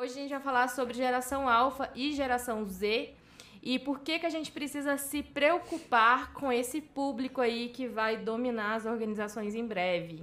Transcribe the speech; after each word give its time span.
Hoje 0.00 0.12
a 0.12 0.14
gente 0.14 0.30
vai 0.30 0.40
falar 0.40 0.68
sobre 0.68 0.94
geração 0.94 1.48
alfa 1.48 1.90
e 1.92 2.12
geração 2.12 2.64
Z 2.64 3.14
e 3.60 3.80
por 3.80 3.98
que, 3.98 4.20
que 4.20 4.26
a 4.26 4.30
gente 4.30 4.52
precisa 4.52 4.96
se 4.96 5.24
preocupar 5.24 6.32
com 6.34 6.52
esse 6.52 6.80
público 6.80 7.40
aí 7.40 7.70
que 7.70 7.88
vai 7.88 8.16
dominar 8.16 8.76
as 8.76 8.86
organizações 8.86 9.56
em 9.56 9.66
breve. 9.66 10.22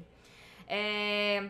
É, 0.66 1.50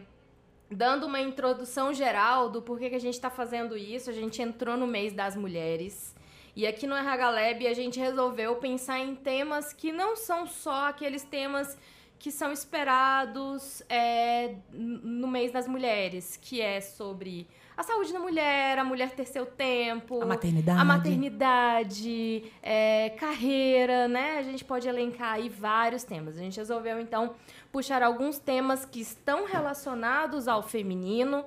dando 0.71 1.05
uma 1.05 1.21
introdução 1.21 1.93
geral 1.93 2.49
do 2.49 2.63
porquê 2.63 2.89
que 2.89 2.95
a 2.95 2.99
gente 2.99 3.13
está 3.13 3.29
fazendo 3.29 3.77
isso, 3.77 4.09
a 4.09 4.13
gente 4.13 4.41
entrou 4.41 4.75
no 4.75 4.87
mês 4.87 5.13
das 5.13 5.35
mulheres. 5.35 6.15
E 6.55 6.65
aqui 6.65 6.87
no 6.87 6.95
RH 6.95 7.29
Lab 7.29 7.67
a 7.67 7.73
gente 7.75 7.99
resolveu 7.99 8.55
pensar 8.55 8.97
em 8.97 9.13
temas 9.13 9.71
que 9.71 9.91
não 9.91 10.15
são 10.15 10.47
só 10.47 10.87
aqueles 10.87 11.23
temas 11.23 11.77
que 12.17 12.31
são 12.31 12.51
esperados 12.51 13.83
é, 13.87 14.55
no 14.71 15.27
mês 15.27 15.51
das 15.51 15.67
mulheres, 15.67 16.35
que 16.41 16.59
é 16.59 16.81
sobre 16.81 17.47
a 17.77 17.83
saúde 17.83 18.13
da 18.13 18.19
mulher, 18.19 18.79
a 18.79 18.83
mulher 18.83 19.11
ter 19.11 19.25
seu 19.25 19.45
tempo, 19.45 20.21
a 20.21 20.25
maternidade, 20.25 20.79
a 20.79 20.85
maternidade 20.85 22.51
é, 22.63 23.09
carreira, 23.11 24.07
né? 24.07 24.37
A 24.37 24.43
gente 24.43 24.63
pode 24.63 24.87
elencar 24.87 25.33
aí 25.33 25.49
vários 25.49 26.03
temas. 26.03 26.37
A 26.37 26.39
gente 26.39 26.57
resolveu 26.57 26.99
então 26.99 27.35
puxar 27.71 28.01
alguns 28.01 28.39
temas 28.39 28.85
que 28.85 29.01
estão 29.01 29.45
relacionados 29.45 30.47
ao 30.47 30.63
feminino, 30.63 31.43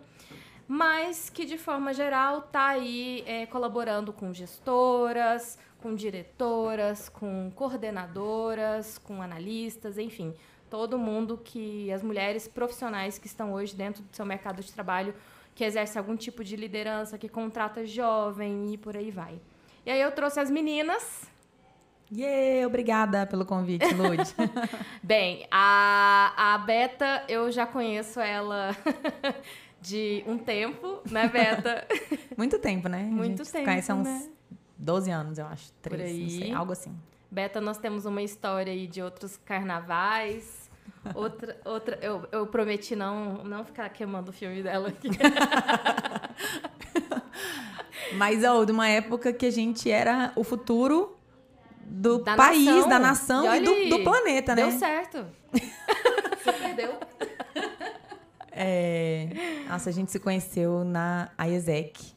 mas 0.66 1.30
que 1.30 1.46
de 1.46 1.56
forma 1.56 1.94
geral 1.94 2.42
tá 2.42 2.68
aí 2.68 3.24
é, 3.26 3.46
colaborando 3.46 4.12
com 4.12 4.32
gestoras, 4.34 5.58
com 5.80 5.94
diretoras, 5.94 7.08
com 7.08 7.50
coordenadoras, 7.54 8.98
com 8.98 9.22
analistas, 9.22 9.96
enfim, 9.96 10.34
todo 10.68 10.98
mundo 10.98 11.40
que 11.42 11.90
as 11.90 12.02
mulheres 12.02 12.46
profissionais 12.46 13.18
que 13.18 13.26
estão 13.26 13.54
hoje 13.54 13.74
dentro 13.74 14.02
do 14.02 14.14
seu 14.14 14.26
mercado 14.26 14.62
de 14.62 14.70
trabalho 14.70 15.14
que 15.58 15.64
exerce 15.64 15.98
algum 15.98 16.16
tipo 16.16 16.44
de 16.44 16.54
liderança, 16.54 17.18
que 17.18 17.28
contrata 17.28 17.84
jovem 17.84 18.72
e 18.72 18.78
por 18.78 18.96
aí 18.96 19.10
vai. 19.10 19.40
E 19.84 19.90
aí 19.90 20.00
eu 20.00 20.12
trouxe 20.12 20.38
as 20.38 20.48
meninas. 20.48 21.28
Yeah, 22.12 22.64
obrigada 22.64 23.26
pelo 23.26 23.44
convite, 23.44 23.92
Lud. 23.92 24.22
Bem, 25.02 25.48
a, 25.50 26.54
a 26.54 26.58
Beta, 26.58 27.24
eu 27.28 27.50
já 27.50 27.66
conheço 27.66 28.20
ela 28.20 28.70
de 29.82 30.22
um 30.28 30.38
tempo, 30.38 31.00
né, 31.10 31.26
Beta? 31.28 31.84
Muito 32.38 32.60
tempo, 32.60 32.88
né? 32.88 33.02
Muito 33.02 33.42
tempo. 33.42 33.64
Conhece 33.64 33.90
há 33.90 33.96
uns 33.96 34.06
né? 34.06 34.30
12 34.78 35.10
anos, 35.10 35.38
eu 35.38 35.46
acho. 35.48 35.72
13, 35.82 36.22
não 36.22 36.28
sei, 36.28 36.52
algo 36.52 36.70
assim. 36.70 36.96
Beta, 37.28 37.60
nós 37.60 37.78
temos 37.78 38.04
uma 38.06 38.22
história 38.22 38.72
aí 38.72 38.86
de 38.86 39.02
outros 39.02 39.36
carnavais. 39.36 40.67
Outra, 41.14 41.56
outra 41.64 41.98
eu, 42.02 42.28
eu 42.30 42.46
prometi 42.46 42.94
não, 42.94 43.44
não 43.44 43.64
ficar 43.64 43.88
queimando 43.88 44.30
o 44.30 44.32
filme 44.32 44.62
dela 44.62 44.88
aqui. 44.88 45.08
Mas, 48.14 48.44
ó, 48.44 48.64
de 48.64 48.72
uma 48.72 48.88
época 48.88 49.32
que 49.32 49.46
a 49.46 49.50
gente 49.50 49.90
era 49.90 50.32
o 50.34 50.44
futuro 50.44 51.16
do 51.84 52.18
da 52.18 52.36
país, 52.36 52.64
nação. 52.64 52.88
da 52.88 52.98
nação 52.98 53.54
e, 53.54 53.58
e 53.58 53.60
do, 53.60 53.96
do, 53.96 54.04
planeta, 54.04 54.54
né? 54.54 54.62
Deu 54.62 54.78
certo. 54.78 55.26
Você 55.52 56.52
perdeu. 56.52 56.94
É... 58.50 59.28
Nossa, 59.68 59.90
a 59.90 59.92
gente 59.92 60.10
se 60.10 60.18
conheceu 60.18 60.84
na 60.84 61.30
AESEC. 61.36 62.12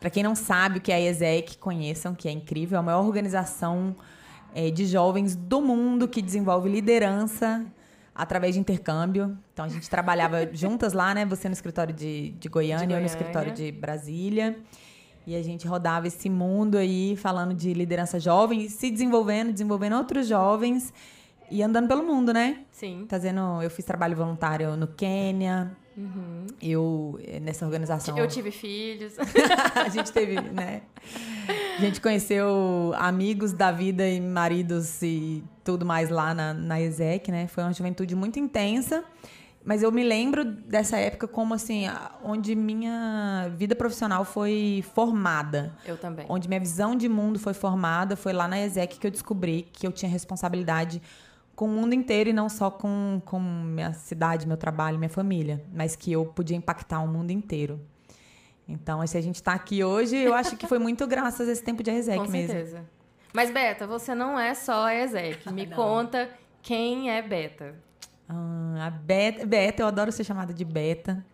Para 0.00 0.10
quem 0.10 0.22
não 0.22 0.34
sabe 0.34 0.78
o 0.78 0.80
que 0.80 0.90
é 0.90 0.94
a 0.94 0.98
AESEC, 0.98 1.58
conheçam, 1.58 2.14
que 2.14 2.28
é 2.28 2.32
incrível. 2.32 2.76
É 2.76 2.80
a 2.80 2.82
maior 2.82 3.04
organização 3.04 3.94
é, 4.54 4.70
de 4.70 4.86
jovens 4.86 5.34
do 5.34 5.60
mundo 5.60 6.06
que 6.06 6.20
desenvolve 6.20 6.68
liderança 6.68 7.64
através 8.14 8.54
de 8.54 8.60
intercâmbio. 8.60 9.36
Então 9.52 9.64
a 9.64 9.68
gente 9.68 9.88
trabalhava 9.88 10.48
juntas 10.52 10.92
lá, 10.92 11.14
né? 11.14 11.24
Você 11.24 11.48
no 11.48 11.54
escritório 11.54 11.94
de, 11.94 12.30
de 12.32 12.48
Goiânia, 12.48 12.86
de 12.86 12.92
eu 12.94 13.00
no 13.00 13.06
escritório 13.06 13.52
de 13.52 13.72
Brasília. 13.72 14.58
E 15.26 15.36
a 15.36 15.42
gente 15.42 15.66
rodava 15.68 16.08
esse 16.08 16.28
mundo 16.28 16.76
aí 16.76 17.16
falando 17.16 17.54
de 17.54 17.72
liderança 17.72 18.18
jovem, 18.18 18.68
se 18.68 18.90
desenvolvendo, 18.90 19.52
desenvolvendo 19.52 19.96
outros 19.96 20.26
jovens 20.26 20.92
e 21.48 21.62
andando 21.62 21.86
pelo 21.86 22.02
mundo, 22.02 22.32
né? 22.32 22.62
Sim. 22.70 23.06
Fazendo, 23.08 23.62
eu 23.62 23.70
fiz 23.70 23.84
trabalho 23.84 24.16
voluntário 24.16 24.76
no 24.76 24.88
Quênia. 24.88 25.76
Uhum. 25.96 26.46
Eu, 26.60 27.18
eh, 27.22 27.40
nessa 27.40 27.66
organização. 27.66 28.16
Eu 28.16 28.26
tive 28.26 28.50
filhos. 28.50 29.14
a 29.74 29.88
gente 29.88 30.12
teve, 30.12 30.40
né? 30.40 30.82
A 31.78 31.80
gente 31.80 32.00
conheceu 32.00 32.92
amigos 32.96 33.52
da 33.52 33.70
vida 33.70 34.08
e 34.08 34.20
maridos 34.20 35.02
e 35.02 35.42
tudo 35.64 35.84
mais 35.84 36.08
lá 36.08 36.34
na, 36.34 36.54
na 36.54 36.80
ESEC, 36.80 37.30
né? 37.30 37.46
Foi 37.46 37.62
uma 37.62 37.72
juventude 37.72 38.14
muito 38.14 38.38
intensa. 38.38 39.04
Mas 39.64 39.82
eu 39.82 39.92
me 39.92 40.02
lembro 40.02 40.44
dessa 40.44 40.96
época 40.96 41.28
como 41.28 41.54
assim, 41.54 41.84
onde 42.24 42.54
minha 42.54 43.48
vida 43.56 43.76
profissional 43.76 44.24
foi 44.24 44.84
formada. 44.92 45.72
Eu 45.86 45.96
também. 45.96 46.26
Onde 46.28 46.48
minha 46.48 46.58
visão 46.58 46.96
de 46.96 47.08
mundo 47.08 47.38
foi 47.38 47.54
formada, 47.54 48.16
foi 48.16 48.32
lá 48.32 48.48
na 48.48 48.60
ESEC 48.60 48.98
que 48.98 49.06
eu 49.06 49.10
descobri 49.10 49.68
que 49.72 49.86
eu 49.86 49.92
tinha 49.92 50.10
responsabilidade 50.10 51.00
com 51.62 51.66
o 51.66 51.68
mundo 51.68 51.94
inteiro 51.94 52.28
e 52.28 52.32
não 52.32 52.48
só 52.48 52.72
com, 52.72 53.22
com 53.24 53.38
minha 53.38 53.92
cidade, 53.92 54.48
meu 54.48 54.56
trabalho, 54.56 54.98
minha 54.98 55.08
família, 55.08 55.62
mas 55.72 55.94
que 55.94 56.10
eu 56.10 56.26
podia 56.26 56.56
impactar 56.56 56.98
o 56.98 57.06
mundo 57.06 57.30
inteiro. 57.30 57.80
Então, 58.66 59.06
se 59.06 59.16
a 59.16 59.20
gente 59.20 59.36
está 59.36 59.52
aqui 59.52 59.84
hoje, 59.84 60.16
eu 60.16 60.34
acho 60.34 60.56
que 60.56 60.66
foi 60.66 60.80
muito 60.80 61.06
graças 61.06 61.48
a 61.48 61.52
esse 61.52 61.62
tempo 61.62 61.80
de 61.80 61.92
ESEC 61.94 62.18
mesmo. 62.18 62.32
Com 62.32 62.52
certeza. 62.52 62.84
Mas, 63.32 63.52
Beta, 63.52 63.86
você 63.86 64.12
não 64.12 64.36
é 64.36 64.54
só 64.54 64.86
a 64.86 64.94
ESEC. 65.04 65.48
Me 65.54 65.68
conta 65.68 66.28
quem 66.60 67.12
é 67.12 67.22
Beta. 67.22 67.76
Ah, 68.28 68.88
a 68.88 68.90
Beta, 68.90 69.46
Beta, 69.46 69.82
eu 69.84 69.86
adoro 69.86 70.10
ser 70.10 70.24
chamada 70.24 70.52
de 70.52 70.64
Beta. 70.64 71.24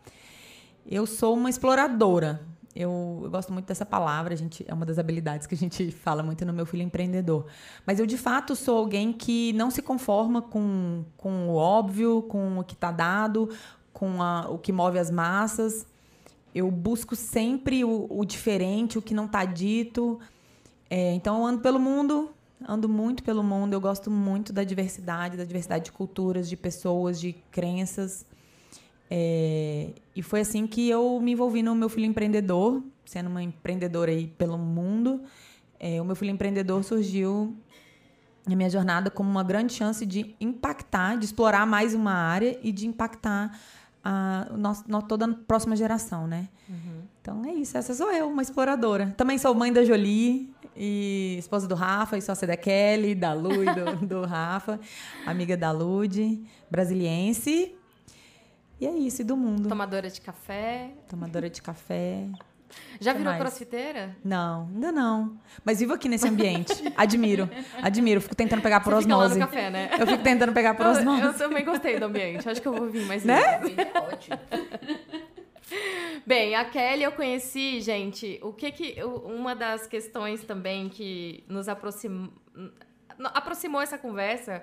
Eu 0.87 1.07
sou 1.07 1.35
uma 1.35 1.49
exploradora. 1.49 2.43
Eu, 2.81 3.23
eu, 3.25 3.29
gosto 3.29 3.53
muito 3.53 3.67
dessa 3.67 3.85
palavra, 3.85 4.33
a 4.33 4.37
gente, 4.37 4.65
é 4.69 4.73
uma 4.73 4.87
das 4.87 5.01
habilidades 5.01 5.49
que 5.49 5.55
a 5.57 5.59
gente 5.59 5.91
fala 6.05 6.23
muito 6.23 6.47
no 6.47 6.53
meu 6.53 6.65
filho 6.65 6.85
empreendedor. 6.85 7.47
Mas 7.85 7.99
eu, 7.99 8.07
de 8.07 8.17
fato, 8.17 8.55
sou 8.55 8.79
alguém 8.79 9.13
que 9.13 9.53
não 9.55 9.69
se 9.69 9.83
conforma 9.83 10.41
com, 10.41 11.05
com 11.17 11.49
o 11.49 11.57
óbvio, 11.57 12.23
com 12.23 12.61
o 12.61 12.63
que 12.63 12.75
está 12.75 12.93
dado, 12.93 13.51
com 13.93 14.23
a, 14.23 14.49
o 14.49 14.59
que 14.59 14.71
move 14.71 14.97
as 14.97 15.11
massas. 15.11 15.89
Eu 16.55 16.71
busco 16.71 17.17
sempre 17.17 17.85
o, 17.85 18.07
o 18.09 18.25
diferente, 18.25 18.97
o 18.97 19.03
que 19.03 19.13
não 19.13 19.25
está 19.25 19.45
dito. 19.45 20.21
É, 20.89 21.13
então, 21.15 21.41
eu 21.41 21.47
ando 21.47 21.61
pelo 21.61 21.81
mundo, 21.81 22.31
ando 22.65 22.89
muito 22.89 23.25
pelo 23.25 23.43
mundo. 23.43 23.73
Eu 23.73 23.81
gosto 23.81 24.09
muito 24.09 24.53
da 24.53 24.63
diversidade, 24.63 25.37
da 25.37 25.45
diversidade 25.45 25.87
de 25.87 25.93
culturas, 25.93 26.49
de 26.49 26.57
pessoas, 26.57 27.19
de 27.19 27.33
crenças. 27.51 28.25
É, 29.11 29.91
e 30.15 30.23
foi 30.23 30.41
assim 30.41 30.67
que 30.67 30.89
eu 30.89 31.19
me 31.21 31.33
envolvi 31.33 31.63
no 31.63 31.75
meu 31.75 31.89
filho 31.89 32.07
empreendedor, 32.07 32.83
sendo 33.05 33.29
uma 33.29 33.43
empreendedora 33.43 34.11
aí 34.11 34.27
pelo 34.27 34.59
mundo. 34.59 35.23
É, 35.81 36.01
o 36.01 36.05
meu 36.05 36.15
filho 36.15 36.31
empreendedor 36.31 36.85
surgiu 36.85 37.57
na 38.47 38.57
minha 38.57 38.71
jornada 38.71 39.11
como 39.11 39.31
uma 39.31 39.45
grande 39.45 39.73
chance 39.73 40.05
de 40.05 40.35
impactar, 40.41 41.17
de 41.17 41.25
explorar 41.25 41.67
mais 41.67 41.95
uma 41.95 42.13
área 42.13 42.59
e 42.63 42.73
de 42.73 42.87
impactar 42.87 43.59
a 44.05 44.47
nosso, 44.57 44.85
toda 45.07 45.27
a 45.27 45.35
próxima 45.35 45.77
geração, 45.77 46.27
né? 46.27 46.49
Uhum. 46.69 47.03
Então 47.21 47.45
é 47.45 47.53
isso, 47.53 47.77
essa 47.77 47.95
sou 47.95 48.11
eu, 48.13 48.29
uma 48.29 48.43
exploradora. 48.43 49.15
Também 49.17 49.39
sou 49.39 49.55
mãe 49.55 49.73
da 49.73 49.85
Jolie 49.85 50.53
e 50.77 51.37
esposa 51.39 51.67
do 51.67 51.75
Rafa 51.75 52.17
e 52.17 52.23
sócia 52.23 52.47
da 52.47 52.57
Kelly, 52.57 53.15
da 53.15 53.33
Lu 53.33 53.63
e 53.63 53.67
do, 53.75 53.97
do 54.07 54.25
Rafa, 54.25 54.81
amiga 55.27 55.57
da 55.57 55.71
Lude, 55.71 56.43
brasiliense 56.71 57.78
e 58.81 58.87
é 58.87 58.91
isso, 58.91 59.23
e 59.23 59.25
do 59.25 59.37
mundo. 59.37 59.69
Tomadora 59.69 60.09
de 60.09 60.21
café. 60.21 60.91
Tomadora 61.09 61.51
de 61.51 61.61
café. 61.61 62.27
Já 63.01 63.13
virou 63.13 63.33
mais? 63.33 63.41
crossfiteira? 63.41 64.17
Não, 64.25 64.69
ainda 64.75 64.93
não. 64.93 65.39
Mas 65.65 65.81
vivo 65.81 65.95
aqui 65.95 66.09
nesse 66.09 66.29
ambiente. 66.29 66.73
Admiro. 66.97 67.49
Admiro. 67.83 68.21
Fico 68.21 68.35
tentando 68.35 68.63
pegar 68.63 68.81
por 68.81 68.93
Você 68.93 69.07
osmose. 69.07 69.35
Fica 69.35 69.47
lá 69.47 69.47
no 69.47 69.53
café, 69.53 69.71
né? 69.71 69.91
Eu 69.99 70.07
fico 70.07 70.23
tentando 70.23 70.53
pegar 70.53 70.75
por 70.75 70.87
osmose. 70.87 71.23
Eu, 71.23 71.29
eu 71.29 71.35
também 71.39 71.65
gostei 71.65 71.99
do 71.99 72.05
ambiente. 72.05 72.49
Acho 72.49 72.61
que 72.61 72.69
eu 72.69 72.75
vou 72.75 72.89
vir 72.89 73.07
mais 73.07 73.25
né? 73.25 73.59
vezes. 73.59 73.79
É 73.79 73.99
ótimo. 73.99 74.39
Bem, 76.27 76.55
a 76.55 76.65
Kelly 76.65 77.03
eu 77.03 77.13
conheci, 77.13 77.81
gente. 77.81 78.39
O 78.43 78.53
que 78.53 78.71
que 78.71 79.03
uma 79.03 79.55
das 79.55 79.87
questões 79.87 80.43
também 80.43 80.89
que 80.89 81.45
nos 81.49 81.69
aproximou 81.69 82.31
aproximou 83.35 83.81
essa 83.81 83.99
conversa 83.99 84.63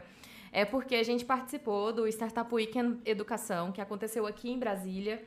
é 0.55 0.63
porque 0.63 0.95
a 0.95 1.03
gente 1.03 1.25
participou 1.25 1.91
do 1.91 2.07
Startup 2.07 2.55
Weekend 2.55 3.01
Educação, 3.05 3.73
que 3.73 3.81
aconteceu 3.81 4.25
aqui 4.25 4.49
em 4.49 4.57
Brasília. 4.57 5.21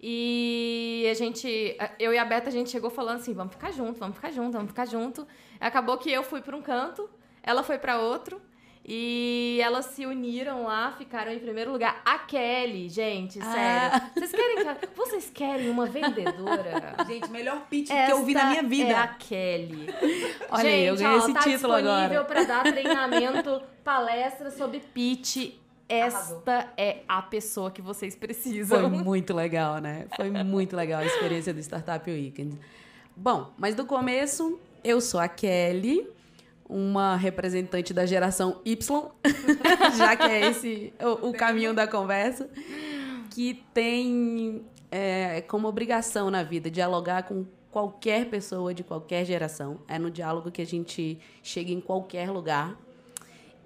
E 0.00 1.04
a 1.10 1.14
gente, 1.14 1.76
eu 1.98 2.14
e 2.14 2.18
a 2.18 2.24
Beta, 2.24 2.48
a 2.48 2.52
gente 2.52 2.70
chegou 2.70 2.88
falando 2.88 3.16
assim: 3.16 3.34
vamos 3.34 3.54
ficar 3.54 3.72
junto, 3.72 3.98
vamos 3.98 4.14
ficar 4.14 4.30
junto, 4.30 4.52
vamos 4.52 4.68
ficar 4.68 4.86
junto. 4.86 5.26
Acabou 5.58 5.98
que 5.98 6.08
eu 6.12 6.22
fui 6.22 6.40
para 6.40 6.56
um 6.56 6.62
canto, 6.62 7.10
ela 7.42 7.64
foi 7.64 7.76
para 7.76 7.98
outro. 7.98 8.40
E 8.90 9.60
elas 9.62 9.84
se 9.84 10.06
uniram 10.06 10.64
lá, 10.64 10.92
ficaram 10.92 11.30
em 11.30 11.38
primeiro 11.38 11.70
lugar. 11.70 12.00
A 12.06 12.20
Kelly, 12.20 12.88
gente, 12.88 13.38
ah. 13.38 13.52
sério. 13.52 13.90
Ah. 13.92 14.10
Vocês 14.14 14.32
querem, 14.32 14.76
vocês 14.96 15.30
querem 15.30 15.68
uma 15.68 15.84
vendedora? 15.84 16.96
Gente, 17.06 17.30
melhor 17.30 17.66
pitch 17.68 17.90
Esta 17.90 18.06
que 18.06 18.12
eu 18.12 18.24
vi 18.24 18.32
na 18.32 18.46
minha 18.46 18.62
vida. 18.62 18.90
É 18.90 18.94
a 18.94 19.08
Kelly. 19.08 19.88
Olha 20.50 20.62
gente, 20.62 20.72
aí, 20.72 20.86
eu 20.86 20.96
ganhei 20.96 21.14
ó, 21.14 21.18
esse 21.18 21.32
tá 21.34 21.40
título 21.40 21.72
agora. 21.74 22.08
disponível 22.08 22.24
para 22.24 22.44
dar 22.44 22.62
treinamento, 22.72 23.62
palestra 23.84 24.50
sobre 24.50 24.80
pitch 24.80 25.52
esta 25.86 26.18
Arrasou. 26.18 26.42
é 26.76 26.98
a 27.06 27.20
pessoa 27.20 27.70
que 27.70 27.82
vocês 27.82 28.16
precisam. 28.16 28.88
Foi 28.88 28.88
muito 28.88 29.34
legal, 29.34 29.78
né? 29.78 30.06
Foi 30.16 30.30
muito 30.30 30.74
legal 30.74 31.00
a 31.00 31.04
experiência 31.04 31.52
do 31.52 31.60
Startup 31.60 32.10
Weekend. 32.10 32.58
Bom, 33.14 33.52
mas 33.58 33.74
do 33.74 33.84
começo, 33.84 34.58
eu 34.82 35.00
sou 35.00 35.18
a 35.20 35.28
Kelly, 35.28 36.06
uma 36.68 37.16
representante 37.16 37.94
da 37.94 38.04
geração 38.04 38.60
Y, 38.64 39.10
já 39.96 40.16
que 40.16 40.24
é 40.24 40.50
esse 40.50 40.92
o, 41.00 41.28
o 41.28 41.32
caminho 41.32 41.72
da 41.72 41.86
conversa, 41.86 42.48
que 43.30 43.64
tem 43.72 44.64
é, 44.90 45.40
como 45.42 45.66
obrigação 45.66 46.30
na 46.30 46.42
vida 46.42 46.70
dialogar 46.70 47.22
com 47.22 47.46
qualquer 47.70 48.28
pessoa 48.28 48.74
de 48.74 48.82
qualquer 48.82 49.24
geração. 49.24 49.80
É 49.88 49.98
no 49.98 50.10
diálogo 50.10 50.50
que 50.50 50.60
a 50.60 50.66
gente 50.66 51.18
chega 51.42 51.70
em 51.70 51.80
qualquer 51.80 52.30
lugar. 52.30 52.76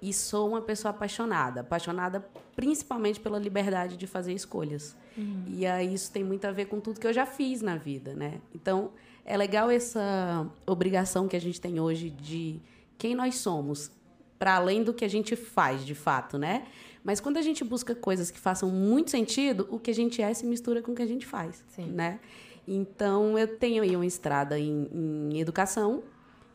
E 0.01 0.13
sou 0.13 0.49
uma 0.49 0.61
pessoa 0.61 0.89
apaixonada, 0.91 1.61
apaixonada 1.61 2.25
principalmente 2.55 3.21
pela 3.21 3.39
liberdade 3.39 3.95
de 3.95 4.05
fazer 4.05 4.33
escolhas. 4.33 4.97
Uhum. 5.17 5.45
E 5.47 5.65
aí 5.65 5.93
isso 5.93 6.11
tem 6.11 6.23
muito 6.25 6.45
a 6.45 6.51
ver 6.51 6.65
com 6.65 6.79
tudo 6.81 6.99
que 6.99 7.07
eu 7.07 7.13
já 7.13 7.25
fiz 7.25 7.61
na 7.61 7.77
vida, 7.77 8.13
né? 8.13 8.41
Então, 8.53 8.91
é 9.25 9.37
legal 9.37 9.71
essa 9.71 10.45
obrigação 10.65 11.27
que 11.27 11.37
a 11.37 11.41
gente 11.41 11.59
tem 11.61 11.79
hoje 11.79 12.09
de 12.09 12.59
quem 13.03 13.15
nós 13.15 13.35
somos, 13.35 13.91
para 14.39 14.55
além 14.55 14.81
do 14.81 14.93
que 14.93 15.03
a 15.03 15.09
gente 15.09 15.35
faz 15.35 15.85
de 15.85 15.93
fato, 15.93 16.37
né? 16.37 16.65
Mas 17.03 17.19
quando 17.19 17.35
a 17.35 17.41
gente 17.41 17.61
busca 17.61 17.93
coisas 17.93 18.31
que 18.31 18.39
façam 18.39 18.69
muito 18.69 19.11
sentido, 19.11 19.67
o 19.69 19.77
que 19.77 19.91
a 19.91 19.93
gente 19.93 20.21
é 20.21 20.33
se 20.33 20.45
mistura 20.45 20.81
com 20.81 20.93
o 20.93 20.95
que 20.95 21.01
a 21.01 21.05
gente 21.05 21.25
faz, 21.25 21.65
Sim. 21.67 21.87
né? 21.87 22.21
Então 22.65 23.37
eu 23.37 23.57
tenho 23.57 23.83
aí 23.83 23.93
uma 23.93 24.05
estrada 24.05 24.57
em, 24.57 24.87
em 24.93 25.37
educação, 25.37 26.01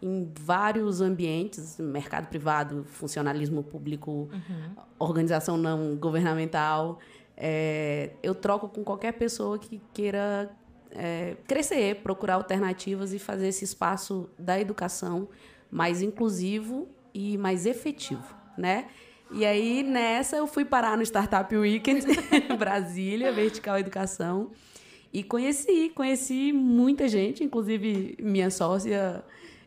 em 0.00 0.26
vários 0.40 1.02
ambientes, 1.02 1.76
mercado 1.78 2.28
privado, 2.28 2.82
funcionalismo 2.86 3.62
público, 3.62 4.10
uhum. 4.32 4.70
organização 4.98 5.58
não 5.58 5.96
governamental. 5.96 6.98
É, 7.36 8.12
eu 8.22 8.34
troco 8.34 8.70
com 8.70 8.82
qualquer 8.82 9.12
pessoa 9.12 9.58
que 9.58 9.82
queira 9.92 10.50
é, 10.92 11.36
crescer, 11.46 11.96
procurar 11.96 12.36
alternativas 12.36 13.12
e 13.12 13.18
fazer 13.18 13.48
esse 13.48 13.66
espaço 13.66 14.30
da 14.38 14.58
educação 14.58 15.28
mais 15.70 16.02
inclusivo 16.02 16.88
e 17.12 17.36
mais 17.38 17.66
efetivo, 17.66 18.34
né? 18.56 18.86
E 19.30 19.44
aí, 19.44 19.82
nessa, 19.82 20.36
eu 20.36 20.46
fui 20.46 20.64
parar 20.64 20.96
no 20.96 21.02
Startup 21.02 21.54
Weekend, 21.54 22.06
Brasília, 22.58 23.30
Vertical 23.32 23.78
Educação. 23.78 24.50
E 25.12 25.22
conheci, 25.22 25.90
conheci 25.94 26.52
muita 26.52 27.08
gente, 27.08 27.44
inclusive 27.44 28.16
minha 28.20 28.50
sócia, 28.50 29.22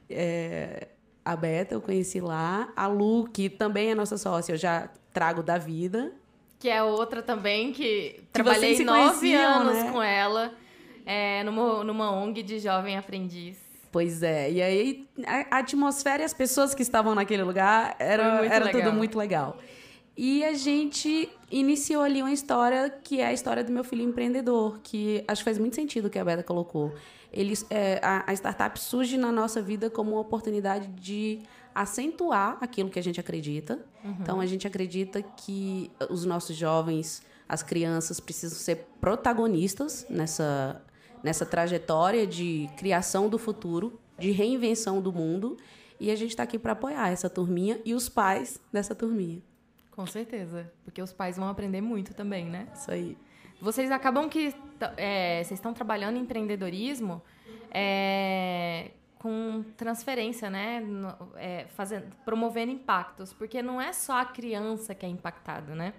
é, 0.09 0.87
a 1.23 1.35
Beta, 1.35 1.75
eu 1.75 1.81
conheci 1.81 2.19
lá. 2.19 2.71
A 2.75 2.87
Lu, 2.87 3.27
que 3.31 3.49
também 3.49 3.91
é 3.91 3.95
nossa 3.95 4.17
sócia, 4.17 4.53
eu 4.53 4.57
já 4.57 4.89
trago 5.13 5.43
da 5.43 5.57
vida. 5.57 6.11
Que 6.59 6.69
é 6.69 6.83
outra 6.83 7.21
também, 7.21 7.71
que, 7.71 7.83
que 7.83 8.23
trabalhei 8.31 8.83
nove 8.83 9.33
anos 9.33 9.73
né? 9.73 9.91
com 9.91 10.01
ela 10.01 10.53
é, 11.05 11.43
numa, 11.43 11.83
numa 11.83 12.11
ONG 12.11 12.43
de 12.43 12.59
jovem 12.59 12.97
aprendiz. 12.97 13.57
Pois 13.91 14.23
é, 14.23 14.49
e 14.49 14.61
aí 14.61 15.09
a 15.25 15.57
atmosfera 15.57 16.23
e 16.23 16.25
as 16.25 16.33
pessoas 16.33 16.73
que 16.73 16.81
estavam 16.81 17.13
naquele 17.13 17.43
lugar 17.43 17.95
era, 17.99 18.45
era 18.45 18.69
tudo 18.69 18.93
muito 18.93 19.17
legal. 19.17 19.57
E 20.15 20.43
a 20.43 20.53
gente 20.53 21.29
iniciou 21.49 22.03
ali 22.03 22.21
uma 22.21 22.31
história 22.31 22.89
que 22.89 23.19
é 23.19 23.27
a 23.27 23.33
história 23.33 23.63
do 23.63 23.71
meu 23.71 23.83
filho 23.83 24.03
empreendedor, 24.03 24.79
que 24.83 25.23
acho 25.27 25.41
que 25.41 25.45
faz 25.45 25.57
muito 25.57 25.75
sentido 25.75 26.05
o 26.05 26.09
que 26.09 26.19
a 26.19 26.23
Beta 26.23 26.43
colocou. 26.43 26.93
Ele, 27.31 27.53
é, 27.69 27.99
a, 28.03 28.29
a 28.29 28.33
startup 28.33 28.79
surge 28.79 29.17
na 29.17 29.31
nossa 29.31 29.61
vida 29.61 29.89
como 29.89 30.11
uma 30.11 30.19
oportunidade 30.19 30.87
de 30.87 31.39
acentuar 31.73 32.57
aquilo 32.61 32.89
que 32.89 32.99
a 32.99 33.03
gente 33.03 33.19
acredita. 33.19 33.79
Uhum. 34.03 34.15
Então, 34.19 34.39
a 34.41 34.45
gente 34.45 34.67
acredita 34.67 35.21
que 35.21 35.89
os 36.09 36.25
nossos 36.25 36.55
jovens, 36.55 37.23
as 37.47 37.63
crianças, 37.63 38.19
precisam 38.19 38.57
ser 38.59 38.87
protagonistas 38.99 40.05
nessa, 40.09 40.81
nessa 41.23 41.45
trajetória 41.45 42.25
de 42.25 42.69
criação 42.77 43.29
do 43.29 43.37
futuro, 43.37 43.99
de 44.17 44.31
reinvenção 44.31 45.01
do 45.01 45.11
mundo. 45.11 45.57
E 45.99 46.09
a 46.09 46.15
gente 46.15 46.31
está 46.31 46.43
aqui 46.43 46.57
para 46.57 46.73
apoiar 46.73 47.09
essa 47.09 47.29
turminha 47.29 47.79
e 47.85 47.93
os 47.93 48.09
pais 48.09 48.59
dessa 48.73 48.95
turminha. 48.95 49.41
Com 49.91 50.07
certeza, 50.07 50.71
porque 50.83 51.01
os 51.01 51.13
pais 51.13 51.37
vão 51.37 51.47
aprender 51.47 51.81
muito 51.81 52.13
também, 52.13 52.45
né? 52.45 52.67
Isso 52.73 52.89
aí. 52.89 53.17
Vocês 53.61 53.91
acabam 53.91 54.27
que 54.27 54.55
é, 54.97 55.43
vocês 55.43 55.59
estão 55.59 55.73
trabalhando 55.73 56.17
em 56.17 56.21
empreendedorismo 56.21 57.21
é, 57.69 58.91
com 59.19 59.63
transferência, 59.77 60.49
né? 60.49 60.83
É, 61.35 61.65
fazendo, 61.75 62.07
promovendo 62.25 62.71
impactos, 62.71 63.31
porque 63.33 63.61
não 63.61 63.79
é 63.79 63.93
só 63.93 64.19
a 64.19 64.25
criança 64.25 64.95
que 64.95 65.05
é 65.05 65.09
impactada, 65.09 65.75
né? 65.75 65.93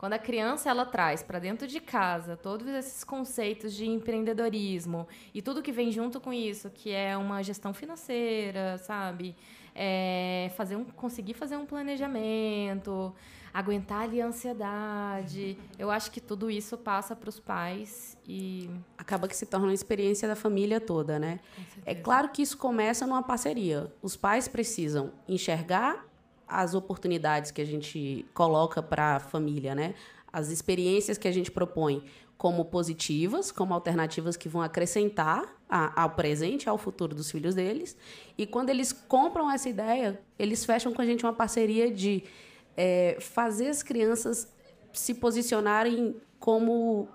Quando 0.00 0.14
a 0.14 0.18
criança 0.18 0.70
ela 0.70 0.86
traz 0.86 1.22
para 1.22 1.38
dentro 1.38 1.68
de 1.68 1.78
casa 1.78 2.34
todos 2.34 2.66
esses 2.68 3.04
conceitos 3.04 3.74
de 3.74 3.86
empreendedorismo 3.86 5.06
e 5.34 5.42
tudo 5.42 5.60
que 5.60 5.70
vem 5.70 5.92
junto 5.92 6.18
com 6.18 6.32
isso, 6.32 6.70
que 6.70 6.90
é 6.90 7.14
uma 7.18 7.42
gestão 7.42 7.74
financeira, 7.74 8.78
sabe? 8.78 9.36
É 9.74 10.50
fazer 10.56 10.74
um, 10.76 10.84
conseguir 10.84 11.34
fazer 11.34 11.58
um 11.58 11.66
planejamento, 11.66 13.14
aguentar 13.52 14.04
ali 14.04 14.22
a 14.22 14.26
ansiedade. 14.28 15.58
Eu 15.78 15.90
acho 15.90 16.10
que 16.10 16.18
tudo 16.18 16.50
isso 16.50 16.78
passa 16.78 17.14
para 17.14 17.28
os 17.28 17.38
pais 17.38 18.16
e 18.26 18.70
acaba 18.96 19.28
que 19.28 19.36
se 19.36 19.44
torna 19.44 19.66
uma 19.66 19.74
experiência 19.74 20.26
da 20.26 20.34
família 20.34 20.80
toda, 20.80 21.18
né? 21.18 21.40
É 21.84 21.94
claro 21.94 22.30
que 22.30 22.40
isso 22.40 22.56
começa 22.56 23.06
numa 23.06 23.22
parceria. 23.22 23.92
Os 24.00 24.16
pais 24.16 24.48
precisam 24.48 25.12
enxergar 25.28 26.09
as 26.50 26.74
oportunidades 26.74 27.50
que 27.50 27.60
a 27.60 27.64
gente 27.64 28.26
coloca 28.34 28.82
para 28.82 29.16
a 29.16 29.20
família, 29.20 29.74
né? 29.74 29.94
As 30.32 30.50
experiências 30.50 31.16
que 31.18 31.28
a 31.28 31.32
gente 31.32 31.50
propõe 31.50 32.04
como 32.36 32.64
positivas, 32.64 33.52
como 33.52 33.74
alternativas 33.74 34.36
que 34.36 34.48
vão 34.48 34.62
acrescentar 34.62 35.44
a, 35.68 36.02
ao 36.02 36.10
presente, 36.10 36.68
ao 36.68 36.78
futuro 36.78 37.14
dos 37.14 37.30
filhos 37.30 37.54
deles. 37.54 37.96
E 38.38 38.46
quando 38.46 38.70
eles 38.70 38.92
compram 38.92 39.50
essa 39.50 39.68
ideia, 39.68 40.18
eles 40.38 40.64
fecham 40.64 40.92
com 40.92 41.02
a 41.02 41.04
gente 41.04 41.24
uma 41.24 41.34
parceria 41.34 41.90
de 41.90 42.24
é, 42.76 43.18
fazer 43.20 43.68
as 43.68 43.82
crianças 43.82 44.48
se 44.92 45.14
posicionarem 45.14 46.16
como 46.38 47.08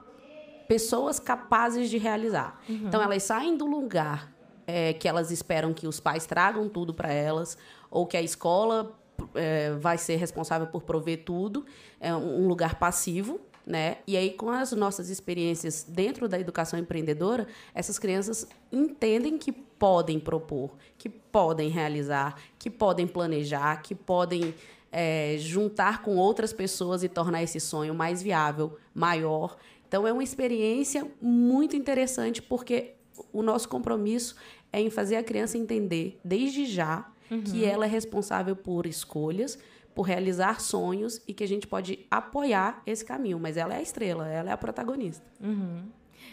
pessoas 0.68 1.20
capazes 1.20 1.89
de 1.89 1.98
realizar. 1.98 2.62
Uhum. 2.70 2.84
Então, 2.86 3.01
elas 3.01 3.24
saem 3.24 3.58
do 3.58 3.65
lugar 3.65 4.32
é, 4.68 4.94
que 4.94 5.08
elas 5.08 5.32
esperam 5.32 5.74
que 5.74 5.88
os 5.88 6.00
pais 6.00 6.25
tragam 6.25 6.70
tudo 6.70 6.94
para 6.94 7.12
elas, 7.12 7.58
ou 7.89 8.06
que 8.06 8.18
a 8.18 8.22
escola 8.22 8.96
é, 9.34 9.72
vai 9.74 9.98
ser 9.98 10.16
responsável 10.16 10.68
por 10.68 10.84
prover 10.84 11.24
tudo, 11.24 11.66
é 12.00 12.14
um 12.16 12.48
lugar 12.48 12.76
passivo, 12.76 13.40
né? 13.66 13.98
E 14.06 14.16
aí, 14.16 14.32
com 14.32 14.50
as 14.50 14.72
nossas 14.74 15.10
experiências 15.10 15.84
dentro 15.88 16.28
da 16.30 16.40
educação 16.40 16.78
empreendedora, 16.78 17.48
essas 17.74 17.98
crianças 17.98 18.48
entendem 18.72 19.38
que 19.38 19.52
podem 19.52 20.20
propor, 20.20 20.76
que 20.98 21.10
podem 21.10 21.70
realizar, 21.70 22.40
que 22.60 22.70
podem 22.70 23.08
planejar, 23.08 23.82
que 23.82 23.96
podem 23.96 24.54
é, 24.92 25.36
juntar 25.40 26.04
com 26.04 26.16
outras 26.16 26.54
pessoas 26.54 27.04
e 27.04 27.10
tornar 27.10 27.42
esse 27.42 27.60
sonho 27.60 27.96
mais 27.96 28.22
viável, 28.22 28.78
maior. 28.94 29.58
Então, 29.88 30.06
é 30.06 30.14
uma 30.14 30.24
experiência 30.24 31.10
muito 31.20 31.76
interessante, 31.76 32.42
porque 32.42 32.94
o 33.34 33.42
nosso 33.42 33.68
compromisso 33.68 34.36
é 34.72 34.80
em 34.80 34.90
fazer 34.90 35.16
a 35.16 35.24
criança 35.24 35.58
entender, 35.58 36.20
desde 36.24 36.66
já, 36.66 37.10
uhum. 37.29 37.44
que 37.44 37.65
ela 37.65 37.86
é 37.86 37.89
responsável 37.89 38.55
por 38.55 38.86
escolhas, 38.86 39.58
por 39.94 40.03
realizar 40.03 40.60
sonhos 40.60 41.22
e 41.27 41.34
que 41.34 41.44
a 41.44 41.48
gente 41.48 41.65
pode 41.67 42.05
apoiar 42.12 42.82
esse 42.86 43.03
caminho. 43.03 43.39
Mas 43.39 43.58
ela 43.58 43.74
é 43.74 43.77
a 43.77 43.82
estrela, 43.82 44.27
ela 44.27 44.50
é 44.50 44.53
a 44.53 44.58
protagonista. 44.58 45.25
Uhum. 45.41 45.89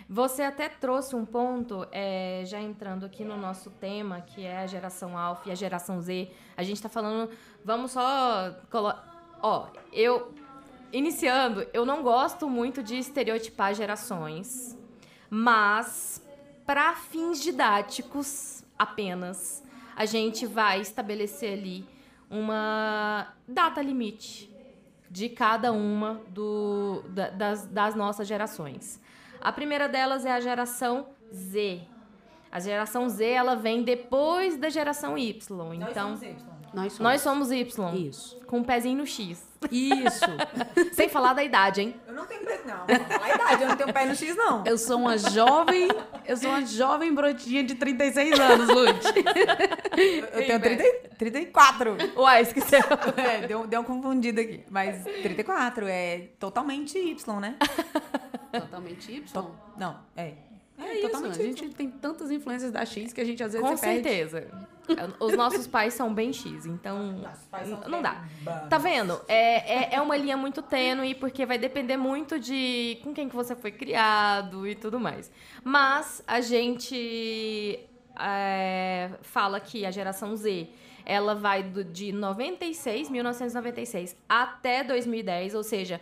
Você 0.09 0.43
até 0.43 0.69
trouxe 0.69 1.15
um 1.15 1.25
ponto, 1.25 1.87
é, 1.93 2.43
já 2.45 2.61
entrando 2.61 3.07
aqui 3.07 3.25
no 3.25 3.37
nosso 3.37 3.71
tema, 3.71 4.21
que 4.21 4.45
é 4.45 4.59
a 4.59 4.67
geração 4.67 5.17
Alpha 5.17 5.49
e 5.49 5.53
a 5.53 5.55
geração 5.55 6.01
Z. 6.01 6.29
A 6.57 6.63
gente 6.63 6.77
está 6.77 6.89
falando, 6.89 7.31
vamos 7.65 7.93
só. 7.93 8.55
Ó, 9.41 9.69
eu. 9.93 10.35
Iniciando, 10.93 11.67
eu 11.73 11.87
não 11.87 12.03
gosto 12.03 12.51
muito 12.51 12.83
de 12.83 12.99
estereotipar 12.99 13.75
gerações, 13.75 14.79
mas 15.31 16.23
para 16.67 16.95
fins 16.95 17.41
didáticos 17.41 18.63
apenas, 18.79 19.65
a 20.03 20.05
gente 20.05 20.47
vai 20.47 20.81
estabelecer 20.81 21.53
ali 21.53 21.87
uma 22.29 23.33
data 23.47 23.81
limite 23.81 24.53
de 25.09 25.29
cada 25.29 25.71
uma 25.71 26.21
do, 26.29 27.05
da, 27.09 27.31
das, 27.31 27.67
das 27.67 27.95
nossas 27.95 28.27
gerações. 28.27 29.01
A 29.41 29.53
primeira 29.53 29.89
delas 29.89 30.27
é 30.27 30.33
a 30.33 30.41
geração 30.41 31.07
Z. 31.33 31.83
A 32.51 32.59
geração 32.59 33.09
Z 33.09 33.25
ela 33.25 33.55
vem 33.55 33.85
depois 33.85 34.57
da 34.57 34.69
geração 34.69 35.17
Y. 35.17 35.75
Então, 35.75 36.11
Nós 36.11 36.19
somos. 36.21 36.62
Nós 36.75 37.21
somos 37.21 37.51
Y. 37.51 37.95
Isso. 37.95 38.39
Com 38.47 38.59
um 38.59 38.65
pezinho 38.65 38.99
no 38.99 39.07
X. 39.07 39.47
Isso. 39.71 40.25
Sem 40.93 41.09
falar 41.09 41.35
da 41.35 41.45
idade, 41.45 41.81
hein? 41.83 41.95
Eu 42.07 42.15
não 42.15 42.27
tenho 42.27 42.45
pé, 42.45 42.61
não. 42.67 42.79
Fala 42.87 43.25
a 43.25 43.35
idade, 43.35 43.63
eu 43.63 43.69
não 43.69 43.77
tenho 43.77 43.93
pé 43.93 44.07
no 44.07 44.15
X, 44.15 44.35
não. 44.37 44.65
Eu 44.67 44.77
sou 44.79 44.99
uma 44.99 45.17
jovem, 45.19 45.89
eu 46.27 46.37
sou 46.37 46.51
uma 46.51 46.65
jovem 46.67 47.15
brotinha 47.15 47.63
de 47.63 47.75
36 47.75 48.39
anos, 48.41 48.69
Lute. 48.69 49.09
Eu 50.33 50.47
tenho 50.47 50.61
30, 50.61 50.85
34. 51.19 51.97
Uai, 52.17 52.43
esqueceu. 52.43 52.81
É, 53.17 53.47
deu, 53.47 53.67
deu 53.67 53.81
uma 53.81 53.87
confundida 53.87 54.41
aqui. 54.41 54.65
Mas 54.71 55.05
34 55.05 55.87
é 55.87 56.29
totalmente 56.39 56.99
Y, 56.99 57.41
né? 57.41 57.57
Totalmente 58.53 59.13
Y. 59.13 59.33
To- 59.33 59.51
Não, 59.77 59.99
é. 60.17 60.35
É 60.79 60.95
isso, 60.95 61.03
totalmente 61.09 61.41
a 61.41 61.45
gente 61.45 61.69
tem 61.71 61.89
tantas 61.91 62.31
influências 62.31 62.73
da 62.73 62.85
X 62.85 63.13
que 63.13 63.21
a 63.21 63.25
gente 63.25 63.43
às 63.43 63.53
vezes 63.53 63.67
Com 63.69 63.77
se 63.77 63.83
perde. 63.83 64.03
Os 65.21 65.37
nossos 65.37 65.67
pais 65.67 65.95
são 65.95 66.13
bem 66.13 66.33
X, 66.33 66.67
então 66.67 67.13
Nossos 67.13 67.47
pais 67.47 67.69
são 67.69 67.81
não 67.89 68.03
dá. 68.03 68.25
Tá 68.69 68.79
vendo? 68.79 69.21
É, 69.29 69.95
é, 69.95 69.95
é 69.95 70.01
uma 70.01 70.17
linha 70.17 70.37
muito 70.37 70.63
tênue, 70.63 71.15
porque 71.15 71.47
vai 71.47 71.59
depender 71.59 71.97
muito 71.97 72.39
de 72.39 72.99
com 73.03 73.13
quem 73.15 73.29
que 73.29 73.35
você 73.35 73.55
foi 73.55 73.71
criado 73.71 74.67
e 74.67 74.75
tudo 74.75 74.99
mais. 74.99 75.31
Mas 75.65 76.23
a 76.27 76.41
gente 76.41 77.81
é, 78.19 79.11
fala 79.23 79.61
que 79.61 79.87
a 79.87 79.91
geração 79.91 80.37
Z, 80.37 80.69
ela 81.05 81.35
vai 81.35 81.63
do, 81.63 81.85
de 81.85 82.13
96, 82.13 83.11
1996 83.11 84.17
até 84.29 84.85
2010, 84.85 85.55
ou 85.55 85.63
seja, 85.63 86.01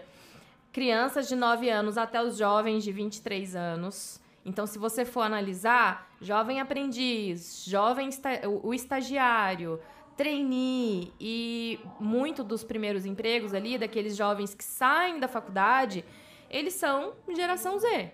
crianças 0.72 1.28
de 1.28 1.36
9 1.36 1.68
anos 1.68 1.98
até 1.98 2.22
os 2.22 2.36
jovens 2.36 2.84
de 2.84 2.92
23 2.92 3.56
anos. 3.56 4.20
Então, 4.44 4.66
se 4.66 4.78
você 4.78 5.04
for 5.04 5.22
analisar, 5.22 6.09
jovem 6.20 6.60
aprendiz, 6.60 7.64
jovem 7.66 8.08
esta- 8.08 8.48
o 8.48 8.72
estagiário, 8.74 9.80
trainee 10.16 11.12
e 11.18 11.80
muito 11.98 12.44
dos 12.44 12.62
primeiros 12.62 13.06
empregos 13.06 13.54
ali, 13.54 13.78
daqueles 13.78 14.16
jovens 14.16 14.54
que 14.54 14.62
saem 14.64 15.18
da 15.18 15.26
faculdade, 15.26 16.04
eles 16.50 16.74
são 16.74 17.14
geração 17.34 17.78
Z. 17.78 18.12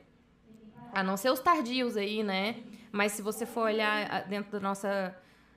A 0.93 1.03
não 1.03 1.17
ser 1.17 1.31
os 1.31 1.41
tardios 1.41 1.97
aí, 1.97 2.23
né? 2.23 2.57
Mas 2.93 3.13
se 3.13 3.23
você 3.23 3.45
for 3.45 3.63
olhar 3.65 4.07
ah, 4.11 4.21
dentro 4.21 4.53
da 4.53 4.61
nossa 4.61 5.15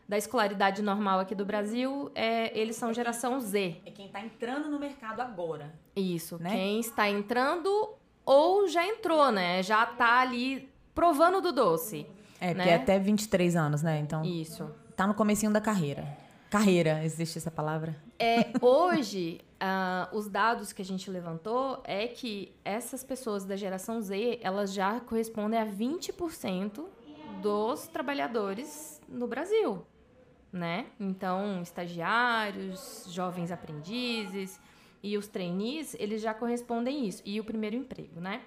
da 0.07 0.17
escolaridade 0.17 0.81
normal 0.81 1.19
aqui 1.19 1.35
do 1.35 1.45
Brasil, 1.45 2.11
é, 2.15 2.57
eles 2.59 2.75
são 2.75 2.91
geração 2.91 3.39
Z. 3.39 3.77
É 3.85 3.91
quem 3.91 4.07
tá 4.07 4.19
entrando 4.19 4.67
no 4.67 4.79
mercado 4.79 5.19
agora. 5.21 5.71
Isso, 5.95 6.41
Né? 6.41 6.49
quem 6.49 6.79
está 6.79 7.07
entrando 7.07 7.69
ou 8.25 8.67
já 8.67 8.83
entrou, 8.87 9.31
né? 9.31 9.61
Já 9.61 9.85
tá 9.85 10.19
ali 10.21 10.67
provando 10.95 11.39
do 11.41 11.51
doce. 11.51 12.07
É, 12.39 12.53
porque 12.53 12.67
Né? 12.67 12.71
é 12.71 12.75
até 12.75 12.97
23 12.99 13.55
anos, 13.55 13.81
né? 13.81 13.99
Então, 13.99 14.23
Isso. 14.23 14.69
tá 14.95 15.05
no 15.05 15.13
comecinho 15.13 15.51
da 15.51 15.59
carreira. 15.61 16.07
Carreira, 16.49 17.03
existe 17.03 17.37
essa 17.37 17.51
palavra? 17.51 17.95
É, 18.17 18.47
hoje, 18.61 19.39
ah, 19.59 20.09
os 20.11 20.27
dados 20.27 20.73
que 20.73 20.81
a 20.81 20.85
gente 20.85 21.09
levantou 21.09 21.81
é 21.83 22.07
que 22.07 22.51
essas 22.65 23.03
pessoas 23.03 23.45
da 23.45 23.55
geração 23.55 24.01
Z, 24.01 24.39
elas 24.41 24.73
já 24.73 24.99
correspondem 24.99 25.59
a 25.59 25.65
20% 25.65 26.83
dos 27.41 27.87
trabalhadores 27.87 28.99
no 29.07 29.27
Brasil, 29.27 29.85
né? 30.51 30.87
Então, 30.99 31.61
estagiários, 31.61 33.05
jovens 33.09 33.51
aprendizes 33.51 34.59
e 35.03 35.17
os 35.17 35.27
trainees, 35.27 35.95
eles 35.99 36.21
já 36.21 36.33
correspondem 36.33 37.03
a 37.03 37.07
isso. 37.07 37.21
E 37.25 37.39
o 37.39 37.43
primeiro 37.43 37.75
emprego, 37.75 38.19
né? 38.19 38.41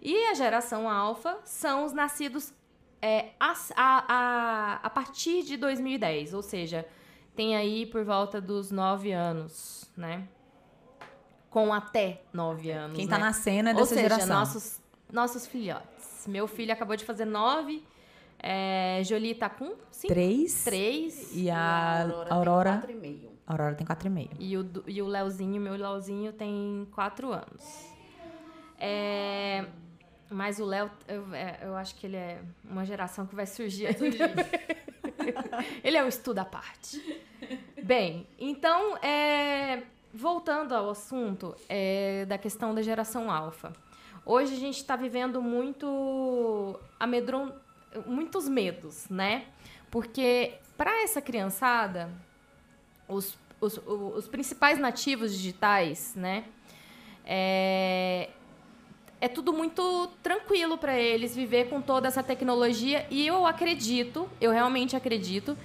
E 0.00 0.26
a 0.28 0.34
geração 0.34 0.88
alfa 0.88 1.38
são 1.44 1.84
os 1.84 1.92
nascidos 1.92 2.52
é, 3.00 3.30
a, 3.38 3.54
a, 3.76 4.80
a 4.82 4.90
partir 4.90 5.42
de 5.44 5.56
2010, 5.56 6.34
ou 6.34 6.42
seja, 6.42 6.86
tem 7.36 7.56
aí 7.56 7.86
por 7.86 8.04
volta 8.04 8.40
dos 8.40 8.70
9 8.70 9.12
anos, 9.12 9.90
né? 9.96 10.26
Com 11.50 11.72
até 11.72 12.22
9 12.32 12.70
anos. 12.70 12.96
Quem 12.96 13.06
né? 13.06 13.10
tá 13.10 13.18
na 13.18 13.32
cena 13.32 13.70
Ou 13.70 13.76
dessa 13.76 13.94
seja, 13.94 14.08
geração. 14.08 14.38
nossos, 14.38 14.80
nossos 15.12 15.46
filhotes. 15.46 16.26
Meu 16.26 16.46
filho 16.46 16.72
acabou 16.72 16.96
de 16.96 17.04
fazer 17.04 17.24
9, 17.24 17.82
é, 18.40 19.00
Jolie 19.04 19.34
tá 19.34 19.48
com 19.48 19.74
5, 19.90 20.12
Três. 20.12 20.64
3. 20.64 21.30
E 21.36 21.48
a 21.50 22.06
Aurora. 22.30 22.70
Tem 22.72 22.80
quatro 22.80 22.90
e 22.90 23.00
meio. 23.00 23.30
A 23.46 23.52
Aurora 23.52 23.74
tem 23.74 23.86
4,5. 23.86 24.30
E 24.38 24.56
o, 24.58 24.62
Du- 24.62 24.84
e 24.86 25.00
o 25.00 25.06
Leozinho, 25.06 25.60
meu 25.60 25.74
Leozinho, 25.74 26.32
tem 26.34 26.86
4 26.92 27.32
anos. 27.32 27.86
É, 28.78 29.64
mas 30.30 30.60
o 30.60 30.64
Léo, 30.64 30.90
eu, 31.06 31.34
é, 31.34 31.58
eu 31.62 31.76
acho 31.76 31.94
que 31.94 32.06
ele 32.06 32.16
é 32.16 32.40
uma 32.64 32.84
geração 32.84 33.26
que 33.26 33.34
vai 33.34 33.46
surgir 33.46 33.86
ainda. 33.86 34.30
ele 35.82 35.96
é 35.96 36.04
um 36.04 36.08
estudo 36.08 36.38
à 36.38 36.44
parte. 36.44 37.02
Bem, 37.82 38.26
então, 38.38 38.96
é, 38.98 39.82
voltando 40.12 40.74
ao 40.74 40.90
assunto 40.90 41.56
é, 41.68 42.26
da 42.26 42.36
questão 42.36 42.74
da 42.74 42.82
geração 42.82 43.30
alfa. 43.30 43.72
Hoje 44.24 44.54
a 44.54 44.58
gente 44.58 44.76
está 44.76 44.96
vivendo 44.96 45.40
muito 45.40 46.78
amedron... 47.00 47.50
muitos 48.06 48.46
medos, 48.48 49.08
né? 49.08 49.46
Porque 49.90 50.54
para 50.76 51.02
essa 51.02 51.22
criançada, 51.22 52.10
os, 53.08 53.38
os, 53.58 53.80
os 53.86 54.28
principais 54.28 54.78
nativos 54.78 55.32
digitais, 55.32 56.14
né? 56.14 56.44
É, 57.24 58.30
é 59.20 59.28
tudo 59.28 59.52
muito 59.52 60.08
tranquilo 60.22 60.78
para 60.78 60.98
eles 60.98 61.34
viver 61.34 61.68
com 61.68 61.80
toda 61.80 62.08
essa 62.08 62.22
tecnologia 62.22 63.06
e 63.10 63.26
eu 63.26 63.46
acredito, 63.46 64.28
eu 64.40 64.50
realmente 64.50 64.94
acredito 64.94 65.56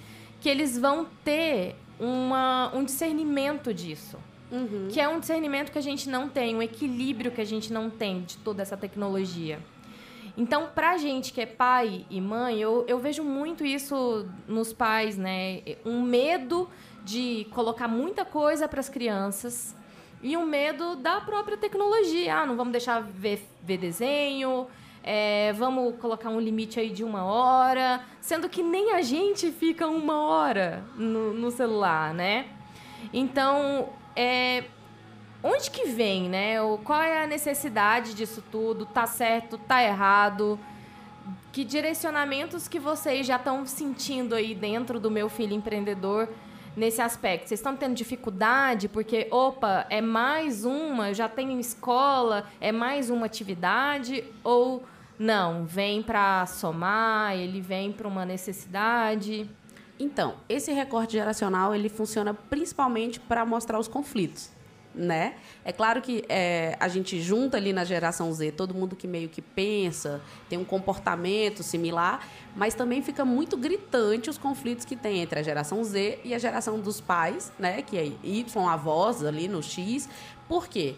que 0.41 0.49
eles 0.49 0.77
vão 0.77 1.07
ter 1.23 1.75
uma, 1.99 2.71
um 2.75 2.83
discernimento 2.83 3.73
disso. 3.73 4.17
Uhum. 4.51 4.87
Que 4.91 4.99
é 4.99 5.07
um 5.07 5.19
discernimento 5.19 5.71
que 5.71 5.79
a 5.79 5.81
gente 5.81 6.09
não 6.09 6.29
tem, 6.29 6.55
um 6.55 6.61
equilíbrio 6.61 7.31
que 7.31 7.41
a 7.41 7.45
gente 7.45 7.71
não 7.71 7.89
tem 7.89 8.21
de 8.21 8.37
toda 8.37 8.61
essa 8.61 8.77
tecnologia. 8.77 9.59
Então, 10.37 10.69
pra 10.73 10.97
gente 10.97 11.31
que 11.31 11.41
é 11.41 11.45
pai 11.45 12.05
e 12.09 12.19
mãe, 12.19 12.59
eu, 12.59 12.85
eu 12.87 12.99
vejo 12.99 13.23
muito 13.23 13.63
isso 13.63 14.27
nos 14.47 14.73
pais, 14.73 15.15
né? 15.15 15.61
Um 15.85 16.01
medo 16.01 16.69
de 17.03 17.47
colocar 17.51 17.87
muita 17.87 18.25
coisa 18.25 18.67
para 18.67 18.79
as 18.79 18.89
crianças 18.89 19.75
e 20.23 20.37
um 20.37 20.45
medo 20.45 20.95
da 20.95 21.19
própria 21.19 21.57
tecnologia. 21.57 22.37
Ah, 22.37 22.45
não 22.45 22.55
vamos 22.55 22.71
deixar 22.71 23.01
ver, 23.01 23.45
ver 23.61 23.77
desenho, 23.77 24.67
é, 25.03 25.51
vamos 25.53 25.97
colocar 25.99 26.29
um 26.29 26.39
limite 26.39 26.79
aí 26.79 26.89
de 26.89 27.03
uma 27.03 27.25
hora, 27.25 28.01
sendo 28.21 28.47
que 28.47 28.63
nem 28.63 28.93
a 28.93 29.01
gente 29.01 29.51
fica 29.51 29.85
uma 29.85 30.25
hora 30.25 30.81
no, 30.95 31.33
no 31.33 31.51
celular, 31.51 32.13
né? 32.13 32.47
Então, 33.11 33.89
é, 34.15 34.63
onde 35.43 35.69
que 35.69 35.89
vem, 35.89 36.29
né? 36.29 36.55
Qual 36.85 37.01
é 37.01 37.21
a 37.21 37.27
necessidade 37.27 38.13
disso 38.13 38.41
tudo? 38.49 38.85
Tá 38.85 39.05
certo? 39.05 39.57
Tá 39.57 39.83
errado? 39.83 40.57
Que 41.51 41.65
direcionamentos 41.65 42.69
que 42.69 42.79
vocês 42.79 43.27
já 43.27 43.35
estão 43.35 43.65
sentindo 43.65 44.33
aí 44.33 44.55
dentro 44.55 45.01
do 45.01 45.11
meu 45.11 45.27
filho 45.27 45.53
empreendedor 45.53 46.29
nesse 46.75 47.01
aspecto? 47.01 47.47
Vocês 47.47 47.59
estão 47.59 47.75
tendo 47.75 47.95
dificuldade 47.95 48.87
porque, 48.87 49.27
opa, 49.31 49.85
é 49.89 50.01
mais 50.01 50.65
uma, 50.65 51.13
já 51.13 51.29
tenho 51.29 51.59
escola, 51.59 52.45
é 52.59 52.71
mais 52.71 53.09
uma 53.09 53.25
atividade? 53.25 54.23
Ou 54.43 54.83
não, 55.17 55.65
vem 55.65 56.01
para 56.01 56.45
somar, 56.45 57.35
ele 57.35 57.61
vem 57.61 57.91
para 57.91 58.07
uma 58.07 58.25
necessidade? 58.25 59.49
Então, 59.99 60.35
esse 60.49 60.71
recorte 60.71 61.13
geracional 61.13 61.73
ele 61.73 61.87
funciona 61.87 62.33
principalmente 62.33 63.19
para 63.19 63.45
mostrar 63.45 63.79
os 63.79 63.87
conflitos, 63.87 64.51
né? 64.93 65.35
É 65.65 65.71
claro 65.71 66.01
que 66.01 66.23
é, 66.29 66.77
a 66.79 66.87
gente 66.87 67.21
junta 67.21 67.57
ali 67.57 67.73
na 67.73 67.83
geração 67.83 68.31
Z 68.31 68.51
todo 68.51 68.73
mundo 68.73 68.95
que 68.95 69.07
meio 69.07 69.29
que 69.29 69.41
pensa, 69.41 70.21
tem 70.49 70.57
um 70.57 70.65
comportamento 70.65 71.63
similar, 71.63 72.27
mas 72.55 72.73
também 72.73 73.01
fica 73.01 73.25
muito 73.25 73.57
gritante 73.57 74.29
os 74.29 74.37
conflitos 74.37 74.85
que 74.85 74.95
tem 74.95 75.19
entre 75.19 75.39
a 75.39 75.43
geração 75.43 75.83
Z 75.83 76.19
e 76.23 76.33
a 76.33 76.37
geração 76.37 76.79
dos 76.79 77.01
pais, 77.01 77.51
né? 77.57 77.81
Que 77.81 77.97
é 77.97 78.11
Y, 78.23 78.69
avós 78.69 79.23
ali 79.23 79.47
no 79.47 79.63
X. 79.63 80.07
Por 80.47 80.67
quê? 80.67 80.95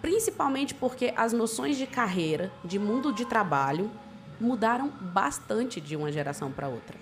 Principalmente 0.00 0.74
porque 0.74 1.12
as 1.16 1.32
noções 1.32 1.76
de 1.76 1.86
carreira, 1.86 2.52
de 2.64 2.78
mundo 2.78 3.12
de 3.12 3.24
trabalho, 3.24 3.90
mudaram 4.40 4.88
bastante 4.88 5.80
de 5.80 5.96
uma 5.96 6.10
geração 6.10 6.50
para 6.50 6.68
outra. 6.68 6.96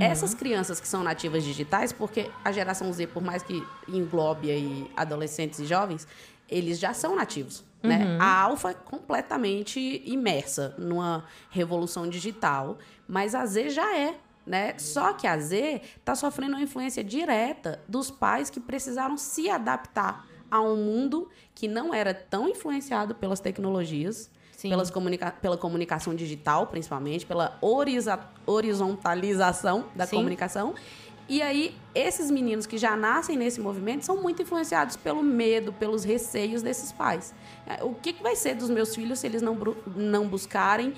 Essas 0.00 0.34
crianças 0.34 0.80
que 0.80 0.88
são 0.88 1.02
nativas 1.02 1.44
digitais, 1.44 1.92
porque 1.92 2.30
a 2.44 2.52
geração 2.52 2.92
Z, 2.92 3.06
por 3.08 3.22
mais 3.22 3.42
que 3.42 3.62
englobe 3.88 4.50
aí 4.50 4.90
adolescentes 4.96 5.58
e 5.58 5.66
jovens, 5.66 6.06
eles 6.48 6.78
já 6.78 6.92
são 6.92 7.16
nativos. 7.16 7.64
Né? 7.82 8.16
A 8.20 8.42
alfa 8.42 8.70
é 8.70 8.74
completamente 8.74 10.02
imersa 10.04 10.74
numa 10.78 11.24
revolução 11.50 12.08
digital, 12.08 12.78
mas 13.08 13.34
a 13.34 13.44
Z 13.44 13.70
já 13.70 13.96
é. 13.96 14.14
Né? 14.46 14.74
Só 14.78 15.12
que 15.12 15.26
a 15.26 15.38
Z 15.38 15.82
está 15.96 16.14
sofrendo 16.14 16.54
uma 16.54 16.62
influência 16.62 17.02
direta 17.02 17.80
dos 17.88 18.10
pais 18.10 18.50
que 18.50 18.60
precisaram 18.60 19.16
se 19.16 19.48
adaptar 19.48 20.26
a 20.50 20.60
um 20.60 20.76
mundo 20.76 21.28
que 21.54 21.66
não 21.66 21.94
era 21.94 22.12
tão 22.12 22.48
influenciado 22.48 23.14
pelas 23.14 23.40
tecnologias, 23.40 24.30
Sim. 24.62 24.68
pelas 24.68 24.92
comunica 24.92 25.32
pela 25.32 25.56
comunicação 25.56 26.14
digital, 26.14 26.68
principalmente, 26.68 27.26
pela 27.26 27.58
horizontalização 28.46 29.86
da 29.92 30.06
Sim. 30.06 30.14
comunicação. 30.16 30.72
E 31.28 31.42
aí, 31.42 31.74
esses 31.92 32.30
meninos 32.30 32.64
que 32.64 32.78
já 32.78 32.96
nascem 32.96 33.36
nesse 33.36 33.60
movimento 33.60 34.04
são 34.04 34.22
muito 34.22 34.40
influenciados 34.40 34.96
pelo 34.96 35.20
medo, 35.20 35.72
pelos 35.72 36.04
receios 36.04 36.62
desses 36.62 36.92
pais. 36.92 37.34
É, 37.66 37.82
o 37.82 37.92
que, 37.92 38.12
que 38.12 38.22
vai 38.22 38.36
ser 38.36 38.54
dos 38.54 38.70
meus 38.70 38.94
filhos 38.94 39.18
se 39.18 39.26
eles 39.26 39.42
não, 39.42 39.58
não 39.96 40.28
buscarem 40.28 40.94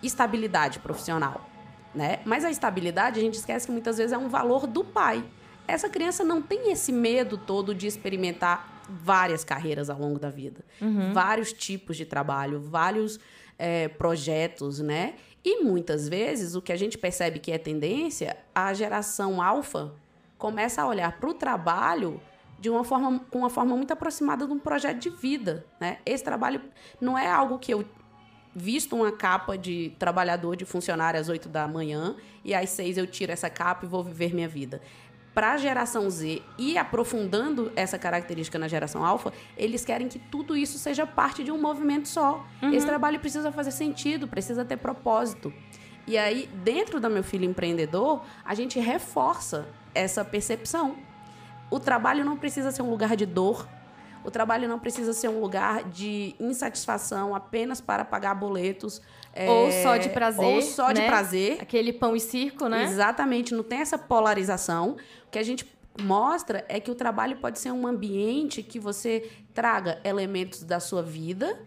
estabilidade 0.00 0.78
profissional? 0.78 1.44
Né? 1.92 2.20
Mas 2.24 2.44
a 2.44 2.50
estabilidade, 2.52 3.18
a 3.18 3.22
gente 3.22 3.34
esquece 3.34 3.66
que 3.66 3.72
muitas 3.72 3.98
vezes 3.98 4.12
é 4.12 4.18
um 4.18 4.28
valor 4.28 4.64
do 4.64 4.84
pai. 4.84 5.24
Essa 5.66 5.88
criança 5.88 6.22
não 6.22 6.40
tem 6.40 6.70
esse 6.70 6.92
medo 6.92 7.36
todo 7.36 7.74
de 7.74 7.88
experimentar 7.88 8.77
várias 8.88 9.44
carreiras 9.44 9.90
ao 9.90 9.98
longo 9.98 10.18
da 10.18 10.30
vida, 10.30 10.64
uhum. 10.80 11.12
vários 11.12 11.52
tipos 11.52 11.96
de 11.96 12.04
trabalho, 12.04 12.60
vários 12.60 13.20
é, 13.58 13.88
projetos, 13.88 14.80
né? 14.80 15.14
E 15.44 15.62
muitas 15.62 16.08
vezes 16.08 16.54
o 16.54 16.62
que 16.62 16.72
a 16.72 16.76
gente 16.76 16.96
percebe 16.96 17.38
que 17.38 17.52
é 17.52 17.58
tendência, 17.58 18.36
a 18.54 18.72
geração 18.72 19.42
alfa 19.42 19.94
começa 20.36 20.82
a 20.82 20.86
olhar 20.86 21.18
para 21.18 21.28
o 21.28 21.34
trabalho 21.34 22.20
de 22.58 22.68
uma 22.68 22.84
forma, 22.84 23.20
com 23.30 23.38
uma 23.38 23.50
forma 23.50 23.76
muito 23.76 23.92
aproximada 23.92 24.46
de 24.46 24.52
um 24.52 24.58
projeto 24.58 24.98
de 24.98 25.10
vida. 25.10 25.64
Né? 25.80 25.98
Esse 26.04 26.24
trabalho 26.24 26.60
não 27.00 27.16
é 27.16 27.28
algo 27.28 27.58
que 27.58 27.72
eu 27.72 27.84
visto 28.54 28.96
uma 28.96 29.12
capa 29.12 29.56
de 29.56 29.92
trabalhador, 29.98 30.56
de 30.56 30.64
funcionário 30.64 31.20
às 31.20 31.28
8 31.28 31.48
da 31.48 31.68
manhã 31.68 32.16
e 32.44 32.54
às 32.54 32.70
6 32.70 32.98
eu 32.98 33.06
tiro 33.06 33.30
essa 33.30 33.48
capa 33.48 33.84
e 33.84 33.88
vou 33.88 34.02
viver 34.02 34.34
minha 34.34 34.48
vida 34.48 34.80
para 35.38 35.52
a 35.52 35.56
geração 35.56 36.10
Z 36.10 36.42
e 36.58 36.76
aprofundando 36.76 37.70
essa 37.76 37.96
característica 37.96 38.58
na 38.58 38.66
geração 38.66 39.06
alfa, 39.06 39.32
eles 39.56 39.84
querem 39.84 40.08
que 40.08 40.18
tudo 40.18 40.56
isso 40.56 40.78
seja 40.78 41.06
parte 41.06 41.44
de 41.44 41.52
um 41.52 41.62
movimento 41.62 42.08
só. 42.08 42.44
Uhum. 42.60 42.72
Esse 42.72 42.84
trabalho 42.84 43.20
precisa 43.20 43.52
fazer 43.52 43.70
sentido, 43.70 44.26
precisa 44.26 44.64
ter 44.64 44.78
propósito. 44.78 45.54
E 46.08 46.18
aí, 46.18 46.50
dentro 46.64 46.98
da 46.98 47.08
meu 47.08 47.22
filho 47.22 47.44
empreendedor, 47.44 48.20
a 48.44 48.52
gente 48.52 48.80
reforça 48.80 49.68
essa 49.94 50.24
percepção. 50.24 50.96
O 51.70 51.78
trabalho 51.78 52.24
não 52.24 52.36
precisa 52.36 52.72
ser 52.72 52.82
um 52.82 52.90
lugar 52.90 53.14
de 53.14 53.24
dor, 53.24 53.68
o 54.24 54.32
trabalho 54.32 54.68
não 54.68 54.80
precisa 54.80 55.12
ser 55.12 55.28
um 55.28 55.40
lugar 55.40 55.84
de 55.84 56.34
insatisfação 56.40 57.32
apenas 57.32 57.80
para 57.80 58.04
pagar 58.04 58.34
boletos. 58.34 59.00
É, 59.32 59.48
ou 59.48 59.70
só 59.70 59.96
de 59.96 60.08
prazer. 60.08 60.44
Ou 60.44 60.62
só 60.62 60.88
né? 60.88 60.94
de 60.94 61.02
prazer. 61.06 61.58
Aquele 61.60 61.92
pão 61.92 62.16
e 62.16 62.20
circo, 62.20 62.68
né? 62.68 62.84
Exatamente, 62.84 63.54
não 63.54 63.62
tem 63.62 63.80
essa 63.80 63.98
polarização. 63.98 64.96
O 65.26 65.30
que 65.30 65.38
a 65.38 65.42
gente 65.42 65.66
mostra 66.00 66.64
é 66.68 66.80
que 66.80 66.90
o 66.90 66.94
trabalho 66.94 67.36
pode 67.36 67.58
ser 67.58 67.72
um 67.72 67.86
ambiente 67.86 68.62
que 68.62 68.78
você 68.78 69.28
traga 69.52 70.00
elementos 70.04 70.62
da 70.62 70.80
sua 70.80 71.02
vida, 71.02 71.58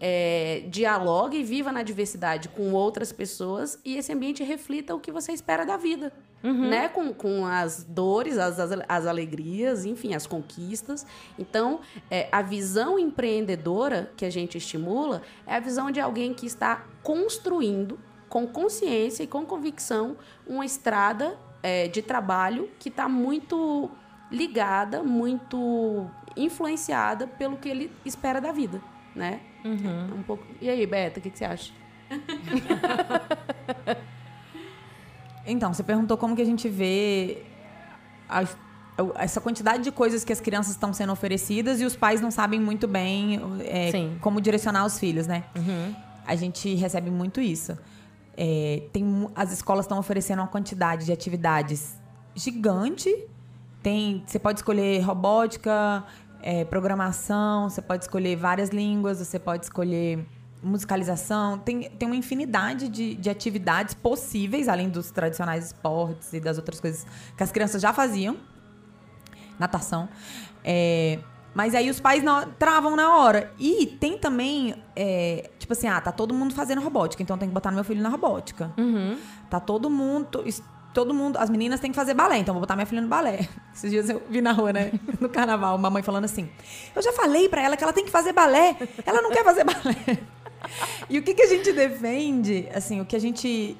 é, 0.00 0.64
dialogue 0.68 1.38
e 1.38 1.44
viva 1.44 1.72
na 1.72 1.82
diversidade 1.82 2.48
com 2.48 2.72
outras 2.72 3.12
pessoas 3.12 3.78
e 3.84 3.96
esse 3.96 4.12
ambiente 4.12 4.42
reflita 4.42 4.94
o 4.94 5.00
que 5.00 5.10
você 5.10 5.32
espera 5.32 5.64
da 5.66 5.76
vida 5.76 6.12
uhum. 6.42 6.68
né? 6.68 6.88
Com, 6.88 7.12
com 7.12 7.46
as 7.46 7.84
dores, 7.84 8.38
as, 8.38 8.58
as, 8.58 8.70
as, 8.88 9.06
alegrias, 9.06 9.84
enfim, 9.84 10.14
as 10.14 10.26
conquistas. 10.26 11.06
Então, 11.38 11.80
é, 12.10 12.28
a 12.30 12.42
visão 12.42 12.98
empreendedora 12.98 14.10
que 14.16 14.24
a 14.24 14.30
gente 14.30 14.58
estimula 14.58 15.22
é 15.46 15.56
a 15.56 15.60
visão 15.60 15.90
de 15.90 16.00
alguém 16.00 16.34
que 16.34 16.46
está 16.46 16.84
construindo 17.02 17.98
com 18.28 18.46
consciência 18.46 19.22
e 19.22 19.26
com 19.26 19.44
convicção 19.44 20.16
uma 20.46 20.64
estrada 20.64 21.38
é, 21.62 21.88
de 21.88 22.02
trabalho 22.02 22.70
que 22.78 22.88
está 22.88 23.08
muito 23.08 23.90
ligada, 24.30 25.02
muito 25.02 26.08
influenciada 26.36 27.26
pelo 27.26 27.56
que 27.56 27.68
ele 27.68 27.90
espera 28.04 28.40
da 28.40 28.52
vida, 28.52 28.80
né? 29.14 29.40
Uhum. 29.64 30.18
Um 30.18 30.22
pouco. 30.22 30.44
E 30.60 30.68
aí, 30.68 30.86
Beta, 30.86 31.18
o 31.18 31.22
que, 31.22 31.30
que 31.30 31.38
você 31.38 31.44
acha? 31.44 31.72
Então, 35.48 35.72
você 35.72 35.82
perguntou 35.82 36.18
como 36.18 36.36
que 36.36 36.42
a 36.42 36.44
gente 36.44 36.68
vê 36.68 37.42
a, 38.28 38.44
essa 39.16 39.40
quantidade 39.40 39.82
de 39.82 39.90
coisas 39.90 40.22
que 40.22 40.32
as 40.32 40.40
crianças 40.40 40.72
estão 40.72 40.92
sendo 40.92 41.10
oferecidas 41.10 41.80
e 41.80 41.86
os 41.86 41.96
pais 41.96 42.20
não 42.20 42.30
sabem 42.30 42.60
muito 42.60 42.86
bem 42.86 43.40
é, 43.60 43.90
como 44.20 44.42
direcionar 44.42 44.84
os 44.84 44.98
filhos, 44.98 45.26
né? 45.26 45.44
Uhum. 45.56 45.94
A 46.26 46.36
gente 46.36 46.74
recebe 46.74 47.10
muito 47.10 47.40
isso. 47.40 47.78
É, 48.36 48.82
tem, 48.92 49.28
as 49.34 49.50
escolas 49.50 49.86
estão 49.86 49.98
oferecendo 49.98 50.40
uma 50.40 50.48
quantidade 50.48 51.06
de 51.06 51.12
atividades 51.12 51.96
gigante. 52.34 53.24
Tem, 53.82 54.22
você 54.26 54.38
pode 54.38 54.58
escolher 54.58 55.00
robótica, 55.00 56.04
é, 56.48 56.64
programação, 56.64 57.68
você 57.68 57.82
pode 57.82 58.04
escolher 58.04 58.34
várias 58.34 58.70
línguas, 58.70 59.18
você 59.18 59.38
pode 59.38 59.66
escolher 59.66 60.26
musicalização, 60.62 61.58
tem, 61.58 61.90
tem 61.90 62.08
uma 62.08 62.16
infinidade 62.16 62.88
de, 62.88 63.16
de 63.16 63.28
atividades 63.28 63.92
possíveis, 63.92 64.66
além 64.66 64.88
dos 64.88 65.10
tradicionais 65.10 65.66
esportes 65.66 66.32
e 66.32 66.40
das 66.40 66.56
outras 66.56 66.80
coisas 66.80 67.06
que 67.36 67.42
as 67.42 67.52
crianças 67.52 67.82
já 67.82 67.92
faziam. 67.92 68.38
Natação. 69.58 70.08
É, 70.64 71.18
mas 71.52 71.74
aí 71.74 71.90
os 71.90 72.00
pais 72.00 72.22
não, 72.22 72.50
travam 72.52 72.96
na 72.96 73.18
hora. 73.18 73.52
E 73.58 73.84
tem 74.00 74.16
também, 74.16 74.74
é, 74.96 75.50
tipo 75.58 75.74
assim, 75.74 75.86
ah, 75.86 76.00
tá 76.00 76.10
todo 76.10 76.32
mundo 76.32 76.54
fazendo 76.54 76.80
robótica, 76.80 77.22
então 77.22 77.36
tem 77.36 77.50
que 77.50 77.54
botar 77.54 77.70
meu 77.70 77.84
filho 77.84 78.02
na 78.02 78.08
robótica. 78.08 78.72
Uhum. 78.78 79.18
Tá 79.50 79.60
todo 79.60 79.90
mundo. 79.90 80.42
Todo 80.94 81.12
mundo, 81.14 81.36
as 81.36 81.50
meninas 81.50 81.80
têm 81.80 81.90
que 81.90 81.96
fazer 81.96 82.14
balé, 82.14 82.38
então 82.38 82.54
vou 82.54 82.60
botar 82.60 82.74
minha 82.74 82.86
filha 82.86 83.02
no 83.02 83.08
balé. 83.08 83.48
Esses 83.74 83.90
dias 83.90 84.08
eu 84.08 84.22
vi 84.28 84.40
na 84.40 84.52
rua, 84.52 84.72
né? 84.72 84.92
No 85.20 85.28
carnaval, 85.28 85.76
uma 85.76 85.90
mãe 85.90 86.02
falando 86.02 86.24
assim: 86.24 86.48
Eu 86.94 87.02
já 87.02 87.12
falei 87.12 87.48
para 87.48 87.62
ela 87.62 87.76
que 87.76 87.84
ela 87.84 87.92
tem 87.92 88.04
que 88.04 88.10
fazer 88.10 88.32
balé, 88.32 88.76
ela 89.04 89.20
não 89.20 89.30
quer 89.30 89.44
fazer 89.44 89.64
balé 89.64 90.18
e 91.08 91.18
o 91.18 91.22
que, 91.22 91.34
que 91.34 91.42
a 91.42 91.46
gente 91.46 91.72
defende, 91.72 92.68
assim, 92.74 93.00
o 93.00 93.04
que 93.04 93.16
a 93.16 93.18
gente 93.18 93.76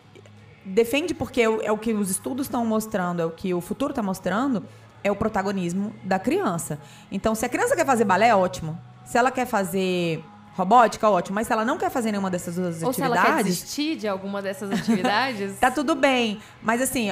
defende 0.65 1.15
porque 1.15 1.43
é 1.43 1.49
o, 1.49 1.61
é 1.63 1.77
que 1.77 1.93
os 1.93 2.11
estudos 2.11 2.47
estão 2.47 2.65
mostrando, 2.65 3.21
é 3.21 3.27
o 3.27 3.31
que 3.31 3.53
o 3.53 3.61
futuro 3.61 3.91
está 3.91 4.03
mostrando, 4.03 4.65
é 5.03 5.11
o 5.11 5.17
protagonismo 5.17 5.93
da 6.03 6.19
criança. 6.19 6.79
Então, 7.11 7.35
se 7.35 7.45
a 7.45 7.49
criança 7.49 7.77
quer 7.77 7.87
fazer 7.87 8.05
balé, 8.05 8.35
ótimo. 8.35 8.79
Se 9.05 9.17
ela 9.17 9.31
quer 9.31 9.47
fazer 9.47 10.23
robótica, 10.59 11.09
ótimo. 11.09 11.37
Mas 11.37 11.47
se 11.47 11.53
ela 11.53 11.65
não 11.65 11.79
quer 11.79 11.89
fazer 11.91 12.11
nenhuma 12.11 12.31
dessas 12.31 12.57
duas 12.57 12.83
Ou 12.83 12.91
atividades. 12.91 12.97
Se 12.97 13.27
ela 13.27 13.37
quer 13.37 13.45
desistir 13.45 13.97
de 13.97 14.09
alguma 14.09 14.43
dessas 14.43 14.71
atividades. 14.73 15.59
tá 15.61 15.71
tudo 15.71 15.95
bem. 15.95 16.41
Mas 16.61 16.83
assim, 16.83 17.09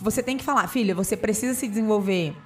você 0.00 0.22
tem 0.22 0.36
que 0.36 0.44
falar, 0.44 0.66
filha, 0.66 0.94
você 0.94 1.16
precisa 1.16 1.54
se 1.54 1.68
desenvolver 1.68 2.36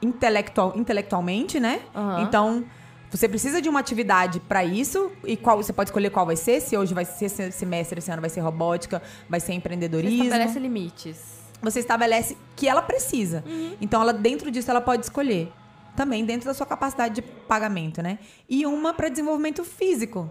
intelectual, 0.00 0.72
intelectualmente, 0.74 1.60
né? 1.60 1.80
Uhum. 1.94 2.22
Então 2.22 2.64
você 3.10 3.28
precisa 3.28 3.60
de 3.60 3.68
uma 3.68 3.80
atividade 3.80 4.40
para 4.40 4.64
isso 4.64 5.12
e 5.24 5.36
qual 5.36 5.58
você 5.58 5.72
pode 5.72 5.90
escolher 5.90 6.08
qual 6.08 6.24
vai 6.24 6.36
ser. 6.36 6.62
Se 6.62 6.74
hoje 6.76 6.94
vai 6.94 7.04
ser 7.04 7.28
semestre, 7.28 7.98
esse 7.98 8.10
ano 8.10 8.22
vai 8.22 8.30
ser 8.30 8.40
robótica, 8.40 9.02
vai 9.28 9.38
ser 9.38 9.52
empreendedorismo. 9.52 10.16
Você 10.16 10.24
estabelece 10.24 10.58
limites. 10.58 11.42
Você 11.60 11.80
estabelece 11.80 12.36
que 12.56 12.66
ela 12.66 12.80
precisa. 12.80 13.44
Uhum. 13.46 13.76
Então, 13.80 14.00
ela 14.00 14.12
dentro 14.12 14.50
disso 14.50 14.70
ela 14.70 14.80
pode 14.80 15.04
escolher. 15.04 15.52
Também 15.96 16.24
dentro 16.24 16.46
da 16.46 16.54
sua 16.54 16.66
capacidade 16.66 17.16
de 17.16 17.22
pagamento, 17.22 18.02
né? 18.02 18.18
E 18.48 18.64
uma 18.66 18.94
para 18.94 19.08
desenvolvimento 19.08 19.64
físico. 19.64 20.30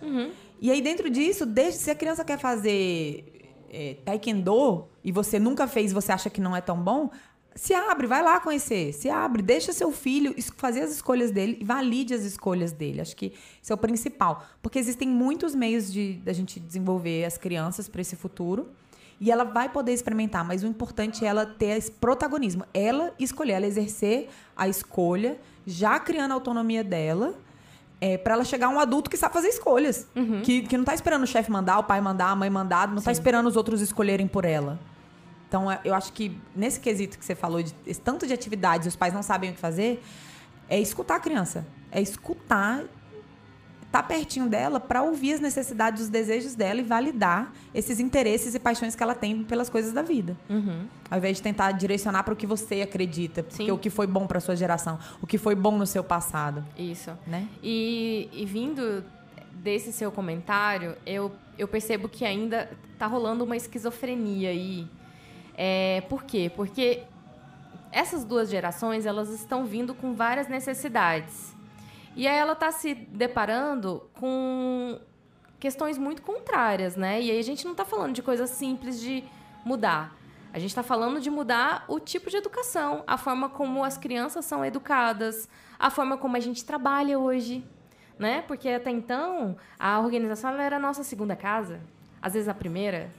Uhum. 0.00 0.30
E 0.60 0.70
aí 0.70 0.80
dentro 0.80 1.10
disso, 1.10 1.44
deixa, 1.44 1.78
se 1.78 1.90
a 1.90 1.94
criança 1.94 2.24
quer 2.24 2.38
fazer 2.38 3.64
é, 3.70 3.96
taekwondo 4.04 4.88
e 5.02 5.10
você 5.10 5.38
nunca 5.38 5.66
fez, 5.66 5.92
você 5.92 6.12
acha 6.12 6.30
que 6.30 6.40
não 6.40 6.54
é 6.54 6.60
tão 6.60 6.76
bom, 6.76 7.10
se 7.54 7.74
abre, 7.74 8.06
vai 8.06 8.22
lá 8.22 8.40
conhecer. 8.40 8.92
Se 8.92 9.10
abre, 9.10 9.42
deixa 9.42 9.72
seu 9.72 9.92
filho 9.92 10.34
fazer 10.56 10.80
as 10.80 10.92
escolhas 10.92 11.30
dele 11.30 11.58
e 11.60 11.64
valide 11.64 12.14
as 12.14 12.22
escolhas 12.22 12.72
dele. 12.72 13.00
Acho 13.00 13.14
que 13.14 13.32
isso 13.60 13.72
é 13.72 13.74
o 13.74 13.78
principal. 13.78 14.44
Porque 14.62 14.78
existem 14.78 15.08
muitos 15.08 15.54
meios 15.54 15.92
de 15.92 16.14
da 16.24 16.32
gente 16.32 16.58
desenvolver 16.58 17.24
as 17.24 17.36
crianças 17.36 17.88
para 17.88 18.00
esse 18.00 18.16
futuro. 18.16 18.70
E 19.22 19.30
ela 19.30 19.44
vai 19.44 19.68
poder 19.68 19.92
experimentar, 19.92 20.44
mas 20.44 20.64
o 20.64 20.66
importante 20.66 21.24
é 21.24 21.28
ela 21.28 21.46
ter 21.46 21.76
esse 21.78 21.92
protagonismo. 21.92 22.64
Ela 22.74 23.14
escolher, 23.20 23.52
ela 23.52 23.66
exercer 23.68 24.28
a 24.56 24.66
escolha, 24.66 25.38
já 25.64 26.00
criando 26.00 26.32
a 26.32 26.34
autonomia 26.34 26.82
dela, 26.82 27.32
é, 28.00 28.18
para 28.18 28.34
ela 28.34 28.44
chegar 28.44 28.66
a 28.66 28.70
um 28.70 28.80
adulto 28.80 29.08
que 29.08 29.16
sabe 29.16 29.32
fazer 29.32 29.46
escolhas. 29.46 30.08
Uhum. 30.16 30.42
Que, 30.42 30.62
que 30.62 30.76
não 30.76 30.82
está 30.82 30.92
esperando 30.92 31.22
o 31.22 31.26
chefe 31.28 31.52
mandar, 31.52 31.78
o 31.78 31.84
pai 31.84 32.00
mandar, 32.00 32.30
a 32.30 32.34
mãe 32.34 32.50
mandar, 32.50 32.88
não 32.88 32.98
está 32.98 33.12
esperando 33.12 33.46
os 33.46 33.54
outros 33.54 33.80
escolherem 33.80 34.26
por 34.26 34.44
ela. 34.44 34.76
Então, 35.46 35.70
é, 35.70 35.78
eu 35.84 35.94
acho 35.94 36.12
que 36.12 36.36
nesse 36.56 36.80
quesito 36.80 37.16
que 37.16 37.24
você 37.24 37.36
falou, 37.36 37.62
de 37.62 37.72
esse 37.86 38.00
tanto 38.00 38.26
de 38.26 38.32
atividades, 38.32 38.88
os 38.88 38.96
pais 38.96 39.14
não 39.14 39.22
sabem 39.22 39.50
o 39.50 39.52
que 39.52 39.60
fazer, 39.60 40.02
é 40.68 40.80
escutar 40.80 41.14
a 41.14 41.20
criança. 41.20 41.64
É 41.92 42.02
escutar, 42.02 42.82
estar 43.92 44.02
tá 44.02 44.08
pertinho 44.08 44.48
dela 44.48 44.80
para 44.80 45.02
ouvir 45.02 45.34
as 45.34 45.40
necessidades, 45.40 46.04
os 46.04 46.08
desejos 46.08 46.54
dela 46.54 46.80
e 46.80 46.82
validar 46.82 47.52
esses 47.74 48.00
interesses 48.00 48.54
e 48.54 48.58
paixões 48.58 48.94
que 48.94 49.02
ela 49.02 49.14
tem 49.14 49.44
pelas 49.44 49.68
coisas 49.68 49.92
da 49.92 50.00
vida. 50.00 50.36
Uhum. 50.48 50.86
Ao 51.10 51.18
invés 51.18 51.36
de 51.36 51.42
tentar 51.42 51.72
direcionar 51.72 52.22
para 52.22 52.32
o 52.32 52.36
que 52.36 52.46
você 52.46 52.80
acredita, 52.80 53.42
porque 53.42 53.64
Sim. 53.64 53.70
o 53.70 53.76
que 53.76 53.90
foi 53.90 54.06
bom 54.06 54.26
para 54.26 54.40
sua 54.40 54.56
geração, 54.56 54.98
o 55.20 55.26
que 55.26 55.36
foi 55.36 55.54
bom 55.54 55.76
no 55.76 55.86
seu 55.86 56.02
passado. 56.02 56.64
Isso. 56.76 57.10
Né? 57.26 57.46
E, 57.62 58.30
e 58.32 58.46
vindo 58.46 59.04
desse 59.52 59.92
seu 59.92 60.10
comentário, 60.10 60.96
eu, 61.04 61.30
eu 61.58 61.68
percebo 61.68 62.08
que 62.08 62.24
ainda 62.24 62.70
tá 62.98 63.06
rolando 63.06 63.44
uma 63.44 63.56
esquizofrenia 63.56 64.48
aí 64.48 64.88
é, 65.56 66.02
por 66.08 66.24
quê? 66.24 66.50
Porque 66.54 67.02
essas 67.90 68.24
duas 68.24 68.48
gerações 68.50 69.04
elas 69.06 69.28
estão 69.28 69.64
vindo 69.64 69.94
com 69.94 70.14
várias 70.14 70.48
necessidades. 70.48 71.54
E 72.14 72.28
aí 72.28 72.36
ela 72.36 72.52
está 72.52 72.70
se 72.70 72.94
deparando 72.94 74.08
com 74.14 75.00
questões 75.58 75.96
muito 75.96 76.22
contrárias, 76.22 76.96
né? 76.96 77.22
E 77.22 77.30
aí 77.30 77.38
a 77.38 77.42
gente 77.42 77.64
não 77.64 77.72
está 77.72 77.84
falando 77.84 78.12
de 78.12 78.22
coisas 78.22 78.50
simples 78.50 79.00
de 79.00 79.24
mudar. 79.64 80.14
A 80.52 80.58
gente 80.58 80.70
está 80.70 80.82
falando 80.82 81.20
de 81.20 81.30
mudar 81.30 81.84
o 81.88 81.98
tipo 81.98 82.28
de 82.28 82.36
educação, 82.36 83.02
a 83.06 83.16
forma 83.16 83.48
como 83.48 83.82
as 83.82 83.96
crianças 83.96 84.44
são 84.44 84.62
educadas, 84.62 85.48
a 85.78 85.88
forma 85.88 86.18
como 86.18 86.36
a 86.36 86.40
gente 86.40 86.64
trabalha 86.64 87.18
hoje, 87.18 87.64
né? 88.18 88.42
Porque 88.42 88.68
até 88.68 88.90
então 88.90 89.56
a 89.78 89.98
organização 89.98 90.50
era 90.60 90.76
a 90.76 90.80
nossa 90.80 91.02
segunda 91.02 91.34
casa, 91.34 91.80
às 92.20 92.34
vezes 92.34 92.48
a 92.48 92.54
primeira. 92.54 93.10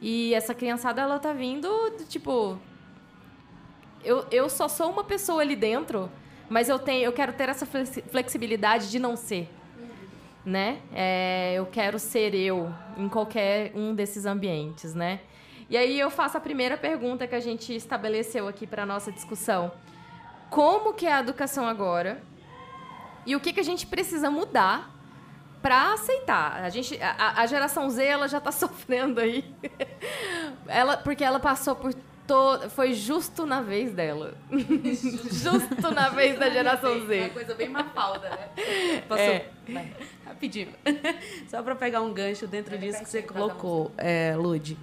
E 0.00 0.32
essa 0.34 0.54
criançada 0.54 1.02
ela 1.02 1.18
tá 1.18 1.32
vindo, 1.32 1.68
tipo, 2.08 2.56
eu, 4.04 4.24
eu 4.30 4.48
só 4.48 4.68
sou 4.68 4.90
uma 4.90 5.02
pessoa 5.02 5.42
ali 5.42 5.56
dentro, 5.56 6.08
mas 6.48 6.68
eu 6.68 6.78
tenho, 6.78 7.04
eu 7.04 7.12
quero 7.12 7.32
ter 7.32 7.48
essa 7.48 7.66
flexibilidade 7.66 8.90
de 8.90 8.98
não 8.98 9.16
ser, 9.16 9.48
né? 10.44 10.80
É, 10.92 11.54
eu 11.54 11.66
quero 11.66 11.98
ser 11.98 12.34
eu 12.34 12.72
em 12.96 13.08
qualquer 13.08 13.72
um 13.74 13.94
desses 13.94 14.24
ambientes, 14.24 14.94
né? 14.94 15.20
E 15.70 15.76
aí 15.76 16.00
eu 16.00 16.10
faço 16.10 16.38
a 16.38 16.40
primeira 16.40 16.78
pergunta 16.78 17.26
que 17.26 17.34
a 17.34 17.40
gente 17.40 17.74
estabeleceu 17.74 18.48
aqui 18.48 18.66
para 18.66 18.86
nossa 18.86 19.12
discussão. 19.12 19.70
Como 20.48 20.94
que 20.94 21.06
é 21.06 21.12
a 21.12 21.20
educação 21.20 21.66
agora? 21.66 22.22
E 23.26 23.36
o 23.36 23.40
que, 23.40 23.52
que 23.52 23.60
a 23.60 23.64
gente 23.64 23.86
precisa 23.86 24.30
mudar 24.30 24.90
para 25.60 25.92
aceitar? 25.92 26.64
A 26.64 26.70
gente, 26.70 26.98
a, 27.02 27.42
a, 27.42 27.46
geração 27.46 27.90
Z 27.90 28.02
ela 28.02 28.26
já 28.26 28.38
está 28.38 28.50
sofrendo 28.52 29.20
aí, 29.20 29.44
ela, 30.66 30.96
porque 30.96 31.22
ela 31.22 31.38
passou 31.38 31.74
por 31.76 31.92
todo, 32.28 32.70
foi 32.70 32.94
justo 32.94 33.44
na 33.44 33.60
vez 33.60 33.92
dela, 33.92 34.36
justo 34.52 35.90
na 35.92 36.10
vez 36.10 36.38
da 36.38 36.48
geração 36.48 37.04
Z. 37.06 37.20
Uma 37.20 37.30
coisa 37.30 37.54
bem 37.56 37.68
mafalda, 37.68 38.28
né? 38.28 39.02
Passou. 39.08 39.24
É. 39.24 39.50
Rapidinho. 40.24 40.68
Só 41.50 41.60
para 41.62 41.74
pegar 41.74 42.02
um 42.02 42.12
gancho 42.12 42.46
dentro 42.46 42.78
disso 42.78 43.00
que 43.00 43.08
você 43.08 43.22
colocou, 43.22 43.90
é, 43.96 44.36
Lude 44.36 44.78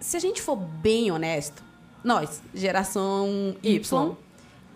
se 0.00 0.16
a 0.16 0.20
gente 0.20 0.40
for 0.40 0.56
bem 0.56 1.10
honesto, 1.10 1.62
nós, 2.02 2.42
geração 2.54 3.54
y, 3.62 3.76
y. 3.76 4.16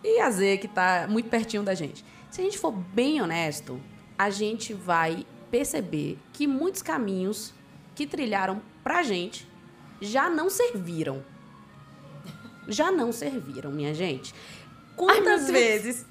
e 0.05 0.21
a 0.21 0.31
Z, 0.31 0.59
que 0.59 0.67
está 0.67 1.07
muito 1.09 1.31
pertinho 1.31 1.63
da 1.63 1.75
gente, 1.75 2.05
se 2.31 2.41
a 2.41 2.45
gente 2.45 2.59
for 2.59 2.71
bem 2.71 3.23
honesto, 3.23 3.81
a 4.19 4.29
gente 4.29 4.75
vai 4.75 5.27
perceber 5.51 6.19
que 6.33 6.47
muitos 6.47 6.83
caminhos 6.83 7.55
que 7.95 8.07
trilharam 8.07 8.61
pra 8.83 9.03
gente 9.03 9.49
já 10.05 10.31
não 10.31 10.49
serviram. 10.49 11.25
Já 12.69 12.91
não 12.91 13.13
serviram, 13.13 13.71
minha 13.71 13.93
gente. 13.93 14.35
Quantas 14.97 15.47
Ai, 15.47 15.53
vezes. 15.53 16.07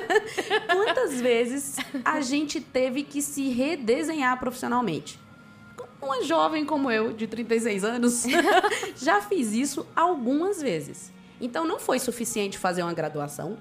quantas 0.72 1.20
vezes 1.20 1.76
a 2.04 2.20
gente 2.20 2.60
teve 2.60 3.02
que 3.04 3.22
se 3.22 3.48
redesenhar 3.50 4.38
profissionalmente? 4.38 5.18
uma 6.02 6.22
jovem 6.24 6.64
como 6.64 6.90
eu, 6.90 7.12
de 7.12 7.26
36 7.26 7.84
anos, 7.84 8.24
já 8.96 9.20
fiz 9.20 9.52
isso 9.52 9.86
algumas 9.94 10.60
vezes. 10.60 11.12
Então, 11.40 11.66
não 11.66 11.78
foi 11.78 11.98
suficiente 11.98 12.58
fazer 12.58 12.82
uma 12.82 12.92
graduação. 12.92 13.56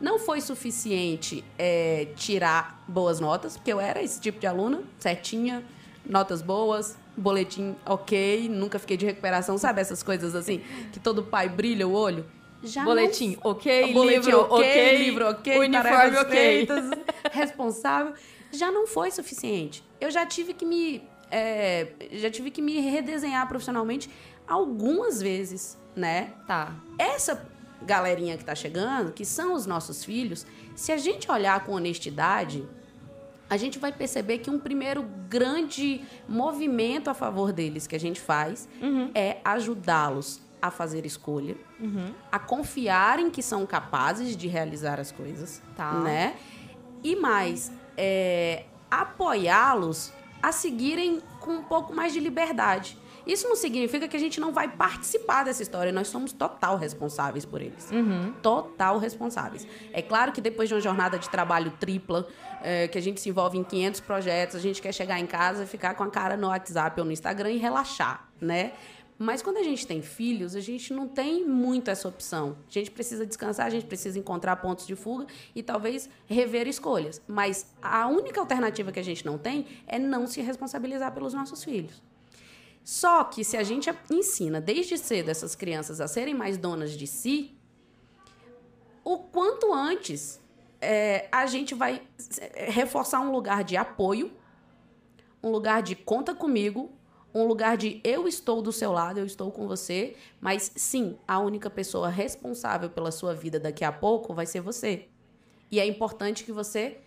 Não 0.00 0.18
foi 0.18 0.40
suficiente 0.40 1.44
é, 1.58 2.08
tirar 2.16 2.84
boas 2.86 3.18
notas, 3.18 3.56
porque 3.56 3.72
eu 3.72 3.80
era 3.80 4.02
esse 4.02 4.20
tipo 4.20 4.38
de 4.38 4.46
aluna, 4.46 4.82
certinha, 4.98 5.64
notas 6.06 6.40
boas, 6.40 6.96
boletim 7.18 7.76
ok, 7.84 8.48
nunca 8.48 8.78
fiquei 8.78 8.96
de 8.96 9.06
recuperação, 9.06 9.58
sabe 9.58 9.80
essas 9.80 10.02
coisas 10.02 10.34
assim, 10.34 10.62
que 10.92 11.00
todo 11.00 11.22
pai 11.22 11.48
brilha 11.48 11.86
o 11.86 11.92
olho? 11.92 12.24
Já 12.62 12.84
boletim 12.84 13.36
não... 13.42 13.52
ok, 13.52 13.92
boletim 13.92 14.26
livro 14.26 14.40
ok, 14.40 14.56
okay, 14.58 14.98
livro 14.98 15.28
ok, 15.28 15.58
uniforme 15.58 16.16
ok, 16.16 16.30
feitas, 16.30 16.90
responsável. 17.32 18.14
Já 18.50 18.72
não 18.72 18.86
foi 18.86 19.10
suficiente. 19.10 19.84
Eu 20.00 20.10
já 20.10 20.24
tive 20.24 20.54
que 20.54 20.64
me 20.64 21.02
é, 21.30 21.88
já 22.12 22.30
tive 22.30 22.50
que 22.50 22.62
me 22.62 22.80
redesenhar 22.80 23.46
profissionalmente 23.46 24.10
algumas 24.46 25.20
vezes, 25.20 25.78
né? 25.94 26.32
Tá. 26.46 26.74
Essa 26.98 27.46
galerinha 27.82 28.36
que 28.36 28.44
tá 28.44 28.54
chegando, 28.54 29.12
que 29.12 29.24
são 29.24 29.52
os 29.54 29.66
nossos 29.66 30.04
filhos, 30.04 30.46
se 30.74 30.90
a 30.90 30.96
gente 30.96 31.30
olhar 31.30 31.64
com 31.64 31.72
honestidade, 31.72 32.66
a 33.50 33.56
gente 33.56 33.78
vai 33.78 33.92
perceber 33.92 34.38
que 34.38 34.50
um 34.50 34.58
primeiro 34.58 35.02
grande 35.28 36.04
movimento 36.28 37.08
a 37.08 37.14
favor 37.14 37.52
deles 37.52 37.86
que 37.86 37.96
a 37.96 38.00
gente 38.00 38.20
faz 38.20 38.68
uhum. 38.80 39.10
é 39.14 39.38
ajudá-los 39.44 40.40
a 40.60 40.70
fazer 40.70 41.06
escolha, 41.06 41.56
uhum. 41.80 42.12
a 42.30 42.38
confiarem 42.38 43.30
que 43.30 43.42
são 43.42 43.64
capazes 43.64 44.36
de 44.36 44.48
realizar 44.48 44.98
as 44.98 45.12
coisas, 45.12 45.62
tá. 45.76 45.92
né? 46.00 46.34
E 47.02 47.14
mais, 47.14 47.70
é, 47.96 48.64
apoiá-los 48.90 50.12
a 50.42 50.50
seguirem 50.50 51.20
com 51.40 51.52
um 51.52 51.62
pouco 51.62 51.94
mais 51.94 52.12
de 52.12 52.20
liberdade. 52.20 52.98
Isso 53.28 53.46
não 53.46 53.54
significa 53.54 54.08
que 54.08 54.16
a 54.16 54.20
gente 54.20 54.40
não 54.40 54.52
vai 54.52 54.68
participar 54.68 55.44
dessa 55.44 55.62
história. 55.62 55.92
Nós 55.92 56.08
somos 56.08 56.32
total 56.32 56.78
responsáveis 56.78 57.44
por 57.44 57.60
eles. 57.60 57.90
Uhum. 57.90 58.32
Total 58.42 58.96
responsáveis. 58.96 59.66
É 59.92 60.00
claro 60.00 60.32
que 60.32 60.40
depois 60.40 60.66
de 60.66 60.74
uma 60.74 60.80
jornada 60.80 61.18
de 61.18 61.28
trabalho 61.28 61.70
tripla, 61.78 62.26
é, 62.62 62.88
que 62.88 62.96
a 62.96 63.02
gente 63.02 63.20
se 63.20 63.28
envolve 63.28 63.58
em 63.58 63.62
500 63.62 64.00
projetos, 64.00 64.56
a 64.56 64.60
gente 64.60 64.80
quer 64.80 64.92
chegar 64.92 65.20
em 65.20 65.26
casa 65.26 65.64
e 65.64 65.66
ficar 65.66 65.94
com 65.94 66.02
a 66.02 66.10
cara 66.10 66.38
no 66.38 66.48
WhatsApp 66.48 66.98
ou 66.98 67.04
no 67.04 67.12
Instagram 67.12 67.52
e 67.52 67.58
relaxar, 67.58 68.26
né? 68.40 68.72
Mas 69.18 69.42
quando 69.42 69.56
a 69.56 69.64
gente 69.64 69.84
tem 69.84 70.00
filhos, 70.00 70.54
a 70.54 70.60
gente 70.60 70.94
não 70.94 71.08
tem 71.08 71.44
muito 71.44 71.90
essa 71.90 72.06
opção. 72.08 72.56
A 72.68 72.72
gente 72.72 72.90
precisa 72.90 73.26
descansar, 73.26 73.66
a 73.66 73.70
gente 73.70 73.84
precisa 73.84 74.16
encontrar 74.16 74.54
pontos 74.56 74.86
de 74.86 74.94
fuga 74.94 75.26
e 75.54 75.62
talvez 75.62 76.08
rever 76.26 76.68
escolhas. 76.68 77.20
Mas 77.26 77.66
a 77.82 78.06
única 78.06 78.40
alternativa 78.40 78.92
que 78.92 79.00
a 79.00 79.02
gente 79.02 79.26
não 79.26 79.36
tem 79.36 79.66
é 79.88 79.98
não 79.98 80.26
se 80.28 80.40
responsabilizar 80.40 81.12
pelos 81.12 81.34
nossos 81.34 81.64
filhos. 81.64 82.00
Só 82.88 83.22
que 83.22 83.44
se 83.44 83.54
a 83.54 83.62
gente 83.62 83.94
ensina 84.10 84.62
desde 84.62 84.96
cedo 84.96 85.28
essas 85.28 85.54
crianças 85.54 86.00
a 86.00 86.08
serem 86.08 86.32
mais 86.32 86.56
donas 86.56 86.92
de 86.92 87.06
si, 87.06 87.54
o 89.04 89.18
quanto 89.18 89.74
antes 89.74 90.40
é, 90.80 91.28
a 91.30 91.44
gente 91.44 91.74
vai 91.74 92.00
é, 92.40 92.70
reforçar 92.70 93.20
um 93.20 93.30
lugar 93.30 93.62
de 93.62 93.76
apoio, 93.76 94.32
um 95.42 95.50
lugar 95.50 95.82
de 95.82 95.94
conta 95.94 96.34
comigo, 96.34 96.90
um 97.34 97.44
lugar 97.44 97.76
de 97.76 98.00
eu 98.02 98.26
estou 98.26 98.62
do 98.62 98.72
seu 98.72 98.90
lado, 98.90 99.20
eu 99.20 99.26
estou 99.26 99.52
com 99.52 99.68
você, 99.68 100.16
mas 100.40 100.72
sim, 100.74 101.18
a 101.28 101.38
única 101.40 101.68
pessoa 101.68 102.08
responsável 102.08 102.88
pela 102.88 103.10
sua 103.10 103.34
vida 103.34 103.60
daqui 103.60 103.84
a 103.84 103.92
pouco 103.92 104.32
vai 104.32 104.46
ser 104.46 104.62
você. 104.62 105.08
E 105.70 105.78
é 105.78 105.86
importante 105.86 106.42
que 106.42 106.52
você 106.52 107.02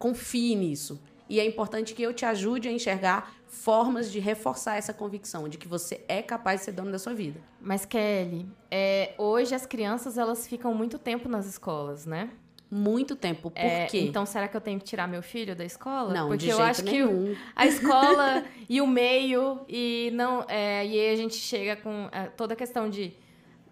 confie 0.00 0.56
nisso. 0.56 1.00
E 1.32 1.40
é 1.40 1.46
importante 1.46 1.94
que 1.94 2.02
eu 2.02 2.12
te 2.12 2.26
ajude 2.26 2.68
a 2.68 2.70
enxergar 2.70 3.32
formas 3.46 4.12
de 4.12 4.20
reforçar 4.20 4.76
essa 4.76 4.92
convicção 4.92 5.48
de 5.48 5.56
que 5.56 5.66
você 5.66 6.04
é 6.06 6.20
capaz 6.20 6.60
de 6.60 6.66
ser 6.66 6.72
dono 6.72 6.92
da 6.92 6.98
sua 6.98 7.14
vida. 7.14 7.40
Mas 7.58 7.86
Kelly, 7.86 8.46
é, 8.70 9.14
hoje 9.16 9.54
as 9.54 9.64
crianças 9.64 10.18
elas 10.18 10.46
ficam 10.46 10.74
muito 10.74 10.98
tempo 10.98 11.30
nas 11.30 11.46
escolas, 11.46 12.04
né? 12.04 12.28
muito 12.70 13.16
tempo. 13.16 13.50
Por 13.50 13.58
é, 13.58 13.86
quê? 13.86 14.00
Então, 14.00 14.26
será 14.26 14.46
que 14.46 14.56
eu 14.56 14.60
tenho 14.60 14.78
que 14.78 14.84
tirar 14.84 15.06
meu 15.06 15.22
filho 15.22 15.56
da 15.56 15.64
escola? 15.64 16.12
Não, 16.12 16.28
Porque 16.28 16.52
eu 16.52 16.60
acho 16.60 16.84
nenhum. 16.84 17.34
que 17.34 17.38
a 17.56 17.64
escola 17.68 18.44
e 18.68 18.80
o 18.82 18.86
meio 18.86 19.60
e 19.68 20.10
não 20.14 20.44
é, 20.48 20.84
e 20.86 21.00
aí 21.00 21.12
a 21.12 21.16
gente 21.16 21.34
chega 21.34 21.76
com 21.76 22.08
é, 22.12 22.24
toda 22.26 22.52
a 22.52 22.56
questão 22.56 22.90
de 22.90 23.14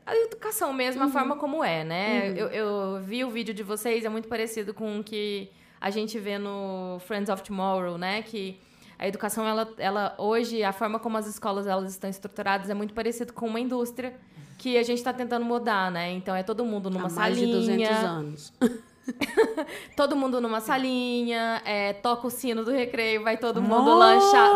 a 0.07 0.17
educação 0.17 0.73
mesmo, 0.73 1.03
uhum. 1.03 1.09
a 1.09 1.13
forma 1.13 1.37
como 1.37 1.63
é, 1.63 1.85
né? 1.85 2.31
Uhum. 2.31 2.37
Eu, 2.37 2.49
eu 2.49 3.03
vi 3.03 3.23
o 3.23 3.31
vídeo 3.31 3.53
de 3.53 3.63
vocês, 3.63 4.05
é 4.05 4.09
muito 4.09 4.29
parecido 4.29 4.73
com 4.73 5.01
o 5.01 5.05
que 5.05 5.51
a 5.81 5.91
gente 5.91 6.19
vê 6.19 6.39
no 6.39 6.99
Friends 7.01 7.31
of 7.31 7.43
Tomorrow, 7.43 7.97
né? 7.97 8.23
Que 8.23 8.61
a 8.99 9.09
educação, 9.09 9.47
ela, 9.47 9.73
ela 9.79 10.15
hoje, 10.19 10.63
a 10.63 10.73
forma 10.73 10.99
como 10.99 11.17
as 11.17 11.27
escolas 11.27 11.67
elas 11.67 11.91
estão 11.91 12.11
estruturadas 12.11 12.69
é 12.69 12.75
muito 12.75 12.93
parecido 12.93 13.33
com 13.33 13.47
uma 13.47 13.59
indústria 13.59 14.15
que 14.59 14.77
a 14.77 14.83
gente 14.83 14.99
está 14.99 15.11
tentando 15.11 15.45
mudar, 15.47 15.91
né? 15.91 16.13
Então 16.13 16.37
é 16.37 16.43
todo 16.43 16.67
mundo 16.67 16.91
numa 16.91 17.07
Há 17.07 17.11
mais 17.11 17.35
salinha. 17.35 17.47
de 17.47 17.53
200 17.53 17.97
anos. 18.05 18.53
todo 19.97 20.15
mundo 20.15 20.39
numa 20.39 20.61
salinha, 20.61 21.63
é, 21.65 21.95
toca 21.95 22.27
o 22.27 22.31
sino 22.31 22.63
do 22.63 22.71
recreio, 22.71 23.23
vai 23.23 23.39
todo 23.39 23.63
mundo 23.63 23.91
oh! 23.91 23.99
lanchar, 23.99 24.51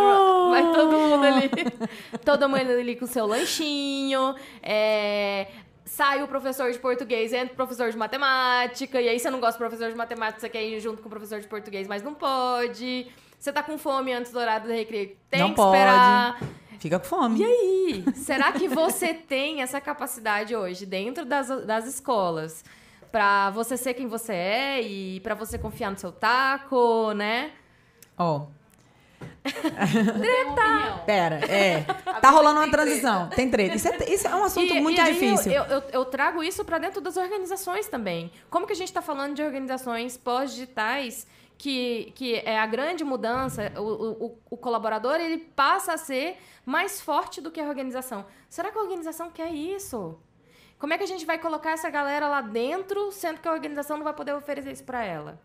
vai 0.50 0.72
todo 0.72 0.92
mundo 0.92 1.24
ali, 1.24 1.50
todo 2.24 2.48
mundo 2.48 2.70
ali 2.70 2.96
com 2.96 3.06
seu 3.06 3.26
lanchinho, 3.26 4.34
é, 4.62 5.48
sai 5.84 6.22
o 6.22 6.28
professor 6.28 6.70
de 6.70 6.78
português, 6.78 7.32
entra 7.32 7.52
o 7.52 7.56
professor 7.56 7.90
de 7.90 7.96
matemática, 7.96 9.00
e 9.00 9.08
aí 9.08 9.18
você 9.18 9.30
não 9.30 9.40
gosta 9.40 9.58
do 9.58 9.58
professor 9.58 9.90
de 9.90 9.96
matemática, 9.96 10.40
você 10.40 10.48
quer 10.48 10.64
ir 10.64 10.80
junto 10.80 11.02
com 11.02 11.08
o 11.08 11.10
professor 11.10 11.40
de 11.40 11.46
português, 11.46 11.86
mas 11.86 12.02
não 12.02 12.14
pode. 12.14 13.06
Você 13.38 13.52
tá 13.52 13.62
com 13.62 13.76
fome 13.76 14.12
antes 14.12 14.32
do 14.32 14.38
horário 14.38 14.66
do 14.66 14.72
recreio, 14.72 15.16
tem 15.28 15.40
não 15.40 15.50
que 15.50 15.56
pode. 15.56 15.76
esperar. 15.76 16.40
Fica 16.78 16.98
com 16.98 17.06
fome. 17.06 17.40
E 17.40 17.44
aí? 17.44 18.04
Será 18.14 18.52
que 18.52 18.68
você 18.68 19.14
tem 19.14 19.62
essa 19.62 19.80
capacidade 19.80 20.54
hoje 20.54 20.84
dentro 20.84 21.24
das, 21.24 21.48
das 21.64 21.86
escolas? 21.86 22.64
para 23.14 23.48
você 23.50 23.76
ser 23.76 23.94
quem 23.94 24.08
você 24.08 24.32
é 24.32 24.82
e 24.82 25.20
para 25.20 25.36
você 25.36 25.56
confiar 25.56 25.88
no 25.88 25.96
seu 25.96 26.10
taco, 26.10 27.12
né? 27.12 27.52
Ó. 28.18 28.38
Oh. 28.38 28.63
Treta! 29.42 31.02
Pera, 31.04 31.36
é. 31.46 31.82
Tá 32.20 32.30
rolando 32.30 32.60
uma 32.60 32.70
transição. 32.70 33.28
Tem 33.28 33.50
treta. 33.50 33.76
Isso 33.76 33.88
é, 33.88 34.12
isso 34.12 34.26
é 34.26 34.34
um 34.34 34.44
assunto 34.44 34.74
e, 34.74 34.80
muito 34.80 35.00
e 35.00 35.04
difícil. 35.04 35.52
Eu, 35.52 35.64
eu, 35.64 35.82
eu, 35.92 36.04
trago 36.04 36.42
isso 36.42 36.64
para 36.64 36.78
dentro 36.78 37.00
das 37.00 37.16
organizações 37.16 37.88
também. 37.88 38.30
Como 38.50 38.66
que 38.66 38.72
a 38.72 38.76
gente 38.76 38.88
está 38.88 39.02
falando 39.02 39.34
de 39.34 39.42
organizações 39.42 40.16
pós-digitais 40.16 41.26
que, 41.56 42.12
que 42.14 42.36
é 42.36 42.58
a 42.58 42.66
grande 42.66 43.04
mudança, 43.04 43.72
o, 43.76 44.26
o, 44.26 44.38
o 44.50 44.56
colaborador 44.56 45.16
ele 45.16 45.38
passa 45.38 45.94
a 45.94 45.96
ser 45.96 46.36
mais 46.64 47.00
forte 47.00 47.40
do 47.40 47.50
que 47.50 47.60
a 47.60 47.68
organização. 47.68 48.26
Será 48.48 48.70
que 48.70 48.78
a 48.78 48.82
organização 48.82 49.30
quer 49.30 49.50
isso? 49.52 50.18
Como 50.78 50.92
é 50.92 50.98
que 50.98 51.04
a 51.04 51.06
gente 51.06 51.24
vai 51.24 51.38
colocar 51.38 51.70
essa 51.70 51.88
galera 51.88 52.28
lá 52.28 52.40
dentro, 52.40 53.10
sendo 53.12 53.40
que 53.40 53.48
a 53.48 53.52
organização 53.52 53.96
não 53.96 54.04
vai 54.04 54.12
poder 54.12 54.34
oferecer 54.34 54.72
isso 54.72 54.84
para 54.84 55.04
ela? 55.04 55.40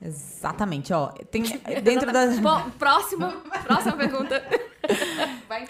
Exatamente, 0.00 0.92
ó. 0.92 1.08
Tem 1.30 1.42
dentro 1.82 2.12
da. 2.12 2.26
Bom, 2.26 2.70
próximo, 2.78 3.32
próxima 3.64 3.96
pergunta. 3.96 4.42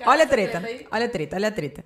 olha 0.06 0.24
a 0.24 0.26
treta, 0.26 0.62
olha 0.90 1.06
a 1.06 1.08
treta, 1.08 1.36
olha 1.36 1.48
a 1.48 1.52
treta. 1.52 1.84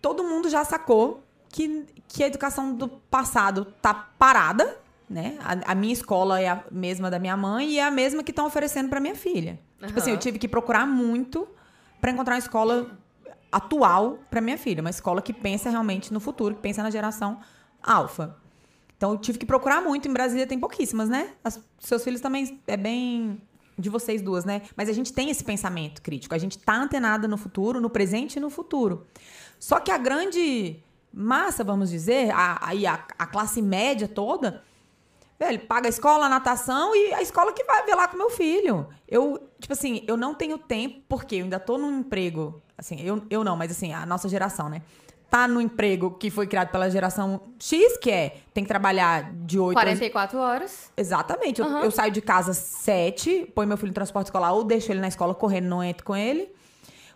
Todo 0.00 0.24
mundo 0.24 0.48
já 0.48 0.64
sacou 0.64 1.22
que, 1.48 1.86
que 2.08 2.24
a 2.24 2.26
educação 2.26 2.74
do 2.74 2.88
passado 2.88 3.66
tá 3.82 3.92
parada, 3.92 4.78
né? 5.08 5.36
A, 5.40 5.72
a 5.72 5.74
minha 5.74 5.92
escola 5.92 6.40
é 6.40 6.48
a 6.48 6.64
mesma 6.70 7.10
da 7.10 7.18
minha 7.18 7.36
mãe 7.36 7.72
e 7.72 7.78
é 7.78 7.84
a 7.84 7.90
mesma 7.90 8.22
que 8.22 8.30
estão 8.30 8.46
oferecendo 8.46 8.88
para 8.88 8.98
minha 8.98 9.14
filha. 9.14 9.58
Uhum. 9.80 9.88
Tipo 9.88 9.98
assim, 9.98 10.10
eu 10.10 10.18
tive 10.18 10.38
que 10.38 10.48
procurar 10.48 10.86
muito 10.86 11.46
para 12.00 12.10
encontrar 12.10 12.34
uma 12.34 12.38
escola 12.38 12.90
atual 13.52 14.18
para 14.30 14.40
minha 14.40 14.56
filha, 14.56 14.80
uma 14.80 14.90
escola 14.90 15.20
que 15.20 15.32
pensa 15.32 15.68
realmente 15.68 16.12
no 16.12 16.20
futuro, 16.20 16.54
que 16.54 16.62
pensa 16.62 16.82
na 16.82 16.90
geração 16.90 17.40
alfa. 17.82 18.36
Então 19.00 19.12
eu 19.12 19.16
tive 19.16 19.38
que 19.38 19.46
procurar 19.46 19.80
muito. 19.80 20.06
Em 20.06 20.12
Brasília 20.12 20.46
tem 20.46 20.60
pouquíssimas, 20.60 21.08
né? 21.08 21.32
As, 21.42 21.58
seus 21.78 22.04
filhos 22.04 22.20
também 22.20 22.60
é 22.66 22.76
bem 22.76 23.40
de 23.78 23.88
vocês 23.88 24.20
duas, 24.20 24.44
né? 24.44 24.60
Mas 24.76 24.90
a 24.90 24.92
gente 24.92 25.10
tem 25.10 25.30
esse 25.30 25.42
pensamento 25.42 26.02
crítico. 26.02 26.34
A 26.34 26.38
gente 26.38 26.58
tá 26.58 26.76
antenada 26.76 27.26
no 27.26 27.38
futuro, 27.38 27.80
no 27.80 27.88
presente 27.88 28.36
e 28.36 28.40
no 28.40 28.50
futuro. 28.50 29.06
Só 29.58 29.80
que 29.80 29.90
a 29.90 29.96
grande 29.96 30.82
massa, 31.10 31.64
vamos 31.64 31.88
dizer, 31.88 32.30
a, 32.30 32.60
a, 32.60 32.92
a 33.18 33.26
classe 33.26 33.62
média 33.62 34.06
toda, 34.06 34.62
velho, 35.38 35.60
paga 35.60 35.88
a 35.88 35.88
escola, 35.88 36.26
a 36.26 36.28
natação 36.28 36.94
e 36.94 37.14
a 37.14 37.22
escola 37.22 37.54
que 37.54 37.64
vai 37.64 37.86
ver 37.86 37.94
lá 37.94 38.06
com 38.06 38.18
meu 38.18 38.28
filho. 38.28 38.86
Eu, 39.08 39.48
tipo 39.58 39.72
assim, 39.72 40.04
eu 40.06 40.18
não 40.18 40.34
tenho 40.34 40.58
tempo, 40.58 41.00
porque 41.08 41.36
eu 41.36 41.44
ainda 41.44 41.58
tô 41.58 41.78
num 41.78 42.00
emprego, 42.00 42.60
assim, 42.76 43.00
eu, 43.00 43.22
eu 43.30 43.42
não, 43.42 43.56
mas 43.56 43.70
assim, 43.70 43.94
a 43.94 44.04
nossa 44.04 44.28
geração, 44.28 44.68
né? 44.68 44.82
Tá 45.30 45.46
no 45.46 45.60
emprego 45.60 46.10
que 46.10 46.28
foi 46.28 46.46
criado 46.46 46.70
pela 46.70 46.90
geração 46.90 47.40
X, 47.58 47.96
que 47.98 48.10
é 48.10 48.36
tem 48.52 48.64
que 48.64 48.68
trabalhar 48.68 49.32
de 49.32 49.58
8 49.58 49.74
44 49.74 50.38
horas. 50.38 50.90
Exatamente. 50.96 51.62
Uhum. 51.62 51.78
Eu, 51.78 51.84
eu, 51.84 51.90
saio 51.90 52.10
de 52.10 52.20
casa 52.20 52.52
7, 52.52 53.52
põe 53.54 53.64
meu 53.64 53.76
filho 53.76 53.88
no 53.88 53.94
transporte 53.94 54.26
escolar 54.26 54.52
ou 54.52 54.64
deixo 54.64 54.90
ele 54.90 55.00
na 55.00 55.08
escola 55.08 55.34
correndo, 55.34 55.66
não 55.66 55.82
entro 55.82 56.04
com 56.04 56.16
ele. 56.16 56.52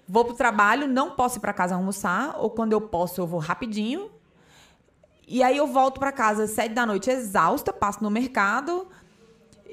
Vou 0.06 0.24
pro 0.24 0.34
trabalho, 0.34 0.86
não 0.86 1.10
posso 1.10 1.38
ir 1.38 1.40
para 1.40 1.52
casa 1.52 1.74
almoçar, 1.74 2.36
ou 2.38 2.50
quando 2.50 2.72
eu 2.72 2.80
posso, 2.80 3.20
eu 3.20 3.26
vou 3.26 3.40
rapidinho. 3.40 4.10
E 5.26 5.42
aí 5.42 5.56
eu 5.56 5.66
volto 5.66 5.98
para 5.98 6.12
casa 6.12 6.46
sete 6.46 6.72
da 6.72 6.86
noite 6.86 7.10
exausta, 7.10 7.72
passo 7.72 8.02
no 8.02 8.10
mercado, 8.10 8.86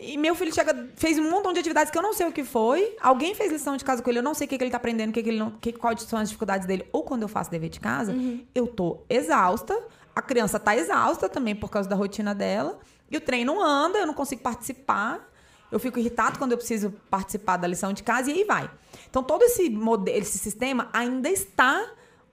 e 0.01 0.17
meu 0.17 0.33
filho 0.33 0.53
chega, 0.53 0.89
fez 0.95 1.19
um 1.19 1.29
montão 1.29 1.53
de 1.53 1.59
atividades 1.59 1.91
que 1.91 1.97
eu 1.97 2.01
não 2.01 2.11
sei 2.11 2.27
o 2.27 2.31
que 2.31 2.43
foi. 2.43 2.97
Alguém 2.99 3.35
fez 3.35 3.51
lição 3.51 3.77
de 3.77 3.85
casa 3.85 4.01
com 4.01 4.09
ele, 4.09 4.19
eu 4.19 4.23
não 4.23 4.33
sei 4.33 4.47
o 4.47 4.49
que, 4.49 4.57
que 4.57 4.63
ele 4.63 4.71
tá 4.71 4.77
aprendendo, 4.77 5.11
o 5.11 5.13
que, 5.13 5.21
que 5.21 5.29
ele 5.29 5.37
não, 5.37 5.51
que, 5.51 5.71
quais 5.71 6.01
são 6.01 6.17
as 6.17 6.29
dificuldades 6.29 6.65
dele. 6.65 6.87
Ou 6.91 7.03
quando 7.03 7.21
eu 7.21 7.27
faço 7.27 7.51
dever 7.51 7.69
de 7.69 7.79
casa, 7.79 8.11
uhum. 8.11 8.43
eu 8.55 8.65
tô 8.65 9.01
exausta. 9.07 9.77
A 10.15 10.21
criança 10.21 10.59
tá 10.59 10.75
exausta 10.75 11.29
também 11.29 11.55
por 11.55 11.69
causa 11.69 11.87
da 11.87 11.95
rotina 11.95 12.33
dela. 12.33 12.79
E 13.09 13.17
o 13.17 13.21
trem 13.21 13.45
não 13.45 13.63
anda, 13.63 13.99
eu 13.99 14.07
não 14.07 14.13
consigo 14.13 14.41
participar. 14.41 15.29
Eu 15.71 15.79
fico 15.79 15.99
irritado 15.99 16.39
quando 16.39 16.51
eu 16.51 16.57
preciso 16.57 16.91
participar 17.09 17.57
da 17.57 17.67
lição 17.67 17.93
de 17.93 18.01
casa 18.01 18.31
e 18.31 18.33
aí 18.33 18.43
vai. 18.43 18.69
Então 19.09 19.23
todo 19.23 19.43
esse 19.43 19.69
modelo, 19.69 20.17
esse 20.17 20.39
sistema 20.39 20.89
ainda 20.91 21.29
está 21.29 21.85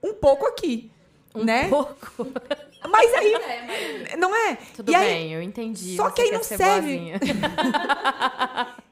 um 0.03 0.13
pouco 0.13 0.45
aqui. 0.47 0.91
Um 1.35 1.43
né? 1.43 1.69
pouco. 1.69 2.27
Mas 2.87 3.13
aí. 3.13 3.33
É. 3.33 4.17
Não 4.17 4.35
é? 4.35 4.57
Tudo 4.75 4.91
e 4.91 4.95
aí, 4.95 5.05
bem, 5.05 5.33
eu 5.33 5.41
entendi. 5.41 5.95
Só 5.95 6.09
que 6.09 6.21
aí 6.21 6.31
não 6.31 6.43
serve. 6.43 7.13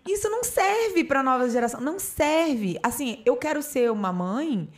Isso 0.08 0.30
não 0.30 0.43
serve 0.43 1.04
para 1.04 1.21
nova 1.21 1.50
geração. 1.50 1.80
Não 1.82 2.00
serve. 2.00 2.80
Assim, 2.82 3.21
eu 3.26 3.36
quero 3.36 3.62
ser 3.62 3.91
uma 3.91 4.12
mãe 4.12 4.69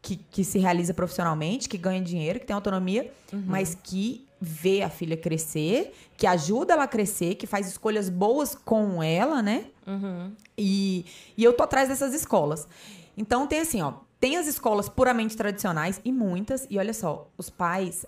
que, 0.00 0.16
que 0.16 0.44
se 0.44 0.58
realiza 0.58 0.94
profissionalmente, 0.94 1.68
que 1.68 1.76
ganha 1.76 2.00
dinheiro, 2.00 2.40
que 2.40 2.46
tem 2.46 2.54
autonomia, 2.54 3.12
uhum. 3.32 3.42
mas 3.46 3.74
que 3.74 4.26
vê 4.40 4.82
a 4.82 4.88
filha 4.88 5.16
crescer, 5.16 5.92
que 6.16 6.26
ajuda 6.26 6.74
ela 6.74 6.84
a 6.84 6.88
crescer, 6.88 7.34
que 7.34 7.46
faz 7.46 7.66
escolhas 7.66 8.08
boas 8.08 8.54
com 8.54 9.02
ela, 9.02 9.42
né? 9.42 9.66
Uhum. 9.86 10.32
E, 10.56 11.04
e 11.36 11.42
eu 11.44 11.52
tô 11.52 11.64
atrás 11.64 11.88
dessas 11.88 12.14
escolas. 12.14 12.68
Então 13.16 13.46
tem 13.46 13.60
assim, 13.60 13.82
ó. 13.82 13.94
Tem 14.20 14.36
as 14.36 14.46
escolas 14.46 14.88
puramente 14.88 15.36
tradicionais 15.36 16.00
e 16.04 16.10
muitas, 16.10 16.66
e 16.68 16.78
olha 16.78 16.92
só, 16.92 17.28
os 17.38 17.48
pais 17.48 18.04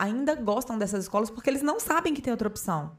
ainda 0.00 0.34
gostam 0.34 0.78
dessas 0.78 1.04
escolas 1.04 1.28
porque 1.28 1.50
eles 1.50 1.62
não 1.62 1.78
sabem 1.78 2.14
que 2.14 2.22
tem 2.22 2.30
outra 2.30 2.48
opção. 2.48 2.92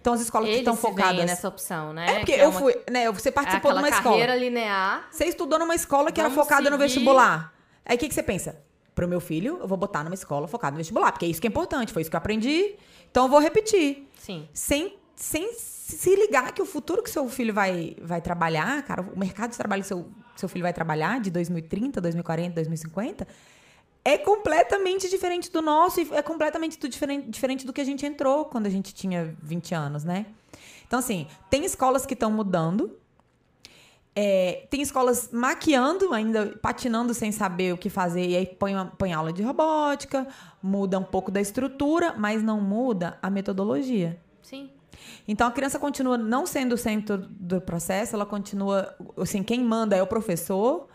Então 0.00 0.12
as 0.12 0.20
escolas 0.20 0.48
eles 0.48 0.58
que 0.58 0.68
estão 0.68 0.76
focadas 0.76 1.24
nessa 1.24 1.46
opção, 1.46 1.92
né? 1.92 2.10
É 2.10 2.18
porque 2.18 2.32
é 2.32 2.44
eu 2.44 2.52
fui, 2.52 2.74
né? 2.90 3.10
Você 3.12 3.30
participou 3.30 3.70
é 3.70 3.74
de 3.74 3.80
uma 3.80 3.88
escola. 3.88 4.16
carreira 4.16 4.36
linear. 4.36 5.08
Você 5.10 5.26
estudou 5.26 5.58
numa 5.58 5.74
escola 5.74 6.10
que 6.10 6.20
era 6.20 6.30
focada 6.30 6.62
seguir... 6.62 6.70
no 6.70 6.78
vestibular. 6.78 7.54
Aí 7.84 7.96
o 7.96 7.98
que, 7.98 8.08
que 8.08 8.14
você 8.14 8.22
pensa? 8.22 8.60
Pro 8.94 9.06
meu 9.06 9.20
filho, 9.20 9.58
eu 9.60 9.68
vou 9.68 9.78
botar 9.78 10.02
numa 10.02 10.14
escola 10.14 10.48
focada 10.48 10.72
no 10.72 10.78
vestibular, 10.78 11.12
porque 11.12 11.26
é 11.26 11.28
isso 11.28 11.40
que 11.40 11.46
é 11.46 11.50
importante, 11.50 11.92
foi 11.92 12.02
isso 12.02 12.10
que 12.10 12.16
eu 12.16 12.18
aprendi. 12.18 12.74
Então 13.10 13.24
eu 13.24 13.30
vou 13.30 13.38
repetir. 13.38 14.08
Sim. 14.18 14.48
Sem, 14.52 14.98
sem 15.14 15.52
se 15.54 16.14
ligar 16.16 16.52
que 16.52 16.60
o 16.60 16.66
futuro 16.66 17.02
que 17.02 17.10
seu 17.10 17.28
filho 17.28 17.54
vai, 17.54 17.96
vai 18.02 18.20
trabalhar, 18.20 18.82
cara, 18.82 19.02
o 19.02 19.18
mercado 19.18 19.50
de 19.50 19.56
trabalho 19.56 19.82
que 19.82 19.88
seu, 19.88 20.10
seu 20.36 20.48
filho 20.48 20.62
vai 20.62 20.72
trabalhar 20.72 21.20
de 21.20 21.30
2030, 21.30 22.00
2040, 22.00 22.54
2050 22.54 23.26
é 24.04 24.16
completamente 24.16 25.08
diferente 25.08 25.50
do 25.50 25.60
nosso 25.60 26.00
e 26.00 26.08
é 26.12 26.22
completamente 26.22 26.78
do 26.78 26.88
diferente, 26.88 27.28
diferente 27.28 27.66
do 27.66 27.72
que 27.72 27.80
a 27.80 27.84
gente 27.84 28.04
entrou 28.06 28.46
quando 28.46 28.66
a 28.66 28.70
gente 28.70 28.94
tinha 28.94 29.36
20 29.42 29.74
anos, 29.74 30.04
né? 30.04 30.26
Então, 30.86 30.98
assim, 30.98 31.26
tem 31.48 31.64
escolas 31.64 32.04
que 32.04 32.14
estão 32.14 32.30
mudando, 32.30 32.98
é, 34.14 34.66
tem 34.70 34.82
escolas 34.82 35.30
maquiando, 35.30 36.12
ainda 36.12 36.58
patinando 36.60 37.14
sem 37.14 37.30
saber 37.30 37.72
o 37.72 37.78
que 37.78 37.88
fazer, 37.88 38.26
e 38.26 38.36
aí 38.36 38.46
põe, 38.46 38.74
uma, 38.74 38.86
põe 38.86 39.12
aula 39.12 39.32
de 39.32 39.42
robótica, 39.42 40.26
muda 40.62 40.98
um 40.98 41.04
pouco 41.04 41.30
da 41.30 41.40
estrutura, 41.40 42.14
mas 42.18 42.42
não 42.42 42.60
muda 42.60 43.18
a 43.22 43.30
metodologia. 43.30 44.18
Sim. 44.42 44.70
Então 45.28 45.46
a 45.46 45.52
criança 45.52 45.78
continua 45.78 46.18
não 46.18 46.44
sendo 46.44 46.72
o 46.72 46.78
centro 46.78 47.18
do 47.18 47.60
processo, 47.60 48.16
ela 48.16 48.26
continua, 48.26 48.94
assim, 49.16 49.42
quem 49.42 49.62
manda 49.62 49.94
é 49.94 50.02
o 50.02 50.06
professor, 50.06 50.88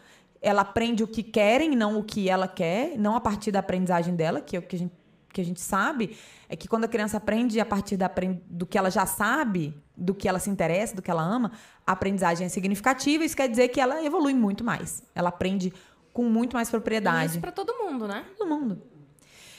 ela 0.45 0.62
aprende 0.62 1.03
o 1.03 1.08
que 1.08 1.23
querem, 1.23 1.75
não 1.75 1.97
o 1.97 2.03
que 2.03 2.29
ela 2.29 2.47
quer, 2.47 2.95
não 2.99 3.15
a 3.15 3.19
partir 3.19 3.51
da 3.51 3.60
aprendizagem 3.60 4.15
dela, 4.15 4.39
que 4.39 4.55
é 4.55 4.60
o 4.60 4.62
que 4.62 4.75
a 4.75 4.79
gente, 4.79 4.93
que 5.34 5.41
a 5.41 5.43
gente 5.43 5.60
sabe, 5.60 6.15
é 6.47 6.55
que 6.55 6.67
quando 6.67 6.84
a 6.84 6.88
criança 6.88 7.17
aprende 7.17 7.60
a 7.60 7.65
partir 7.65 7.97
da, 7.97 8.10
do 8.47 8.63
que 8.63 8.77
ela 8.77 8.91
já 8.91 9.08
sabe, 9.08 9.75
do 9.97 10.13
que 10.13 10.29
ela 10.29 10.38
se 10.38 10.47
interessa, 10.47 10.95
do 10.95 11.01
que 11.01 11.10
ela 11.10 11.23
ama, 11.23 11.51
a 11.86 11.93
aprendizagem 11.93 12.45
é 12.45 12.49
significativa, 12.49 13.25
isso 13.25 13.36
quer 13.36 13.49
dizer 13.49 13.69
que 13.69 13.81
ela 13.81 14.05
evolui 14.05 14.36
muito 14.36 14.63
mais. 14.63 15.01
Ela 15.15 15.29
aprende 15.29 15.73
com 16.13 16.25
muito 16.25 16.55
mais 16.55 16.69
propriedade. 16.69 17.31
isso 17.31 17.39
para 17.39 17.51
todo 17.51 17.73
mundo, 17.79 18.08
né? 18.08 18.23
Todo 18.38 18.47
mundo. 18.47 18.79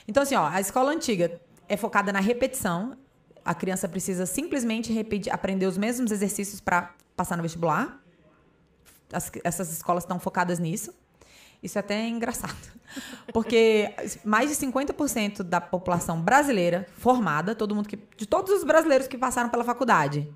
Então, 0.06 0.22
assim, 0.22 0.36
ó, 0.36 0.46
a 0.46 0.60
escola 0.60 0.92
antiga 0.92 1.40
é 1.68 1.76
focada 1.76 2.12
na 2.12 2.20
repetição. 2.20 2.96
A 3.44 3.54
criança 3.56 3.88
precisa 3.88 4.24
simplesmente 4.24 4.92
repetir, 4.92 5.32
aprender 5.32 5.66
os 5.66 5.76
mesmos 5.76 6.12
exercícios 6.12 6.60
para 6.60 6.94
passar 7.16 7.36
no 7.36 7.42
vestibular 7.42 8.05
as, 9.12 9.30
essas 9.44 9.72
escolas 9.72 10.04
estão 10.04 10.18
focadas 10.18 10.58
nisso. 10.58 10.94
Isso 11.62 11.78
é 11.78 11.80
até 11.80 12.06
engraçado. 12.06 12.54
Porque 13.32 13.92
mais 14.24 14.50
de 14.50 14.66
50% 14.66 15.42
da 15.42 15.60
população 15.60 16.20
brasileira 16.20 16.86
formada, 16.98 17.54
todo 17.54 17.74
mundo 17.74 17.88
que. 17.88 17.98
De 18.16 18.26
todos 18.26 18.52
os 18.52 18.64
brasileiros 18.64 19.06
que 19.06 19.18
passaram 19.18 19.48
pela 19.48 19.64
faculdade, 19.64 20.32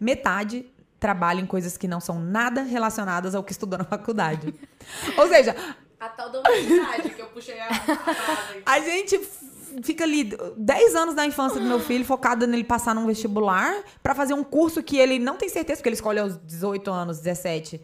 metade 0.00 0.66
trabalha 0.98 1.40
em 1.40 1.46
coisas 1.46 1.76
que 1.76 1.86
não 1.86 2.00
são 2.00 2.18
nada 2.18 2.62
relacionadas 2.62 3.34
ao 3.34 3.44
que 3.44 3.52
estudou 3.52 3.78
na 3.78 3.84
faculdade. 3.84 4.54
Ou 5.16 5.28
seja. 5.28 5.54
A 6.00 6.08
tal 6.08 6.30
da 6.30 6.40
universidade 6.40 7.10
que 7.10 7.20
eu 7.20 7.26
puxei 7.26 7.58
a, 7.58 7.68
a, 7.68 8.72
a 8.74 8.80
gente 8.80 9.18
fica 9.82 10.04
ali 10.04 10.30
10 10.56 10.94
anos 10.94 11.14
da 11.14 11.26
infância 11.26 11.60
do 11.60 11.66
meu 11.66 11.80
filho 11.80 12.04
focada 12.04 12.46
nele 12.46 12.64
passar 12.64 12.94
num 12.94 13.06
vestibular 13.06 13.82
para 14.02 14.14
fazer 14.14 14.34
um 14.34 14.44
curso 14.44 14.82
que 14.82 14.96
ele 14.96 15.18
não 15.18 15.36
tem 15.36 15.48
certeza, 15.48 15.78
porque 15.78 15.88
ele 15.88 15.96
escolhe 15.96 16.18
aos 16.18 16.36
18 16.44 16.90
anos, 16.90 17.18
17. 17.18 17.80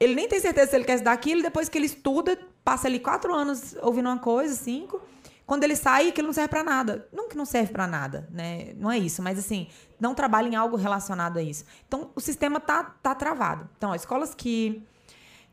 Ele 0.00 0.14
nem 0.14 0.28
tem 0.28 0.40
certeza 0.40 0.70
se 0.70 0.76
ele 0.76 0.84
quer 0.84 0.94
estudar 0.94 1.12
aquilo, 1.12 1.42
depois 1.42 1.68
que 1.68 1.76
ele 1.76 1.86
estuda, 1.86 2.38
passa 2.64 2.86
ali 2.86 3.00
4 3.00 3.34
anos 3.34 3.74
ouvindo 3.82 4.08
uma 4.08 4.18
coisa, 4.18 4.54
5. 4.54 5.00
Quando 5.46 5.64
ele 5.64 5.74
sai, 5.74 6.08
aquilo 6.08 6.26
não 6.26 6.34
serve 6.34 6.48
para 6.48 6.62
nada. 6.62 7.08
Não 7.12 7.28
que 7.28 7.36
não 7.36 7.46
serve 7.46 7.72
para 7.72 7.86
nada, 7.86 8.28
né? 8.30 8.74
Não 8.76 8.90
é 8.90 8.98
isso, 8.98 9.22
mas 9.22 9.38
assim, 9.38 9.66
não 9.98 10.14
trabalha 10.14 10.46
em 10.46 10.54
algo 10.54 10.76
relacionado 10.76 11.38
a 11.38 11.42
isso. 11.42 11.64
Então, 11.86 12.10
o 12.14 12.20
sistema 12.20 12.60
tá, 12.60 12.84
tá 13.02 13.14
travado. 13.14 13.68
Então, 13.76 13.90
ó, 13.90 13.94
escolas 13.94 14.34
que 14.34 14.82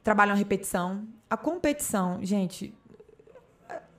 trabalham 0.03 0.33
a 0.33 0.37
repetição, 0.37 1.07
a 1.29 1.37
competição, 1.37 2.19
gente, 2.21 2.75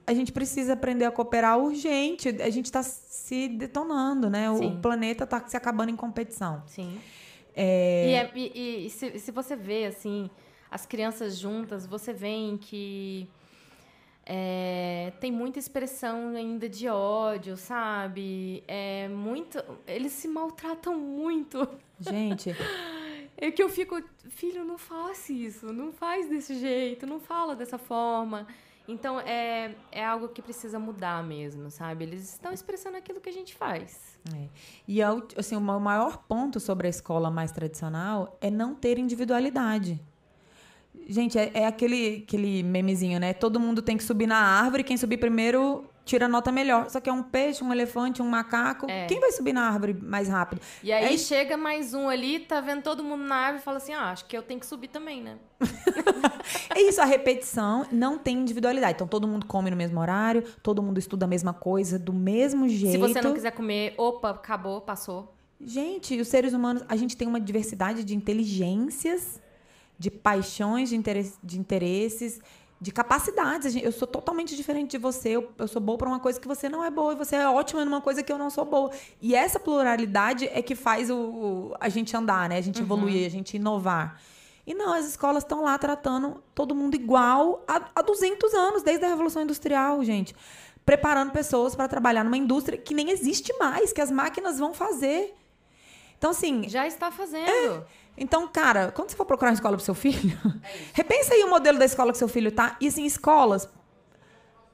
a 0.07 0.15
gente 0.15 0.31
precisa 0.33 0.75
aprender 0.75 1.05
a 1.05 1.11
cooperar 1.11 1.59
urgente. 1.59 2.29
A 2.41 2.51
gente 2.51 2.67
está 2.67 2.83
se 2.83 3.49
detonando, 3.49 4.31
né? 4.31 4.51
O, 4.51 4.69
o 4.69 4.81
planeta 4.81 5.25
está 5.25 5.47
se 5.47 5.57
acabando 5.57 5.91
em 5.91 5.97
competição. 5.97 6.63
Sim. 6.67 7.01
É... 7.55 8.09
E, 8.09 8.15
é, 8.15 8.33
e, 8.35 8.87
e 8.87 8.91
se, 8.91 9.19
se, 9.19 9.33
você 9.33 9.57
vê, 9.57 9.87
assim, 9.87 10.31
as 10.71 10.87
crianças 10.87 11.39
juntas, 11.39 11.87
você 11.87 12.13
vê 12.13 12.57
que 12.61 13.29
É, 14.29 15.13
tem 15.21 15.31
muita 15.31 15.59
expressão 15.59 16.35
ainda 16.35 16.69
de 16.69 16.89
ódio, 16.89 17.57
sabe? 17.57 18.63
É 18.67 19.09
muito. 19.09 19.63
Eles 19.87 20.13
se 20.13 20.29
maltratam 20.29 20.99
muito. 20.99 21.69
Gente. 22.01 22.51
É 23.39 23.51
que 23.51 23.63
eu 23.63 23.69
fico, 23.69 24.03
filho, 24.31 24.65
não 24.65 24.79
faça 24.79 25.31
isso, 25.31 25.71
não 25.71 25.93
faz 25.93 26.27
desse 26.27 26.55
jeito, 26.59 27.07
não 27.07 27.21
fala 27.21 27.55
dessa 27.55 27.77
forma. 27.77 28.47
Então 28.89 29.19
é, 29.21 29.75
é 29.91 30.05
algo 30.05 30.29
que 30.29 30.41
precisa 30.41 30.79
mudar 30.79 31.23
mesmo, 31.25 31.71
sabe? 31.71 32.05
Eles 32.05 32.33
estão 32.33 32.53
expressando 32.53 32.97
aquilo 32.97 33.21
que 33.21 33.29
a 33.29 33.33
gente 33.33 33.55
faz. 33.55 34.19
É. 34.35 34.49
E 34.87 35.01
assim, 35.37 35.57
o 35.57 35.61
maior 35.61 36.19
ponto 36.19 36.61
sobre 36.61 36.87
a 36.87 36.91
escola 36.91 37.31
mais 37.31 37.51
tradicional 37.51 38.37
é 38.41 38.51
não 38.51 38.75
ter 38.75 38.99
individualidade. 38.99 40.01
Gente, 41.09 41.39
é, 41.39 41.51
é, 41.55 41.67
aquele, 41.67 42.25
aquele 42.27 42.63
memezinho, 42.63 43.21
né? 43.21 43.33
Todo 43.33 43.61
mundo 43.61 43.83
tem 43.83 43.97
que 43.97 44.05
subir 44.05 44.27
na 44.27 44.39
árvore, 44.39 44.83
quem 44.83 44.97
subir 44.97 45.19
primeiro 45.19 45.85
tira 46.07 46.29
nota 46.29 46.53
melhor. 46.53 46.89
Só 46.89 47.01
que 47.01 47.11
é 47.11 47.13
um 47.13 47.23
peixe, 47.23 47.63
um 47.63 47.73
elefante, 47.73 48.23
um 48.23 48.29
macaco. 48.29 48.89
É. 48.89 49.07
Quem 49.07 49.21
vai 49.21 49.33
subir 49.33 49.53
na 49.53 49.69
árvore 49.69 49.93
mais 49.93 50.29
rápido? 50.29 50.63
E 50.83 50.93
aí 50.93 51.15
é... 51.15 51.19
chega 51.19 51.57
mais 51.57 51.93
um 51.93 52.09
ali, 52.09 52.39
tá 52.39 52.61
vendo 52.61 52.83
todo 52.83 53.05
mundo 53.05 53.25
na 53.25 53.35
árvore 53.35 53.61
e 53.61 53.65
fala 53.65 53.77
assim: 53.77 53.93
ah, 53.93 54.13
acho 54.13 54.25
que 54.25 54.37
eu 54.37 54.43
tenho 54.43 54.61
que 54.61 54.67
subir 54.67 54.89
também, 54.89 55.21
né? 55.21 55.37
é 56.75 56.81
isso, 56.81 57.01
a 57.03 57.05
repetição 57.05 57.85
não 57.91 58.17
tem 58.17 58.39
individualidade. 58.39 58.95
Então 58.95 59.09
todo 59.09 59.27
mundo 59.27 59.45
come 59.45 59.69
no 59.69 59.77
mesmo 59.77 60.01
horário, 60.01 60.43
todo 60.63 60.83
mundo 60.83 60.99
estuda 60.99 61.27
a 61.27 61.29
mesma 61.29 61.53
coisa, 61.53 61.99
do 61.99 62.13
mesmo 62.13 62.69
jeito. 62.69 62.93
Se 62.93 62.99
você 62.99 63.21
não 63.21 63.35
quiser 63.35 63.51
comer, 63.51 63.95
opa, 63.99 64.31
acabou, 64.31 64.81
passou. 64.81 65.35
Gente, 65.61 66.21
os 66.21 66.29
seres 66.29 66.53
humanos, 66.53 66.85
a 66.89 66.97
gente 66.97 67.17
tem 67.17 67.27
uma 67.27 67.41
diversidade 67.41 68.05
de 68.05 68.15
inteligências 68.15 69.41
de 69.99 70.11
paixões, 70.11 70.91
de, 70.91 70.97
interesse, 70.97 71.39
de 71.43 71.59
interesses, 71.59 72.41
de 72.81 72.93
capacidades. 72.93 73.75
Eu 73.77 73.93
sou 73.93 74.07
totalmente 74.07 74.57
diferente 74.57 74.93
de 74.93 74.99
você. 74.99 75.31
Eu, 75.31 75.51
eu 75.59 75.69
sou 75.69 75.81
boa 75.81 75.97
para 75.97 76.09
uma 76.09 76.21
coisa 76.21 76.39
que 76.39 76.47
você 76.47 76.69
não 76.69 76.85
é 76.85 76.91
boa 76.91 77.13
e 77.13 77.17
você 77.17 77.37
é 77.37 77.49
ótima 77.49 77.85
numa 77.85 78.01
coisa 78.01 78.23
que 78.23 78.33
eu 78.33 78.39
não 78.39 78.51
sou 78.51 78.65
boa. 78.65 78.91
E 79.21 79.35
essa 79.35 79.59
pluralidade 79.59 80.49
é 80.53 80.61
que 80.61 80.75
faz 80.75 81.11
o, 81.11 81.75
a 81.81 81.89
gente 81.89 82.17
andar, 82.17 82.49
né? 82.49 82.59
A 82.59 82.61
gente 82.61 82.79
uhum. 82.79 82.85
evoluir, 82.85 83.27
a 83.27 83.31
gente 83.31 83.57
inovar. 83.57 84.21
E 84.67 84.75
não, 84.75 84.93
as 84.93 85.07
escolas 85.07 85.45
estão 85.45 85.63
lá 85.63 85.79
tratando 85.79 86.43
todo 86.55 86.75
mundo 86.75 86.97
igual 86.97 87.65
há, 87.69 87.89
há 87.95 88.03
200 88.03 88.53
anos, 88.53 88.83
desde 88.83 89.05
a 89.05 89.09
Revolução 89.09 89.43
Industrial, 89.43 90.03
gente. 90.03 90.35
Preparando 90.85 91.31
pessoas 91.31 91.75
para 91.75 91.89
trabalhar 91.89 92.25
numa 92.25 92.37
indústria 92.37 92.77
que 92.77 92.93
nem 92.93 93.11
existe 93.11 93.53
mais, 93.59 93.93
que 93.93 94.01
as 94.01 94.11
máquinas 94.11 94.59
vão 94.59 94.75
fazer. 94.75 95.35
Então, 96.19 96.31
assim. 96.31 96.69
Já 96.69 96.87
está 96.87 97.11
fazendo. 97.11 97.49
É, 97.49 97.85
então, 98.17 98.49
cara, 98.49 98.91
quando 98.93 99.11
você 99.11 99.17
for 99.17 99.27
procurar 99.27 99.51
uma 99.51 99.55
escola 99.55 99.77
pro 99.77 99.85
seu 99.85 99.95
filho, 99.95 100.39
é 100.45 100.79
repensa 100.95 101.35
aí 101.35 101.43
o 101.45 101.51
modelo 101.51 101.79
da 101.79 101.85
escola 101.85 102.13
que 102.13 102.19
seu 102.19 102.29
filho 102.29 102.51
tá. 102.51 102.77
E 102.81 102.89
assim, 102.89 103.05
escolas. 103.05 103.69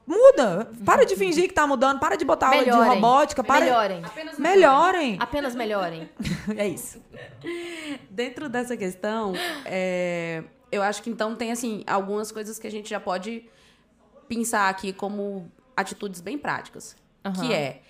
Muda. 0.05 0.69
Para 0.85 1.05
de 1.05 1.15
fingir 1.15 1.47
que 1.47 1.53
tá 1.53 1.65
mudando. 1.65 1.99
Para 1.99 2.15
de 2.15 2.25
botar 2.25 2.49
aula 2.49 2.63
de 2.63 2.69
robótica. 2.69 3.43
Para... 3.43 3.65
Melhorem. 3.65 4.03
Apenas 4.03 4.39
melhorem. 4.39 5.17
Apenas 5.19 5.55
melhorem. 5.55 6.09
é 6.57 6.67
isso. 6.67 7.01
Dentro 8.09 8.49
dessa 8.49 8.75
questão, 8.75 9.33
é, 9.65 10.43
eu 10.71 10.81
acho 10.81 11.01
que 11.01 11.09
então 11.09 11.35
tem 11.35 11.51
assim 11.51 11.83
algumas 11.87 12.31
coisas 12.31 12.59
que 12.59 12.67
a 12.67 12.71
gente 12.71 12.89
já 12.89 12.99
pode 12.99 13.45
pensar 14.27 14.69
aqui 14.69 14.91
como 14.91 15.49
atitudes 15.75 16.19
bem 16.19 16.37
práticas. 16.37 16.95
Uhum. 17.25 17.33
Que 17.33 17.53
é 17.53 17.81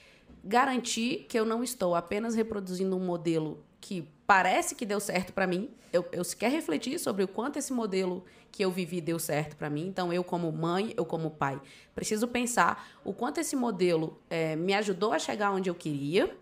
garantir 0.43 1.25
que 1.27 1.39
eu 1.39 1.45
não 1.45 1.63
estou 1.63 1.95
apenas 1.95 2.35
reproduzindo 2.35 2.95
um 2.95 2.99
modelo 2.99 3.63
que 3.83 4.07
parece 4.25 4.75
que 4.75 4.85
deu 4.85 5.01
certo 5.01 5.33
para 5.33 5.45
mim. 5.45 5.69
Eu, 5.91 6.07
eu 6.13 6.23
sequer 6.23 6.49
refleti 6.49 6.97
sobre 6.97 7.21
o 7.21 7.27
quanto 7.27 7.59
esse 7.59 7.73
modelo 7.73 8.23
que 8.49 8.63
eu 8.63 8.71
vivi 8.71 9.01
deu 9.01 9.19
certo 9.19 9.57
para 9.57 9.69
mim. 9.69 9.85
Então, 9.85 10.13
eu 10.13 10.23
como 10.23 10.49
mãe, 10.53 10.93
eu 10.95 11.05
como 11.05 11.29
pai, 11.29 11.61
preciso 11.93 12.25
pensar 12.25 12.87
o 13.03 13.13
quanto 13.13 13.41
esse 13.41 13.57
modelo 13.57 14.17
é, 14.29 14.55
me 14.55 14.73
ajudou 14.73 15.11
a 15.11 15.19
chegar 15.19 15.51
onde 15.51 15.69
eu 15.69 15.75
queria, 15.75 16.33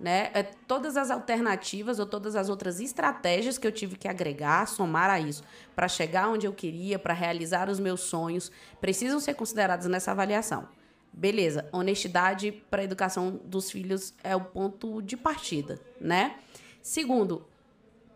né? 0.00 0.30
É, 0.32 0.42
todas 0.42 0.96
as 0.96 1.10
alternativas 1.10 1.98
ou 1.98 2.06
todas 2.06 2.34
as 2.34 2.48
outras 2.48 2.80
estratégias 2.80 3.58
que 3.58 3.66
eu 3.66 3.72
tive 3.72 3.96
que 3.96 4.08
agregar, 4.08 4.66
somar 4.66 5.10
a 5.10 5.20
isso, 5.20 5.44
para 5.76 5.86
chegar 5.86 6.30
onde 6.30 6.46
eu 6.46 6.52
queria, 6.54 6.98
para 6.98 7.12
realizar 7.12 7.68
os 7.68 7.78
meus 7.78 8.00
sonhos, 8.00 8.50
precisam 8.80 9.20
ser 9.20 9.34
consideradas 9.34 9.86
nessa 9.86 10.12
avaliação. 10.12 10.66
Beleza, 11.12 11.68
honestidade 11.72 12.52
para 12.70 12.80
a 12.80 12.84
educação 12.84 13.40
dos 13.44 13.70
filhos 13.70 14.14
é 14.22 14.34
o 14.34 14.40
ponto 14.40 15.02
de 15.02 15.16
partida, 15.16 15.78
né? 16.00 16.36
Segundo, 16.82 17.44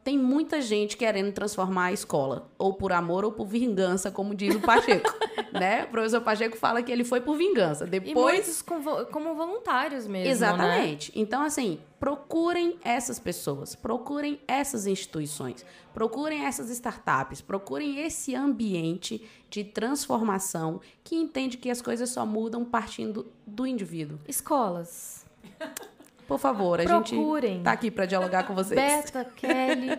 tem 0.04 0.18
muita 0.18 0.60
gente 0.60 0.98
querendo 0.98 1.32
transformar 1.32 1.86
a 1.86 1.92
escola, 1.92 2.46
ou 2.58 2.74
por 2.74 2.92
amor 2.92 3.24
ou 3.24 3.32
por 3.32 3.46
vingança, 3.46 4.10
como 4.10 4.34
diz 4.34 4.54
o 4.54 4.60
Pacheco. 4.60 5.10
né? 5.50 5.84
O 5.84 5.88
professor 5.88 6.20
Pacheco 6.20 6.58
fala 6.58 6.82
que 6.82 6.92
ele 6.92 7.04
foi 7.04 7.22
por 7.22 7.36
vingança. 7.38 7.86
Depois... 7.86 8.60
Com, 8.60 8.82
como 9.06 9.34
voluntários 9.34 10.06
mesmo. 10.06 10.30
Exatamente. 10.30 11.10
Né? 11.10 11.22
Então, 11.22 11.42
assim, 11.42 11.80
procurem 11.98 12.78
essas 12.84 13.18
pessoas, 13.18 13.74
procurem 13.74 14.38
essas 14.46 14.86
instituições, 14.86 15.64
procurem 15.94 16.44
essas 16.44 16.68
startups, 16.68 17.40
procurem 17.40 18.00
esse 18.00 18.34
ambiente 18.34 19.26
de 19.48 19.64
transformação 19.64 20.82
que 21.02 21.16
entende 21.16 21.56
que 21.56 21.70
as 21.70 21.80
coisas 21.80 22.10
só 22.10 22.26
mudam 22.26 22.62
partindo 22.62 23.26
do 23.46 23.66
indivíduo. 23.66 24.18
Escolas. 24.28 25.24
Por 26.26 26.38
favor, 26.38 26.80
a 26.80 26.84
Procurem. 26.84 27.54
gente 27.54 27.64
tá 27.64 27.72
aqui 27.72 27.90
para 27.90 28.06
dialogar 28.06 28.44
com 28.44 28.54
vocês. 28.54 28.78
Beta, 28.78 29.24
Kelly, 29.36 29.98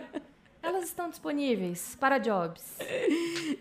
elas 0.62 0.84
estão 0.84 1.08
disponíveis 1.08 1.96
para 2.00 2.18
jobs. 2.18 2.62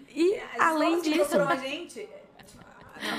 E 0.10 0.39
além 0.60 1.01
disso, 1.01 1.39
a 1.39 1.56
gente, 1.56 2.08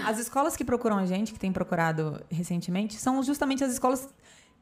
as 0.04 0.18
escolas 0.18 0.56
que 0.56 0.64
procuram 0.64 0.98
a 0.98 1.06
gente, 1.06 1.32
que 1.32 1.38
tem 1.38 1.52
procurado 1.52 2.20
recentemente, 2.30 2.96
são 2.96 3.22
justamente 3.22 3.62
as 3.62 3.72
escolas 3.72 4.08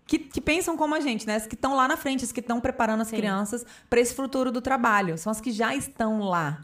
que, 0.06 0.18
que, 0.18 0.40
pensam 0.40 0.76
como 0.76 0.94
a 0.94 1.00
gente, 1.00 1.26
né? 1.26 1.36
As 1.36 1.46
que 1.46 1.54
estão 1.54 1.74
lá 1.74 1.88
na 1.88 1.96
frente, 1.96 2.24
as 2.24 2.32
que 2.32 2.40
estão 2.40 2.60
preparando 2.60 3.00
as 3.00 3.08
Sim. 3.08 3.16
crianças 3.16 3.64
para 3.88 4.00
esse 4.00 4.14
futuro 4.14 4.52
do 4.52 4.60
trabalho. 4.60 5.16
São 5.16 5.30
as 5.30 5.40
que 5.40 5.50
já 5.50 5.74
estão 5.74 6.20
lá. 6.20 6.62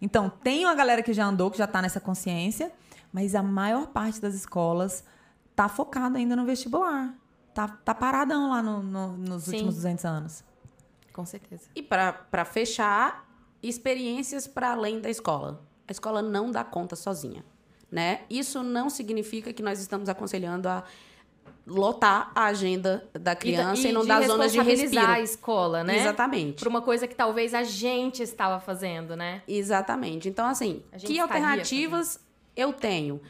Então, 0.00 0.28
tem 0.28 0.66
uma 0.66 0.74
galera 0.74 1.02
que 1.02 1.14
já 1.14 1.24
andou, 1.24 1.50
que 1.50 1.56
já 1.56 1.64
está 1.64 1.80
nessa 1.80 2.00
consciência, 2.00 2.70
mas 3.10 3.34
a 3.34 3.42
maior 3.42 3.86
parte 3.86 4.20
das 4.20 4.34
escolas 4.34 5.02
está 5.50 5.68
focada 5.68 6.18
ainda 6.18 6.36
no 6.36 6.44
vestibular 6.44 7.14
tá, 7.54 7.68
tá 7.68 7.94
paradão 7.94 8.50
lá 8.50 8.62
no, 8.62 8.82
no, 8.82 9.16
nos 9.16 9.44
Sim. 9.44 9.52
últimos 9.52 9.74
200 9.76 10.04
anos. 10.04 10.44
Com 11.12 11.26
certeza. 11.26 11.64
E 11.74 11.82
para 11.82 12.44
fechar, 12.44 13.28
experiências 13.62 14.46
para 14.46 14.72
além 14.72 15.00
da 15.00 15.10
escola. 15.10 15.62
A 15.86 15.92
escola 15.92 16.22
não 16.22 16.50
dá 16.50 16.64
conta 16.64 16.96
sozinha, 16.96 17.44
né? 17.90 18.22
Isso 18.30 18.62
não 18.62 18.88
significa 18.88 19.52
que 19.52 19.62
nós 19.62 19.80
estamos 19.80 20.08
aconselhando 20.08 20.68
a 20.68 20.84
lotar 21.66 22.32
a 22.34 22.46
agenda 22.46 23.08
da 23.12 23.36
criança 23.36 23.86
e, 23.86 23.90
e, 23.90 23.92
não 23.92 24.04
dar 24.04 24.22
zonas 24.22 24.52
de 24.52 24.60
respiro. 24.60 25.06
a 25.06 25.20
escola, 25.20 25.84
né? 25.84 25.98
Exatamente. 25.98 26.60
Para 26.60 26.68
uma 26.68 26.82
coisa 26.82 27.06
que 27.06 27.14
talvez 27.14 27.54
a 27.54 27.62
gente 27.62 28.22
estava 28.22 28.58
fazendo, 28.60 29.14
né? 29.14 29.42
Exatamente. 29.46 30.28
Então, 30.28 30.46
assim, 30.46 30.82
que 30.98 31.20
alternativas 31.20 32.18
eu 32.56 32.72
tenho? 32.72 33.20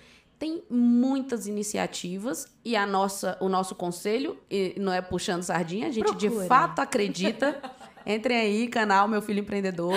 Tem 0.43 0.61
muitas 0.69 1.47
iniciativas 1.47 2.53
e 2.65 2.75
a 2.75 2.85
nossa, 2.85 3.39
o 3.41 3.49
nosso 3.49 3.77
conselho, 3.77 4.37
e 4.51 4.75
não 4.77 4.93
é 4.93 5.01
puxando 5.01 5.45
sardinha, 5.45 5.87
a 5.87 5.91
gente 5.93 6.03
Procure. 6.03 6.31
de 6.31 6.49
fato 6.49 6.81
acredita. 6.81 7.63
Entrem 8.05 8.37
aí, 8.37 8.67
canal 8.67 9.07
Meu 9.07 9.23
Filho 9.23 9.39
Empreendedor. 9.39 9.95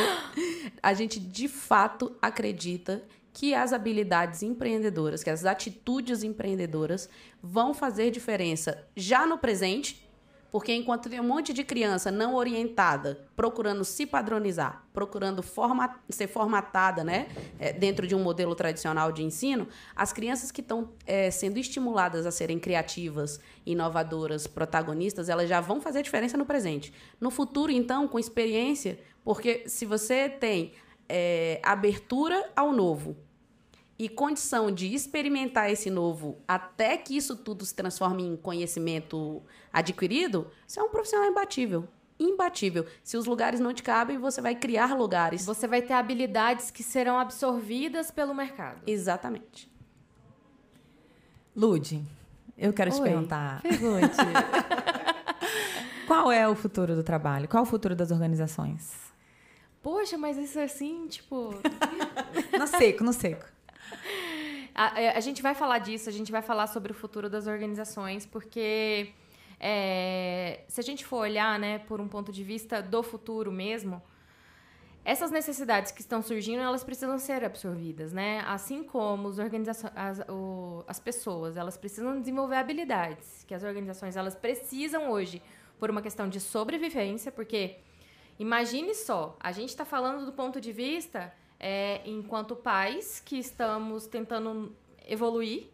A 0.84 0.94
gente 0.94 1.20
de 1.20 1.48
fato 1.48 2.16
acredita 2.22 3.04
que 3.34 3.56
as 3.56 3.74
habilidades 3.74 4.44
empreendedoras, 4.44 5.24
que 5.24 5.32
as 5.32 5.46
atitudes 5.46 6.22
empreendedoras 6.22 7.10
vão 7.42 7.74
fazer 7.74 8.12
diferença 8.12 8.88
já 8.96 9.26
no 9.26 9.40
presente 9.40 10.05
porque 10.52 10.74
enquanto 10.74 11.10
tem 11.10 11.20
um 11.20 11.28
monte 11.28 11.54
de 11.54 11.64
criança 11.64 12.12
não 12.12 12.36
orientada, 12.36 13.28
procurando 13.36 13.84
se 13.84 14.06
padronizar, 14.06 14.86
procurando 14.94 15.44
ser 16.10 16.28
formatada 16.28 17.04
né, 17.04 17.28
é, 17.60 17.74
dentro 17.74 18.08
de 18.08 18.16
um 18.16 18.24
modelo 18.24 18.56
tradicional 18.56 19.12
de 19.12 19.24
ensino, 19.24 19.68
as 19.96 20.14
crianças 20.14 20.52
que 20.52 20.62
estão 20.62 20.90
é, 21.06 21.30
sendo 21.30 21.58
estimuladas 21.58 22.26
a 22.26 22.32
serem 22.32 22.58
criativas, 22.58 23.40
inovadoras, 23.66 24.48
protagonistas, 24.48 25.30
elas 25.30 25.50
já 25.50 25.60
vão 25.60 25.82
fazer 25.82 26.02
diferença 26.02 26.38
no 26.38 26.46
presente. 26.46 26.94
No 27.20 27.30
futuro, 27.30 27.72
então, 27.72 28.08
com 28.08 28.18
experiência, 28.18 29.00
porque 29.24 29.68
se 29.68 29.86
você 29.86 30.30
tem 30.30 30.74
é, 31.10 31.60
abertura 31.64 32.50
ao 32.56 32.72
novo, 32.72 33.18
e 33.98 34.10
condição 34.10 34.72
de 34.72 34.94
experimentar 34.94 35.72
esse 35.72 35.90
novo 35.90 36.38
até 36.48 36.98
que 36.98 37.16
isso 37.16 37.36
tudo 37.36 37.66
se 37.66 37.74
transforme 37.74 38.24
em 38.24 38.36
conhecimento 38.36 39.42
adquirido, 39.72 40.48
você 40.68 40.80
é 40.80 40.84
um 40.84 40.90
profissional 40.90 41.30
imbatível. 41.30 41.88
Imbatível. 42.20 42.86
Se 43.04 43.18
os 43.18 43.26
lugares 43.26 43.60
não 43.60 43.74
te 43.74 43.84
cabem, 43.84 44.18
você 44.18 44.42
vai 44.42 44.56
criar 44.56 44.96
lugares. 44.96 45.46
Você 45.46 45.68
vai 45.68 45.82
ter 45.82 45.94
habilidades 45.94 46.72
que 46.72 46.84
serão 46.84 47.20
absorvidas 47.20 48.10
pelo 48.10 48.34
mercado. 48.34 48.82
Exatamente. 48.88 49.72
Lude, 51.56 52.02
eu 52.58 52.74
quero 52.74 52.92
Oi. 52.92 52.98
te 52.98 53.04
perguntar. 53.04 53.62
Pergunte. 53.62 54.16
Qual 56.08 56.32
é 56.32 56.48
o 56.48 56.56
futuro 56.56 56.96
do 56.96 57.04
trabalho? 57.04 57.48
Qual 57.48 57.64
é 57.64 57.68
o 57.68 57.70
futuro 57.70 57.96
das 57.96 58.12
organizações? 58.12 58.94
Poxa, 59.82 60.18
mas 60.18 60.38
isso 60.38 60.58
é 60.60 60.64
assim, 60.64 61.08
tipo. 61.08 61.54
no 62.58 62.68
seco, 62.68 63.04
no 63.04 63.14
seco. 63.14 63.55
A, 64.76 65.18
a, 65.18 65.20
gente 65.22 65.42
vai 65.42 65.56
falar 65.56 65.80
disso, 65.80 66.10
a 66.10 66.12
gente 66.12 66.32
vai 66.34 66.42
falar 66.42 66.68
sobre 66.68 66.92
o 66.92 66.96
futuro 66.96 67.30
das 67.30 67.48
organizações, 67.48 68.26
porque 68.26 69.14
é, 69.58 70.60
se 70.68 70.82
a 70.82 70.84
gente 70.84 71.06
for 71.06 71.20
olhar 71.20 71.58
né, 71.58 71.80
por 71.80 72.02
um 72.02 72.10
ponto 72.10 72.30
de 72.30 72.44
vista 72.44 72.82
do 72.82 73.02
futuro 73.02 73.54
mesmo, 73.54 74.02
essas 75.06 75.32
necessidades 75.32 75.94
que 75.94 76.02
estão 76.02 76.22
surgindo, 76.22 76.62
elas 76.62 76.84
precisam 76.84 77.18
ser 77.18 77.46
absorvidas, 77.46 78.12
né? 78.12 78.44
Assim 78.48 78.84
como 78.84 79.30
organizações, 79.40 79.94
as, 79.96 80.20
o, 80.28 80.84
as 80.88 81.00
pessoas, 81.00 81.56
elas 81.56 81.78
precisam 81.78 82.20
desenvolver 82.20 82.56
habilidades 82.56 83.46
que 83.48 83.54
as 83.54 83.64
organizações 83.64 84.18
elas 84.18 84.36
precisam 84.36 85.12
hoje 85.12 85.42
por 85.80 85.92
uma 85.92 86.02
questão 86.02 86.28
de 86.28 86.40
sobrevivência, 86.40 87.32
porque 87.32 87.78
imagine 88.40 88.96
só, 88.96 89.38
a 89.40 89.52
gente 89.52 89.70
está 89.70 89.86
falando 89.86 90.26
do 90.26 90.34
ponto 90.34 90.60
de 90.60 90.72
vista 90.72 91.32
é, 91.60 92.02
enquanto 92.06 92.56
pais 92.56 93.22
que 93.24 93.38
estamos 93.38 94.08
tentando 94.08 94.76
evoluir 95.08 95.68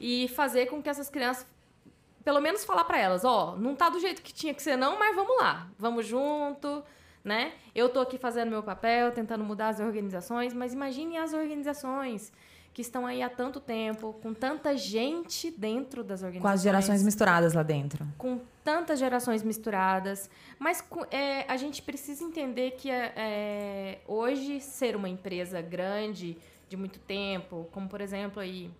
e 0.00 0.28
fazer 0.28 0.66
com 0.66 0.82
que 0.82 0.88
essas 0.88 1.08
crianças 1.08 1.46
pelo 2.24 2.40
menos 2.40 2.64
falar 2.64 2.84
para 2.84 2.98
elas, 2.98 3.24
ó, 3.24 3.52
oh, 3.54 3.56
não 3.56 3.74
tá 3.74 3.88
do 3.88 3.98
jeito 3.98 4.20
que 4.22 4.32
tinha 4.32 4.52
que 4.52 4.62
ser 4.62 4.76
não, 4.76 4.98
mas 4.98 5.16
vamos 5.16 5.36
lá, 5.38 5.68
vamos 5.78 6.06
junto, 6.06 6.82
né? 7.24 7.54
Eu 7.74 7.88
tô 7.88 8.00
aqui 8.00 8.18
fazendo 8.18 8.50
meu 8.50 8.62
papel, 8.62 9.10
tentando 9.12 9.42
mudar 9.42 9.68
as 9.68 9.80
organizações, 9.80 10.52
mas 10.52 10.72
imagine 10.74 11.16
as 11.16 11.32
organizações 11.32 12.30
que 12.72 12.82
estão 12.82 13.04
aí 13.04 13.22
há 13.22 13.28
tanto 13.28 13.58
tempo, 13.60 14.12
com 14.22 14.32
tanta 14.32 14.76
gente 14.76 15.50
dentro 15.50 16.04
das 16.04 16.22
organizações. 16.22 16.42
Com 16.42 16.54
as 16.54 16.62
gerações 16.62 17.02
misturadas 17.02 17.52
lá 17.52 17.62
dentro. 17.62 18.06
Com 18.16 18.40
tantas 18.62 18.98
gerações 18.98 19.42
misturadas. 19.42 20.30
Mas 20.58 20.84
é, 21.10 21.50
a 21.50 21.56
gente 21.56 21.82
precisa 21.82 22.22
entender 22.22 22.72
que 22.72 22.90
é, 22.90 23.12
é, 23.16 23.98
hoje 24.06 24.60
ser 24.60 24.94
uma 24.94 25.08
empresa 25.08 25.60
grande, 25.60 26.36
de 26.68 26.76
muito 26.76 27.00
tempo, 27.00 27.68
como 27.72 27.88
por 27.88 28.00
exemplo 28.00 28.40
aí 28.40 28.70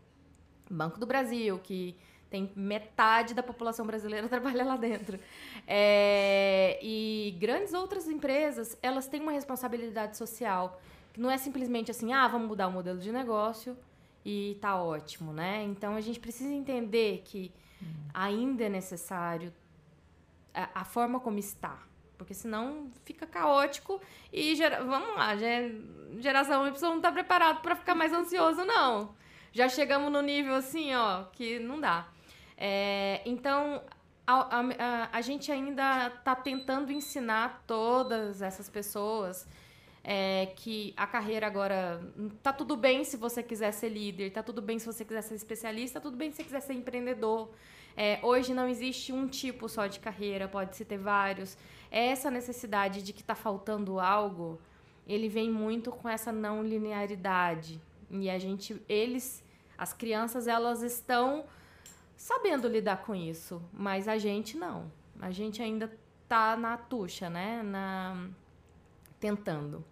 Banco 0.70 1.01
do 1.01 1.07
Brasil, 1.07 1.59
que 1.59 1.97
tem 2.30 2.53
metade 2.55 3.34
da 3.34 3.43
população 3.43 3.84
brasileira 3.84 4.28
trabalha 4.30 4.64
lá 4.64 4.76
dentro. 4.76 5.18
É, 5.66 6.78
e 6.80 7.36
grandes 7.41 7.74
outras 7.74 8.07
empresas, 8.07 8.78
elas 8.80 9.09
têm 9.09 9.20
uma 9.20 9.32
responsabilidade 9.32 10.16
social. 10.16 10.80
Não 11.17 11.31
é 11.31 11.37
simplesmente 11.37 11.91
assim, 11.91 12.13
ah, 12.13 12.27
vamos 12.29 12.49
mudar 12.49 12.69
o 12.69 12.73
modelo 12.73 12.99
de 12.99 13.11
negócio 13.13 13.77
e 14.25 14.57
tá 14.61 14.81
ótimo, 14.81 15.33
né? 15.33 15.63
Então 15.65 15.97
a 15.97 16.01
gente 16.01 16.21
precisa 16.21 16.53
entender 16.53 17.23
que 17.25 17.53
ainda 18.13 18.65
é 18.65 18.69
necessário 18.69 19.53
a, 20.55 20.81
a 20.81 20.85
forma 20.85 21.21
como 21.21 21.39
está. 21.39 21.79
Porque 22.19 22.35
senão 22.35 22.91
fica 23.05 23.27
caótico 23.27 24.01
e 24.31 24.55
gera, 24.55 24.85
vamos 24.85 25.17
lá, 25.17 25.35
geração 26.19 26.67
Y 26.67 26.91
não 26.91 26.97
está 26.97 27.11
preparado 27.11 27.63
para 27.63 27.75
ficar 27.75 27.95
mais 27.95 28.13
ansioso, 28.13 28.63
não. 28.65 29.15
Já 29.53 29.69
chegamos 29.69 30.13
no 30.13 30.21
nível 30.21 30.55
assim, 30.55 30.95
ó, 30.95 31.25
que 31.33 31.59
não 31.59 31.81
dá. 31.81 32.07
É, 32.59 33.23
então, 33.25 33.83
a, 34.27 34.61
a, 34.61 35.09
a, 35.13 35.21
gente 35.23 35.51
ainda 35.51 36.09
está 36.09 36.37
tentando 36.37 36.93
ensinar 36.93 37.65
todas 37.67 38.43
essas 38.43 38.69
pessoas 38.69 39.49
é, 40.03 40.46
que 40.57 40.94
a 40.96 41.07
carreira 41.07 41.46
agora 41.46 42.01
tá 42.42 42.53
tudo 42.53 42.76
bem 42.76 43.05
se 43.05 43.16
você 43.16 43.42
quiser 43.42 43.72
ser 43.72 43.90
líder, 43.90 44.30
tá 44.30 44.42
tudo 44.42 44.62
bem 44.62 44.78
se 44.78 44.86
você 44.86 45.05
quiser 45.05 45.22
ser 45.22 45.34
especialista, 45.34 46.01
tá 46.01 46.03
tudo 46.05 46.16
bem 46.16 46.30
se 46.30 46.36
você 46.36 46.44
quiser 46.44 46.61
ser 46.61 46.72
empreendedor. 46.74 47.51
É, 47.96 48.18
hoje 48.22 48.55
não 48.55 48.68
existe 48.68 49.12
um 49.12 49.26
tipo 49.26 49.68
só 49.68 49.86
de 49.86 50.01
carreira, 50.01 50.48
pode-se 50.48 50.84
ter 50.84 50.98
vários. 50.98 51.57
Essa 51.90 52.30
necessidade 52.30 53.03
de 53.03 53.12
que 53.12 53.20
está 53.20 53.34
faltando 53.34 54.01
algo, 54.01 54.59
ele 55.07 55.28
vem 55.28 55.51
muito 55.51 55.90
com 55.90 56.09
essa 56.09 56.32
não 56.32 56.62
linearidade. 56.62 57.80
E 58.11 58.30
a 58.30 58.38
gente, 58.38 58.80
eles, 58.88 59.44
as 59.76 59.92
crianças, 59.92 60.46
elas 60.46 60.82
estão 60.82 61.44
sabendo 62.16 62.68
lidar 62.68 63.03
com 63.03 63.14
isso, 63.14 63.62
mas 63.72 64.09
a 64.09 64.18
gente 64.18 64.57
não. 64.57 64.90
A 65.20 65.30
gente 65.30 65.61
ainda 65.61 65.92
tá 66.28 66.57
na 66.57 66.76
tucha, 66.76 67.28
né? 67.28 67.62
Na 67.62 68.28
tentando. 69.21 69.85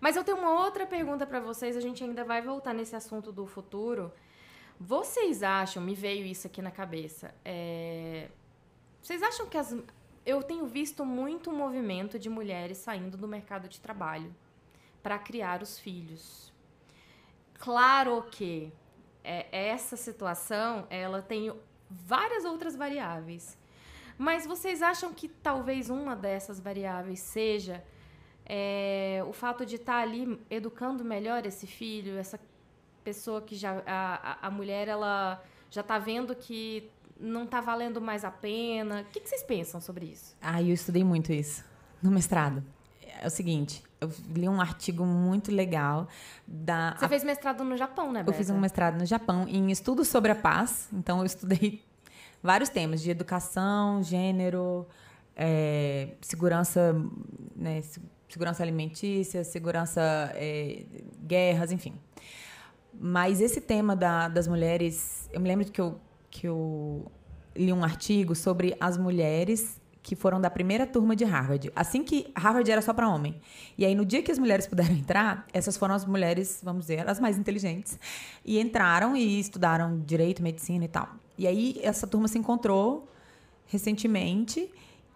Mas 0.00 0.16
eu 0.16 0.24
tenho 0.24 0.38
uma 0.38 0.64
outra 0.64 0.86
pergunta 0.86 1.26
para 1.26 1.40
vocês, 1.40 1.76
a 1.76 1.80
gente 1.80 2.02
ainda 2.02 2.24
vai 2.24 2.40
voltar 2.40 2.72
nesse 2.72 2.96
assunto 2.96 3.30
do 3.30 3.46
futuro. 3.46 4.10
Vocês 4.78 5.42
acham, 5.42 5.82
me 5.82 5.94
veio 5.94 6.24
isso 6.24 6.46
aqui 6.46 6.62
na 6.62 6.70
cabeça, 6.70 7.34
é... 7.44 8.28
vocês 9.02 9.22
acham 9.22 9.46
que 9.46 9.58
as. 9.58 9.76
Eu 10.24 10.42
tenho 10.42 10.66
visto 10.66 11.04
muito 11.04 11.50
movimento 11.50 12.18
de 12.18 12.30
mulheres 12.30 12.78
saindo 12.78 13.16
do 13.16 13.26
mercado 13.26 13.68
de 13.68 13.80
trabalho 13.80 14.34
para 15.02 15.18
criar 15.18 15.62
os 15.62 15.78
filhos. 15.78 16.52
Claro 17.58 18.22
que 18.30 18.72
é, 19.24 19.46
essa 19.50 19.96
situação 19.96 20.86
ela 20.90 21.20
tem 21.22 21.52
várias 21.90 22.44
outras 22.44 22.76
variáveis. 22.76 23.58
Mas 24.16 24.46
vocês 24.46 24.82
acham 24.82 25.12
que 25.12 25.28
talvez 25.28 25.88
uma 25.88 26.14
dessas 26.14 26.60
variáveis 26.60 27.20
seja 27.20 27.82
é, 28.46 29.22
o 29.26 29.32
fato 29.32 29.64
de 29.64 29.76
estar 29.76 29.94
tá 29.94 30.02
ali 30.02 30.40
educando 30.50 31.04
melhor 31.04 31.46
esse 31.46 31.66
filho, 31.66 32.18
essa 32.18 32.38
pessoa 33.04 33.40
que 33.40 33.56
já 33.56 33.82
a, 33.86 34.46
a 34.46 34.50
mulher 34.50 34.88
ela 34.88 35.42
já 35.70 35.80
está 35.80 35.98
vendo 35.98 36.34
que 36.34 36.90
não 37.18 37.44
está 37.44 37.60
valendo 37.60 38.00
mais 38.00 38.24
a 38.24 38.30
pena. 38.30 39.02
O 39.02 39.04
que, 39.12 39.20
que 39.20 39.28
vocês 39.28 39.42
pensam 39.42 39.80
sobre 39.80 40.06
isso? 40.06 40.34
Ah, 40.40 40.60
eu 40.62 40.74
estudei 40.74 41.04
muito 41.04 41.32
isso 41.32 41.64
no 42.02 42.10
mestrado. 42.10 42.64
É 43.20 43.26
o 43.26 43.30
seguinte, 43.30 43.82
eu 44.00 44.10
li 44.34 44.48
um 44.48 44.60
artigo 44.60 45.04
muito 45.04 45.52
legal 45.52 46.08
da. 46.46 46.96
Você 46.98 47.08
fez 47.08 47.22
mestrado 47.22 47.62
no 47.62 47.76
Japão, 47.76 48.10
né? 48.10 48.20
Beta? 48.20 48.30
Eu 48.30 48.34
fiz 48.34 48.48
um 48.48 48.58
mestrado 48.58 48.98
no 48.98 49.04
Japão 49.04 49.46
em 49.46 49.70
estudos 49.70 50.08
sobre 50.08 50.32
a 50.32 50.34
paz. 50.34 50.88
Então 50.92 51.18
eu 51.18 51.26
estudei 51.26 51.82
vários 52.42 52.70
temas 52.70 53.02
de 53.02 53.10
educação, 53.10 54.02
gênero, 54.02 54.86
é, 55.36 56.14
segurança, 56.22 56.96
né, 57.54 57.82
segurança 58.30 58.62
alimentícia, 58.62 59.44
segurança, 59.44 60.00
é, 60.34 60.84
guerras, 61.22 61.72
enfim. 61.72 61.94
Mas 62.98 63.40
esse 63.40 63.60
tema 63.60 63.94
da, 63.94 64.28
das 64.28 64.46
mulheres, 64.46 65.28
eu 65.32 65.40
me 65.40 65.48
lembro 65.48 65.70
que 65.70 65.80
eu, 65.80 66.00
que 66.30 66.46
eu 66.46 67.10
li 67.54 67.72
um 67.72 67.84
artigo 67.84 68.34
sobre 68.34 68.76
as 68.80 68.96
mulheres 68.96 69.80
que 70.02 70.16
foram 70.16 70.40
da 70.40 70.50
primeira 70.50 70.86
turma 70.86 71.14
de 71.14 71.24
Harvard. 71.24 71.70
Assim 71.76 72.02
que 72.02 72.32
Harvard 72.34 72.70
era 72.70 72.80
só 72.80 72.92
para 72.92 73.08
homem. 73.08 73.38
E 73.76 73.84
aí, 73.84 73.94
no 73.94 74.04
dia 74.04 74.22
que 74.22 74.32
as 74.32 74.38
mulheres 74.38 74.66
puderam 74.66 74.94
entrar, 74.94 75.46
essas 75.52 75.76
foram 75.76 75.94
as 75.94 76.04
mulheres, 76.04 76.60
vamos 76.62 76.82
dizer, 76.82 77.08
as 77.08 77.20
mais 77.20 77.38
inteligentes. 77.38 77.98
E 78.44 78.58
entraram 78.58 79.16
e 79.16 79.38
estudaram 79.38 80.00
direito, 80.00 80.42
medicina 80.42 80.84
e 80.84 80.88
tal. 80.88 81.08
E 81.36 81.46
aí, 81.46 81.78
essa 81.82 82.06
turma 82.06 82.28
se 82.28 82.38
encontrou 82.38 83.08
recentemente 83.66 84.70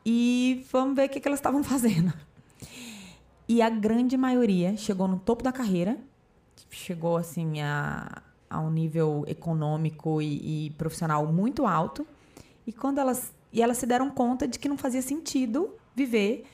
e 0.05 0.65
vamos 0.71 0.95
ver 0.95 1.07
o 1.07 1.09
que, 1.09 1.19
que 1.19 1.27
elas 1.27 1.41
estavam 1.41 1.65
fazendo. 1.65 2.13
E 3.49 3.61
a 3.61 3.69
grande 3.69 4.17
maioria 4.17 4.77
chegou 4.77 5.07
no 5.07 5.19
topo 5.19 5.43
da 5.43 5.53
carreira, 5.53 5.99
chegou 6.71 7.17
assim 7.17 7.61
a, 7.61 8.23
a 8.49 8.61
um 8.61 8.71
nível 8.71 9.25
econômico 9.27 10.21
e, 10.23 10.67
e 10.67 10.71
profissional 10.71 11.27
muito 11.27 11.67
alto. 11.67 12.07
E 12.67 12.73
quando 12.73 12.99
elas 12.99 13.33
e 13.55 13.63
elas 13.63 13.79
se 13.79 13.87
deram 13.87 14.11
conta 14.11 14.49
de 14.49 14.59
que 14.59 14.69
não 14.69 14.77
fazia 14.77 15.01
sentido 15.01 15.73
viver 15.95 16.45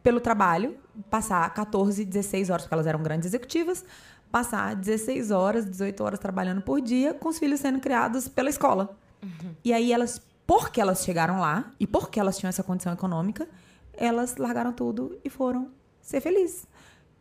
pelo 0.00 0.20
trabalho, 0.20 0.76
passar 1.10 1.52
14, 1.52 2.04
16 2.04 2.50
horas, 2.50 2.62
porque 2.62 2.74
elas 2.74 2.86
eram 2.86 3.02
grandes 3.02 3.26
executivas, 3.26 3.84
passar 4.30 4.76
16 4.76 5.32
horas, 5.32 5.68
18 5.68 6.04
horas 6.04 6.20
trabalhando 6.20 6.62
por 6.62 6.80
dia, 6.80 7.12
com 7.12 7.30
os 7.30 7.38
filhos 7.40 7.58
sendo 7.58 7.80
criados 7.80 8.28
pela 8.28 8.48
escola. 8.48 8.96
Uhum. 9.20 9.54
E 9.64 9.72
aí 9.72 9.92
elas, 9.92 10.22
porque 10.46 10.80
elas 10.80 11.02
chegaram 11.02 11.40
lá 11.40 11.72
e 11.80 11.86
porque 11.86 12.20
elas 12.20 12.38
tinham 12.38 12.48
essa 12.48 12.62
condição 12.62 12.92
econômica, 12.92 13.48
elas 13.92 14.36
largaram 14.36 14.72
tudo 14.72 15.18
e 15.24 15.28
foram 15.28 15.72
ser 16.06 16.20
felizes. 16.20 16.66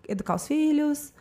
Educar 0.08 0.36
os 0.36 0.48
filhos, 0.48 1.12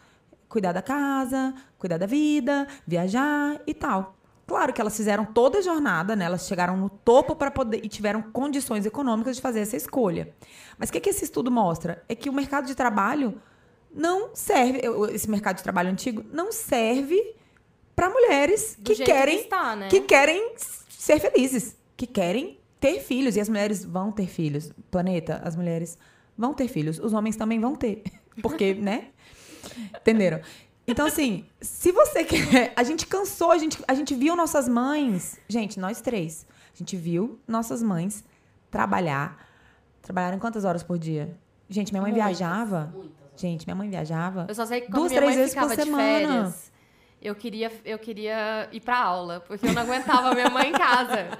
cuidar 0.49 0.73
da 0.73 0.83
casa, 0.83 1.55
cuidar 1.79 1.99
da 1.99 2.07
vida, 2.07 2.69
viajar 2.87 3.61
e 3.67 3.73
tal. 3.73 4.15
Claro 4.47 4.75
que 4.75 4.81
elas 4.81 4.95
fizeram 4.95 5.25
toda 5.25 5.59
a 5.59 5.63
jornada, 5.63 6.15
né? 6.15 6.27
Elas 6.27 6.47
chegaram 6.47 6.77
no 6.77 6.91
topo 6.91 7.35
para 7.35 7.51
poder 7.51 7.81
e 7.83 7.89
tiveram 7.89 8.21
condições 8.21 8.85
econômicas 8.85 9.37
de 9.37 9.43
fazer 9.43 9.61
essa 9.61 9.77
escolha. 9.77 10.35
Mas 10.79 10.91
o 10.91 10.93
que, 10.93 11.01
que 11.01 11.09
esse 11.09 11.25
estudo 11.25 11.51
mostra? 11.51 12.05
É 12.09 12.15
que 12.15 12.29
o 12.29 12.33
mercado 12.33 12.67
de 12.67 12.75
trabalho 12.75 13.41
não 13.91 14.35
serve, 14.35 14.83
esse 15.13 15.31
mercado 15.31 15.57
de 15.57 15.63
trabalho 15.63 15.89
antigo 15.89 16.23
não 16.31 16.53
serve 16.53 17.35
para 17.97 18.11
mulheres 18.11 18.77
que 18.85 18.97
querem, 18.97 19.39
que, 19.39 19.45
está, 19.45 19.77
né? 19.77 19.89
que 19.89 20.01
querem 20.03 20.55
ser 20.57 21.21
felizes, 21.21 21.77
que 21.97 22.07
querem 22.07 22.59
ter 22.79 23.01
filhos 23.01 23.37
e 23.37 23.41
as 23.41 23.49
mulheres 23.49 23.83
vão 23.83 24.13
ter 24.13 24.27
filhos. 24.27 24.71
Planeta, 24.91 25.41
as 25.43 25.57
mulheres 25.57 25.97
vão 26.37 26.55
ter 26.55 26.69
filhos, 26.69 26.99
os 26.99 27.13
homens 27.13 27.37
também 27.37 27.61
vão 27.61 27.75
ter, 27.75 28.03
porque, 28.43 28.75
né? 28.75 29.09
Entenderam? 29.97 30.41
Então, 30.87 31.07
assim, 31.07 31.47
se 31.61 31.91
você 31.93 32.25
quer. 32.25 32.73
A 32.77 32.83
gente 32.83 33.07
cansou, 33.07 33.51
a 33.51 33.59
gente, 33.59 33.83
a 33.89 33.95
gente 33.95 34.15
viu 34.15 34.37
nossas 34.37 34.69
mães. 34.69 35.39
Gente, 35.49 35.81
nós 35.81 36.01
três. 36.01 36.47
A 36.75 36.77
gente 36.77 36.97
viu 36.97 37.39
nossas 37.49 37.83
mães 37.83 38.23
trabalhar. 38.71 39.49
Trabalharam 40.03 40.39
quantas 40.39 40.65
horas 40.65 40.83
por 40.83 40.99
dia? 40.99 41.35
Gente, 41.69 41.93
minha 41.93 42.03
mãe 42.03 42.13
muitas, 42.13 42.37
viajava. 42.37 42.93
Muitas. 42.95 43.15
Gente, 43.37 43.67
minha 43.67 43.75
mãe 43.75 43.89
viajava. 43.89 44.45
Eu 44.47 44.55
só 44.55 44.67
sei 44.67 44.83
que 44.83 44.91
duas, 44.91 45.11
três 45.11 45.35
vezes 45.35 45.55
por 45.55 45.71
semana. 45.71 46.03
Férias, 46.03 46.73
eu 47.23 47.35
queria, 47.35 47.73
eu 47.85 47.99
queria 47.99 48.69
ir 48.71 48.81
pra 48.81 48.99
aula, 48.99 49.41
porque 49.41 49.67
eu 49.67 49.73
não 49.73 49.83
aguentava 49.83 50.35
minha 50.35 50.51
mãe 50.51 50.69
em 50.69 50.73
casa. 50.73 51.39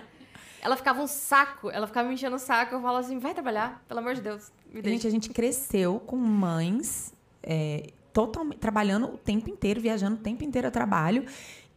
Ela 0.65 0.77
ficava 0.77 1.03
um 1.03 1.07
saco, 1.07 1.71
ela 1.71 1.87
ficava 1.87 2.09
me 2.09 2.15
enchendo 2.15 2.37
o 2.37 2.39
saco. 2.39 2.75
Eu 2.75 2.81
falava 2.81 3.01
assim, 3.01 3.19
vai 3.19 3.35
trabalhar, 3.35 3.85
pelo 3.87 4.01
amor 4.01 4.15
de 4.15 4.23
Deus. 4.23 4.51
Gente, 4.83 5.07
a 5.07 5.11
gente 5.11 5.29
cresceu 5.29 6.01
com 6.01 6.17
mães 6.17 7.13
é, 7.43 7.91
totalmente 8.15 8.59
trabalhando 8.59 9.07
o 9.07 9.19
tempo 9.19 9.51
inteiro, 9.51 9.81
viajando 9.81 10.17
o 10.17 10.19
tempo 10.21 10.43
inteiro 10.43 10.67
a 10.67 10.71
trabalho. 10.71 11.27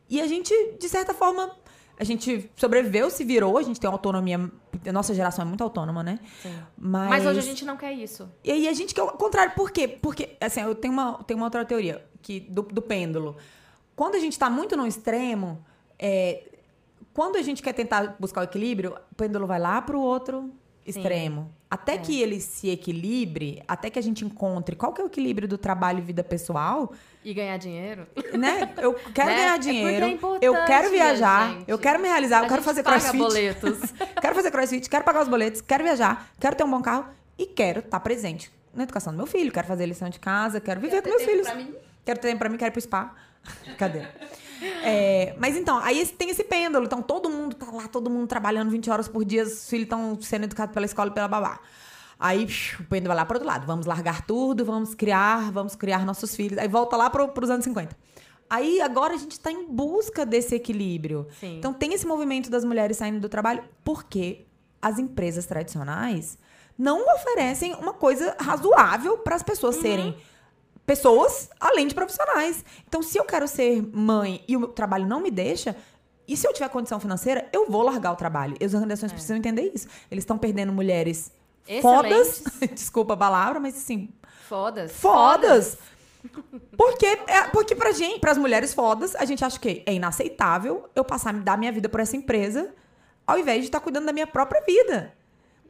E 0.10 0.22
a 0.22 0.28
gente, 0.28 0.54
de 0.80 0.88
certa 0.88 1.14
forma, 1.14 1.54
a 2.00 2.04
gente 2.04 2.50
sobreviveu, 2.56 3.10
se 3.10 3.26
virou, 3.26 3.58
a 3.58 3.64
gente 3.64 3.80
tem 3.80 3.90
autonomia. 3.90 4.50
A 4.86 4.92
nossa 4.94 5.14
geração 5.14 5.44
é 5.44 5.48
muito 5.48 5.64
autônoma, 5.64 6.02
né? 6.02 6.20
Sim. 6.42 6.56
Mas, 6.78 7.10
Mas 7.10 7.26
hoje 7.26 7.40
a 7.40 7.42
gente 7.42 7.66
não 7.66 7.76
quer 7.76 7.92
isso. 7.92 8.32
E 8.44 8.52
aí 8.52 8.68
a 8.68 8.74
gente 8.74 8.94
quer 8.94 9.02
o 9.04 9.12
contrário. 9.12 9.54
Por 9.54 9.70
quê? 9.70 9.88
Porque, 9.88 10.38
assim, 10.40 10.62
eu 10.62 10.74
tenho 10.76 10.94
uma, 10.94 11.24
tenho 11.24 11.38
uma 11.38 11.48
outra 11.48 11.66
teoria 11.66 12.06
que, 12.22 12.40
do, 12.40 12.62
do 12.62 12.82
pêndulo. 12.82 13.36
Quando 13.96 14.16
a 14.16 14.20
gente 14.20 14.38
tá 14.38 14.50
muito 14.50 14.78
no 14.78 14.88
extremo, 14.88 15.66
é, 15.98 16.57
quando 17.18 17.36
a 17.38 17.42
gente 17.42 17.64
quer 17.64 17.74
tentar 17.74 18.16
buscar 18.20 18.42
o 18.42 18.44
equilíbrio, 18.44 18.96
o 19.12 19.16
pêndulo 19.16 19.48
vai 19.48 19.60
lá 19.60 19.82
pro 19.82 20.00
outro 20.00 20.52
extremo. 20.86 21.52
Até 21.70 21.96
É. 21.96 21.98
que 21.98 22.22
ele 22.22 22.40
se 22.40 22.70
equilibre, 22.70 23.64
até 23.68 23.90
que 23.90 23.98
a 23.98 24.02
gente 24.04 24.24
encontre 24.24 24.76
qual 24.76 24.94
que 24.94 25.02
é 25.02 25.04
o 25.04 25.08
equilíbrio 25.08 25.48
do 25.48 25.58
trabalho 25.58 25.98
e 25.98 26.02
vida 26.04 26.24
pessoal, 26.24 26.94
E 27.26 27.34
ganhar 27.34 27.58
dinheiro. 27.58 28.06
né? 28.38 28.72
Eu 28.78 28.94
quero 28.94 29.30
Né? 29.30 29.36
ganhar 29.36 29.54
É 29.56 29.58
porque 29.58 29.72
dinheiro, 29.72 30.06
é 30.06 30.38
eu 30.42 30.54
quero 30.66 30.92
viajar, 30.92 31.54
gente. 31.54 31.64
eu 31.68 31.80
quero 31.80 32.00
me 32.00 32.08
realizar, 32.08 32.38
eu 32.38 32.46
A 32.46 32.48
quero 32.48 32.62
gente 32.62 32.66
fazer 32.66 32.84
crossfit. 32.84 33.18
boletos. 33.18 33.80
quero 34.22 34.36
fazer 34.36 34.52
crossfit, 34.52 34.88
quero 34.88 35.04
pagar 35.04 35.24
os 35.24 35.28
boletos, 35.28 35.60
quero 35.60 35.84
viajar, 35.84 36.30
quero 36.40 36.56
ter 36.56 36.64
um 36.64 36.70
bom 36.72 36.82
carro 36.84 37.06
e 37.36 37.48
quero 37.48 37.80
estar 37.80 38.00
presente 38.00 38.52
na 38.74 38.84
educação 38.84 39.12
do 39.12 39.18
meu 39.18 39.26
filho, 39.26 39.52
quero 39.52 39.66
fazer 39.68 39.88
lição 39.88 40.08
de 40.08 40.20
casa, 40.20 40.62
quero 40.62 40.80
viver 40.80 41.02
com 41.02 41.10
meus 41.10 41.24
filhos. 41.24 41.48
Quero 42.06 42.20
ter 42.20 42.28
tempo 42.30 42.38
pra 42.40 42.48
mim, 42.48 42.58
quero 42.58 42.70
ir 42.70 42.74
pro 42.74 42.82
spa. 42.82 43.14
Cadê? 43.78 44.04
É, 44.84 45.36
mas 45.38 45.56
então, 45.56 45.78
aí 45.80 46.06
tem 46.06 46.30
esse 46.30 46.44
pêndulo. 46.44 46.86
Então, 46.86 47.02
todo 47.02 47.30
mundo 47.30 47.56
tá 47.56 47.70
lá, 47.72 47.88
todo 47.88 48.10
mundo 48.10 48.28
trabalhando 48.28 48.70
20 48.70 48.90
horas 48.90 49.08
por 49.08 49.24
dia, 49.26 49.44
os 49.44 49.70
filhos 49.70 49.84
estão 49.84 50.18
sendo 50.22 50.46
educados 50.46 50.74
pela 50.74 50.86
escola 50.86 51.10
e 51.10 51.14
pela 51.14 51.28
babá. 51.28 51.60
Aí 52.20 52.48
o 52.80 52.84
pêndulo 52.86 53.10
vai 53.10 53.18
lá 53.18 53.26
pro 53.26 53.36
outro 53.36 53.48
lado. 53.48 53.68
Vamos 53.68 53.86
largar 53.86 54.26
tudo, 54.26 54.66
vamos 54.66 54.96
criar, 54.96 55.52
vamos 55.52 55.76
criar 55.76 56.06
nossos 56.06 56.36
filhos. 56.36 56.58
Aí 56.58 56.68
volta 56.68 56.98
lá 56.98 57.10
pro, 57.10 57.28
pros 57.30 57.50
anos 57.50 57.64
50. 57.64 57.96
Aí 58.50 58.82
agora 58.82 59.14
a 59.14 59.18
gente 59.18 59.40
tá 59.40 59.52
em 59.52 59.68
busca 59.68 60.26
desse 60.26 60.56
equilíbrio. 60.56 61.28
Sim. 61.40 61.58
Então 61.58 61.74
tem 61.74 61.94
esse 61.94 62.08
movimento 62.08 62.50
das 62.50 62.64
mulheres 62.64 62.98
saindo 62.98 63.20
do 63.20 63.30
trabalho 63.30 63.64
porque 63.84 64.46
as 64.82 64.98
empresas 64.98 65.46
tradicionais 65.46 66.38
não 66.78 67.04
oferecem 67.16 67.74
uma 67.76 67.94
coisa 67.94 68.36
razoável 68.40 69.18
para 69.18 69.36
as 69.36 69.44
pessoas 69.44 69.76
serem 69.78 70.16
pessoas 70.88 71.50
além 71.60 71.86
de 71.86 71.94
profissionais. 71.94 72.66
Então, 72.88 73.04
se 73.04 73.20
eu 73.20 73.26
quero 73.26 73.48
ser 73.48 73.84
mãe 73.94 74.44
e 74.48 74.56
o 74.56 74.62
meu 74.62 74.70
trabalho 74.70 75.06
não 75.06 75.20
me 75.20 75.30
deixa, 75.30 75.76
e 76.28 76.36
se 76.36 76.48
eu 76.48 76.54
tiver 76.54 76.70
condição 76.70 77.00
financeira, 77.00 77.48
eu 77.54 77.70
vou 77.70 77.84
largar 77.84 78.14
o 78.14 78.16
trabalho. 78.16 78.56
E 78.60 78.66
as 78.66 78.74
organizações 78.74 79.12
precisam 79.12 79.38
entender 79.38 79.72
isso. 79.76 79.88
Eles 80.10 80.24
estão 80.24 80.38
perdendo 80.38 80.72
mulheres 80.72 81.32
fodas, 81.82 82.44
desculpa 82.74 83.14
a 83.14 83.18
palavra, 83.18 83.60
mas 83.60 83.76
assim, 83.76 84.10
Fodas. 84.48 84.94
fodas. 84.94 85.78
Porque, 86.76 87.06
é, 87.06 87.44
porque 87.52 87.76
pra 87.76 87.92
gente, 87.92 88.20
pras 88.20 88.38
mulheres 88.38 88.74
fodas, 88.74 89.16
a 89.16 89.26
gente 89.26 89.44
acha 89.46 89.60
que 89.60 89.84
é 89.86 89.94
inaceitável 89.94 90.90
eu 90.96 91.04
passar 91.04 91.36
a 91.36 91.38
dar 91.38 91.58
minha 91.58 91.72
vida 91.72 91.88
por 91.88 92.00
essa 92.00 92.16
empresa 92.16 92.74
ao 93.26 93.38
invés 93.38 93.60
de 93.60 93.66
estar 93.66 93.82
cuidando 93.82 94.06
da 94.06 94.14
minha 94.14 94.26
própria 94.26 94.62
vida. 94.62 95.14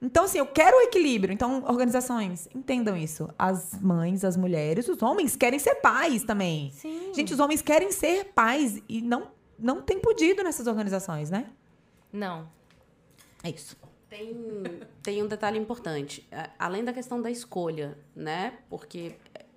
Então, 0.02 0.26
assim, 0.26 0.38
eu 0.38 0.46
quero 0.46 0.78
o 0.78 0.82
equilíbrio. 0.82 1.34
Então, 1.34 1.64
organizações, 1.68 2.48
entendam 2.54 2.96
isso. 2.96 3.30
As 3.38 3.80
mães, 3.82 4.24
as 4.24 4.38
mulheres, 4.38 4.88
os 4.88 5.02
homens 5.02 5.36
querem 5.36 5.60
ser 5.60 5.76
pais 5.76 6.24
também. 6.24 6.72
Sim. 6.72 7.14
Gente, 7.14 7.34
os 7.34 7.40
homens 7.40 7.62
querem 7.62 7.92
ser 7.92 8.26
pais 8.26 8.82
e 8.88 9.02
não, 9.02 9.32
não 9.58 9.82
tem 9.82 10.00
podido 10.00 10.44
nessas 10.44 10.68
organizações, 10.68 11.30
né? 11.30 11.50
Não. 12.14 12.50
É 13.44 13.50
isso. 13.50 13.76
Tem, 14.10 14.36
tem 15.02 15.24
um 15.24 15.28
detalhe 15.28 15.58
importante. 15.58 16.28
Além 16.58 16.84
da 16.84 16.94
questão 16.94 17.22
da 17.22 17.30
escolha, 17.30 17.98
né? 18.16 18.60
Porque 18.70 19.16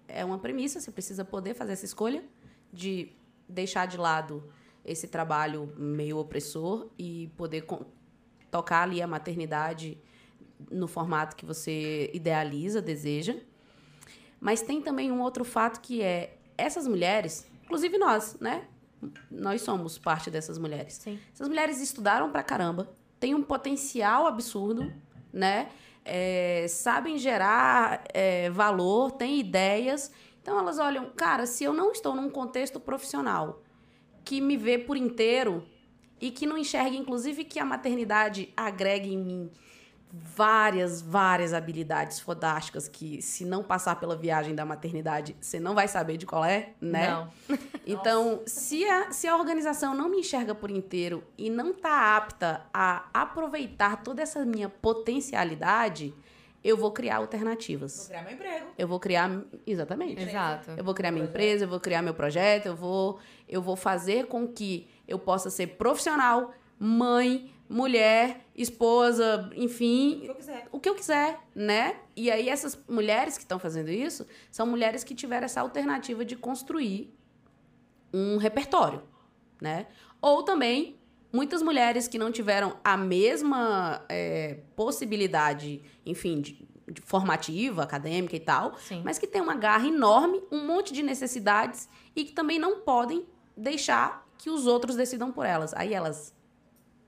é 0.08 0.24
uma 0.24 0.38
premissa, 0.38 0.80
você 0.80 0.90
precisa 0.90 1.24
poder 1.24 1.54
fazer 1.54 1.72
essa 1.72 1.84
escolha 1.84 2.24
de 2.72 3.12
deixar 3.48 3.86
de 3.86 3.96
lado 3.96 4.50
esse 4.84 5.06
trabalho 5.06 5.72
meio 5.76 6.18
opressor 6.18 6.88
e 6.98 7.30
poder 7.36 7.64
tocar 8.50 8.82
ali 8.82 9.00
a 9.00 9.06
maternidade 9.06 9.98
no 10.70 10.86
formato 10.86 11.36
que 11.36 11.44
você 11.44 12.10
idealiza, 12.12 12.82
deseja. 12.82 13.36
Mas 14.40 14.62
tem 14.62 14.80
também 14.80 15.12
um 15.12 15.20
outro 15.20 15.44
fato 15.44 15.80
que 15.80 16.02
é 16.02 16.38
essas 16.56 16.86
mulheres, 16.86 17.46
inclusive 17.64 17.98
nós, 17.98 18.36
né? 18.40 18.66
Nós 19.30 19.62
somos 19.62 19.98
parte 19.98 20.30
dessas 20.30 20.58
mulheres. 20.58 20.94
Sim. 20.94 21.18
Essas 21.32 21.48
mulheres 21.48 21.80
estudaram 21.80 22.30
pra 22.30 22.42
caramba, 22.42 22.90
têm 23.18 23.34
um 23.34 23.42
potencial 23.42 24.26
absurdo, 24.26 24.92
né? 25.32 25.68
É, 26.04 26.66
sabem 26.68 27.18
gerar 27.18 28.04
é, 28.12 28.50
valor, 28.50 29.12
têm 29.12 29.38
ideias. 29.38 30.10
Então 30.42 30.58
elas 30.58 30.78
olham, 30.78 31.10
cara, 31.10 31.46
se 31.46 31.64
eu 31.64 31.72
não 31.72 31.92
estou 31.92 32.14
num 32.14 32.30
contexto 32.30 32.80
profissional 32.80 33.62
que 34.24 34.40
me 34.40 34.56
vê 34.56 34.78
por 34.78 34.96
inteiro 34.96 35.66
e 36.20 36.30
que 36.30 36.46
não 36.46 36.58
enxerga, 36.58 36.96
inclusive, 36.96 37.44
que 37.44 37.58
a 37.58 37.64
maternidade 37.64 38.52
agregue 38.56 39.12
em 39.12 39.18
mim 39.18 39.50
várias, 40.12 41.00
várias 41.00 41.54
habilidades 41.54 42.18
fodásticas 42.18 42.88
que, 42.88 43.22
se 43.22 43.44
não 43.44 43.62
passar 43.62 43.96
pela 43.96 44.16
viagem 44.16 44.54
da 44.54 44.64
maternidade, 44.64 45.36
você 45.40 45.60
não 45.60 45.74
vai 45.74 45.86
saber 45.86 46.16
de 46.16 46.26
qual 46.26 46.44
é, 46.44 46.70
né? 46.80 47.10
Não. 47.10 47.30
Então, 47.86 48.42
se 48.46 48.84
a, 48.84 49.10
se 49.10 49.26
a 49.26 49.36
organização 49.36 49.94
não 49.94 50.08
me 50.08 50.18
enxerga 50.18 50.54
por 50.54 50.70
inteiro 50.70 51.24
e 51.36 51.50
não 51.50 51.70
está 51.70 52.16
apta 52.16 52.64
a 52.72 53.08
aproveitar 53.12 54.02
toda 54.04 54.22
essa 54.22 54.44
minha 54.44 54.68
potencialidade, 54.68 56.14
eu 56.62 56.76
vou 56.76 56.92
criar 56.92 57.16
alternativas. 57.16 58.06
criar 58.06 58.22
meu 58.22 58.32
emprego. 58.32 58.66
Eu 58.78 58.86
vou 58.86 59.00
criar. 59.00 59.42
Exatamente. 59.66 60.22
Exato. 60.22 60.70
Eu 60.76 60.84
vou 60.84 60.94
criar 60.94 61.10
minha 61.10 61.24
empresa, 61.24 61.64
eu 61.64 61.68
vou 61.68 61.80
criar 61.80 62.02
meu 62.02 62.14
projeto, 62.14 62.66
eu 62.66 62.76
vou, 62.76 63.18
eu 63.48 63.60
vou 63.60 63.74
fazer 63.74 64.26
com 64.26 64.46
que 64.46 64.88
eu 65.08 65.18
possa 65.18 65.50
ser 65.50 65.68
profissional, 65.68 66.52
mãe, 66.78 67.50
mulher, 67.70 68.44
esposa, 68.56 69.48
enfim, 69.54 70.22
eu 70.24 70.34
quiser. 70.34 70.68
o 70.72 70.80
que 70.80 70.88
eu 70.88 70.94
quiser, 70.96 71.38
né? 71.54 71.94
E 72.16 72.28
aí 72.28 72.48
essas 72.48 72.76
mulheres 72.88 73.36
que 73.36 73.44
estão 73.44 73.60
fazendo 73.60 73.90
isso 73.90 74.26
são 74.50 74.66
mulheres 74.66 75.04
que 75.04 75.14
tiveram 75.14 75.44
essa 75.44 75.60
alternativa 75.60 76.24
de 76.24 76.34
construir 76.34 77.14
um 78.12 78.38
repertório, 78.38 79.04
né? 79.62 79.86
Ou 80.20 80.42
também 80.42 80.98
muitas 81.32 81.62
mulheres 81.62 82.08
que 82.08 82.18
não 82.18 82.32
tiveram 82.32 82.76
a 82.82 82.96
mesma 82.96 84.04
é, 84.08 84.58
possibilidade, 84.74 85.80
enfim, 86.04 86.40
de, 86.40 86.68
de 86.88 87.00
formativa, 87.02 87.84
acadêmica 87.84 88.34
e 88.34 88.40
tal, 88.40 88.76
Sim. 88.78 89.02
mas 89.04 89.16
que 89.16 89.28
tem 89.28 89.40
uma 89.40 89.54
garra 89.54 89.86
enorme, 89.86 90.42
um 90.50 90.66
monte 90.66 90.92
de 90.92 91.04
necessidades 91.04 91.88
e 92.16 92.24
que 92.24 92.32
também 92.32 92.58
não 92.58 92.80
podem 92.80 93.24
deixar 93.56 94.26
que 94.36 94.50
os 94.50 94.66
outros 94.66 94.96
decidam 94.96 95.30
por 95.30 95.46
elas. 95.46 95.72
Aí 95.74 95.94
elas 95.94 96.34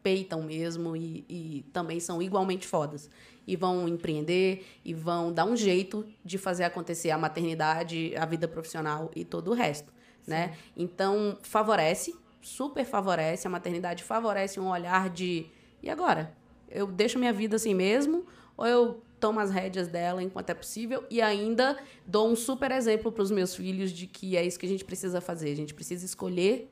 peitam 0.02 0.42
mesmo 0.42 0.96
e, 0.96 1.24
e 1.28 1.64
também 1.72 2.00
são 2.00 2.20
igualmente 2.20 2.66
fodas. 2.66 3.08
E 3.46 3.56
vão 3.56 3.88
empreender 3.88 4.64
e 4.84 4.94
vão 4.94 5.32
dar 5.32 5.44
um 5.44 5.56
jeito 5.56 6.04
de 6.24 6.38
fazer 6.38 6.64
acontecer 6.64 7.10
a 7.10 7.18
maternidade, 7.18 8.14
a 8.16 8.24
vida 8.24 8.46
profissional 8.46 9.10
e 9.16 9.24
todo 9.24 9.50
o 9.50 9.54
resto, 9.54 9.92
né? 10.26 10.56
Então, 10.76 11.36
favorece, 11.42 12.14
super 12.40 12.84
favorece, 12.84 13.46
a 13.46 13.50
maternidade 13.50 14.04
favorece 14.04 14.60
um 14.60 14.68
olhar 14.68 15.10
de 15.10 15.46
e 15.82 15.90
agora? 15.90 16.32
Eu 16.70 16.86
deixo 16.86 17.18
minha 17.18 17.32
vida 17.32 17.56
assim 17.56 17.74
mesmo 17.74 18.24
ou 18.56 18.66
eu 18.66 19.02
tomo 19.18 19.40
as 19.40 19.50
rédeas 19.50 19.88
dela 19.88 20.22
enquanto 20.22 20.50
é 20.50 20.54
possível 20.54 21.04
e 21.10 21.20
ainda 21.20 21.78
dou 22.06 22.28
um 22.28 22.36
super 22.36 22.70
exemplo 22.70 23.10
para 23.12 23.22
os 23.22 23.30
meus 23.30 23.54
filhos 23.54 23.92
de 23.92 24.06
que 24.06 24.36
é 24.36 24.44
isso 24.44 24.58
que 24.58 24.66
a 24.66 24.68
gente 24.68 24.84
precisa 24.84 25.20
fazer. 25.20 25.50
A 25.52 25.56
gente 25.56 25.74
precisa 25.74 26.04
escolher 26.04 26.71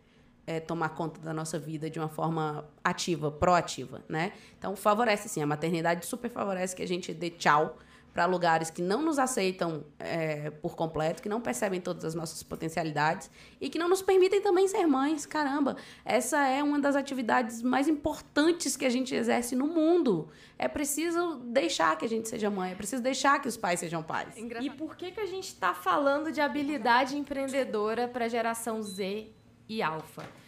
é, 0.51 0.59
tomar 0.59 0.89
conta 0.91 1.21
da 1.21 1.33
nossa 1.33 1.61
vida 1.61 1.89
de 1.89 2.01
uma 2.01 2.09
forma 2.09 2.69
ativa, 2.83 3.31
proativa, 3.31 4.03
né? 4.09 4.33
Então 4.59 4.75
favorece 4.75 5.29
sim, 5.29 5.41
a 5.41 5.47
maternidade 5.47 6.05
super 6.05 6.29
favorece 6.29 6.75
que 6.75 6.83
a 6.83 6.89
gente 6.89 7.15
dê 7.15 7.31
tchau 7.31 7.79
para 8.13 8.27
lugares 8.27 8.69
que 8.69 8.83
não 8.83 9.01
nos 9.01 9.21
aceitam 9.21 9.85
é, 9.97 10.51
por 10.51 10.75
completo, 10.75 11.23
que 11.23 11.29
não 11.29 11.41
percebem 11.41 11.81
todas 11.81 12.05
as 12.05 12.17
nossas 12.17 12.43
potencialidades 12.43 13.31
e 13.61 13.71
que 13.71 13.79
não 13.79 13.89
nos 13.89 14.03
permitem 14.03 14.43
também 14.43 14.67
ser 14.67 14.85
mães. 14.89 15.25
Caramba, 15.25 15.77
essa 16.05 16.45
é 16.49 16.61
uma 16.61 16.81
das 16.81 16.97
atividades 16.97 17.63
mais 17.63 17.87
importantes 17.87 18.77
que 18.77 18.85
a 18.85 18.91
gente 18.91 19.15
exerce 19.15 19.55
no 19.55 19.69
mundo. 19.69 20.29
É 20.59 20.67
preciso 20.67 21.37
deixar 21.45 21.97
que 21.97 22.05
a 22.05 22.09
gente 22.09 22.29
seja 22.29 22.51
mãe, 22.51 22.73
é 22.73 22.75
preciso 22.75 23.01
deixar 23.01 23.41
que 23.41 23.47
os 23.47 23.57
pais 23.57 23.79
sejam 23.79 24.03
pais. 24.03 24.35
E 24.61 24.69
por 24.71 24.97
que, 24.97 25.13
que 25.13 25.21
a 25.21 25.27
gente 25.27 25.47
está 25.47 25.73
falando 25.73 26.33
de 26.33 26.41
habilidade 26.41 27.17
empreendedora 27.17 28.09
para 28.09 28.25
a 28.25 28.29
geração 28.29 28.83
Z 28.83 29.29
e 29.69 29.81
Alfa? 29.81 30.40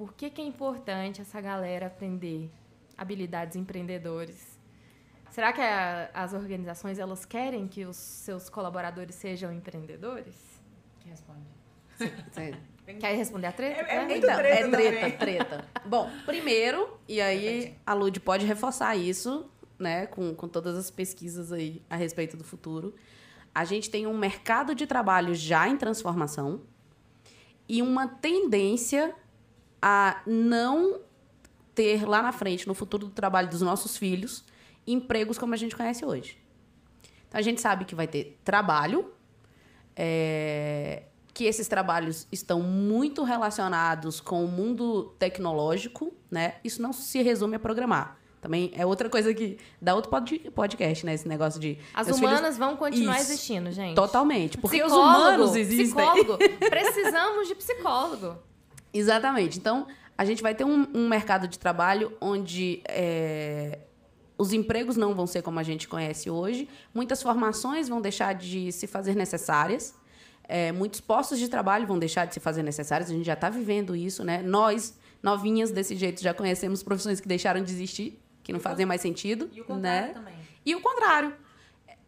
Por 0.00 0.14
que, 0.14 0.30
que 0.30 0.40
é 0.40 0.44
importante 0.46 1.20
essa 1.20 1.38
galera 1.42 1.88
aprender 1.88 2.50
habilidades 2.96 3.54
empreendedores? 3.54 4.58
Será 5.30 5.52
que 5.52 5.60
a- 5.60 6.08
as 6.14 6.32
organizações 6.32 6.98
elas 6.98 7.26
querem 7.26 7.68
que 7.68 7.84
os 7.84 7.98
seus 7.98 8.48
colaboradores 8.48 9.14
sejam 9.14 9.52
empreendedores? 9.52 10.34
Responde. 11.04 11.44
Sim. 12.32 12.52
Quer 12.98 13.14
responder 13.14 13.48
a 13.48 13.52
treta? 13.52 13.78
É- 13.82 13.96
é 13.96 14.04
muito 14.06 14.24
Então, 14.24 14.36
treta 14.38 14.54
é 14.66 14.70
treta, 14.70 15.00
também. 15.00 15.18
treta. 15.18 15.64
Bom, 15.84 16.10
primeiro, 16.24 16.98
e 17.06 17.20
aí 17.20 17.76
a 17.84 17.92
Lud 17.92 18.18
pode 18.20 18.46
reforçar 18.46 18.96
isso, 18.96 19.50
né, 19.78 20.06
com, 20.06 20.34
com 20.34 20.48
todas 20.48 20.78
as 20.78 20.90
pesquisas 20.90 21.52
aí 21.52 21.82
a 21.90 21.96
respeito 21.96 22.38
do 22.38 22.42
futuro. 22.42 22.94
A 23.54 23.66
gente 23.66 23.90
tem 23.90 24.06
um 24.06 24.16
mercado 24.16 24.74
de 24.74 24.86
trabalho 24.86 25.34
já 25.34 25.68
em 25.68 25.76
transformação 25.76 26.62
e 27.68 27.82
uma 27.82 28.08
tendência 28.08 29.14
a 29.82 30.20
não 30.26 31.00
ter 31.74 32.06
lá 32.06 32.20
na 32.22 32.32
frente, 32.32 32.66
no 32.66 32.74
futuro 32.74 33.06
do 33.06 33.12
trabalho 33.12 33.48
dos 33.48 33.62
nossos 33.62 33.96
filhos, 33.96 34.44
empregos 34.86 35.38
como 35.38 35.54
a 35.54 35.56
gente 35.56 35.76
conhece 35.76 36.04
hoje. 36.04 36.36
Então 37.28 37.38
a 37.38 37.42
gente 37.42 37.60
sabe 37.60 37.84
que 37.84 37.94
vai 37.94 38.06
ter 38.08 38.38
trabalho, 38.44 39.12
é, 39.96 41.04
que 41.32 41.44
esses 41.44 41.68
trabalhos 41.68 42.26
estão 42.32 42.60
muito 42.60 43.22
relacionados 43.22 44.20
com 44.20 44.44
o 44.44 44.48
mundo 44.48 45.14
tecnológico, 45.18 46.12
né? 46.30 46.54
Isso 46.64 46.82
não 46.82 46.92
se 46.92 47.22
resume 47.22 47.56
a 47.56 47.58
programar. 47.58 48.18
Também 48.40 48.72
é 48.74 48.86
outra 48.86 49.08
coisa 49.10 49.34
que 49.34 49.58
dá 49.80 49.94
outro 49.94 50.10
pod- 50.10 50.50
podcast, 50.54 51.04
né? 51.04 51.12
Esse 51.14 51.28
negócio 51.28 51.60
de 51.60 51.78
As 51.92 52.06
meus 52.06 52.18
filhos- 52.18 52.32
humanas 52.32 52.56
vão 52.58 52.74
continuar 52.76 53.20
Isso. 53.20 53.32
existindo, 53.32 53.70
gente. 53.70 53.94
totalmente, 53.94 54.56
porque 54.58 54.82
os 54.82 54.90
Psicólogo, 54.90 55.18
humanos 55.18 55.54
existem. 55.56 55.86
Psicólogo. 56.04 56.38
Precisamos 56.70 57.48
de 57.48 57.54
psicólogo. 57.54 58.38
Exatamente. 58.92 59.58
Então, 59.58 59.86
a 60.16 60.24
gente 60.24 60.42
vai 60.42 60.54
ter 60.54 60.64
um, 60.64 60.86
um 60.94 61.08
mercado 61.08 61.48
de 61.48 61.58
trabalho 61.58 62.12
onde 62.20 62.82
é, 62.86 63.78
os 64.36 64.52
empregos 64.52 64.96
não 64.96 65.14
vão 65.14 65.26
ser 65.26 65.42
como 65.42 65.58
a 65.58 65.62
gente 65.62 65.88
conhece 65.88 66.28
hoje, 66.28 66.68
muitas 66.94 67.22
formações 67.22 67.88
vão 67.88 68.00
deixar 68.00 68.34
de 68.34 68.72
se 68.72 68.86
fazer 68.86 69.14
necessárias, 69.14 69.94
é, 70.44 70.72
muitos 70.72 71.00
postos 71.00 71.38
de 71.38 71.48
trabalho 71.48 71.86
vão 71.86 71.98
deixar 71.98 72.26
de 72.26 72.34
se 72.34 72.40
fazer 72.40 72.62
necessários, 72.62 73.10
a 73.10 73.14
gente 73.14 73.24
já 73.24 73.34
está 73.34 73.48
vivendo 73.48 73.94
isso, 73.94 74.24
né? 74.24 74.42
Nós, 74.42 74.98
novinhas 75.22 75.70
desse 75.70 75.94
jeito, 75.96 76.20
já 76.20 76.34
conhecemos 76.34 76.82
profissões 76.82 77.20
que 77.20 77.28
deixaram 77.28 77.62
de 77.62 77.72
existir, 77.72 78.20
que 78.42 78.52
não 78.52 78.60
fazem 78.60 78.84
mais 78.84 79.00
sentido, 79.00 79.48
E 79.52 79.60
o 79.60 79.64
contrário 79.64 80.08
né? 80.08 80.14
também. 80.14 80.34
E 80.66 80.74
o 80.74 80.80
contrário. 80.80 81.34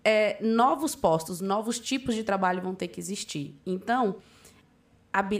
É, 0.04 0.36
novos 0.42 0.96
postos, 0.96 1.40
novos 1.40 1.78
tipos 1.78 2.14
de 2.16 2.24
trabalho 2.24 2.60
vão 2.60 2.74
ter 2.74 2.88
que 2.88 2.98
existir. 2.98 3.54
Então, 3.64 4.16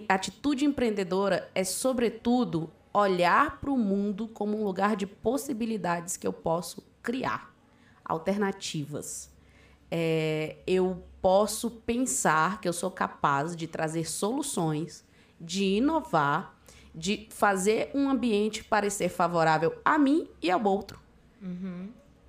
atitude 0.09 0.65
empreendedora 0.65 1.51
é, 1.55 1.65
sobretudo, 1.65 2.71
olhar 2.93 3.59
para 3.61 3.71
o 3.71 3.79
mundo 3.79 4.29
como 4.29 4.61
um 4.61 4.65
lugar 4.65 4.97
de 4.97 5.07
possibilidades 5.07 6.17
que 6.17 6.27
eu 6.27 6.33
posso 6.33 6.83
criar, 7.03 7.55
alternativas. 8.05 9.31
É, 9.91 10.57
eu 10.67 11.03
posso 11.21 11.71
pensar 11.71 12.61
que 12.61 12.69
eu 12.69 12.73
sou 12.73 12.91
capaz 12.91 13.57
de 13.57 13.67
trazer 13.67 14.09
soluções, 14.09 15.05
de 15.41 15.65
inovar, 15.65 16.59
de 16.95 17.27
fazer 17.31 17.91
um 17.95 18.09
ambiente 18.09 18.63
parecer 18.65 19.09
favorável 19.09 19.75
a 19.85 19.99
mim 19.99 20.29
e 20.43 20.51
ao 20.51 20.63
outro. 20.65 21.01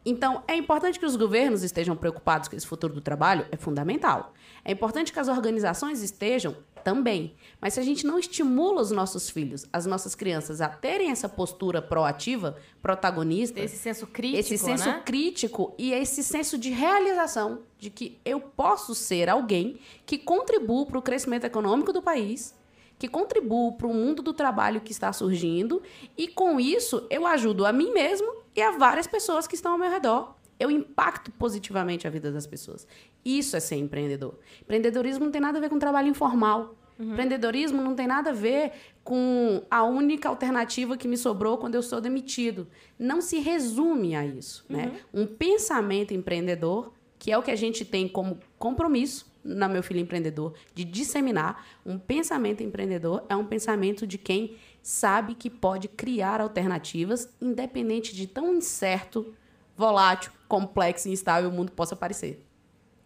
Então, 0.06 0.44
é 0.48 0.56
importante 0.56 1.00
que 1.00 1.06
os 1.06 1.16
governos 1.16 1.64
estejam 1.64 1.96
preocupados 1.96 2.48
com 2.50 2.56
esse 2.56 2.68
futuro 2.68 2.94
do 2.94 3.02
trabalho, 3.02 3.46
é 3.52 3.58
fundamental. 3.58 4.34
É 4.64 4.72
importante 4.72 5.14
que 5.14 5.20
as 5.20 5.28
organizações 5.28 6.02
estejam 6.02 6.56
também. 6.84 7.36
Mas 7.62 7.74
se 7.74 7.80
a 7.80 7.84
gente 7.84 8.06
não 8.06 8.20
estimula 8.20 8.82
os 8.82 8.92
nossos 8.92 9.30
filhos, 9.30 9.66
as 9.72 9.86
nossas 9.86 10.14
crianças 10.16 10.62
a 10.62 10.70
terem 10.70 11.12
essa 11.12 11.30
postura 11.30 11.82
proativa, 11.82 12.58
protagonista, 12.82 13.60
Esse 13.60 13.78
senso 13.78 14.08
crítico, 14.08 14.40
esse 14.40 14.58
senso 14.58 14.90
né? 14.90 15.02
crítico 15.06 15.74
e 15.78 15.94
esse 15.94 16.24
senso 16.24 16.58
de 16.58 16.70
realização 16.70 17.60
de 17.80 17.90
que 17.90 18.20
eu 18.26 18.40
posso 18.40 18.94
ser 18.94 19.30
alguém 19.30 19.80
que 20.06 20.18
contribua 20.18 20.86
para 20.86 21.00
o 21.00 21.02
crescimento 21.02 21.46
econômico 21.46 21.94
do 21.94 22.02
país, 22.02 22.54
que 23.00 23.08
contribua 23.08 23.74
para 23.74 23.88
o 23.88 23.94
mundo 23.94 24.22
do 24.22 24.34
trabalho 24.34 24.82
que 24.82 24.92
está 24.92 25.12
surgindo 25.12 25.82
e 26.18 26.28
com 26.28 26.60
isso 26.60 27.06
eu 27.10 27.26
ajudo 27.26 27.66
a 27.66 27.74
mim 27.74 27.92
mesmo 27.92 28.44
e 28.56 28.62
a 28.62 28.72
várias 28.72 29.08
pessoas 29.08 29.48
que 29.48 29.56
estão 29.56 29.74
ao 29.74 29.78
meu 29.78 29.90
redor. 29.90 30.36
Eu 30.60 30.70
impacto 30.72 31.32
positivamente 31.32 32.08
a 32.08 32.10
vida 32.10 32.32
das 32.32 32.48
pessoas. 32.48 32.88
Isso 33.24 33.56
é 33.56 33.60
ser 33.60 33.76
empreendedor. 33.76 34.36
Empreendedorismo 34.62 35.26
não 35.26 35.32
tem 35.32 35.42
nada 35.42 35.58
a 35.58 35.62
ver 35.62 35.70
com 35.70 35.80
trabalho 35.80 36.08
informal. 36.08 36.76
Empreendedorismo 37.00 37.82
não 37.82 37.96
tem 37.96 38.08
nada 38.08 38.30
a 38.30 38.34
ver 38.34 38.72
com 39.04 39.64
a 39.70 39.84
única 39.84 40.30
alternativa 40.30 40.96
que 40.96 41.08
me 41.08 41.18
sobrou 41.18 41.58
quando 41.58 41.76
eu 41.76 41.82
sou 41.82 42.00
demitido. 42.00 42.68
Não 42.98 43.20
se 43.20 43.40
resume 43.40 44.16
a 44.16 44.26
isso. 44.26 44.64
Né? 44.70 45.00
Um 45.14 45.26
pensamento 45.26 46.14
empreendedor, 46.14 46.94
que 47.18 47.32
é 47.32 47.38
o 47.38 47.42
que 47.42 47.52
a 47.52 47.56
gente 47.56 47.84
tem 47.84 48.08
como 48.08 48.40
compromisso 48.58 49.34
na 49.44 49.68
Meu 49.68 49.84
Filho 49.84 50.00
Empreendedor, 50.00 50.54
de 50.74 50.86
disseminar, 50.86 51.66
um 51.86 52.00
pensamento 52.00 52.64
empreendedor 52.64 53.26
é 53.28 53.36
um 53.36 53.46
pensamento 53.46 54.08
de 54.08 54.18
quem 54.18 54.56
sabe 54.82 55.36
que 55.36 55.50
pode 55.50 55.90
criar 55.90 56.40
alternativas, 56.40 57.30
independente 57.42 58.16
de 58.16 58.26
tão 58.26 58.56
incerto, 58.56 59.34
volátil, 59.76 60.32
complexo 60.48 61.08
e 61.08 61.12
instável 61.12 61.50
o 61.50 61.54
mundo 61.54 61.72
possa 61.72 61.96
parecer. 61.96 62.46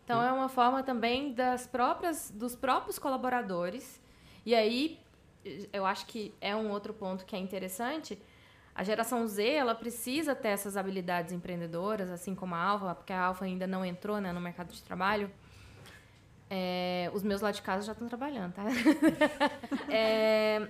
Então 0.04 0.24
é 0.24 0.32
uma 0.32 0.48
forma 0.48 0.84
também 0.84 1.34
das 1.34 1.68
próprias, 1.68 2.32
dos 2.34 2.56
próprios 2.56 2.98
colaboradores. 2.98 4.00
E 4.46 4.56
aí, 4.56 5.00
eu 5.74 5.86
acho 5.86 6.06
que 6.06 6.34
é 6.40 6.56
um 6.56 6.72
outro 6.72 6.94
ponto 6.94 7.26
que 7.26 7.36
é 7.36 7.40
interessante. 7.40 8.18
A 8.74 8.84
geração 8.84 9.28
Z, 9.28 9.44
ela 9.44 9.76
precisa 9.76 10.36
ter 10.36 10.50
essas 10.50 10.78
habilidades 10.78 11.34
empreendedoras, 11.34 12.10
assim 12.10 12.36
como 12.36 12.56
a 12.56 12.60
Alfa, 12.60 12.96
porque 12.96 13.12
a 13.12 13.22
Alfa 13.22 13.44
ainda 13.44 13.66
não 13.66 13.84
entrou 13.84 14.22
né, 14.22 14.32
no 14.32 14.40
mercado 14.40 14.72
de 14.72 14.82
trabalho. 14.82 15.32
É, 16.50 17.12
os 17.14 17.24
meus 17.24 17.42
lá 17.42 17.52
de 17.52 17.62
casa 17.62 17.86
já 17.86 17.92
estão 17.92 18.08
trabalhando, 18.08 18.54
tá? 18.54 18.64
É, 19.90 20.68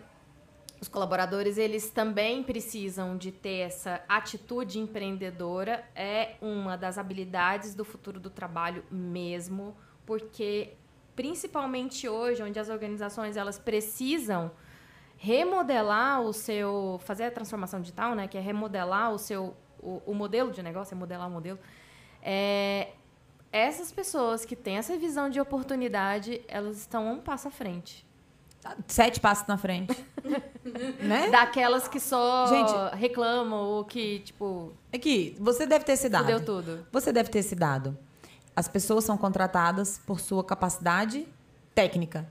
os 0.80 0.88
colaboradores, 0.88 1.58
eles 1.58 1.90
também 1.90 2.44
precisam 2.44 3.18
de 3.18 3.32
ter 3.32 3.60
essa 3.60 4.02
atitude 4.08 4.80
empreendedora. 4.80 5.84
É 5.96 6.36
uma 6.42 6.78
das 6.78 6.98
habilidades 6.98 7.74
do 7.74 7.84
futuro 7.84 8.20
do 8.20 8.30
trabalho 8.30 8.84
mesmo, 8.92 9.76
porque 10.06 10.74
principalmente 11.16 12.08
hoje, 12.08 12.44
onde 12.44 12.60
as 12.60 12.70
organizações 12.70 13.36
elas 13.36 13.58
precisam 13.58 14.52
remodelar 15.18 16.22
o 16.22 16.32
seu, 16.32 17.00
fazer 17.04 17.24
a 17.26 17.32
transformação 17.32 17.82
digital, 17.82 18.14
né, 18.14 18.28
que 18.28 18.38
é 18.38 18.42
remodelar 18.42 19.12
o 19.12 19.18
seu 19.18 19.56
o, 19.80 20.02
o 20.06 20.14
modelo 20.14 20.52
de 20.52 20.62
negócio, 20.62 20.94
é 20.94 20.98
modelar 20.98 21.28
o 21.28 21.32
modelo. 21.32 21.60
É, 22.22 22.90
essas 23.52 23.92
pessoas 23.92 24.46
que 24.46 24.56
têm 24.56 24.78
essa 24.78 24.98
visão 24.98 25.30
de 25.30 25.40
oportunidade, 25.40 26.42
elas 26.48 26.78
estão 26.78 27.14
um 27.14 27.20
passo 27.20 27.48
à 27.48 27.52
frente. 27.52 28.07
Sete 28.88 29.20
passos 29.20 29.48
na 29.48 29.58
frente. 29.58 29.96
né? 31.02 31.30
Daquelas 31.30 31.88
que 31.88 32.00
só 32.00 32.48
Gente- 32.48 32.96
reclamam 32.98 33.60
ou 33.60 33.86
que, 33.86 34.20
tipo, 34.20 34.72
É 34.92 34.98
que 34.98 35.36
você 35.40 35.66
deve 35.66 35.86
ter 35.86 35.94
esse 35.94 36.10
dado. 36.10 36.24
fudeu 36.24 36.44
tudo. 36.46 36.86
Você 36.92 37.12
deve 37.14 37.30
ter 37.30 37.40
esse 37.40 37.56
dado. 37.56 37.98
As 38.56 38.68
pessoas 38.68 39.04
são 39.04 39.18
contratadas 39.18 40.00
por 40.06 40.20
sua 40.20 40.44
capacidade 40.44 41.28
técnica. 41.76 42.28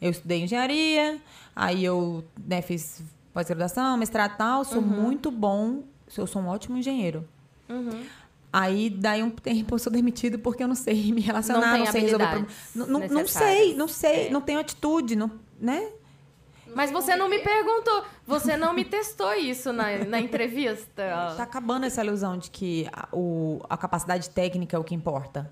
Eu 0.00 0.10
estudei 0.10 0.42
engenharia, 0.42 1.20
aí 1.54 1.84
eu 1.84 2.24
né, 2.46 2.60
fiz 2.62 3.02
pós-graduação, 3.32 3.96
mestrado 3.96 4.32
e 4.34 4.36
tal, 4.36 4.64
sou 4.64 4.80
muito 4.82 5.30
bom, 5.30 5.82
eu 6.16 6.26
sou 6.26 6.42
um 6.42 6.48
ótimo 6.48 6.76
engenheiro. 6.78 7.26
Uhum. 7.68 8.02
Aí, 8.52 8.90
daí 8.90 9.22
um 9.22 9.30
tempo 9.30 9.74
eu 9.76 9.78
sou 9.78 9.92
demitido 9.92 10.36
porque 10.38 10.64
eu 10.64 10.66
não 10.66 10.74
sei 10.74 11.12
me 11.12 11.20
relacionar, 11.20 11.72
Não 11.78 11.84
não, 11.84 11.92
sei 11.92 12.00
resolver 12.00 12.24
problema. 12.26 12.48
habilidades 12.48 12.74
Não, 12.74 12.86
não, 13.08 13.26
sei, 13.28 13.74
não 13.76 13.86
sei, 13.86 14.26
É. 14.26 14.30
não 14.30 14.40
tenho 14.40 14.58
atitude, 14.58 15.14
não, 15.14 15.30
né? 15.60 15.90
Mas 16.74 16.90
você 16.90 17.16
não 17.16 17.28
me 17.28 17.40
perguntou, 17.40 18.04
você 18.26 18.56
não 18.56 18.72
me 18.72 18.84
testou 18.84 19.34
isso 19.34 19.72
na, 19.72 20.04
na 20.04 20.20
entrevista. 20.20 21.34
Tá 21.36 21.42
acabando 21.42 21.84
essa 21.84 22.02
ilusão 22.04 22.38
de 22.38 22.50
que 22.50 22.88
a, 22.92 23.08
o, 23.12 23.60
a 23.68 23.76
capacidade 23.76 24.30
técnica 24.30 24.76
é 24.76 24.80
o 24.80 24.84
que 24.84 24.94
importa. 24.94 25.50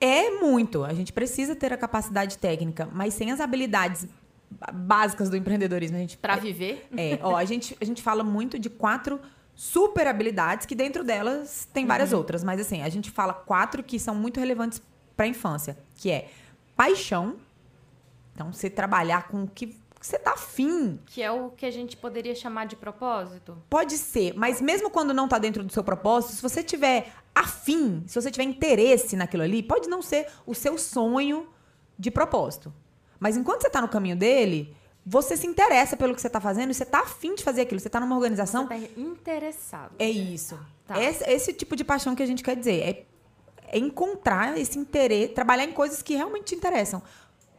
É 0.00 0.30
muito. 0.40 0.84
A 0.84 0.94
gente 0.94 1.12
precisa 1.12 1.54
ter 1.54 1.72
a 1.72 1.76
capacidade 1.76 2.38
técnica, 2.38 2.88
mas 2.92 3.14
sem 3.14 3.30
as 3.32 3.40
habilidades 3.40 4.06
básicas 4.72 5.28
do 5.28 5.36
empreendedorismo. 5.36 5.96
A 5.96 6.00
gente, 6.00 6.16
Pra 6.16 6.36
viver? 6.36 6.86
é, 6.96 7.18
ó, 7.22 7.36
a 7.36 7.44
gente, 7.44 7.76
a 7.80 7.84
gente 7.84 8.02
fala 8.02 8.24
muito 8.24 8.58
de 8.58 8.70
quatro 8.70 9.20
super 9.54 10.06
habilidades, 10.06 10.64
que 10.66 10.74
dentro 10.74 11.04
delas 11.04 11.68
tem 11.72 11.84
várias 11.84 12.12
outras. 12.12 12.42
Mas 12.42 12.60
assim, 12.60 12.82
a 12.82 12.88
gente 12.88 13.10
fala 13.10 13.34
quatro 13.34 13.82
que 13.82 13.98
são 13.98 14.14
muito 14.14 14.40
relevantes 14.40 14.80
para 15.16 15.26
a 15.26 15.28
infância, 15.28 15.76
que 15.96 16.10
é 16.10 16.30
paixão. 16.74 17.36
Então, 18.40 18.54
você 18.54 18.70
trabalhar 18.70 19.28
com 19.28 19.42
o 19.42 19.46
que 19.46 19.76
você 20.00 20.18
tá 20.18 20.32
afim. 20.32 20.98
Que 21.04 21.22
é 21.22 21.30
o 21.30 21.50
que 21.50 21.66
a 21.66 21.70
gente 21.70 21.94
poderia 21.94 22.34
chamar 22.34 22.64
de 22.64 22.74
propósito. 22.74 23.54
Pode 23.68 23.98
ser, 23.98 24.32
mas 24.34 24.62
mesmo 24.62 24.88
quando 24.88 25.12
não 25.12 25.28
tá 25.28 25.36
dentro 25.38 25.62
do 25.62 25.70
seu 25.70 25.84
propósito, 25.84 26.32
se 26.36 26.40
você 26.40 26.62
tiver 26.62 27.12
afim, 27.34 28.02
se 28.06 28.18
você 28.18 28.30
tiver 28.30 28.44
interesse 28.44 29.14
naquilo 29.14 29.42
ali, 29.42 29.62
pode 29.62 29.90
não 29.90 30.00
ser 30.00 30.26
o 30.46 30.54
seu 30.54 30.78
sonho 30.78 31.46
de 31.98 32.10
propósito. 32.10 32.72
Mas 33.18 33.36
enquanto 33.36 33.60
você 33.60 33.68
tá 33.68 33.82
no 33.82 33.88
caminho 33.88 34.16
dele, 34.16 34.74
você 35.04 35.36
se 35.36 35.46
interessa 35.46 35.94
pelo 35.94 36.14
que 36.14 36.22
você 36.22 36.30
tá 36.30 36.40
fazendo 36.40 36.72
você 36.72 36.86
tá 36.86 37.00
afim 37.00 37.34
de 37.34 37.44
fazer 37.44 37.60
aquilo. 37.60 37.78
Você 37.78 37.90
tá 37.90 38.00
numa 38.00 38.16
organização. 38.16 38.66
Você 38.66 38.88
tá 38.88 38.98
interessado. 38.98 39.92
É 39.98 40.08
isso. 40.08 40.58
Tá. 40.86 40.98
Esse, 40.98 41.30
esse 41.30 41.52
tipo 41.52 41.76
de 41.76 41.84
paixão 41.84 42.16
que 42.16 42.22
a 42.22 42.26
gente 42.26 42.42
quer 42.42 42.56
dizer. 42.56 42.80
É, 42.80 43.04
é 43.72 43.78
encontrar 43.78 44.58
esse 44.58 44.78
interesse, 44.78 45.32
trabalhar 45.32 45.64
em 45.64 45.72
coisas 45.72 46.02
que 46.02 46.16
realmente 46.16 46.46
te 46.46 46.54
interessam. 46.54 47.02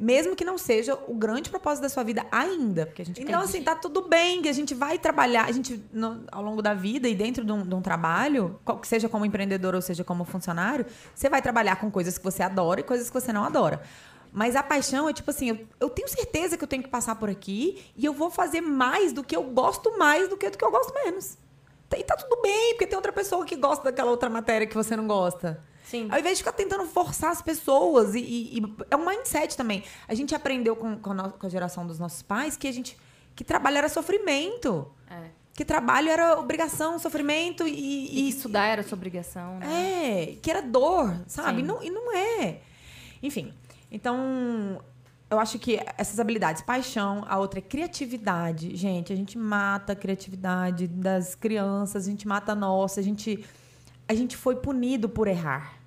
Mesmo 0.01 0.35
que 0.35 0.43
não 0.43 0.57
seja 0.57 0.97
o 1.07 1.13
grande 1.13 1.51
propósito 1.51 1.83
da 1.83 1.89
sua 1.89 2.03
vida 2.03 2.25
ainda. 2.31 2.87
Porque 2.87 3.03
a 3.03 3.05
gente 3.05 3.21
então, 3.21 3.39
assim, 3.39 3.61
tá 3.61 3.75
tudo 3.75 4.07
bem, 4.07 4.41
que 4.41 4.49
a 4.49 4.53
gente 4.53 4.73
vai 4.73 4.97
trabalhar, 4.97 5.45
a 5.45 5.51
gente, 5.51 5.79
no, 5.93 6.23
ao 6.31 6.41
longo 6.41 6.59
da 6.59 6.73
vida 6.73 7.07
e 7.07 7.13
dentro 7.13 7.45
de 7.45 7.51
um, 7.51 7.63
de 7.63 7.75
um 7.75 7.81
trabalho, 7.83 8.59
seja 8.81 9.07
como 9.07 9.27
empreendedor 9.27 9.75
ou 9.75 9.81
seja 9.81 10.03
como 10.03 10.25
funcionário, 10.25 10.87
você 11.13 11.29
vai 11.29 11.39
trabalhar 11.39 11.75
com 11.75 11.91
coisas 11.91 12.17
que 12.17 12.23
você 12.23 12.41
adora 12.41 12.79
e 12.79 12.83
coisas 12.83 13.09
que 13.09 13.13
você 13.13 13.31
não 13.31 13.43
adora. 13.43 13.83
Mas 14.33 14.55
a 14.55 14.63
paixão 14.63 15.07
é 15.07 15.13
tipo 15.13 15.29
assim, 15.29 15.49
eu, 15.49 15.67
eu, 15.79 15.89
tenho 15.89 16.07
certeza 16.07 16.57
que 16.57 16.63
eu 16.63 16.67
tenho 16.67 16.81
que 16.81 16.89
passar 16.89 17.15
por 17.15 17.29
aqui 17.29 17.85
e 17.95 18.03
eu 18.03 18.13
vou 18.13 18.31
fazer 18.31 18.61
mais 18.61 19.13
do 19.13 19.23
que 19.23 19.35
eu 19.35 19.43
gosto 19.43 19.99
mais 19.99 20.27
do 20.27 20.35
que 20.35 20.49
do 20.49 20.57
que 20.57 20.65
eu 20.65 20.71
gosto 20.71 20.91
menos. 21.05 21.37
E 21.95 22.03
tá 22.03 22.15
tudo 22.15 22.41
bem, 22.41 22.73
porque 22.73 22.87
tem 22.87 22.95
outra 22.95 23.11
pessoa 23.11 23.45
que 23.45 23.55
gosta 23.55 23.83
daquela 23.83 24.09
outra 24.09 24.29
matéria 24.31 24.65
que 24.65 24.73
você 24.73 24.95
não 24.95 25.05
gosta. 25.05 25.61
Sim. 25.91 26.07
Ao 26.09 26.17
invés 26.17 26.37
de 26.37 26.43
ficar 26.45 26.53
tentando 26.53 26.85
forçar 26.85 27.31
as 27.31 27.41
pessoas. 27.41 28.15
E, 28.15 28.19
e, 28.19 28.59
e 28.59 28.75
é 28.89 28.95
um 28.95 29.05
mindset 29.05 29.57
também. 29.57 29.83
A 30.07 30.13
gente 30.13 30.33
aprendeu 30.33 30.73
com, 30.73 30.97
com, 30.97 31.11
a, 31.11 31.29
com, 31.31 31.45
a, 31.45 31.49
geração 31.49 31.85
dos 31.85 31.99
nossos 31.99 32.21
pais 32.21 32.55
que 32.55 32.65
a 32.65 32.71
gente. 32.71 32.97
que 33.35 33.43
trabalho 33.43 33.77
era 33.77 33.89
sofrimento. 33.89 34.89
É. 35.09 35.31
Que 35.53 35.65
trabalho 35.65 36.09
era 36.09 36.39
obrigação, 36.39 36.97
sofrimento 36.97 37.67
e. 37.67 37.73
E, 37.73 38.19
e 38.21 38.29
estudar 38.29 38.67
era 38.67 38.83
sua 38.83 38.95
obrigação, 38.95 39.59
né? 39.59 40.31
É, 40.31 40.35
que 40.41 40.49
era 40.49 40.61
dor, 40.61 41.13
sabe? 41.27 41.59
E 41.59 41.63
não, 41.63 41.83
e 41.83 41.89
não 41.89 42.15
é. 42.15 42.61
Enfim. 43.21 43.53
Então, 43.91 44.81
eu 45.29 45.37
acho 45.37 45.59
que 45.59 45.77
essas 45.97 46.21
habilidades, 46.21 46.61
paixão, 46.61 47.25
a 47.27 47.37
outra 47.37 47.59
é 47.59 47.61
criatividade. 47.61 48.77
Gente, 48.77 49.11
a 49.11 49.15
gente 49.15 49.37
mata 49.37 49.91
a 49.91 49.95
criatividade 49.95 50.87
das 50.87 51.35
crianças, 51.35 52.07
a 52.07 52.09
gente 52.09 52.25
mata 52.25 52.53
a 52.53 52.55
nossa, 52.55 53.01
a 53.01 53.03
gente, 53.03 53.43
a 54.07 54.13
gente 54.13 54.37
foi 54.37 54.55
punido 54.55 55.09
por 55.09 55.27
errar. 55.27 55.80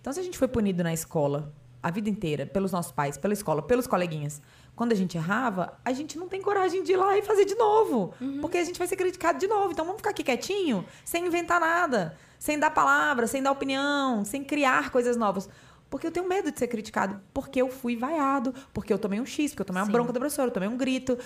Então, 0.00 0.12
se 0.12 0.20
a 0.20 0.22
gente 0.22 0.38
foi 0.38 0.48
punido 0.48 0.82
na 0.82 0.92
escola 0.92 1.52
a 1.82 1.90
vida 1.90 2.10
inteira, 2.10 2.44
pelos 2.44 2.72
nossos 2.72 2.92
pais, 2.92 3.16
pela 3.16 3.32
escola, 3.32 3.62
pelos 3.62 3.86
coleguinhas, 3.86 4.42
quando 4.74 4.92
a 4.92 4.94
gente 4.94 5.16
errava, 5.16 5.78
a 5.84 5.92
gente 5.92 6.18
não 6.18 6.28
tem 6.28 6.40
coragem 6.40 6.82
de 6.82 6.92
ir 6.92 6.96
lá 6.96 7.16
e 7.16 7.22
fazer 7.22 7.44
de 7.44 7.54
novo. 7.54 8.14
Uhum. 8.20 8.40
Porque 8.40 8.58
a 8.58 8.64
gente 8.64 8.78
vai 8.78 8.86
ser 8.86 8.96
criticado 8.96 9.38
de 9.38 9.46
novo. 9.46 9.72
Então 9.72 9.84
vamos 9.84 9.98
ficar 9.98 10.10
aqui 10.10 10.22
quietinho, 10.22 10.84
sem 11.04 11.26
inventar 11.26 11.60
nada, 11.60 12.16
sem 12.38 12.58
dar 12.58 12.70
palavra, 12.70 13.26
sem 13.26 13.42
dar 13.42 13.50
opinião, 13.50 14.24
sem 14.24 14.44
criar 14.44 14.90
coisas 14.90 15.16
novas. 15.16 15.48
Porque 15.90 16.06
eu 16.06 16.12
tenho 16.12 16.28
medo 16.28 16.52
de 16.52 16.58
ser 16.58 16.68
criticado. 16.68 17.20
Porque 17.32 17.60
eu 17.60 17.68
fui 17.70 17.96
vaiado. 17.96 18.54
Porque 18.72 18.92
eu 18.92 18.98
tomei 18.98 19.20
um 19.20 19.26
X, 19.26 19.50
porque 19.50 19.62
eu 19.62 19.66
tomei 19.66 19.80
uma 19.80 19.86
Sim. 19.86 19.92
bronca 19.92 20.12
da 20.12 20.20
professora, 20.20 20.48
eu 20.48 20.54
tomei 20.54 20.68
um 20.68 20.76
grito. 20.76 21.18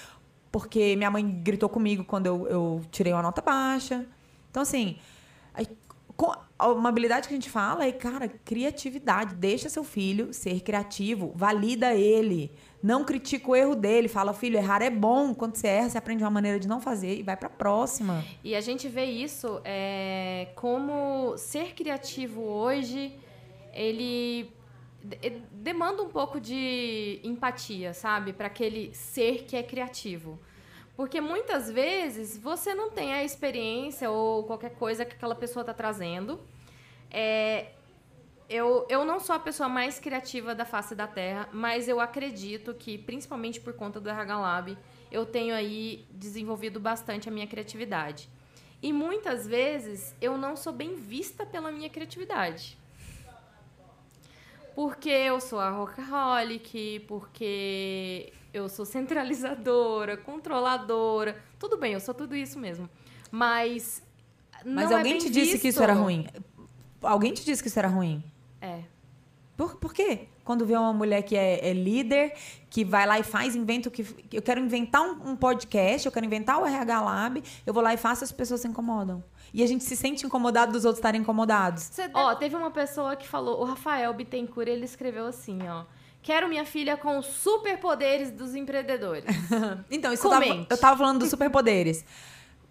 Porque 0.51 0.97
minha 0.97 1.11
mãe 1.11 1.27
gritou 1.43 1.69
comigo 1.69 2.05
quando 2.05 2.27
eu, 2.27 2.47
eu 2.47 2.81
tirei 2.91 3.13
uma 3.13 3.23
nota 3.23 3.43
baixa. 3.43 4.07
Então, 4.51 4.63
assim, 4.63 4.99
uma 6.61 6.89
habilidade 6.89 7.27
que 7.27 7.35
a 7.35 7.37
gente 7.37 7.51
fala 7.51 7.85
é, 7.85 7.93
cara, 7.93 8.29
criatividade. 8.29 9.35
Deixa 9.35 9.69
seu 9.69 9.85
filho 9.85 10.33
ser 10.33 10.61
criativo, 10.61 11.33
valida 11.35 11.95
ele. 11.95 12.53
Não 12.83 13.05
critica 13.05 13.51
o 13.51 13.57
erro 13.57 13.75
dele. 13.75 14.09
Fala, 14.09 14.33
filho, 14.33 14.57
errar 14.57 14.83
é 14.83 14.91
bom. 14.91 15.35
Quando 15.35 15.57
você 15.57 15.69
erra, 15.69 15.91
você 15.91 15.99
aprende 15.99 16.23
uma 16.23 16.31
maneira 16.31 16.59
de 16.59 16.69
não 16.69 16.81
fazer 16.81 17.19
e 17.19 17.23
vai 17.23 17.37
para 17.37 17.47
a 17.47 17.51
próxima. 17.51 18.25
E 18.43 18.55
a 18.55 18.61
gente 18.61 18.89
vê 18.89 19.05
isso 19.05 19.61
é, 19.65 20.49
como 20.55 21.37
ser 21.37 21.75
criativo 21.75 22.43
hoje 22.43 23.19
ele 23.73 24.53
demanda 25.51 26.03
um 26.03 26.09
pouco 26.09 26.41
de 26.41 27.21
empatia, 27.25 27.93
sabe? 27.93 28.33
Para 28.33 28.47
aquele 28.47 28.95
ser 28.95 29.45
que 29.45 29.57
é 29.57 29.63
criativo. 29.63 30.39
Porque 30.97 31.21
muitas 31.21 31.71
vezes 31.71 32.37
você 32.37 32.75
não 32.75 32.91
tem 32.91 33.15
a 33.15 33.25
experiência 33.25 34.11
ou 34.11 34.45
qualquer 34.45 34.75
coisa 34.75 35.05
que 35.05 35.15
aquela 35.15 35.35
pessoa 35.35 35.63
está 35.63 35.73
trazendo. 35.73 36.39
É, 37.11 37.73
eu, 38.49 38.87
eu 38.91 39.05
não 39.05 39.19
sou 39.19 39.35
a 39.35 39.39
pessoa 39.39 39.69
mais 39.69 39.99
criativa 39.99 40.55
da 40.55 40.65
face 40.65 40.95
da 40.95 41.07
Terra, 41.07 41.49
mas 41.53 41.89
eu 41.89 41.99
acredito 41.99 42.75
que, 42.75 42.99
principalmente 42.99 43.59
por 43.59 43.73
conta 43.73 43.99
do 43.99 44.11
RH 44.11 44.39
Lab, 44.39 44.79
eu 45.11 45.25
tenho 45.25 45.55
aí 45.55 46.07
desenvolvido 46.11 46.79
bastante 46.79 47.29
a 47.29 47.33
minha 47.33 47.47
criatividade. 47.47 48.29
E 48.83 48.93
muitas 48.93 49.47
vezes 49.47 50.15
eu 50.21 50.37
não 50.37 50.57
sou 50.57 50.73
bem 50.73 50.95
vista 50.95 51.47
pela 51.47 51.71
minha 51.71 51.89
criatividade. 51.89 52.77
Porque 54.75 55.11
eu 55.11 55.41
sou 55.41 55.61
a 55.61 55.71
rockaholic, 55.71 57.05
porque 57.07 58.33
eu 58.53 58.69
sou 58.69 58.85
centralizadora, 58.85 60.17
controladora. 60.19 61.43
Tudo 61.59 61.77
bem, 61.77 61.93
eu 61.93 62.01
sou 62.01 62.15
tudo 62.15 62.35
isso 62.35 62.59
mesmo. 62.59 62.89
Mas. 63.31 64.03
Mas 64.65 64.91
é 64.91 64.95
alguém 64.95 65.15
é 65.15 65.19
te 65.19 65.31
disse 65.31 65.53
visto. 65.53 65.63
que 65.63 65.69
isso 65.69 65.83
era 65.83 65.93
ruim. 65.93 66.27
Alguém 67.03 67.33
te 67.33 67.45
disse 67.45 67.63
que 67.63 67.69
isso 67.69 67.79
era 67.79 67.89
ruim? 67.89 68.23
É. 68.61 68.81
Por, 69.57 69.77
por 69.77 69.93
quê? 69.93 70.29
Quando 70.45 70.67
vê 70.67 70.77
uma 70.77 70.93
mulher 70.93 71.23
que 71.23 71.37
é, 71.37 71.69
é 71.69 71.73
líder, 71.73 72.35
que 72.69 72.85
vai 72.85 73.07
lá 73.07 73.19
e 73.19 73.23
faz, 73.23 73.55
inventa 73.55 73.89
o 73.89 73.93
que. 73.93 74.05
Eu 74.33 74.43
quero 74.43 74.61
inventar 74.61 75.03
um, 75.03 75.31
um, 75.31 75.37
podcast, 75.37 76.07
eu 76.07 76.13
quero 76.13 76.27
inventar 76.27 76.61
o 76.61 76.67
RH 76.67 77.01
Lab, 77.01 77.43
eu 77.65 77.73
vou 77.73 77.83
lá 77.83 77.95
e 77.95 77.97
faço, 77.97 78.25
as 78.25 78.33
pessoas 78.33 78.61
se 78.61 78.69
incomodam. 78.69 79.23
E 79.55 79.63
a 79.63 79.67
gente 79.67 79.85
se 79.85 79.97
sente 79.97 80.25
incomodado 80.25 80.73
dos 80.73 80.85
outros 80.85 80.99
estarem 80.99 81.21
incomodados. 81.21 81.91
Ó, 82.15 82.35
teve 82.35 82.57
uma 82.57 82.71
pessoa 82.71 83.15
que 83.15 83.29
falou, 83.29 83.61
o 83.61 83.65
Rafael 83.65 84.13
Bittencourt, 84.15 84.69
ele 84.69 84.85
escreveu 84.85 85.27
assim, 85.27 85.59
ó. 85.69 85.85
Quero 86.23 86.49
minha 86.49 86.65
filha 86.65 86.97
com 86.97 87.19
os 87.19 87.27
superpoderes 87.27 88.31
dos 88.31 88.55
empreendedores. 88.55 89.25
então, 89.91 90.13
isso 90.13 90.27
eu 90.27 90.31
tava, 90.31 90.67
eu 90.71 90.79
tava 90.79 90.97
falando 90.97 91.19
dos 91.19 91.29
superpoderes. 91.29 92.05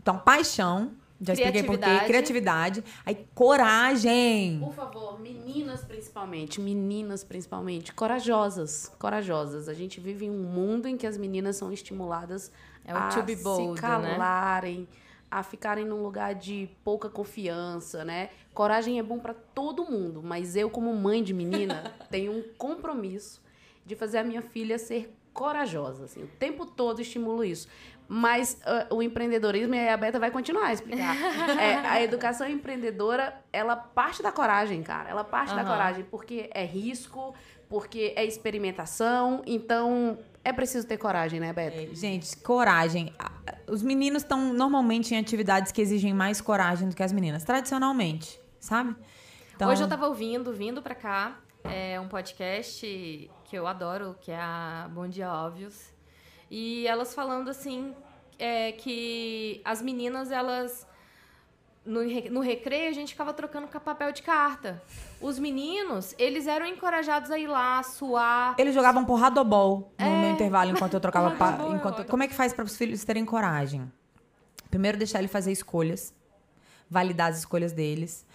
Então, 0.01 0.17
paixão, 0.17 0.93
já 1.21 1.33
expliquei 1.33 1.63
por 1.63 1.77
quê. 1.77 1.99
Criatividade. 2.05 2.83
Aí, 3.05 3.27
coragem. 3.35 4.59
Por 4.59 4.73
favor, 4.73 5.19
meninas 5.19 5.83
principalmente. 5.83 6.59
Meninas 6.59 7.23
principalmente. 7.23 7.93
Corajosas. 7.93 8.91
Corajosas. 8.97 9.69
A 9.69 9.73
gente 9.73 9.99
vive 9.99 10.25
em 10.25 10.31
um 10.31 10.43
mundo 10.43 10.87
em 10.87 10.97
que 10.97 11.05
as 11.05 11.17
meninas 11.17 11.57
são 11.57 11.71
estimuladas 11.71 12.51
é 12.83 12.91
a 12.91 13.09
bold, 13.43 13.79
se 13.79 13.83
né? 13.83 13.87
calarem, 13.87 14.79
né? 14.79 14.87
A 15.31 15.41
ficarem 15.41 15.85
num 15.85 16.03
lugar 16.03 16.35
de 16.35 16.69
pouca 16.83 17.09
confiança, 17.09 18.03
né? 18.03 18.29
Coragem 18.53 18.99
é 18.99 19.03
bom 19.03 19.17
para 19.17 19.33
todo 19.33 19.89
mundo, 19.89 20.21
mas 20.21 20.57
eu, 20.57 20.69
como 20.69 20.93
mãe 20.93 21.23
de 21.23 21.33
menina, 21.33 21.93
tenho 22.11 22.33
um 22.33 22.43
compromisso 22.57 23.41
de 23.85 23.95
fazer 23.95 24.17
a 24.17 24.23
minha 24.25 24.41
filha 24.41 24.77
ser 24.77 25.15
corajosa. 25.33 26.03
Assim, 26.03 26.23
o 26.23 26.27
tempo 26.27 26.65
todo 26.65 27.01
estimulo 27.01 27.45
isso. 27.45 27.69
Mas 28.09 28.61
uh, 28.65 28.93
o 28.93 29.01
empreendedorismo, 29.01 29.73
e 29.73 29.87
a 29.87 29.95
Beta 29.95 30.19
vai 30.19 30.29
continuar 30.29 30.65
a 30.65 30.73
explicar. 30.73 31.15
é, 31.57 31.75
a 31.87 32.01
educação 32.01 32.45
empreendedora, 32.45 33.41
ela 33.53 33.77
parte 33.77 34.21
da 34.21 34.33
coragem, 34.33 34.83
cara. 34.83 35.09
Ela 35.09 35.23
parte 35.23 35.51
uhum. 35.51 35.55
da 35.55 35.63
coragem, 35.63 36.03
porque 36.11 36.49
é 36.53 36.65
risco, 36.65 37.33
porque 37.69 38.11
é 38.17 38.25
experimentação. 38.25 39.41
Então, 39.45 40.19
é 40.43 40.51
preciso 40.51 40.87
ter 40.87 40.97
coragem, 40.97 41.39
né, 41.39 41.53
Beto? 41.53 41.91
É, 41.91 41.95
gente, 41.95 42.37
coragem. 42.37 43.13
Os 43.67 43.83
meninos 43.83 44.23
estão 44.23 44.53
normalmente 44.53 45.13
em 45.13 45.17
atividades 45.17 45.71
que 45.71 45.81
exigem 45.81 46.13
mais 46.13 46.41
coragem 46.41 46.89
do 46.89 46.95
que 46.95 47.03
as 47.03 47.11
meninas, 47.11 47.43
tradicionalmente, 47.43 48.39
sabe? 48.59 48.95
Então... 49.55 49.69
Hoje 49.69 49.83
eu 49.83 49.87
tava 49.87 50.07
ouvindo, 50.07 50.51
vindo 50.51 50.81
pra 50.81 50.95
cá, 50.95 51.39
é 51.63 51.99
um 51.99 52.07
podcast 52.07 53.29
que 53.45 53.55
eu 53.55 53.67
adoro, 53.67 54.15
que 54.19 54.31
é 54.31 54.39
a 54.39 54.89
Bom 54.91 55.07
Dia 55.07 55.31
Óbvios. 55.31 55.91
E 56.49 56.87
elas 56.87 57.13
falando 57.13 57.49
assim, 57.49 57.93
é, 58.39 58.71
que 58.71 59.61
as 59.63 59.81
meninas, 59.81 60.31
elas 60.31 60.87
no, 61.85 62.01
no 62.29 62.39
recreio 62.41 62.89
a 62.89 62.93
gente 62.93 63.09
ficava 63.09 63.33
trocando 63.33 63.67
papel 63.67 64.11
de 64.11 64.21
carta. 64.21 64.81
Os 65.19 65.39
meninos, 65.39 66.13
eles 66.17 66.47
eram 66.47 66.65
encorajados 66.65 67.31
a 67.31 67.39
ir 67.39 67.47
lá, 67.47 67.81
suar. 67.83 68.55
Eles 68.57 68.73
jogavam 68.73 69.03
porradobol 69.03 69.91
no 69.99 70.05
é. 70.05 70.21
meu 70.21 70.31
intervalo 70.31 70.71
enquanto 70.71 70.93
eu 70.93 70.99
trocava. 70.99 71.31
pa... 71.37 71.57
enquanto... 71.73 72.05
Como 72.05 72.23
é 72.23 72.27
que 72.27 72.33
faz 72.33 72.53
para 72.53 72.65
os 72.65 72.77
filhos 72.77 73.03
terem 73.03 73.25
coragem? 73.25 73.91
Primeiro, 74.69 74.97
deixar 74.97 75.19
ele 75.19 75.27
fazer 75.27 75.51
escolhas, 75.51 76.13
validar 76.89 77.29
as 77.29 77.39
escolhas 77.39 77.73
deles. 77.73 78.25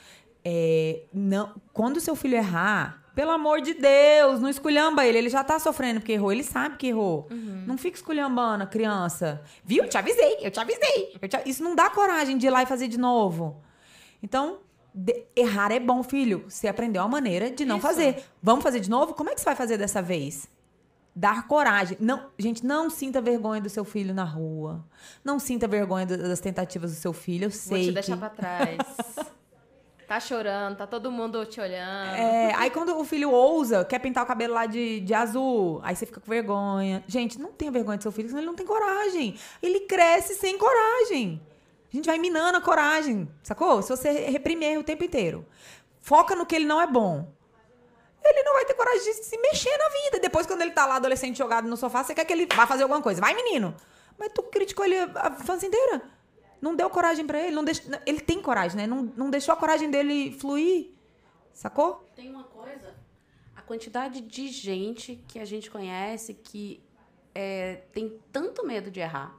É, 0.44 1.02
não, 1.12 1.54
quando 1.72 1.96
o 1.96 2.00
seu 2.00 2.14
filho 2.14 2.36
errar, 2.36 3.02
pelo 3.16 3.30
amor 3.30 3.62
de 3.62 3.72
Deus, 3.72 4.42
não 4.42 4.48
esculhamba 4.50 5.06
ele. 5.06 5.16
Ele 5.16 5.30
já 5.30 5.42
tá 5.42 5.58
sofrendo 5.58 6.00
porque 6.00 6.12
errou. 6.12 6.30
Ele 6.30 6.44
sabe 6.44 6.76
que 6.76 6.88
errou. 6.88 7.26
Uhum. 7.30 7.64
Não 7.66 7.78
fica 7.78 7.96
esculhambando 7.96 8.64
a 8.64 8.66
criança. 8.66 9.42
Viu? 9.64 9.84
Eu 9.84 9.88
te 9.88 9.96
avisei, 9.96 10.36
eu 10.42 10.50
te 10.50 10.60
avisei. 10.60 11.16
Eu 11.20 11.26
te... 11.26 11.38
Isso 11.46 11.64
não 11.64 11.74
dá 11.74 11.88
coragem 11.88 12.36
de 12.36 12.46
ir 12.46 12.50
lá 12.50 12.62
e 12.62 12.66
fazer 12.66 12.88
de 12.88 12.98
novo. 12.98 13.62
Então, 14.22 14.58
de... 14.94 15.24
errar 15.34 15.72
é 15.72 15.80
bom, 15.80 16.02
filho. 16.02 16.44
Você 16.46 16.68
aprendeu 16.68 17.02
a 17.02 17.08
maneira 17.08 17.50
de 17.50 17.64
não 17.64 17.78
Isso. 17.78 17.86
fazer. 17.86 18.22
Vamos 18.42 18.62
fazer 18.62 18.80
de 18.80 18.90
novo? 18.90 19.14
Como 19.14 19.30
é 19.30 19.34
que 19.34 19.40
você 19.40 19.46
vai 19.46 19.56
fazer 19.56 19.78
dessa 19.78 20.02
vez? 20.02 20.46
Dar 21.14 21.48
coragem. 21.48 21.96
Não, 21.98 22.26
gente, 22.38 22.66
não 22.66 22.90
sinta 22.90 23.22
vergonha 23.22 23.62
do 23.62 23.70
seu 23.70 23.86
filho 23.86 24.12
na 24.12 24.24
rua. 24.24 24.84
Não 25.24 25.38
sinta 25.38 25.66
vergonha 25.66 26.04
das 26.04 26.40
tentativas 26.40 26.92
do 26.92 26.98
seu 26.98 27.14
filho. 27.14 27.44
Eu 27.44 27.50
sei. 27.50 27.78
Vou 27.78 27.86
te 27.86 27.94
deixar 27.94 28.18
pra 28.18 28.28
trás. 28.28 28.76
Tá 30.06 30.20
chorando, 30.20 30.76
tá 30.76 30.86
todo 30.86 31.10
mundo 31.10 31.44
te 31.46 31.60
olhando. 31.60 32.14
É, 32.14 32.54
aí 32.54 32.70
quando 32.70 32.96
o 32.96 33.04
filho 33.04 33.30
ousa, 33.30 33.84
quer 33.84 33.98
pintar 33.98 34.22
o 34.22 34.26
cabelo 34.26 34.54
lá 34.54 34.64
de, 34.64 35.00
de 35.00 35.12
azul, 35.12 35.80
aí 35.82 35.96
você 35.96 36.06
fica 36.06 36.20
com 36.20 36.30
vergonha. 36.30 37.02
Gente, 37.08 37.40
não 37.40 37.50
tenha 37.50 37.72
vergonha 37.72 37.98
do 37.98 38.02
seu 38.02 38.12
filho, 38.12 38.28
senão 38.28 38.40
ele 38.40 38.46
não 38.46 38.54
tem 38.54 38.64
coragem. 38.64 39.36
Ele 39.60 39.80
cresce 39.80 40.34
sem 40.34 40.56
coragem. 40.56 41.42
A 41.92 41.96
gente 41.96 42.06
vai 42.06 42.18
minando 42.18 42.58
a 42.58 42.60
coragem, 42.60 43.28
sacou? 43.42 43.82
Se 43.82 43.88
você 43.88 44.10
reprimir 44.30 44.78
o 44.78 44.84
tempo 44.84 45.02
inteiro. 45.02 45.44
Foca 46.00 46.36
no 46.36 46.46
que 46.46 46.54
ele 46.54 46.66
não 46.66 46.80
é 46.80 46.86
bom. 46.86 47.28
ele 48.24 48.42
não 48.44 48.54
vai 48.54 48.64
ter 48.64 48.74
coragem 48.74 49.02
de 49.02 49.24
se 49.24 49.36
mexer 49.38 49.76
na 49.76 49.88
vida. 49.88 50.20
Depois, 50.20 50.46
quando 50.46 50.62
ele 50.62 50.70
tá 50.70 50.86
lá, 50.86 50.96
adolescente, 50.96 51.36
jogado 51.38 51.66
no 51.66 51.76
sofá, 51.76 52.04
você 52.04 52.14
quer 52.14 52.24
que 52.24 52.32
ele 52.32 52.46
vá 52.46 52.64
fazer 52.64 52.84
alguma 52.84 53.02
coisa. 53.02 53.20
Vai, 53.20 53.34
menino! 53.34 53.74
Mas 54.16 54.30
tu 54.32 54.42
criticou 54.44 54.84
ele 54.84 54.96
a 54.98 55.36
infância 55.40 55.66
inteira. 55.66 56.02
Não 56.60 56.74
deu 56.74 56.88
coragem 56.90 57.26
para 57.26 57.40
ele. 57.40 57.54
Não 57.54 57.64
deix... 57.64 57.82
Ele 58.04 58.20
tem 58.20 58.40
coragem, 58.40 58.76
né? 58.76 58.86
Não, 58.86 59.02
não 59.16 59.30
deixou 59.30 59.52
a 59.52 59.56
coragem 59.56 59.90
dele 59.90 60.32
fluir. 60.32 60.90
Sacou? 61.52 62.06
Tem 62.14 62.30
uma 62.30 62.44
coisa. 62.44 62.94
A 63.54 63.62
quantidade 63.62 64.20
de 64.20 64.48
gente 64.48 65.22
que 65.28 65.38
a 65.38 65.44
gente 65.44 65.70
conhece 65.70 66.34
que 66.34 66.82
é, 67.34 67.82
tem 67.92 68.18
tanto 68.32 68.66
medo 68.66 68.90
de 68.90 69.00
errar. 69.00 69.38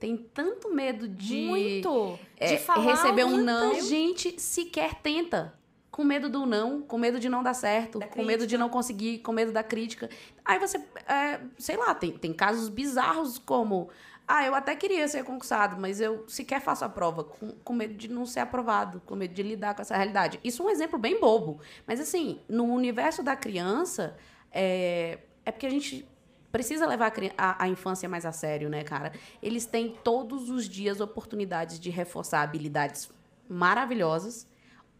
Tem 0.00 0.16
tanto 0.16 0.72
medo 0.74 1.06
de. 1.06 1.46
Muito! 1.46 2.18
é, 2.36 2.54
de 2.54 2.58
falar 2.58 2.82
receber 2.82 3.24
um 3.24 3.30
muito. 3.30 3.44
não. 3.44 3.80
Gente 3.80 4.40
sequer 4.40 4.94
tenta. 4.94 5.54
Com 5.90 6.04
medo 6.04 6.30
do 6.30 6.46
não, 6.46 6.80
com 6.80 6.96
medo 6.96 7.18
de 7.18 7.28
não 7.28 7.42
dar 7.42 7.52
certo, 7.52 7.98
Da 7.98 8.06
com 8.06 8.22
medo 8.24 8.46
de 8.46 8.56
não 8.56 8.68
conseguir, 8.68 9.18
com 9.18 9.32
medo 9.32 9.52
da 9.52 9.62
crítica. 9.62 10.08
Aí 10.44 10.58
você, 10.58 10.78
é, 11.06 11.40
sei 11.58 11.76
lá, 11.76 11.94
tem, 11.94 12.12
tem 12.12 12.32
casos 12.32 12.68
bizarros 12.68 13.38
como. 13.38 13.90
Ah, 14.32 14.46
eu 14.46 14.54
até 14.54 14.76
queria 14.76 15.08
ser 15.08 15.24
concursado, 15.24 15.76
mas 15.76 16.00
eu 16.00 16.24
sequer 16.28 16.60
faço 16.60 16.84
a 16.84 16.88
prova, 16.88 17.24
com, 17.24 17.50
com 17.64 17.72
medo 17.72 17.94
de 17.94 18.06
não 18.06 18.24
ser 18.24 18.38
aprovado, 18.38 19.02
com 19.04 19.16
medo 19.16 19.34
de 19.34 19.42
lidar 19.42 19.74
com 19.74 19.82
essa 19.82 19.96
realidade. 19.96 20.38
Isso 20.44 20.62
é 20.62 20.66
um 20.66 20.70
exemplo 20.70 20.96
bem 20.96 21.18
bobo. 21.18 21.58
Mas, 21.84 21.98
assim, 21.98 22.38
no 22.48 22.62
universo 22.62 23.24
da 23.24 23.34
criança, 23.34 24.16
é, 24.52 25.18
é 25.44 25.50
porque 25.50 25.66
a 25.66 25.70
gente 25.70 26.08
precisa 26.52 26.86
levar 26.86 27.12
a, 27.36 27.64
a 27.64 27.68
infância 27.68 28.08
mais 28.08 28.24
a 28.24 28.30
sério, 28.30 28.68
né, 28.68 28.84
cara? 28.84 29.12
Eles 29.42 29.66
têm 29.66 29.96
todos 30.04 30.48
os 30.48 30.68
dias 30.68 31.00
oportunidades 31.00 31.80
de 31.80 31.90
reforçar 31.90 32.42
habilidades 32.42 33.10
maravilhosas 33.48 34.46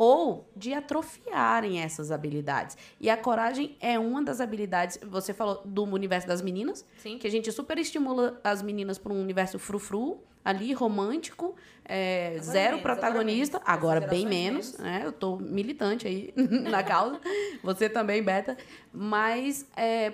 ou 0.03 0.49
de 0.57 0.73
atrofiarem 0.73 1.79
essas 1.83 2.11
habilidades. 2.11 2.75
E 2.99 3.11
a 3.11 3.19
coragem 3.19 3.77
é 3.81 3.99
uma 3.99 4.23
das 4.23 4.41
habilidades. 4.41 4.99
Você 5.03 5.35
falou 5.35 5.61
do 5.63 5.85
universo 5.85 6.27
das 6.27 6.41
meninas, 6.41 6.87
Sim. 7.03 7.19
que 7.19 7.27
a 7.27 7.31
gente 7.31 7.53
super 7.53 7.77
estimula 7.77 8.41
as 8.43 8.63
meninas 8.63 8.97
para 8.97 9.13
um 9.13 9.21
universo 9.21 9.59
frufru, 9.59 10.23
ali, 10.43 10.73
romântico, 10.73 11.55
é, 11.85 12.39
zero 12.41 12.77
menos, 12.79 12.83
protagonista, 12.83 13.59
agora 13.63 13.99
agora, 13.99 14.01
menos. 14.01 14.11
bem 14.11 14.27
menos, 14.27 14.67
gerações 14.71 14.91
né? 15.01 15.03
Eu 15.05 15.13
tô 15.13 15.37
militante 15.37 16.07
aí 16.09 16.33
na 16.71 16.83
causa, 16.83 17.21
você 17.63 17.87
também, 17.87 18.23
Beta. 18.23 18.57
Mas 18.91 19.67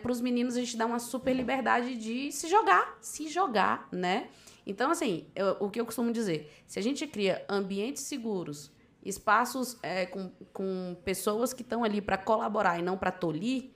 para 0.02 0.10
os 0.10 0.20
meninos 0.20 0.56
a 0.56 0.60
gente 0.60 0.76
dá 0.76 0.84
uma 0.84 0.98
super 0.98 1.32
liberdade 1.32 1.94
de 1.94 2.32
se 2.32 2.48
jogar, 2.48 2.98
se 3.00 3.28
jogar, 3.28 3.86
né? 3.92 4.26
Então, 4.66 4.90
assim, 4.90 5.28
eu- 5.32 5.56
o 5.60 5.70
que 5.70 5.80
eu 5.80 5.86
costumo 5.86 6.10
dizer, 6.10 6.52
se 6.66 6.76
a 6.76 6.82
gente 6.82 7.06
cria 7.06 7.44
ambientes 7.48 8.02
seguros, 8.02 8.74
espaços 9.08 9.78
é, 9.82 10.06
com, 10.06 10.30
com 10.52 10.96
pessoas 11.04 11.52
que 11.52 11.62
estão 11.62 11.84
ali 11.84 12.00
para 12.00 12.18
colaborar 12.18 12.78
e 12.78 12.82
não 12.82 12.96
para 12.96 13.10
tolir, 13.10 13.70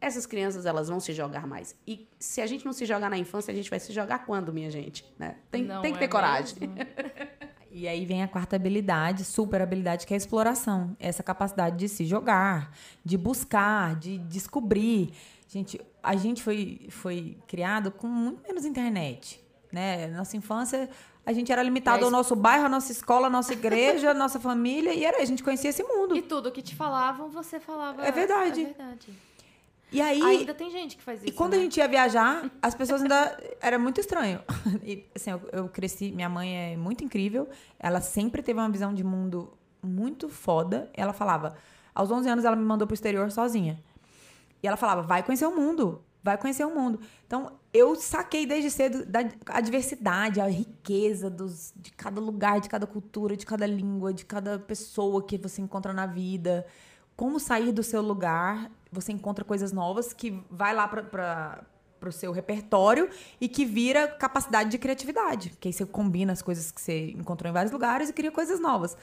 essas 0.00 0.26
crianças 0.26 0.66
elas 0.66 0.88
vão 0.88 0.98
se 0.98 1.12
jogar 1.12 1.46
mais. 1.46 1.76
E 1.86 2.08
se 2.18 2.40
a 2.40 2.46
gente 2.46 2.64
não 2.64 2.72
se 2.72 2.84
jogar 2.84 3.08
na 3.08 3.16
infância, 3.16 3.52
a 3.52 3.54
gente 3.54 3.70
vai 3.70 3.78
se 3.78 3.92
jogar 3.92 4.26
quando, 4.26 4.52
minha 4.52 4.70
gente? 4.70 5.04
Né? 5.16 5.36
Tem, 5.50 5.62
Não 5.62 5.80
tem 5.80 5.92
que 5.92 5.98
é 5.98 6.00
ter 6.00 6.08
coragem. 6.08 6.56
mesmo? 6.60 6.76
E 7.74 7.88
aí 7.88 8.04
vem 8.04 8.22
a 8.22 8.28
quarta 8.28 8.54
habilidade, 8.54 9.24
super 9.24 9.62
habilidade, 9.62 10.06
que 10.06 10.12
é 10.12 10.16
a 10.16 10.18
exploração. 10.18 10.94
Essa 11.00 11.22
capacidade 11.22 11.78
de 11.78 11.88
se 11.88 12.04
jogar, 12.04 12.70
de 13.02 13.16
buscar, 13.16 13.96
de 13.96 14.18
descobrir. 14.18 15.14
Gente, 15.48 15.80
a 16.02 16.14
gente 16.14 16.42
foi, 16.42 16.86
foi 16.90 17.38
criado 17.46 17.90
com 17.90 18.06
muito 18.06 18.42
menos 18.42 18.66
internet. 18.66 19.42
Né? 19.72 20.08
Nossa 20.08 20.36
infância, 20.36 20.90
a 21.24 21.32
gente 21.32 21.52
era 21.52 21.62
limitado 21.62 22.04
ao 22.04 22.10
nosso 22.10 22.34
bairro, 22.34 22.66
à 22.66 22.68
nossa 22.68 22.90
escola, 22.90 23.28
à 23.28 23.30
nossa 23.30 23.52
igreja, 23.52 24.10
à 24.10 24.14
nossa 24.14 24.40
família, 24.40 24.92
e 24.92 25.04
era, 25.04 25.22
a 25.22 25.24
gente 25.24 25.42
conhecia 25.42 25.70
esse 25.70 25.82
mundo. 25.82 26.16
E 26.16 26.22
tudo 26.22 26.50
que 26.50 26.60
te 26.60 26.74
falavam, 26.74 27.28
você 27.28 27.60
falava. 27.60 28.04
É 28.04 28.10
verdade. 28.10 28.62
É 28.62 28.64
verdade. 28.64 29.12
E 29.92 30.00
aí. 30.00 30.20
Ainda 30.20 30.54
tem 30.54 30.70
gente 30.70 30.96
que 30.96 31.02
faz 31.02 31.20
isso. 31.20 31.28
E 31.28 31.32
quando 31.32 31.52
né? 31.52 31.58
a 31.58 31.60
gente 31.60 31.76
ia 31.76 31.86
viajar, 31.86 32.50
as 32.60 32.74
pessoas 32.74 33.02
ainda. 33.02 33.38
Era 33.60 33.78
muito 33.78 34.00
estranho. 34.00 34.40
E, 34.82 35.06
assim, 35.14 35.30
eu, 35.30 35.40
eu 35.52 35.68
cresci. 35.68 36.10
Minha 36.10 36.28
mãe 36.28 36.72
é 36.72 36.76
muito 36.76 37.04
incrível. 37.04 37.48
Ela 37.78 38.00
sempre 38.00 38.42
teve 38.42 38.58
uma 38.58 38.70
visão 38.70 38.92
de 38.92 39.04
mundo 39.04 39.52
muito 39.82 40.28
foda. 40.28 40.90
Ela 40.94 41.12
falava. 41.12 41.56
Aos 41.94 42.10
11 42.10 42.28
anos, 42.28 42.44
ela 42.44 42.56
me 42.56 42.64
mandou 42.64 42.86
pro 42.86 42.94
exterior 42.94 43.30
sozinha. 43.30 43.78
E 44.62 44.66
ela 44.66 44.76
falava: 44.76 45.02
vai 45.02 45.22
conhecer 45.22 45.46
o 45.46 45.54
mundo. 45.54 46.02
Vai 46.22 46.38
conhecer 46.38 46.64
o 46.64 46.74
mundo. 46.74 47.00
Então, 47.26 47.52
eu 47.72 47.96
saquei 47.96 48.44
desde 48.44 48.70
cedo 48.70 49.06
da, 49.06 49.20
a 49.46 49.60
diversidade, 49.60 50.40
a 50.40 50.46
riqueza 50.46 51.30
dos, 51.30 51.72
de 51.74 51.90
cada 51.92 52.20
lugar, 52.20 52.60
de 52.60 52.68
cada 52.68 52.86
cultura, 52.86 53.34
de 53.36 53.46
cada 53.46 53.66
língua, 53.66 54.12
de 54.12 54.26
cada 54.26 54.58
pessoa 54.58 55.22
que 55.24 55.38
você 55.38 55.62
encontra 55.62 55.92
na 55.92 56.04
vida. 56.04 56.66
Como 57.16 57.40
sair 57.40 57.72
do 57.72 57.82
seu 57.82 58.02
lugar, 58.02 58.70
você 58.90 59.10
encontra 59.10 59.42
coisas 59.44 59.72
novas 59.72 60.12
que 60.12 60.42
vai 60.50 60.74
lá 60.74 60.86
para 60.86 61.64
o 62.06 62.12
seu 62.12 62.30
repertório 62.30 63.08
e 63.40 63.48
que 63.48 63.64
vira 63.64 64.06
capacidade 64.06 64.68
de 64.68 64.76
criatividade. 64.76 65.54
Que 65.58 65.68
aí 65.68 65.72
você 65.72 65.86
combina 65.86 66.34
as 66.34 66.42
coisas 66.42 66.70
que 66.70 66.80
você 66.80 67.10
encontrou 67.12 67.48
em 67.48 67.54
vários 67.54 67.72
lugares 67.72 68.10
e 68.10 68.12
cria 68.12 68.30
coisas 68.30 68.60
novas. 68.60 68.98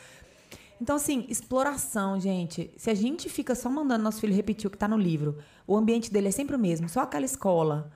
Então, 0.80 0.96
assim, 0.96 1.26
exploração, 1.28 2.20
gente. 2.20 2.72
Se 2.78 2.90
a 2.92 2.94
gente 2.94 3.30
fica 3.30 3.56
só 3.56 3.70
mandando 3.70 4.04
nosso 4.04 4.22
filho 4.22 4.34
repetir 4.34 4.68
o 4.68 4.72
que 4.72 4.78
tá 4.78 4.88
no 4.88 4.98
livro, 4.98 5.40
o 5.66 5.76
ambiente 5.76 6.12
dele 6.12 6.28
é 6.28 6.32
sempre 6.32 6.56
o 6.56 6.60
mesmo, 6.60 6.88
só 6.88 7.02
aquela 7.02 7.26
escola, 7.26 7.92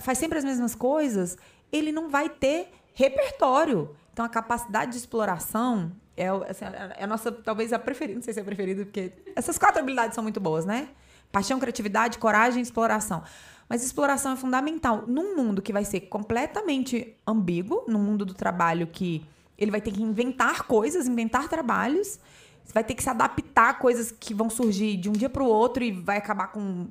faz 0.00 0.18
sempre 0.18 0.38
as 0.38 0.44
mesmas 0.44 0.74
coisas, 0.74 1.36
ele 1.72 1.92
não 1.92 2.08
vai 2.08 2.28
ter 2.28 2.70
repertório. 2.94 3.94
Então, 4.12 4.24
a 4.24 4.28
capacidade 4.28 4.92
de 4.92 4.98
exploração 4.98 5.92
é, 6.16 6.28
assim, 6.28 6.64
é 6.96 7.04
a 7.04 7.06
nossa, 7.06 7.32
talvez, 7.32 7.72
a 7.72 7.78
preferida. 7.78 8.16
Não 8.16 8.22
sei 8.22 8.32
se 8.32 8.40
é 8.40 8.42
a 8.42 8.44
preferida, 8.44 8.84
porque 8.84 9.12
essas 9.34 9.58
quatro 9.58 9.80
habilidades 9.80 10.14
são 10.14 10.22
muito 10.22 10.40
boas, 10.40 10.64
né? 10.64 10.88
Paixão, 11.32 11.58
criatividade, 11.58 12.18
coragem 12.18 12.60
e 12.60 12.62
exploração. 12.62 13.22
Mas 13.68 13.82
exploração 13.82 14.32
é 14.32 14.36
fundamental 14.36 15.04
num 15.06 15.34
mundo 15.36 15.60
que 15.60 15.72
vai 15.72 15.84
ser 15.84 16.02
completamente 16.02 17.16
ambíguo, 17.26 17.84
num 17.88 17.98
mundo 17.98 18.24
do 18.24 18.34
trabalho 18.34 18.86
que 18.86 19.26
ele 19.58 19.70
vai 19.70 19.80
ter 19.80 19.90
que 19.90 20.02
inventar 20.02 20.64
coisas, 20.64 21.08
inventar 21.08 21.48
trabalhos. 21.48 22.20
Você 22.64 22.72
vai 22.72 22.82
ter 22.82 22.94
que 22.94 23.02
se 23.02 23.10
adaptar 23.10 23.70
a 23.70 23.74
coisas 23.74 24.10
que 24.10 24.32
vão 24.32 24.48
surgir 24.48 24.96
de 24.96 25.08
um 25.08 25.12
dia 25.12 25.28
para 25.28 25.42
o 25.42 25.46
outro 25.46 25.84
e 25.84 25.92
vai 25.92 26.16
acabar 26.16 26.48
com 26.48 26.86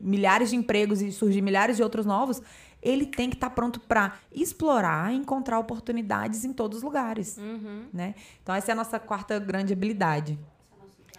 milhares 0.00 0.50
de 0.50 0.56
empregos 0.56 1.02
e 1.02 1.12
surgir 1.12 1.42
milhares 1.42 1.76
de 1.76 1.82
outros 1.82 2.06
novos. 2.06 2.40
Ele 2.80 3.04
tem 3.04 3.28
que 3.28 3.36
estar 3.36 3.50
pronto 3.50 3.80
para 3.80 4.14
explorar 4.32 5.12
e 5.12 5.16
encontrar 5.16 5.58
oportunidades 5.58 6.44
em 6.44 6.52
todos 6.52 6.78
os 6.78 6.84
lugares. 6.84 7.36
Né? 7.92 8.14
Então, 8.42 8.54
essa 8.54 8.70
é 8.70 8.72
a 8.72 8.76
nossa 8.76 8.98
quarta 8.98 9.38
grande 9.38 9.72
habilidade. 9.72 10.38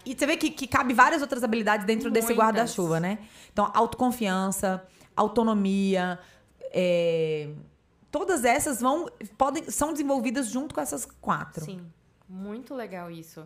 E 0.05 0.16
você 0.18 0.26
vê 0.26 0.38
que, 0.38 0.49
que 0.49 0.66
cabe 0.66 0.93
várias 0.93 1.22
outras 1.22 1.43
habilidades 1.43 1.86
dentro 1.86 2.10
desse 2.10 2.28
Muitas. 2.28 2.45
guarda-chuva, 2.45 2.99
né? 2.99 3.20
Então, 3.51 3.70
autoconfiança, 3.74 4.84
autonomia, 5.16 6.18
é, 6.72 7.49
todas 8.10 8.43
essas 8.43 8.80
vão 8.80 9.07
podem 9.38 9.70
são 9.70 9.91
desenvolvidas 9.91 10.49
junto 10.49 10.74
com 10.74 10.82
essas 10.82 11.05
quatro. 11.05 11.66
Sim, 11.66 11.82
muito 12.28 12.74
legal 12.74 13.12
isso. 13.12 13.45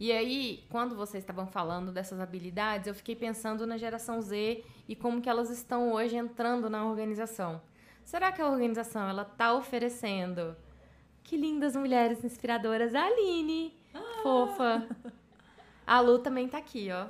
E 0.00 0.10
aí, 0.10 0.64
quando 0.70 0.96
vocês 0.96 1.22
estavam 1.22 1.46
falando 1.46 1.92
dessas 1.92 2.18
habilidades, 2.20 2.86
eu 2.86 2.94
fiquei 2.94 3.14
pensando 3.14 3.66
na 3.66 3.76
geração 3.76 4.22
Z 4.22 4.64
e 4.88 4.96
como 4.96 5.20
que 5.20 5.28
elas 5.28 5.50
estão 5.50 5.92
hoje 5.92 6.16
entrando 6.16 6.70
na 6.70 6.86
organização. 6.86 7.60
Será 8.02 8.32
que 8.32 8.40
a 8.40 8.48
organização 8.48 9.06
ela 9.06 9.26
tá 9.26 9.52
oferecendo? 9.52 10.56
Que 11.22 11.36
lindas 11.36 11.76
mulheres 11.76 12.24
inspiradoras, 12.24 12.94
a 12.94 13.04
Aline, 13.04 13.78
fofa. 14.22 14.88
A 15.86 16.00
Lu 16.00 16.18
também 16.20 16.48
tá 16.48 16.56
aqui, 16.56 16.88
ó. 16.90 17.06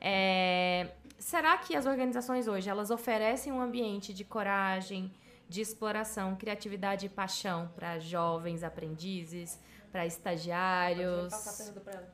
É, 0.00 0.92
será 1.18 1.58
que 1.58 1.76
as 1.76 1.84
organizações 1.84 2.48
hoje 2.48 2.70
elas 2.70 2.90
oferecem 2.90 3.52
um 3.52 3.60
ambiente 3.60 4.14
de 4.14 4.24
coragem, 4.24 5.12
de 5.46 5.60
exploração, 5.60 6.36
criatividade 6.36 7.04
e 7.04 7.08
paixão 7.10 7.70
para 7.74 7.98
jovens 7.98 8.62
aprendizes, 8.62 9.60
para 9.90 10.06
estagiários? 10.06 11.32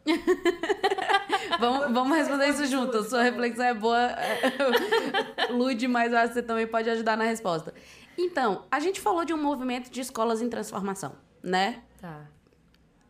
Vamos, 1.60 1.92
vamos 1.92 2.16
responder 2.16 2.48
isso 2.48 2.66
junto. 2.66 3.02
Sua 3.04 3.22
reflexão 3.22 3.64
é 3.64 3.72
boa. 3.72 4.10
Lude, 5.50 5.86
mas 5.88 6.12
eu 6.12 6.18
acho 6.18 6.28
que 6.28 6.34
você 6.34 6.42
também 6.42 6.66
pode 6.66 6.90
ajudar 6.90 7.16
na 7.16 7.24
resposta. 7.24 7.72
Então, 8.18 8.64
a 8.70 8.80
gente 8.80 9.00
falou 9.00 9.24
de 9.24 9.32
um 9.32 9.42
movimento 9.42 9.90
de 9.90 10.00
escolas 10.00 10.42
em 10.42 10.48
transformação, 10.48 11.16
né? 11.42 11.82
Tá. 12.00 12.26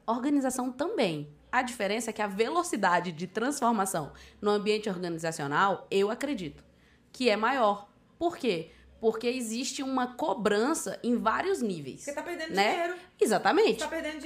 Organização 0.07 0.71
também. 0.71 1.33
A 1.51 1.63
diferença 1.63 2.11
é 2.11 2.13
que 2.13 2.23
a 2.23 2.27
velocidade 2.27 3.13
de 3.13 3.27
transformação 3.27 4.13
no 4.41 4.51
ambiente 4.51 4.89
organizacional, 4.89 5.87
eu 5.91 6.11
acredito, 6.11 6.63
que 7.13 7.31
é 7.31 7.37
maior. 7.37 7.89
Por 8.19 8.37
quê? 8.37 8.71
Porque 9.01 9.27
existe 9.27 9.83
uma 9.83 10.15
cobrança 10.15 10.99
em 11.03 11.17
vários 11.17 11.61
níveis. 11.61 12.05
tá 12.13 12.23
perdendo 12.23 12.55
né? 12.55 12.97
Exatamente. 13.21 13.87
perdendo 13.89 14.21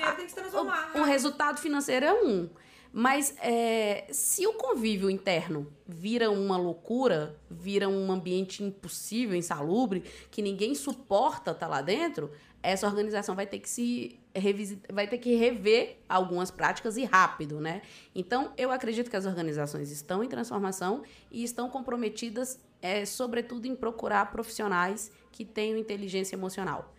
O, 0.97 1.01
o 1.01 1.05
resultado 1.05 1.61
financeiro 1.61 2.07
é 2.07 2.13
um. 2.13 2.49
Mas 2.93 3.37
é, 3.41 4.07
se 4.11 4.47
o 4.47 4.55
convívio 4.55 5.09
interno 5.09 5.73
vira 5.87 6.31
uma 6.31 6.57
loucura, 6.57 7.39
vira 7.49 7.89
um 7.89 8.11
ambiente 8.11 8.65
impossível, 8.65 9.37
insalubre, 9.37 10.03
que 10.31 10.43
ninguém 10.43 10.75
suporta 10.75 11.53
estar 11.53 11.67
tá 11.67 11.69
lá 11.69 11.83
dentro, 11.83 12.33
essa 12.63 12.87
organização 12.87 13.35
vai 13.35 13.47
ter 13.47 13.61
que 13.61 13.69
se 13.69 14.19
revisitar, 14.35 14.95
vai 14.95 15.07
ter 15.07 15.19
que 15.19 15.35
rever 15.35 15.99
algumas 16.09 16.51
práticas 16.51 16.97
e 16.97 17.05
rápido, 17.05 17.61
né? 17.61 17.83
Então, 18.15 18.53
eu 18.57 18.71
acredito 18.71 19.09
que 19.09 19.17
as 19.17 19.25
organizações 19.25 19.91
estão 19.91 20.23
em 20.23 20.29
transformação 20.29 21.03
e 21.31 21.45
estão 21.45 21.71
comprometidas, 21.71 22.59
é, 22.83 23.05
sobretudo, 23.05 23.67
em 23.67 23.75
procurar 23.75 24.31
profissionais 24.31 25.11
que 25.31 25.45
tenham 25.45 25.79
inteligência 25.79 26.35
emocional 26.35 26.95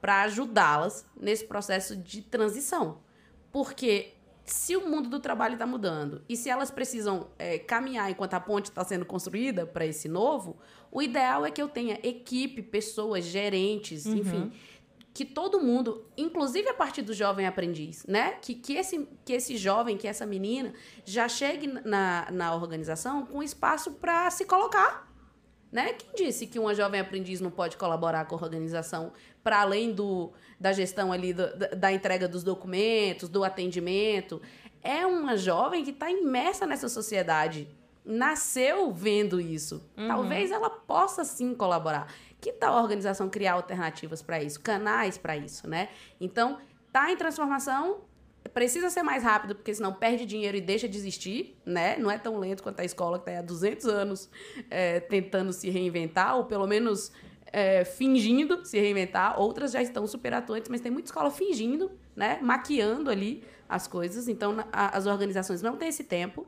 para 0.00 0.22
ajudá-las 0.22 1.06
nesse 1.14 1.44
processo 1.44 1.96
de 1.96 2.22
transição. 2.22 2.98
Porque 3.52 4.14
se 4.44 4.76
o 4.76 4.88
mundo 4.88 5.08
do 5.08 5.20
trabalho 5.20 5.54
está 5.54 5.66
mudando 5.66 6.22
e 6.28 6.36
se 6.36 6.48
elas 6.48 6.70
precisam 6.70 7.28
é, 7.38 7.58
caminhar 7.58 8.10
enquanto 8.10 8.34
a 8.34 8.40
ponte 8.40 8.66
está 8.66 8.82
sendo 8.82 9.04
construída 9.04 9.66
para 9.66 9.86
esse 9.86 10.08
novo, 10.08 10.56
o 10.90 11.02
ideal 11.02 11.44
é 11.44 11.50
que 11.50 11.60
eu 11.60 11.68
tenha 11.68 12.00
equipe, 12.02 12.62
pessoas, 12.62 13.24
gerentes, 13.24 14.06
uhum. 14.06 14.16
enfim, 14.16 14.52
que 15.12 15.24
todo 15.24 15.60
mundo, 15.60 16.06
inclusive 16.16 16.68
a 16.68 16.74
partir 16.74 17.02
do 17.02 17.12
jovem 17.12 17.46
aprendiz, 17.46 18.04
né? 18.06 18.32
Que, 18.40 18.54
que, 18.54 18.74
esse, 18.74 19.08
que 19.24 19.32
esse 19.32 19.56
jovem, 19.56 19.96
que 19.96 20.06
essa 20.06 20.24
menina, 20.24 20.72
já 21.04 21.28
chegue 21.28 21.66
na, 21.66 22.28
na 22.30 22.54
organização 22.54 23.26
com 23.26 23.42
espaço 23.42 23.92
para 23.92 24.30
se 24.30 24.44
colocar. 24.44 25.09
Né? 25.70 25.92
Quem 25.92 26.26
disse 26.26 26.46
que 26.46 26.58
uma 26.58 26.74
jovem 26.74 27.00
aprendiz 27.00 27.40
não 27.40 27.50
pode 27.50 27.76
colaborar 27.76 28.24
com 28.24 28.34
a 28.34 28.38
organização 28.38 29.12
para 29.42 29.60
além 29.60 29.92
do, 29.92 30.32
da 30.58 30.72
gestão 30.72 31.12
ali 31.12 31.32
do, 31.32 31.46
da, 31.76 31.92
entrega 31.92 32.26
dos 32.26 32.42
documentos, 32.42 33.28
do 33.28 33.44
atendimento? 33.44 34.42
É 34.82 35.06
uma 35.06 35.36
jovem 35.36 35.84
que 35.84 35.90
está 35.90 36.10
imersa 36.10 36.66
nessa 36.66 36.88
sociedade, 36.88 37.68
nasceu 38.04 38.92
vendo 38.92 39.40
isso. 39.40 39.86
Uhum. 39.96 40.08
Talvez 40.08 40.50
ela 40.50 40.70
possa 40.70 41.24
sim 41.24 41.54
colaborar. 41.54 42.12
Que 42.40 42.52
tal 42.52 42.76
a 42.76 42.82
organização 42.82 43.28
criar 43.28 43.52
alternativas 43.52 44.22
para 44.22 44.42
isso, 44.42 44.60
canais 44.60 45.16
para 45.18 45.36
isso, 45.36 45.68
né? 45.68 45.88
Então, 46.20 46.58
tá 46.90 47.12
em 47.12 47.16
transformação, 47.16 47.98
precisa 48.52 48.90
ser 48.90 49.02
mais 49.02 49.22
rápido, 49.22 49.54
porque 49.54 49.74
senão 49.74 49.92
perde 49.92 50.26
dinheiro 50.26 50.56
e 50.56 50.60
deixa 50.60 50.88
de 50.88 50.96
existir, 50.96 51.56
né? 51.64 51.96
Não 51.98 52.10
é 52.10 52.18
tão 52.18 52.38
lento 52.38 52.62
quanto 52.62 52.80
a 52.80 52.84
escola 52.84 53.18
que 53.18 53.28
está 53.28 53.40
há 53.40 53.42
200 53.42 53.86
anos 53.86 54.30
é, 54.68 55.00
tentando 55.00 55.52
se 55.52 55.70
reinventar, 55.70 56.36
ou 56.36 56.44
pelo 56.44 56.66
menos 56.66 57.12
é, 57.52 57.84
fingindo 57.84 58.64
se 58.64 58.78
reinventar. 58.78 59.40
Outras 59.40 59.72
já 59.72 59.82
estão 59.82 60.06
super 60.06 60.34
atuantes, 60.34 60.68
mas 60.68 60.80
tem 60.80 60.90
muita 60.90 61.08
escola 61.08 61.30
fingindo, 61.30 61.90
né? 62.14 62.38
Maquiando 62.42 63.10
ali 63.10 63.44
as 63.68 63.86
coisas. 63.86 64.28
Então, 64.28 64.56
as 64.72 65.06
organizações 65.06 65.62
não 65.62 65.76
têm 65.76 65.88
esse 65.88 66.04
tempo 66.04 66.46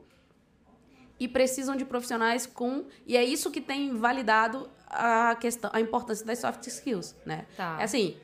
e 1.19 1.27
precisam 1.27 1.75
de 1.75 1.85
profissionais 1.85 2.45
com... 2.45 2.85
E 3.05 3.15
é 3.15 3.23
isso 3.23 3.49
que 3.49 3.61
tem 3.61 3.95
validado 3.95 4.69
a 4.87 5.35
questão, 5.35 5.69
a 5.73 5.79
importância 5.79 6.25
das 6.25 6.39
soft 6.39 6.65
skills, 6.67 7.15
né? 7.25 7.45
Tá. 7.55 7.77
É 7.79 7.83
assim, 7.83 8.17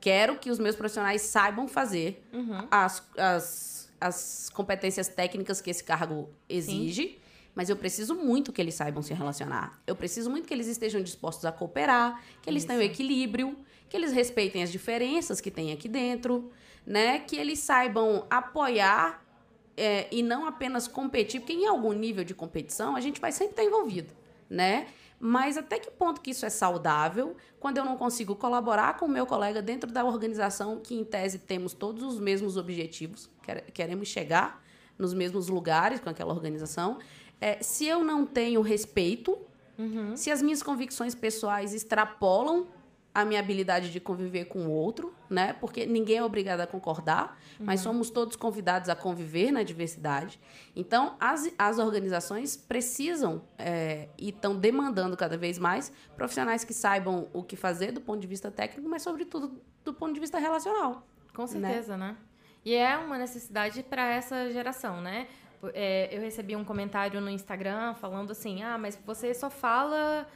quero 0.00 0.38
que 0.38 0.50
os 0.50 0.58
meus 0.58 0.76
profissionais 0.76 1.22
saibam 1.22 1.66
fazer 1.66 2.22
uhum. 2.32 2.66
as, 2.70 3.02
as, 3.16 3.92
as 4.00 4.50
competências 4.50 5.08
técnicas 5.08 5.60
que 5.60 5.70
esse 5.70 5.82
cargo 5.82 6.28
exige, 6.48 7.02
Sim. 7.02 7.16
mas 7.54 7.68
eu 7.68 7.76
preciso 7.76 8.14
muito 8.14 8.52
que 8.52 8.60
eles 8.60 8.74
saibam 8.74 9.02
se 9.02 9.12
relacionar. 9.14 9.80
Eu 9.86 9.96
preciso 9.96 10.30
muito 10.30 10.46
que 10.46 10.54
eles 10.54 10.66
estejam 10.66 11.02
dispostos 11.02 11.44
a 11.44 11.52
cooperar, 11.52 12.22
que 12.42 12.48
eles 12.50 12.62
Isso. 12.62 12.68
tenham 12.68 12.82
equilíbrio, 12.82 13.56
que 13.88 13.96
eles 13.96 14.12
respeitem 14.12 14.62
as 14.62 14.70
diferenças 14.70 15.40
que 15.40 15.50
tem 15.50 15.72
aqui 15.72 15.88
dentro, 15.88 16.50
né? 16.84 17.20
Que 17.20 17.36
eles 17.36 17.58
saibam 17.60 18.26
apoiar 18.28 19.24
é, 19.76 20.06
e 20.10 20.22
não 20.22 20.46
apenas 20.46 20.88
competir, 20.88 21.40
porque 21.40 21.52
em 21.52 21.66
algum 21.66 21.92
nível 21.92 22.24
de 22.24 22.34
competição 22.34 22.96
a 22.96 23.00
gente 23.00 23.20
vai 23.20 23.32
sempre 23.32 23.52
estar 23.52 23.64
envolvido, 23.64 24.12
né? 24.48 24.86
Mas 25.18 25.56
até 25.56 25.78
que 25.78 25.90
ponto 25.90 26.20
que 26.20 26.30
isso 26.30 26.44
é 26.44 26.50
saudável 26.50 27.36
quando 27.58 27.78
eu 27.78 27.84
não 27.84 27.96
consigo 27.96 28.36
colaborar 28.36 28.98
com 28.98 29.06
o 29.06 29.08
meu 29.08 29.26
colega 29.26 29.62
dentro 29.62 29.90
da 29.90 30.04
organização 30.04 30.78
que, 30.78 30.94
em 30.94 31.04
tese, 31.04 31.38
temos 31.38 31.72
todos 31.72 32.02
os 32.02 32.20
mesmos 32.20 32.56
objetivos, 32.56 33.30
queremos 33.72 34.08
chegar 34.08 34.62
nos 34.98 35.14
mesmos 35.14 35.48
lugares 35.48 36.00
com 36.00 36.10
aquela 36.10 36.32
organização. 36.32 36.98
É, 37.40 37.62
se 37.62 37.86
eu 37.86 38.04
não 38.04 38.26
tenho 38.26 38.60
respeito, 38.60 39.38
uhum. 39.78 40.16
se 40.16 40.30
as 40.30 40.42
minhas 40.42 40.62
convicções 40.62 41.14
pessoais 41.14 41.74
extrapolam 41.74 42.66
a 43.16 43.24
minha 43.24 43.40
habilidade 43.40 43.90
de 43.90 43.98
conviver 43.98 44.44
com 44.44 44.66
o 44.66 44.70
outro, 44.70 45.14
né? 45.30 45.54
Porque 45.54 45.86
ninguém 45.86 46.18
é 46.18 46.22
obrigado 46.22 46.60
a 46.60 46.66
concordar, 46.66 47.40
uhum. 47.58 47.64
mas 47.64 47.80
somos 47.80 48.10
todos 48.10 48.36
convidados 48.36 48.90
a 48.90 48.94
conviver 48.94 49.50
na 49.50 49.62
diversidade. 49.62 50.38
Então, 50.76 51.16
as, 51.18 51.50
as 51.56 51.78
organizações 51.78 52.58
precisam 52.58 53.42
é, 53.56 54.10
e 54.18 54.28
estão 54.28 54.54
demandando 54.54 55.16
cada 55.16 55.38
vez 55.38 55.58
mais 55.58 55.90
profissionais 56.14 56.62
que 56.62 56.74
saibam 56.74 57.26
o 57.32 57.42
que 57.42 57.56
fazer 57.56 57.90
do 57.90 58.02
ponto 58.02 58.20
de 58.20 58.26
vista 58.26 58.50
técnico, 58.50 58.86
mas, 58.86 59.00
sobretudo, 59.00 59.62
do 59.82 59.94
ponto 59.94 60.12
de 60.12 60.20
vista 60.20 60.38
relacional. 60.38 61.06
Com 61.34 61.44
né? 61.44 61.48
certeza, 61.48 61.96
né? 61.96 62.08
né? 62.08 62.16
E 62.66 62.74
é 62.74 62.98
uma 62.98 63.16
necessidade 63.16 63.82
para 63.82 64.12
essa 64.12 64.50
geração, 64.50 65.00
né? 65.00 65.26
É, 65.72 66.14
eu 66.14 66.20
recebi 66.20 66.54
um 66.54 66.64
comentário 66.64 67.18
no 67.18 67.30
Instagram 67.30 67.94
falando 67.94 68.32
assim: 68.32 68.62
ah, 68.62 68.76
mas 68.76 69.00
você 69.06 69.32
só 69.32 69.48
fala 69.48 70.28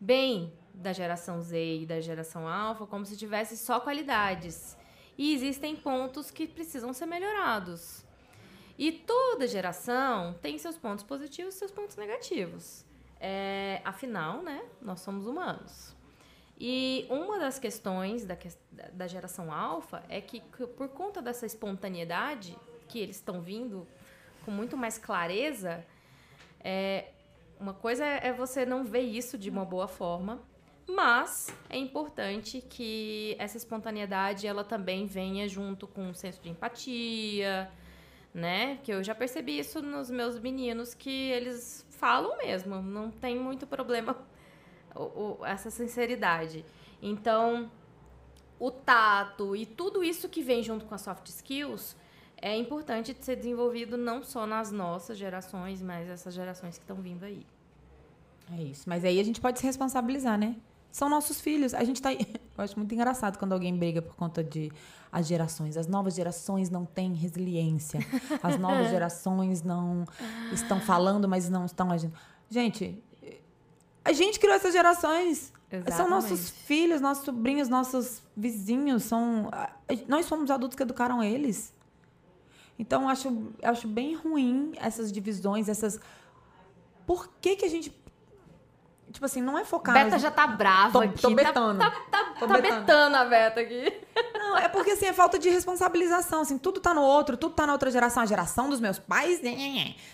bem 0.00 0.52
da 0.80 0.92
geração 0.92 1.40
Z 1.40 1.82
e 1.82 1.86
da 1.86 2.00
geração 2.00 2.48
Alpha 2.48 2.86
como 2.86 3.04
se 3.04 3.16
tivesse 3.16 3.56
só 3.56 3.78
qualidades. 3.78 4.76
E 5.16 5.34
existem 5.34 5.76
pontos 5.76 6.30
que 6.30 6.46
precisam 6.46 6.92
ser 6.92 7.06
melhorados. 7.06 8.04
E 8.78 8.90
toda 8.90 9.46
geração 9.46 10.34
tem 10.40 10.56
seus 10.56 10.78
pontos 10.78 11.04
positivos 11.04 11.54
e 11.54 11.58
seus 11.58 11.70
pontos 11.70 11.96
negativos. 11.96 12.84
É, 13.20 13.82
afinal, 13.84 14.42
né, 14.42 14.64
nós 14.80 15.00
somos 15.00 15.26
humanos. 15.26 15.94
E 16.58 17.06
uma 17.10 17.38
das 17.38 17.58
questões 17.58 18.24
da, 18.24 18.38
da 18.92 19.06
geração 19.06 19.52
alfa 19.52 20.02
é 20.08 20.20
que, 20.20 20.40
por 20.40 20.88
conta 20.88 21.20
dessa 21.20 21.44
espontaneidade 21.44 22.56
que 22.88 22.98
eles 22.98 23.16
estão 23.16 23.42
vindo 23.42 23.86
com 24.44 24.50
muito 24.50 24.76
mais 24.76 24.96
clareza, 24.96 25.84
é, 26.58 27.10
uma 27.58 27.74
coisa 27.74 28.04
é 28.04 28.32
você 28.32 28.64
não 28.64 28.84
ver 28.84 29.02
isso 29.02 29.36
de 29.36 29.50
uma 29.50 29.64
boa 29.64 29.86
forma, 29.86 30.40
mas 30.88 31.54
é 31.68 31.78
importante 31.78 32.60
que 32.68 33.36
essa 33.38 33.56
espontaneidade 33.56 34.46
ela 34.46 34.64
também 34.64 35.06
venha 35.06 35.48
junto 35.48 35.86
com 35.86 36.08
um 36.08 36.14
senso 36.14 36.40
de 36.42 36.48
empatia, 36.48 37.70
né? 38.34 38.78
Que 38.82 38.92
eu 38.92 39.02
já 39.02 39.14
percebi 39.14 39.58
isso 39.58 39.80
nos 39.82 40.10
meus 40.10 40.38
meninos 40.38 40.94
que 40.94 41.30
eles 41.30 41.86
falam 41.90 42.36
mesmo, 42.38 42.80
não 42.82 43.10
tem 43.10 43.38
muito 43.38 43.66
problema 43.66 44.16
essa 45.44 45.70
sinceridade. 45.70 46.64
Então, 47.02 47.70
o 48.58 48.70
tato 48.70 49.54
e 49.54 49.64
tudo 49.64 50.02
isso 50.02 50.28
que 50.28 50.42
vem 50.42 50.62
junto 50.62 50.84
com 50.84 50.94
as 50.94 51.00
soft 51.00 51.26
skills 51.28 51.96
é 52.36 52.56
importante 52.56 53.12
de 53.12 53.24
ser 53.24 53.36
desenvolvido 53.36 53.96
não 53.96 54.22
só 54.22 54.46
nas 54.46 54.72
nossas 54.72 55.18
gerações, 55.18 55.82
mas 55.82 56.08
essas 56.08 56.34
gerações 56.34 56.76
que 56.76 56.84
estão 56.84 56.96
vindo 56.96 57.24
aí. 57.24 57.46
É 58.52 58.62
isso. 58.62 58.88
Mas 58.88 59.04
aí 59.04 59.20
a 59.20 59.22
gente 59.22 59.40
pode 59.40 59.60
se 59.60 59.66
responsabilizar, 59.66 60.38
né? 60.38 60.56
São 60.92 61.08
nossos 61.08 61.40
filhos. 61.40 61.74
A 61.74 61.84
gente 61.84 62.00
tá. 62.00 62.12
Eu 62.12 62.64
acho 62.64 62.78
muito 62.78 62.92
engraçado 62.94 63.38
quando 63.38 63.52
alguém 63.52 63.76
briga 63.76 64.02
por 64.02 64.14
conta 64.14 64.42
de 64.42 64.70
as 65.10 65.26
gerações. 65.26 65.76
As 65.76 65.86
novas 65.86 66.14
gerações 66.14 66.68
não 66.68 66.84
têm 66.84 67.14
resiliência. 67.14 68.00
As 68.42 68.58
novas 68.58 68.90
gerações 68.90 69.62
não 69.62 70.04
estão 70.52 70.80
falando, 70.80 71.28
mas 71.28 71.48
não 71.48 71.64
estão 71.64 71.90
agindo. 71.90 72.12
Gente, 72.48 73.02
a 74.04 74.12
gente 74.12 74.38
criou 74.38 74.54
essas 74.54 74.72
gerações. 74.72 75.52
Exatamente. 75.72 75.96
São 75.96 76.10
nossos 76.10 76.50
filhos, 76.50 77.00
nossos 77.00 77.24
sobrinhos, 77.24 77.68
nossos 77.68 78.22
vizinhos. 78.36 79.04
São 79.04 79.50
nós 80.08 80.26
somos 80.26 80.50
adultos 80.50 80.76
que 80.76 80.82
educaram 80.82 81.22
eles. 81.22 81.72
Então, 82.80 83.02
eu 83.02 83.08
acho, 83.10 83.52
acho 83.62 83.86
bem 83.86 84.14
ruim 84.14 84.72
essas 84.76 85.12
divisões, 85.12 85.68
essas. 85.68 86.00
Por 87.06 87.28
que, 87.40 87.56
que 87.56 87.64
a 87.66 87.68
gente 87.68 87.90
Tipo 89.12 89.26
assim, 89.26 89.42
não 89.42 89.58
é 89.58 89.64
focar. 89.64 89.94
Beta 89.94 90.18
já 90.18 90.30
tá 90.30 90.46
brava 90.46 90.92
tô, 90.92 91.00
aqui. 91.00 91.20
Tô 91.20 91.28
tá- 91.30 91.34
betando. 91.34 91.78
Tá, 91.78 91.90
tá, 91.90 92.24
tá, 92.38 92.46
tá 92.46 92.60
betando. 92.60 93.16
a 93.16 93.24
Beta 93.24 93.60
aqui. 93.60 93.92
Não, 94.34 94.56
é 94.56 94.68
porque 94.68 94.92
assim, 94.92 95.06
é 95.06 95.12
falta 95.12 95.38
de 95.38 95.48
responsabilização. 95.48 96.42
Assim, 96.42 96.56
tudo 96.56 96.80
tá 96.80 96.94
no 96.94 97.02
outro, 97.02 97.36
tudo 97.36 97.54
tá 97.54 97.66
na 97.66 97.72
outra 97.72 97.90
geração. 97.90 98.22
A 98.22 98.26
geração 98.26 98.70
dos 98.70 98.80
meus 98.80 98.98
pais, 98.98 99.40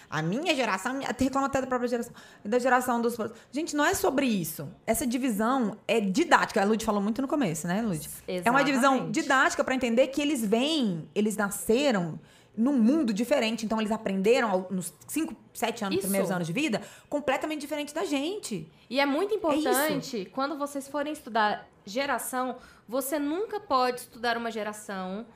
a 0.09 0.23
minha 0.23 0.55
geração, 0.55 1.01
até 1.07 1.25
reclama 1.25 1.47
até 1.47 1.61
da 1.61 1.67
própria 1.67 1.89
geração. 1.89 2.13
Da 2.45 2.59
geração 2.59 3.01
dos. 3.01 3.17
Gente, 3.53 3.77
não 3.77 3.85
é 3.85 3.95
sobre 3.95 4.27
isso. 4.27 4.69
Essa 4.87 5.07
divisão 5.07 5.77
é 5.87 6.01
didática. 6.01 6.61
A 6.63 6.65
Lud 6.65 6.85
falou 6.85 7.03
muito 7.03 7.21
no 7.21 7.29
começo, 7.29 7.67
né, 7.67 7.83
Lud? 7.83 8.09
É 8.27 8.51
uma 8.51 8.65
divisão 8.65 9.11
didática 9.11 9.63
para 9.63 9.75
entender 9.75 10.07
que 10.09 10.23
eles 10.23 10.45
vêm, 10.45 11.09
eles 11.15 11.37
nasceram 11.37 12.19
num 12.57 12.79
mundo 12.79 13.13
diferente. 13.13 13.65
Então, 13.65 13.81
eles 13.81 13.93
aprenderam 13.93 14.67
nos 14.71 14.93
5, 15.07 15.35
7 15.53 15.85
anos, 15.85 15.97
Isso. 15.97 16.07
primeiros 16.07 16.31
anos 16.31 16.47
de 16.47 16.53
vida, 16.53 16.83
completamente 17.09 17.61
diferente 17.61 17.95
da 17.95 18.05
gente. 18.05 18.71
E 18.89 18.99
é 19.01 19.07
muito 19.07 19.35
é 19.35 19.37
importante, 19.37 20.23
é 20.23 20.25
quando 20.27 20.57
vocês 20.57 20.89
forem 20.89 21.13
estudar 21.13 21.69
geração, 21.85 22.57
você 22.89 23.19
nunca 23.19 23.61
pode 23.61 24.01
estudar 24.01 24.37
uma 24.37 24.51
geração 24.51 25.27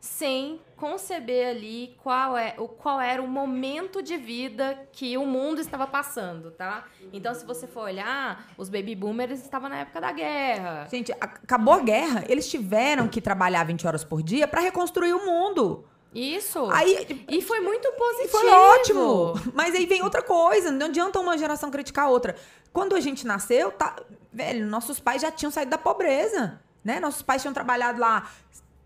sem 0.00 0.58
conceber 0.76 1.50
ali 1.50 1.94
qual, 2.02 2.36
é, 2.36 2.54
o, 2.56 2.66
qual 2.66 2.98
era 2.98 3.22
o 3.22 3.28
momento 3.28 4.02
de 4.02 4.16
vida 4.16 4.88
que 4.92 5.18
o 5.18 5.26
mundo 5.26 5.60
estava 5.60 5.86
passando, 5.86 6.50
tá? 6.50 6.86
Então, 7.12 7.34
se 7.34 7.44
você 7.44 7.66
for 7.66 7.82
olhar, 7.82 8.50
os 8.56 8.70
baby 8.70 8.94
boomers 8.94 9.42
estavam 9.42 9.68
na 9.68 9.80
época 9.80 10.00
da 10.00 10.10
guerra. 10.10 10.88
Gente, 10.90 11.12
acabou 11.12 11.74
a 11.74 11.80
guerra, 11.80 12.24
eles 12.28 12.48
tiveram 12.50 13.08
que 13.08 13.20
trabalhar 13.20 13.64
20 13.64 13.86
horas 13.86 14.02
por 14.02 14.22
dia 14.22 14.48
para 14.48 14.62
reconstruir 14.62 15.12
o 15.12 15.26
mundo. 15.26 15.84
Isso. 16.14 16.68
Aí, 16.70 17.24
e 17.28 17.40
foi 17.40 17.60
muito 17.60 17.90
positivo. 17.92 18.30
Foi 18.30 18.48
ótimo. 18.50 19.34
Mas 19.54 19.74
aí 19.74 19.86
vem 19.86 20.02
outra 20.02 20.22
coisa. 20.22 20.70
Não 20.70 20.86
adianta 20.86 21.20
uma 21.20 21.38
geração 21.38 21.70
criticar 21.70 22.06
a 22.06 22.08
outra. 22.08 22.34
Quando 22.72 22.94
a 22.94 23.00
gente 23.00 23.26
nasceu, 23.26 23.70
tá, 23.70 23.96
velho, 24.32 24.66
nossos 24.66 24.98
pais 24.98 25.22
já 25.22 25.30
tinham 25.30 25.50
saído 25.50 25.70
da 25.70 25.78
pobreza. 25.78 26.60
Né? 26.84 26.98
Nossos 26.98 27.22
pais 27.22 27.42
tinham 27.42 27.54
trabalhado 27.54 28.00
lá 28.00 28.28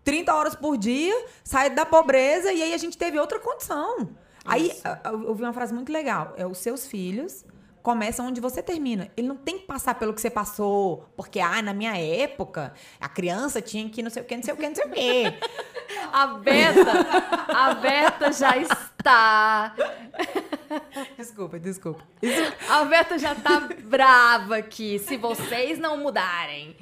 30 0.03 0.33
horas 0.33 0.55
por 0.55 0.77
dia, 0.77 1.25
saído 1.43 1.75
da 1.75 1.85
pobreza, 1.85 2.53
e 2.53 2.61
aí 2.61 2.73
a 2.73 2.77
gente 2.77 2.97
teve 2.97 3.19
outra 3.19 3.39
condição. 3.39 4.09
Aí 4.45 4.71
eu 5.03 5.29
ouvi 5.29 5.41
uma 5.41 5.53
frase 5.53 5.73
muito 5.73 5.91
legal. 5.91 6.33
É 6.37 6.45
os 6.45 6.59
seus 6.59 6.85
filhos 6.85 7.43
começa 7.85 8.23
onde 8.23 8.41
você 8.41 8.63
termina. 8.63 9.11
Ele 9.15 9.27
não 9.27 9.35
tem 9.35 9.59
que 9.59 9.67
passar 9.67 9.93
pelo 9.93 10.11
que 10.11 10.19
você 10.19 10.31
passou, 10.31 11.07
porque, 11.15 11.39
ah, 11.39 11.61
na 11.61 11.71
minha 11.71 11.95
época, 11.95 12.73
a 12.99 13.07
criança 13.07 13.61
tinha 13.61 13.87
que 13.87 14.01
não 14.01 14.09
sei 14.09 14.23
o 14.23 14.25
que, 14.25 14.35
não 14.35 14.41
sei 14.41 14.53
o 14.55 14.57
que, 14.57 14.67
não 14.67 14.75
sei 14.75 14.85
o 14.85 14.89
que. 14.89 15.23
A 16.11 16.27
Beta, 16.27 16.91
a 17.47 17.73
Beta 17.75 18.31
já 18.31 18.57
está. 18.57 19.75
Desculpa, 21.15 21.59
desculpa. 21.59 22.03
A 22.67 22.83
Beta 22.85 23.19
já 23.19 23.35
tá 23.35 23.69
brava 23.83 24.57
aqui. 24.57 24.97
Se 24.97 25.15
vocês 25.15 25.77
não 25.77 25.97
mudarem, 25.97 26.75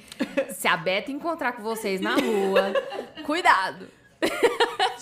se 0.53 0.67
a 0.69 0.77
Beta 0.77 1.11
encontrar 1.11 1.51
com 1.51 1.63
vocês 1.63 1.99
na 1.99 2.15
rua, 2.15 2.73
cuidado. 3.25 3.89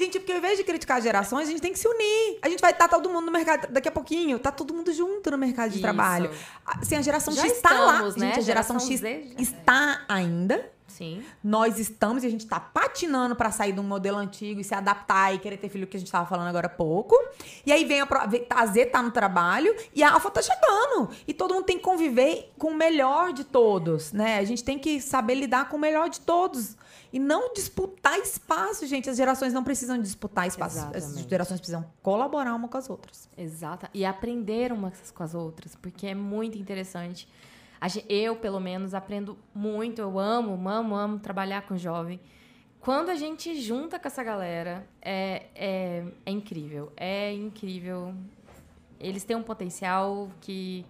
Gente, 0.02 0.20
porque 0.20 0.32
ao 0.32 0.40
invés 0.40 0.58
de 0.58 0.64
criticar 0.64 1.00
gerações, 1.00 1.48
a 1.48 1.52
gente 1.52 1.62
tem 1.62 1.72
que 1.72 1.78
se 1.78 1.88
unir. 1.88 2.40
A 2.42 2.50
gente 2.50 2.60
vai 2.60 2.72
estar 2.72 2.88
todo 2.88 3.08
mundo 3.08 3.26
no 3.26 3.32
mercado 3.32 3.72
daqui 3.72 3.88
a 3.88 3.92
pouquinho, 3.92 4.40
tá 4.40 4.52
todo 4.52 4.74
mundo 4.74 4.92
junto 4.92 5.30
no 5.30 5.38
mercado 5.38 5.70
de 5.70 5.76
Isso. 5.76 5.84
trabalho. 5.84 6.32
Assim, 6.66 6.96
a 6.96 7.02
geração 7.04 7.32
Já 7.36 7.44
X 7.44 7.52
está 7.54 7.80
lá. 7.80 8.02
Né? 8.02 8.10
Gente, 8.10 8.40
a 8.40 8.42
geração, 8.42 8.80
geração 8.80 8.80
X 8.80 9.00
Z, 9.00 9.36
está 9.38 10.04
ainda. 10.10 10.72
Sim. 10.88 11.24
Nós 11.44 11.80
estamos 11.80 12.24
e 12.24 12.28
a 12.28 12.30
gente 12.30 12.42
está 12.44 12.60
patinando 12.60 13.36
para 13.36 13.50
sair 13.52 13.72
de 13.72 13.80
um 13.80 13.84
modelo 13.84 14.18
antigo 14.18 14.60
e 14.60 14.64
se 14.64 14.74
adaptar 14.74 15.34
e 15.34 15.40
querer 15.40 15.58
ter 15.58 15.70
filho 15.70 15.88
que 15.88 15.98
a 15.98 16.00
gente 16.00 16.08
estava 16.08 16.28
falando 16.28 16.48
agora 16.48 16.68
há 16.68 16.70
pouco. 16.70 17.16
E 17.66 17.72
aí 17.72 17.86
vem 17.86 18.02
a, 18.02 18.08
a 18.50 18.66
Z 18.66 18.88
tá 18.88 19.02
no 19.02 19.12
trabalho 19.12 19.76
e 19.96 20.04
a 20.04 20.14
Alfa 20.14 20.30
tá 20.30 20.42
chegando. 20.42 21.10
E 21.28 21.34
todo 21.34 21.54
mundo 21.54 21.66
tem 21.66 21.78
que 21.78 21.84
conviver 21.84 22.52
com 22.58 22.72
o 22.72 22.76
melhor 22.76 23.34
de 23.34 23.44
todos, 23.44 24.12
né? 24.12 24.38
A 24.40 24.44
gente 24.44 24.64
tem 24.64 24.78
que 24.78 25.00
saber 25.00 25.36
lidar 25.36 25.70
com 25.70 25.78
o 25.78 25.80
melhor 25.80 26.10
de 26.10 26.20
todos. 26.20 26.76
E 27.12 27.20
não 27.20 27.54
disputar 27.54 28.18
espaço, 28.20 28.86
gente. 28.88 29.10
As 29.10 29.18
gerações 29.18 29.54
não 29.54 29.64
precisam 29.64 30.00
disputar 30.00 30.48
espaço. 30.48 30.78
Exatamente. 30.78 31.20
As 31.20 31.30
gerações 31.30 31.60
precisam 31.60 31.86
colaborar 32.02 32.56
uma 32.56 32.68
com 32.68 32.78
as 32.78 32.90
outras. 32.90 33.30
Exato. 33.38 33.88
E 33.94 34.06
aprender 34.06 34.72
umas 34.72 35.12
com 35.12 35.24
as 35.24 35.36
outras, 35.36 35.76
porque 35.76 36.08
é 36.08 36.16
muito 36.16 36.58
interessante. 36.58 37.28
Eu, 38.08 38.36
pelo 38.36 38.60
menos, 38.60 38.94
aprendo 38.94 39.38
muito. 39.54 40.00
Eu 40.00 40.20
amo, 40.20 40.70
amo, 40.70 40.96
amo 40.96 41.20
trabalhar 41.20 41.64
com 41.64 41.76
jovem. 41.78 42.20
Quando 42.80 43.10
a 43.10 43.16
gente 43.16 43.60
junta 43.62 44.00
com 44.00 44.08
essa 44.08 44.24
galera, 44.24 44.88
é, 45.02 45.48
é, 45.54 46.06
é 46.26 46.32
incrível. 46.32 46.92
É 46.96 47.34
incrível. 47.34 48.14
Eles 49.00 49.24
têm 49.24 49.36
um 49.36 49.44
potencial 49.44 50.30
que 50.40 50.86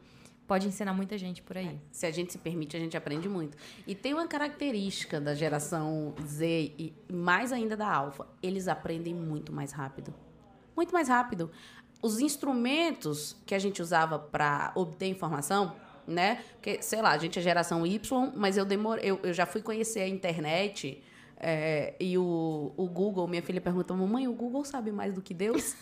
pode 0.52 0.68
ensinar 0.68 0.94
muita 0.94 1.18
gente 1.18 1.42
por 1.42 1.58
aí. 1.58 1.68
É, 1.68 1.76
se 1.94 2.06
a 2.06 2.12
gente 2.12 2.34
se 2.34 2.38
permite, 2.38 2.76
a 2.76 2.80
gente 2.80 2.98
aprende 2.98 3.30
muito. 3.30 3.58
E 3.88 3.96
tem 3.96 4.14
uma 4.14 4.28
característica 4.28 5.18
da 5.22 5.34
geração 5.34 6.14
Z 6.28 6.74
e 6.78 6.94
mais 7.10 7.54
ainda 7.54 7.78
da 7.78 7.90
Alfa, 7.90 8.28
eles 8.44 8.68
aprendem 8.68 9.14
muito 9.14 9.54
mais 9.54 9.72
rápido. 9.72 10.14
Muito 10.76 10.92
mais 10.92 11.08
rápido. 11.08 11.50
Os 12.02 12.20
instrumentos 12.20 13.38
que 13.46 13.56
a 13.56 13.60
gente 13.60 13.82
usava 13.82 14.20
para 14.20 14.74
obter 14.76 15.06
informação, 15.06 15.74
né? 16.06 16.44
Porque, 16.56 16.82
sei 16.82 17.02
lá, 17.02 17.12
a 17.12 17.18
gente 17.18 17.40
é 17.40 17.42
geração 17.42 17.88
Y, 17.88 18.34
mas 18.36 18.58
eu 18.58 18.66
demorei, 18.66 19.10
eu, 19.10 19.22
eu 19.24 19.32
já 19.32 19.46
fui 19.46 19.62
conhecer 19.62 20.02
a 20.02 20.08
internet 20.10 21.02
é, 21.38 21.94
e 21.98 22.18
o, 22.18 22.74
o 22.76 22.88
Google, 22.88 23.26
minha 23.26 23.42
filha 23.42 23.62
perguntou, 23.62 23.96
mamãe, 23.96 24.28
o 24.28 24.34
Google 24.34 24.66
sabe 24.66 24.92
mais 24.92 25.14
do 25.14 25.22
que 25.22 25.34
Deus? 25.34 25.78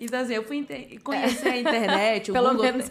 então, 0.00 0.20
assim, 0.20 0.34
eu 0.34 0.44
fui 0.44 0.66
conhecer 1.02 1.48
a 1.48 1.56
internet, 1.58 2.30
o 2.30 2.34
Pelo 2.34 2.50
Google. 2.50 2.64
menos. 2.64 2.86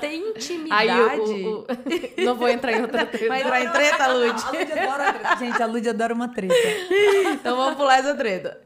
tem 0.00 0.30
intimidade. 0.30 0.90
Aí, 0.90 1.18
o, 1.18 1.60
o, 1.60 1.66
não 2.24 2.34
vou 2.34 2.48
entrar 2.48 2.72
em 2.72 2.82
outra 2.82 3.06
treta. 3.06 3.28
Vai 3.28 3.42
entrar 3.42 3.62
em 3.62 3.70
treta, 3.70 4.06
Lud? 4.08 4.42
A 4.42 4.50
Lud 4.50 4.72
adora 4.72 5.12
treta. 5.12 5.36
Gente, 5.36 5.62
a 5.62 5.66
Lud 5.66 5.88
adora 5.88 6.14
uma 6.14 6.28
treta. 6.28 6.54
então 7.32 7.56
vamos 7.56 7.76
pular 7.76 7.98
essa 7.98 8.14
treta. 8.14 8.60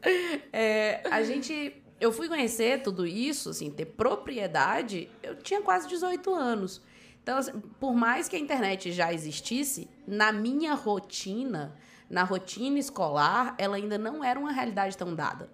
É, 0.51 1.01
a 1.09 1.23
gente... 1.23 1.75
Eu 1.99 2.13
fui 2.13 2.29
conhecer 2.29 2.81
tudo 2.81 3.05
isso, 3.05 3.49
assim, 3.49 3.69
ter 3.69 3.85
propriedade, 3.85 5.09
eu 5.21 5.35
tinha 5.35 5.61
quase 5.61 5.85
18 5.89 6.33
anos. 6.33 6.81
Então, 7.21 7.37
assim, 7.37 7.51
por 7.77 7.93
mais 7.93 8.29
que 8.29 8.37
a 8.37 8.39
internet 8.39 8.91
já 8.93 9.13
existisse, 9.13 9.89
na 10.07 10.31
minha 10.31 10.73
rotina, 10.73 11.75
na 12.09 12.23
rotina 12.23 12.79
escolar, 12.79 13.53
ela 13.57 13.75
ainda 13.75 13.97
não 13.97 14.23
era 14.23 14.39
uma 14.39 14.51
realidade 14.51 14.97
tão 14.97 15.13
dada. 15.13 15.49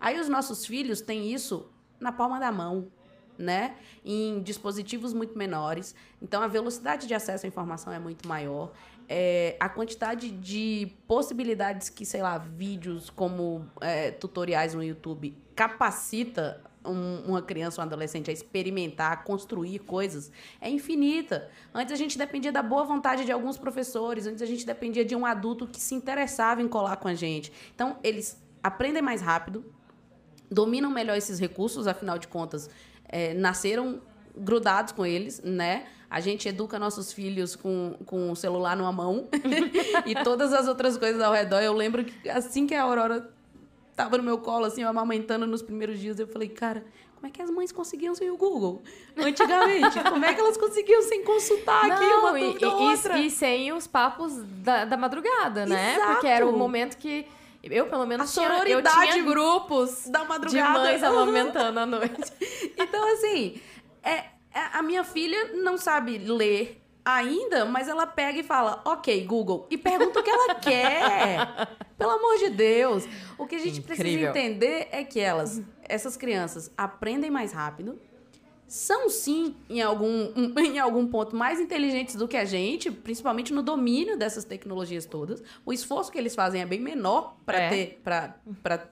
Aí 0.00 0.18
os 0.18 0.28
nossos 0.28 0.64
filhos 0.64 1.00
têm 1.00 1.32
isso 1.32 1.70
na 2.00 2.10
palma 2.10 2.40
da 2.40 2.50
mão, 2.50 2.90
né? 3.36 3.76
Em 4.04 4.40
dispositivos 4.42 5.12
muito 5.12 5.36
menores. 5.36 5.94
Então 6.20 6.42
a 6.42 6.46
velocidade 6.46 7.06
de 7.06 7.14
acesso 7.14 7.46
à 7.46 7.48
informação 7.48 7.92
é 7.92 7.98
muito 7.98 8.26
maior. 8.26 8.72
É, 9.08 9.56
a 9.58 9.68
quantidade 9.68 10.30
de 10.30 10.92
possibilidades 11.06 11.90
que, 11.90 12.06
sei 12.06 12.22
lá, 12.22 12.38
vídeos 12.38 13.10
como 13.10 13.68
é, 13.80 14.12
tutoriais 14.12 14.72
no 14.72 14.82
YouTube 14.82 15.36
capacita 15.54 16.62
um, 16.84 17.22
uma 17.26 17.42
criança 17.42 17.80
ou 17.80 17.84
um 17.84 17.86
adolescente 17.86 18.30
a 18.30 18.32
experimentar, 18.32 19.12
a 19.12 19.16
construir 19.16 19.80
coisas, 19.80 20.30
é 20.60 20.70
infinita. 20.70 21.50
Antes 21.74 21.92
a 21.92 21.96
gente 21.96 22.16
dependia 22.16 22.52
da 22.52 22.62
boa 22.62 22.84
vontade 22.84 23.24
de 23.24 23.32
alguns 23.32 23.58
professores, 23.58 24.26
antes 24.26 24.42
a 24.42 24.46
gente 24.46 24.64
dependia 24.64 25.04
de 25.04 25.14
um 25.14 25.26
adulto 25.26 25.66
que 25.66 25.80
se 25.80 25.94
interessava 25.94 26.62
em 26.62 26.68
colar 26.68 26.96
com 26.96 27.08
a 27.08 27.14
gente. 27.14 27.52
Então, 27.74 27.98
eles 28.02 28.42
aprendem 28.62 29.02
mais 29.02 29.20
rápido, 29.20 29.64
dominam 30.50 30.90
melhor 30.90 31.16
esses 31.16 31.38
recursos, 31.38 31.86
afinal 31.86 32.18
de 32.18 32.26
contas, 32.28 32.68
é, 33.08 33.34
nasceram 33.34 34.00
grudados 34.36 34.92
com 34.92 35.04
eles, 35.04 35.40
né? 35.42 35.86
A 36.08 36.20
gente 36.20 36.48
educa 36.48 36.78
nossos 36.78 37.12
filhos 37.12 37.54
com, 37.54 37.94
com 38.04 38.32
o 38.32 38.36
celular 38.36 38.76
numa 38.76 38.90
mão 38.90 39.28
e 40.04 40.14
todas 40.24 40.52
as 40.52 40.66
outras 40.66 40.96
coisas 40.96 41.20
ao 41.22 41.32
redor. 41.32 41.60
Eu 41.60 41.72
lembro 41.72 42.04
que 42.04 42.28
assim 42.28 42.66
que 42.66 42.74
a 42.74 42.82
Aurora 42.82 43.30
tava 43.94 44.16
no 44.16 44.22
meu 44.22 44.38
colo, 44.38 44.64
assim, 44.64 44.82
eu 44.82 44.88
amamentando 44.88 45.46
nos 45.46 45.62
primeiros 45.62 46.00
dias, 46.00 46.18
eu 46.18 46.26
falei, 46.26 46.48
cara, 46.48 46.84
como 47.14 47.28
é 47.28 47.30
que 47.30 47.42
as 47.42 47.50
mães 47.50 47.70
conseguiam 47.70 48.14
sem 48.14 48.30
o 48.30 48.36
Google? 48.36 48.82
Antigamente, 49.16 50.00
como 50.08 50.24
é 50.24 50.32
que 50.32 50.40
elas 50.40 50.56
conseguiam 50.56 51.02
sem 51.02 51.22
consultar 51.22 51.86
Não, 51.86 51.94
aqui 51.94 52.04
uma 52.04 52.32
dúvida 52.32 52.66
e, 52.66 52.68
outra? 52.68 53.18
E, 53.18 53.26
e 53.26 53.30
sem 53.30 53.72
os 53.72 53.86
papos 53.86 54.32
da, 54.62 54.86
da 54.86 54.96
madrugada, 54.96 55.66
né? 55.66 55.96
Exato. 55.96 56.12
Porque 56.12 56.26
era 56.26 56.46
o 56.46 56.56
momento 56.56 56.96
que 56.96 57.26
eu, 57.62 57.86
pelo 57.86 58.06
menos, 58.06 58.32
tinha, 58.32 58.48
eu 58.66 58.82
tinha 58.82 59.22
grupos 59.22 60.08
da 60.08 60.24
madrugada. 60.24 60.78
de 60.78 60.78
mães 60.78 61.02
amamentando 61.02 61.80
à 61.80 61.86
noite. 61.86 62.32
então, 62.76 63.12
assim, 63.12 63.60
é, 64.02 64.12
é, 64.12 64.28
a 64.72 64.82
minha 64.82 65.04
filha 65.04 65.52
não 65.54 65.76
sabe 65.76 66.18
ler 66.18 66.80
ainda, 67.04 67.64
mas 67.64 67.88
ela 67.88 68.06
pega 68.06 68.40
e 68.40 68.42
fala, 68.42 68.80
ok, 68.84 69.24
Google, 69.24 69.66
e 69.70 69.76
pergunta 69.76 70.20
o 70.20 70.22
que 70.22 70.30
ela 70.30 70.54
quer. 70.60 71.68
Pelo 71.98 72.12
amor 72.12 72.38
de 72.38 72.50
Deus. 72.50 73.04
O 73.36 73.46
que 73.46 73.56
a 73.56 73.58
gente 73.58 73.80
Incrível. 73.80 73.96
precisa 73.96 74.30
entender 74.30 74.88
é 74.90 75.04
que 75.04 75.20
elas, 75.20 75.62
essas 75.82 76.16
crianças, 76.16 76.72
aprendem 76.76 77.30
mais 77.30 77.52
rápido, 77.52 78.00
são 78.70 79.10
sim, 79.10 79.56
em 79.68 79.82
algum, 79.82 80.32
em 80.62 80.78
algum 80.78 81.04
ponto, 81.04 81.34
mais 81.34 81.58
inteligentes 81.58 82.14
do 82.14 82.28
que 82.28 82.36
a 82.36 82.44
gente, 82.44 82.88
principalmente 82.88 83.52
no 83.52 83.64
domínio 83.64 84.16
dessas 84.16 84.44
tecnologias 84.44 85.04
todas. 85.04 85.42
O 85.66 85.72
esforço 85.72 86.12
que 86.12 86.16
eles 86.16 86.36
fazem 86.36 86.62
é 86.62 86.64
bem 86.64 86.78
menor 86.78 87.36
para 87.44 87.58
é. 87.58 87.68
ter, 87.68 88.00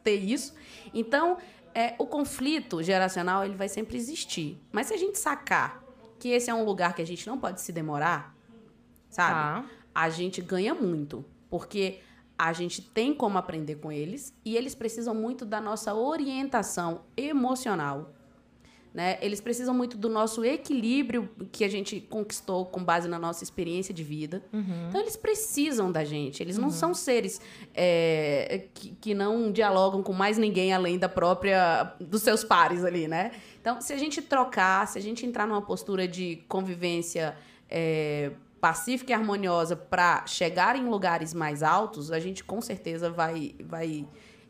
ter 0.03 0.17
isso. 0.17 0.53
Então, 0.93 1.37
é, 1.73 1.95
o 1.97 2.05
conflito 2.05 2.83
geracional 2.83 3.45
ele 3.45 3.55
vai 3.55 3.69
sempre 3.69 3.97
existir. 3.97 4.61
Mas 4.73 4.89
se 4.89 4.95
a 4.95 4.97
gente 4.97 5.17
sacar 5.17 5.81
que 6.19 6.31
esse 6.31 6.51
é 6.51 6.55
um 6.55 6.65
lugar 6.65 6.93
que 6.93 7.01
a 7.01 7.07
gente 7.07 7.25
não 7.29 7.39
pode 7.39 7.61
se 7.61 7.71
demorar, 7.71 8.35
sabe? 9.09 9.33
Tá. 9.33 9.65
A 9.95 10.11
gente 10.11 10.41
ganha 10.41 10.75
muito. 10.75 11.25
Porque 11.49 12.01
a 12.37 12.53
gente 12.53 12.83
tem 12.83 13.15
como 13.15 13.39
aprender 13.39 13.77
com 13.77 13.93
eles 13.93 14.35
e 14.45 14.57
eles 14.57 14.75
precisam 14.75 15.15
muito 15.15 15.47
da 15.47 15.61
nossa 15.61 15.95
orientação 15.95 17.03
emocional 17.17 18.13
né? 18.99 19.16
Eles 19.23 19.41
precisam 19.41 19.73
muito 19.73 19.97
do 19.97 20.09
nosso 20.09 20.45
equilíbrio 20.45 21.31
que 21.53 21.62
a 21.62 21.69
gente 21.69 22.01
conquistou 22.01 22.66
com 22.66 22.83
base 22.83 23.07
na 23.07 23.16
nossa 23.16 23.45
experiência 23.45 23.95
de 23.95 24.03
vida. 24.03 24.43
Uhum. 24.53 24.89
Então, 24.89 25.01
eles 25.01 25.16
precisam 25.16 25.93
da 25.93 26.03
gente. 26.03 26.43
Eles 26.43 26.57
uhum. 26.57 26.62
não 26.62 26.70
são 26.73 26.93
seres 26.93 27.41
é, 27.73 28.65
que, 28.75 28.97
que 29.01 29.15
não 29.15 29.53
dialogam 29.53 30.03
com 30.03 30.12
mais 30.12 30.37
ninguém 30.37 30.73
além 30.73 30.99
da 30.99 31.09
própria... 31.09 31.95
dos 32.01 32.23
seus 32.23 32.43
pares 32.43 32.85
ali, 32.85 33.07
né? 33.07 33.31
Então, 33.61 33.81
se 33.81 33.93
a 33.93 33.97
gente 33.97 34.20
trocar, 34.20 34.89
se 34.89 34.99
a 34.99 35.01
gente 35.01 35.25
entrar 35.25 35.47
numa 35.47 35.62
postura 35.62 36.09
de 36.09 36.43
convivência... 36.49 37.37
É, 37.70 38.33
pacífica 38.61 39.12
e 39.12 39.15
harmoniosa 39.15 39.77
para 39.77 40.27
chegar 40.27 40.75
em 40.75 40.89
lugares 40.89 41.33
mais 41.33 41.62
altos, 41.62 42.11
a 42.11 42.19
gente 42.19 42.43
com 42.43 42.61
certeza 42.61 43.09
vai, 43.09 43.55
vai 43.61 44.05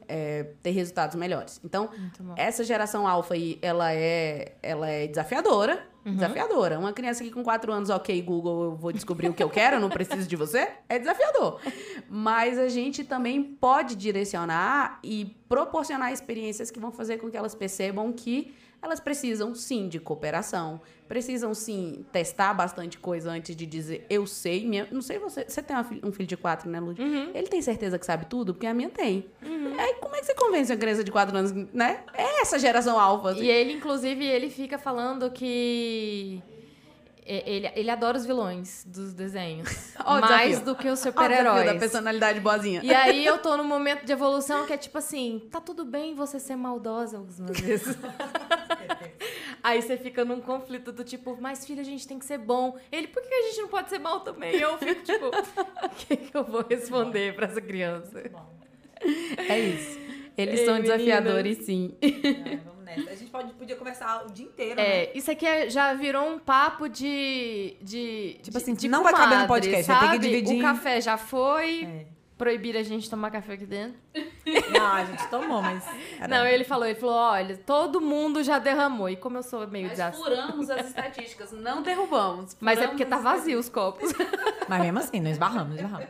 é, 0.08 0.44
ter 0.62 0.70
resultados 0.70 1.14
melhores. 1.14 1.60
Então, 1.64 1.90
essa 2.36 2.64
geração 2.64 3.06
alfa 3.06 3.34
aí, 3.34 3.58
ela 3.62 3.92
é, 3.92 4.56
ela 4.62 4.88
é 4.88 5.06
desafiadora. 5.06 5.86
Uhum. 6.04 6.14
Desafiadora. 6.14 6.78
Uma 6.78 6.92
criança 6.92 7.22
que 7.22 7.30
com 7.30 7.44
quatro 7.44 7.70
anos, 7.70 7.90
ok, 7.90 8.20
Google, 8.22 8.64
eu 8.64 8.74
vou 8.74 8.92
descobrir 8.92 9.28
o 9.28 9.34
que 9.34 9.42
eu 9.42 9.50
quero, 9.50 9.76
eu 9.76 9.80
não 9.80 9.90
preciso 9.90 10.26
de 10.26 10.36
você, 10.36 10.68
é 10.88 10.98
desafiador. 10.98 11.60
Mas 12.08 12.58
a 12.58 12.68
gente 12.68 13.04
também 13.04 13.42
pode 13.42 13.94
direcionar 13.94 14.98
e 15.04 15.36
proporcionar 15.48 16.12
experiências 16.12 16.70
que 16.70 16.80
vão 16.80 16.90
fazer 16.90 17.18
com 17.18 17.30
que 17.30 17.36
elas 17.36 17.54
percebam 17.54 18.10
que 18.12 18.54
elas 18.80 19.00
precisam 19.00 19.54
sim 19.54 19.88
de 19.88 19.98
cooperação, 19.98 20.80
precisam 21.08 21.54
sim 21.54 22.04
testar 22.12 22.52
bastante 22.52 22.98
coisa 22.98 23.30
antes 23.30 23.56
de 23.56 23.64
dizer 23.66 24.06
eu 24.10 24.26
sei. 24.26 24.66
Minha, 24.66 24.86
não 24.92 25.00
sei 25.00 25.18
você. 25.18 25.44
Você 25.48 25.62
tem 25.62 25.76
um 26.04 26.12
filho 26.12 26.28
de 26.28 26.36
quatro, 26.36 26.68
né, 26.68 26.78
Lud? 26.78 27.00
Uhum. 27.00 27.30
Ele 27.34 27.48
tem 27.48 27.62
certeza 27.62 27.98
que 27.98 28.04
sabe 28.04 28.26
tudo? 28.26 28.52
Porque 28.54 28.66
a 28.66 28.74
minha 28.74 28.90
tem. 28.90 29.26
Uhum. 29.42 29.74
Aí 29.78 29.94
como 29.94 30.14
é 30.14 30.20
que 30.20 30.26
você 30.26 30.34
convence 30.34 30.70
uma 30.70 30.78
criança 30.78 31.02
de 31.02 31.10
quatro 31.10 31.36
anos, 31.36 31.52
né? 31.72 32.00
É 32.14 32.42
essa 32.42 32.58
geração 32.58 33.00
alfa. 33.00 33.30
Assim. 33.30 33.42
E 33.42 33.50
ele, 33.50 33.72
inclusive, 33.72 34.24
ele 34.24 34.50
fica 34.50 34.78
falando 34.78 35.30
que 35.30 36.42
ele, 37.28 37.70
ele 37.74 37.90
adora 37.90 38.16
os 38.16 38.24
vilões 38.24 38.84
dos 38.86 39.12
desenhos. 39.12 39.68
Oh, 40.10 40.20
mais 40.20 40.50
desafio. 40.50 40.64
do 40.64 40.74
que 40.74 40.88
os 40.88 40.98
super-heróis. 41.00 41.66
da 41.66 41.74
personalidade 41.74 42.40
boazinha. 42.40 42.80
E 42.82 42.94
aí 42.94 43.26
eu 43.26 43.36
tô 43.36 43.58
num 43.58 43.64
momento 43.64 44.06
de 44.06 44.12
evolução 44.12 44.64
que 44.64 44.72
é 44.72 44.76
tipo 44.78 44.96
assim, 44.96 45.46
tá 45.50 45.60
tudo 45.60 45.84
bem 45.84 46.14
você 46.14 46.40
ser 46.40 46.56
maldosa 46.56 47.18
algumas 47.18 47.50
vezes. 47.60 47.94
Aí 49.68 49.82
você 49.82 49.96
fica 49.96 50.24
num 50.24 50.40
conflito 50.40 50.92
do 50.92 51.04
tipo, 51.04 51.36
mas 51.40 51.66
filho, 51.66 51.80
a 51.80 51.84
gente 51.84 52.06
tem 52.06 52.18
que 52.18 52.24
ser 52.24 52.38
bom. 52.38 52.76
Ele, 52.90 53.06
por 53.08 53.22
que 53.22 53.32
a 53.32 53.42
gente 53.42 53.62
não 53.62 53.68
pode 53.68 53.88
ser 53.88 53.98
mal 53.98 54.20
também? 54.20 54.54
Eu 54.56 54.78
fico 54.78 55.02
tipo, 55.02 55.26
o 55.84 55.88
que, 55.90 56.16
que 56.16 56.36
eu 56.36 56.44
vou 56.44 56.64
responder 56.68 57.34
para 57.34 57.46
essa 57.46 57.60
criança? 57.60 58.22
É 59.48 59.58
isso. 59.58 59.98
Eles 60.36 60.60
Ei, 60.60 60.66
são 60.66 60.80
desafiadores, 60.80 61.58
sim. 61.64 61.94
É, 62.00 62.56
vamos 62.64 62.84
nessa. 62.84 63.10
A 63.10 63.14
gente 63.16 63.30
pode, 63.30 63.52
podia 63.54 63.74
conversar 63.74 64.24
o 64.24 64.32
dia 64.32 64.46
inteiro, 64.46 64.80
é, 64.80 65.06
né? 65.06 65.12
Isso 65.14 65.30
aqui 65.30 65.44
é, 65.44 65.68
já 65.68 65.92
virou 65.94 66.28
um 66.28 66.38
papo 66.38 66.88
de. 66.88 67.76
de 67.82 68.38
tipo 68.42 68.56
assim, 68.56 68.74
de 68.74 68.88
não 68.88 69.02
vai 69.02 69.12
caber 69.12 69.38
no 69.40 69.46
podcast, 69.48 69.84
sabe? 69.84 70.06
ter 70.06 70.12
que 70.12 70.18
dividir. 70.18 70.58
O 70.58 70.62
café 70.62 71.00
já 71.00 71.16
foi. 71.16 71.84
É. 71.84 72.17
Proibir 72.38 72.76
a 72.76 72.84
gente 72.84 73.10
tomar 73.10 73.32
café 73.32 73.54
aqui 73.54 73.66
dentro. 73.66 73.98
Não, 74.72 74.86
a 74.86 75.04
gente 75.04 75.28
tomou, 75.28 75.60
mas. 75.60 75.84
Era... 76.20 76.28
Não, 76.28 76.46
ele 76.46 76.62
falou, 76.62 76.86
ele 76.86 76.98
falou: 76.98 77.16
olha, 77.16 77.56
todo 77.56 78.00
mundo 78.00 78.44
já 78.44 78.60
derramou. 78.60 79.10
E 79.10 79.16
como 79.16 79.38
eu 79.38 79.42
sou 79.42 79.66
meio 79.66 79.90
desastre. 79.90 80.22
furamos 80.22 80.70
as 80.70 80.86
estatísticas, 80.86 81.50
não 81.50 81.82
derrubamos. 81.82 82.56
Mas 82.60 82.78
é 82.78 82.86
porque 82.86 83.04
tá 83.04 83.18
vazio 83.18 83.58
os 83.58 83.68
copos. 83.68 84.12
Mas 84.68 84.80
mesmo 84.80 85.00
assim, 85.00 85.18
não 85.18 85.30
esbarramos, 85.30 85.74
esbarramos. 85.74 86.08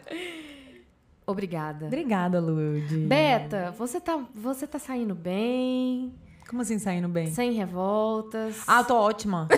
Obrigada. 1.27 1.87
Obrigada, 1.87 2.41
Lude. 2.41 2.99
Beta, 3.07 3.75
você 3.79 4.01
tá, 4.01 4.23
você 4.35 4.67
tá 4.67 4.79
saindo 4.79 5.15
bem. 5.15 6.15
Como 6.49 6.63
assim 6.63 6.79
saindo 6.79 7.09
bem? 7.09 7.27
Sem 7.27 7.53
revoltas. 7.53 8.65
Ah, 8.67 8.81
eu 8.81 8.85
tô 8.85 8.97
ótima. 8.97 9.49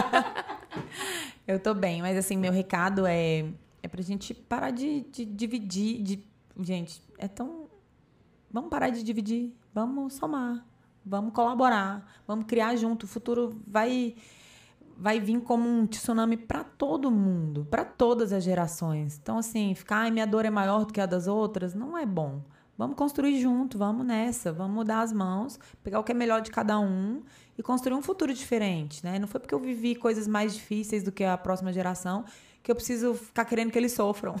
eu 1.48 1.58
tô 1.58 1.72
bem, 1.72 2.02
mas 2.02 2.16
assim, 2.16 2.36
meu 2.36 2.52
recado 2.52 3.06
é, 3.06 3.46
é 3.82 3.88
pra 3.88 4.02
gente 4.02 4.34
parar 4.34 4.70
de, 4.70 5.02
de 5.02 5.24
dividir. 5.24 6.02
De, 6.02 6.24
gente, 6.60 7.02
é 7.18 7.28
tão. 7.28 7.68
Vamos 8.50 8.70
parar 8.70 8.90
de 8.90 9.02
dividir. 9.02 9.54
Vamos 9.72 10.14
somar. 10.14 10.64
Vamos 11.04 11.32
colaborar. 11.32 12.06
Vamos 12.26 12.46
criar 12.46 12.76
junto. 12.76 13.04
O 13.04 13.08
futuro 13.08 13.60
vai 13.66 14.14
vai 15.00 15.18
vir 15.18 15.40
como 15.40 15.66
um 15.66 15.86
tsunami 15.86 16.36
para 16.36 16.62
todo 16.62 17.10
mundo, 17.10 17.66
para 17.70 17.86
todas 17.86 18.34
as 18.34 18.44
gerações. 18.44 19.18
Então, 19.20 19.38
assim, 19.38 19.74
ficar, 19.74 20.00
ai, 20.00 20.10
minha 20.10 20.26
dor 20.26 20.44
é 20.44 20.50
maior 20.50 20.84
do 20.84 20.92
que 20.92 21.00
a 21.00 21.06
das 21.06 21.26
outras, 21.26 21.74
não 21.74 21.96
é 21.96 22.04
bom. 22.04 22.42
Vamos 22.76 22.96
construir 22.96 23.40
junto, 23.40 23.78
vamos 23.78 24.04
nessa, 24.06 24.52
vamos 24.52 24.74
mudar 24.74 25.00
as 25.00 25.10
mãos, 25.10 25.58
pegar 25.82 26.00
o 26.00 26.04
que 26.04 26.12
é 26.12 26.14
melhor 26.14 26.42
de 26.42 26.50
cada 26.50 26.78
um 26.78 27.22
e 27.56 27.62
construir 27.62 27.96
um 27.96 28.02
futuro 28.02 28.32
diferente, 28.34 29.02
né? 29.04 29.18
Não 29.18 29.26
foi 29.26 29.40
porque 29.40 29.54
eu 29.54 29.58
vivi 29.58 29.94
coisas 29.94 30.28
mais 30.28 30.54
difíceis 30.54 31.02
do 31.02 31.10
que 31.10 31.24
a 31.24 31.36
próxima 31.36 31.72
geração 31.72 32.24
que 32.62 32.70
eu 32.70 32.74
preciso 32.74 33.14
ficar 33.14 33.44
querendo 33.44 33.70
que 33.70 33.78
eles 33.78 33.92
sofram. 33.92 34.34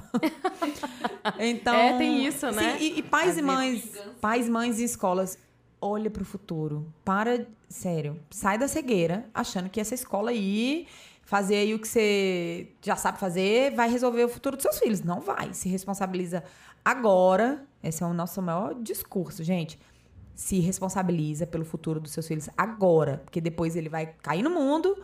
então, 1.38 1.74
é, 1.74 1.98
tem 1.98 2.26
isso, 2.26 2.50
né? 2.50 2.78
Sim, 2.78 2.84
e, 2.84 2.98
e 2.98 3.02
pais 3.02 3.38
e 3.38 3.42
mães, 3.42 3.90
pais, 4.20 4.48
mães 4.48 4.78
e 4.78 4.84
escolas, 4.84 5.38
olha 5.80 6.10
para 6.10 6.22
o 6.22 6.26
futuro. 6.26 6.86
Para, 7.04 7.46
sério, 7.68 8.20
sai 8.30 8.58
da 8.58 8.68
cegueira 8.68 9.28
achando 9.32 9.70
que 9.70 9.80
essa 9.80 9.94
escola 9.94 10.30
aí 10.30 10.86
fazer 11.30 11.56
aí 11.56 11.74
o 11.74 11.78
que 11.78 11.86
você 11.86 12.72
já 12.82 12.96
sabe 12.96 13.20
fazer 13.20 13.72
vai 13.72 13.88
resolver 13.88 14.24
o 14.24 14.28
futuro 14.28 14.56
dos 14.56 14.64
seus 14.64 14.80
filhos. 14.80 15.00
Não 15.00 15.20
vai. 15.20 15.54
Se 15.54 15.68
responsabiliza 15.68 16.42
agora. 16.84 17.64
Esse 17.82 18.02
é 18.02 18.06
o 18.06 18.12
nosso 18.12 18.42
maior 18.42 18.74
discurso, 18.74 19.44
gente. 19.44 19.78
Se 20.34 20.58
responsabiliza 20.58 21.46
pelo 21.46 21.64
futuro 21.64 22.00
dos 22.00 22.10
seus 22.10 22.26
filhos 22.26 22.50
agora, 22.56 23.18
porque 23.24 23.40
depois 23.40 23.76
ele 23.76 23.88
vai 23.88 24.06
cair 24.22 24.42
no 24.42 24.50
mundo 24.50 25.00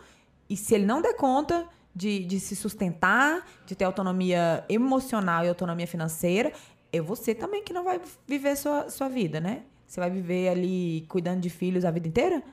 e 0.49 0.57
se 0.57 0.75
ele 0.75 0.85
não 0.85 1.01
der 1.01 1.15
conta 1.15 1.65
de, 1.97 2.23
de 2.23 2.39
se 2.39 2.55
sustentar, 2.55 3.43
de 3.65 3.75
ter 3.75 3.83
autonomia 3.83 4.63
emocional 4.69 5.43
e 5.43 5.49
autonomia 5.49 5.87
financeira, 5.87 6.53
é 6.93 7.01
você 7.01 7.33
também 7.33 7.63
que 7.63 7.73
não 7.73 7.83
vai 7.83 7.99
viver 8.27 8.55
sua, 8.55 8.89
sua 8.89 9.09
vida, 9.09 9.41
né? 9.41 9.63
Você 9.87 9.99
vai 9.99 10.09
viver 10.09 10.49
ali 10.49 11.05
cuidando 11.09 11.41
de 11.41 11.49
filhos 11.49 11.83
a 11.83 11.89
vida 11.91 12.07
inteira? 12.07 12.43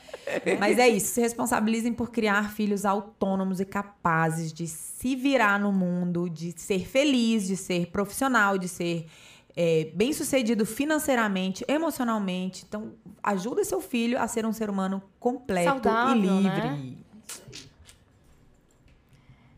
Mas 0.58 0.78
é 0.78 0.88
isso, 0.88 1.08
se 1.08 1.20
responsabilizem 1.20 1.92
por 1.92 2.10
criar 2.10 2.52
filhos 2.52 2.86
autônomos 2.86 3.60
e 3.60 3.66
capazes 3.66 4.50
de 4.50 4.66
se 4.66 5.14
virar 5.14 5.60
no 5.60 5.70
mundo, 5.70 6.30
de 6.30 6.58
ser 6.58 6.86
feliz, 6.86 7.46
de 7.46 7.56
ser 7.56 7.88
profissional, 7.88 8.56
de 8.56 8.66
ser 8.66 9.06
é, 9.54 9.90
bem 9.94 10.12
sucedido 10.12 10.64
financeiramente, 10.64 11.64
emocionalmente. 11.68 12.64
Então, 12.66 12.92
ajuda 13.22 13.62
seu 13.62 13.80
filho 13.80 14.18
a 14.18 14.26
ser 14.26 14.46
um 14.46 14.52
ser 14.52 14.70
humano 14.70 15.02
completo 15.20 15.82
Saudável, 15.82 16.16
e 16.16 16.20
livre. 16.20 16.48
Né? 16.48 16.92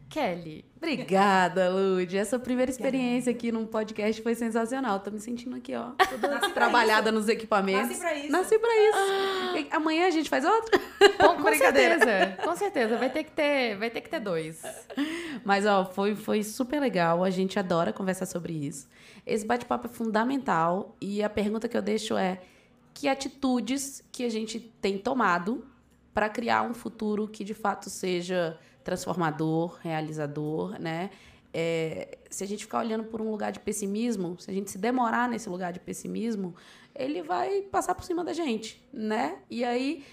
Kelly. 0.08 0.64
Obrigada, 0.76 1.68
Lud. 1.68 2.16
Essa 2.16 2.38
primeira 2.38 2.70
experiência 2.70 3.30
aqui 3.30 3.52
num 3.52 3.66
podcast 3.66 4.22
foi 4.22 4.34
sensacional. 4.34 5.00
Tô 5.00 5.10
me 5.10 5.20
sentindo 5.20 5.56
aqui, 5.56 5.74
ó, 5.74 5.90
toda 6.20 6.40
trabalhada 6.50 7.12
nos 7.12 7.28
equipamentos. 7.28 7.88
Nasci 7.88 8.00
pra 8.00 8.14
isso. 8.14 8.32
Nasci 8.32 8.58
pra 8.58 8.70
isso. 8.70 8.98
Ah. 9.70 9.76
Amanhã 9.76 10.06
a 10.06 10.10
gente 10.10 10.30
faz 10.30 10.44
outro? 10.44 10.80
Bom, 11.20 11.36
com 11.42 11.52
certeza. 11.54 12.36
Com 12.42 12.56
certeza. 12.56 12.96
Vai 12.96 13.10
ter 13.10 13.24
que 13.24 13.32
ter, 13.32 13.76
vai 13.76 13.90
ter 13.90 14.00
que 14.00 14.08
ter 14.08 14.20
dois. 14.20 14.62
Mas, 15.44 15.66
ó, 15.66 15.84
foi, 15.84 16.14
foi 16.14 16.42
super 16.42 16.80
legal. 16.80 17.22
A 17.22 17.30
gente 17.30 17.58
adora 17.58 17.92
conversar 17.92 18.26
sobre 18.26 18.52
isso. 18.52 18.88
Esse 19.26 19.44
bate-papo 19.44 19.86
é 19.86 19.90
fundamental. 19.90 20.96
E 21.00 21.22
a 21.22 21.28
pergunta 21.28 21.68
que 21.68 21.76
eu 21.76 21.82
deixo 21.82 22.16
é: 22.16 22.40
que 22.94 23.08
atitudes 23.08 24.02
que 24.10 24.24
a 24.24 24.30
gente 24.30 24.58
tem 24.58 24.96
tomado 24.96 25.66
para 26.14 26.28
criar 26.28 26.62
um 26.62 26.74
futuro 26.74 27.28
que 27.28 27.44
de 27.44 27.54
fato 27.54 27.90
seja 27.90 28.58
transformador, 28.88 29.78
realizador, 29.82 30.80
né? 30.80 31.10
É, 31.52 32.16
se 32.30 32.42
a 32.42 32.46
gente 32.46 32.64
ficar 32.64 32.78
olhando 32.78 33.04
por 33.04 33.20
um 33.20 33.30
lugar 33.30 33.52
de 33.52 33.60
pessimismo, 33.60 34.38
se 34.40 34.50
a 34.50 34.54
gente 34.54 34.70
se 34.70 34.78
demorar 34.78 35.28
nesse 35.28 35.46
lugar 35.46 35.74
de 35.74 35.80
pessimismo, 35.80 36.54
ele 36.94 37.22
vai 37.22 37.60
passar 37.62 37.94
por 37.94 38.02
cima 38.02 38.24
da 38.24 38.32
gente, 38.32 38.82
né? 38.90 39.36
E 39.50 39.62
aí, 39.62 40.04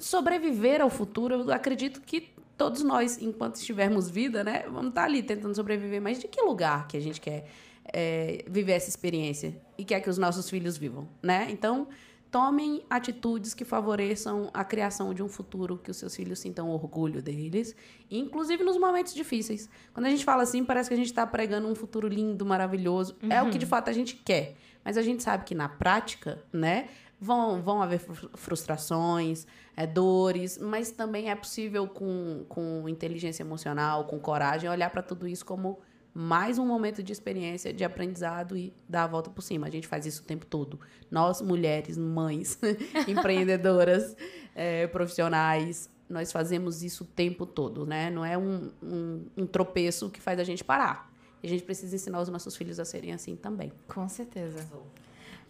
sobreviver 0.00 0.80
ao 0.80 0.90
futuro, 0.90 1.34
eu 1.34 1.52
acredito 1.52 2.00
que 2.00 2.30
todos 2.58 2.82
nós, 2.82 3.22
enquanto 3.22 3.56
estivermos 3.56 4.10
vida, 4.10 4.42
né, 4.42 4.64
vamos 4.66 4.88
estar 4.88 5.04
ali 5.04 5.22
tentando 5.22 5.54
sobreviver. 5.54 6.02
Mas 6.02 6.18
de 6.18 6.26
que 6.26 6.42
lugar 6.42 6.88
que 6.88 6.96
a 6.96 7.00
gente 7.00 7.20
quer 7.20 7.46
é, 7.92 8.44
viver 8.48 8.72
essa 8.72 8.88
experiência 8.88 9.56
e 9.78 9.84
quer 9.84 10.00
que 10.00 10.10
os 10.10 10.18
nossos 10.18 10.50
filhos 10.50 10.76
vivam, 10.76 11.08
né? 11.22 11.46
Então, 11.50 11.86
tomem 12.30 12.84
atitudes 12.90 13.54
que 13.54 13.64
favoreçam 13.64 14.50
a 14.52 14.64
criação 14.64 15.14
de 15.14 15.22
um 15.22 15.28
futuro 15.28 15.78
que 15.78 15.90
os 15.90 15.96
seus 15.96 16.14
filhos 16.14 16.38
sintam 16.38 16.68
orgulho 16.70 17.22
deles, 17.22 17.74
inclusive 18.10 18.62
nos 18.62 18.78
momentos 18.78 19.14
difíceis. 19.14 19.68
Quando 19.94 20.06
a 20.06 20.10
gente 20.10 20.24
fala 20.24 20.42
assim, 20.42 20.64
parece 20.64 20.88
que 20.88 20.94
a 20.94 20.96
gente 20.96 21.06
está 21.06 21.26
pregando 21.26 21.68
um 21.68 21.74
futuro 21.74 22.08
lindo, 22.08 22.44
maravilhoso. 22.44 23.16
Uhum. 23.22 23.32
É 23.32 23.42
o 23.42 23.50
que 23.50 23.58
de 23.58 23.64
uhum. 23.64 23.70
fato 23.70 23.90
a 23.90 23.92
gente 23.92 24.16
quer. 24.16 24.56
Mas 24.84 24.96
a 24.96 25.02
gente 25.02 25.22
sabe 25.22 25.44
que 25.44 25.54
na 25.54 25.68
prática, 25.68 26.42
né, 26.52 26.88
vão, 27.20 27.62
vão 27.62 27.82
haver 27.82 28.00
frustrações, 28.34 29.46
é, 29.76 29.86
dores, 29.86 30.58
mas 30.58 30.90
também 30.90 31.30
é 31.30 31.34
possível 31.34 31.86
com, 31.88 32.44
com 32.48 32.88
inteligência 32.88 33.42
emocional, 33.42 34.04
com 34.04 34.18
coragem, 34.18 34.68
olhar 34.68 34.90
para 34.90 35.02
tudo 35.02 35.26
isso 35.26 35.44
como 35.44 35.78
mais 36.18 36.58
um 36.58 36.64
momento 36.64 37.02
de 37.02 37.12
experiência, 37.12 37.74
de 37.74 37.84
aprendizado 37.84 38.56
e 38.56 38.72
dar 38.88 39.04
a 39.04 39.06
volta 39.06 39.28
por 39.28 39.42
cima. 39.42 39.66
A 39.66 39.70
gente 39.70 39.86
faz 39.86 40.06
isso 40.06 40.22
o 40.22 40.24
tempo 40.24 40.46
todo. 40.46 40.80
Nós, 41.10 41.42
mulheres, 41.42 41.98
mães, 41.98 42.58
empreendedoras, 43.06 44.16
é, 44.54 44.86
profissionais, 44.88 45.90
nós 46.08 46.32
fazemos 46.32 46.82
isso 46.82 47.04
o 47.04 47.06
tempo 47.06 47.44
todo, 47.44 47.84
né? 47.84 48.08
Não 48.08 48.24
é 48.24 48.38
um, 48.38 48.72
um, 48.82 49.26
um 49.36 49.46
tropeço 49.46 50.08
que 50.08 50.18
faz 50.18 50.40
a 50.40 50.44
gente 50.44 50.64
parar. 50.64 51.12
E 51.42 51.48
a 51.48 51.50
gente 51.50 51.64
precisa 51.64 51.94
ensinar 51.94 52.22
os 52.22 52.30
nossos 52.30 52.56
filhos 52.56 52.80
a 52.80 52.86
serem 52.86 53.12
assim 53.12 53.36
também. 53.36 53.70
Com 53.86 54.08
certeza. 54.08 54.66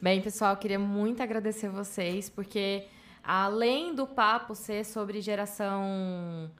Bem, 0.02 0.20
pessoal, 0.20 0.54
eu 0.54 0.56
queria 0.56 0.80
muito 0.80 1.22
agradecer 1.22 1.68
vocês, 1.68 2.28
porque 2.28 2.88
além 3.22 3.94
do 3.94 4.04
papo 4.04 4.52
ser 4.56 4.84
sobre 4.84 5.20
geração 5.20 6.50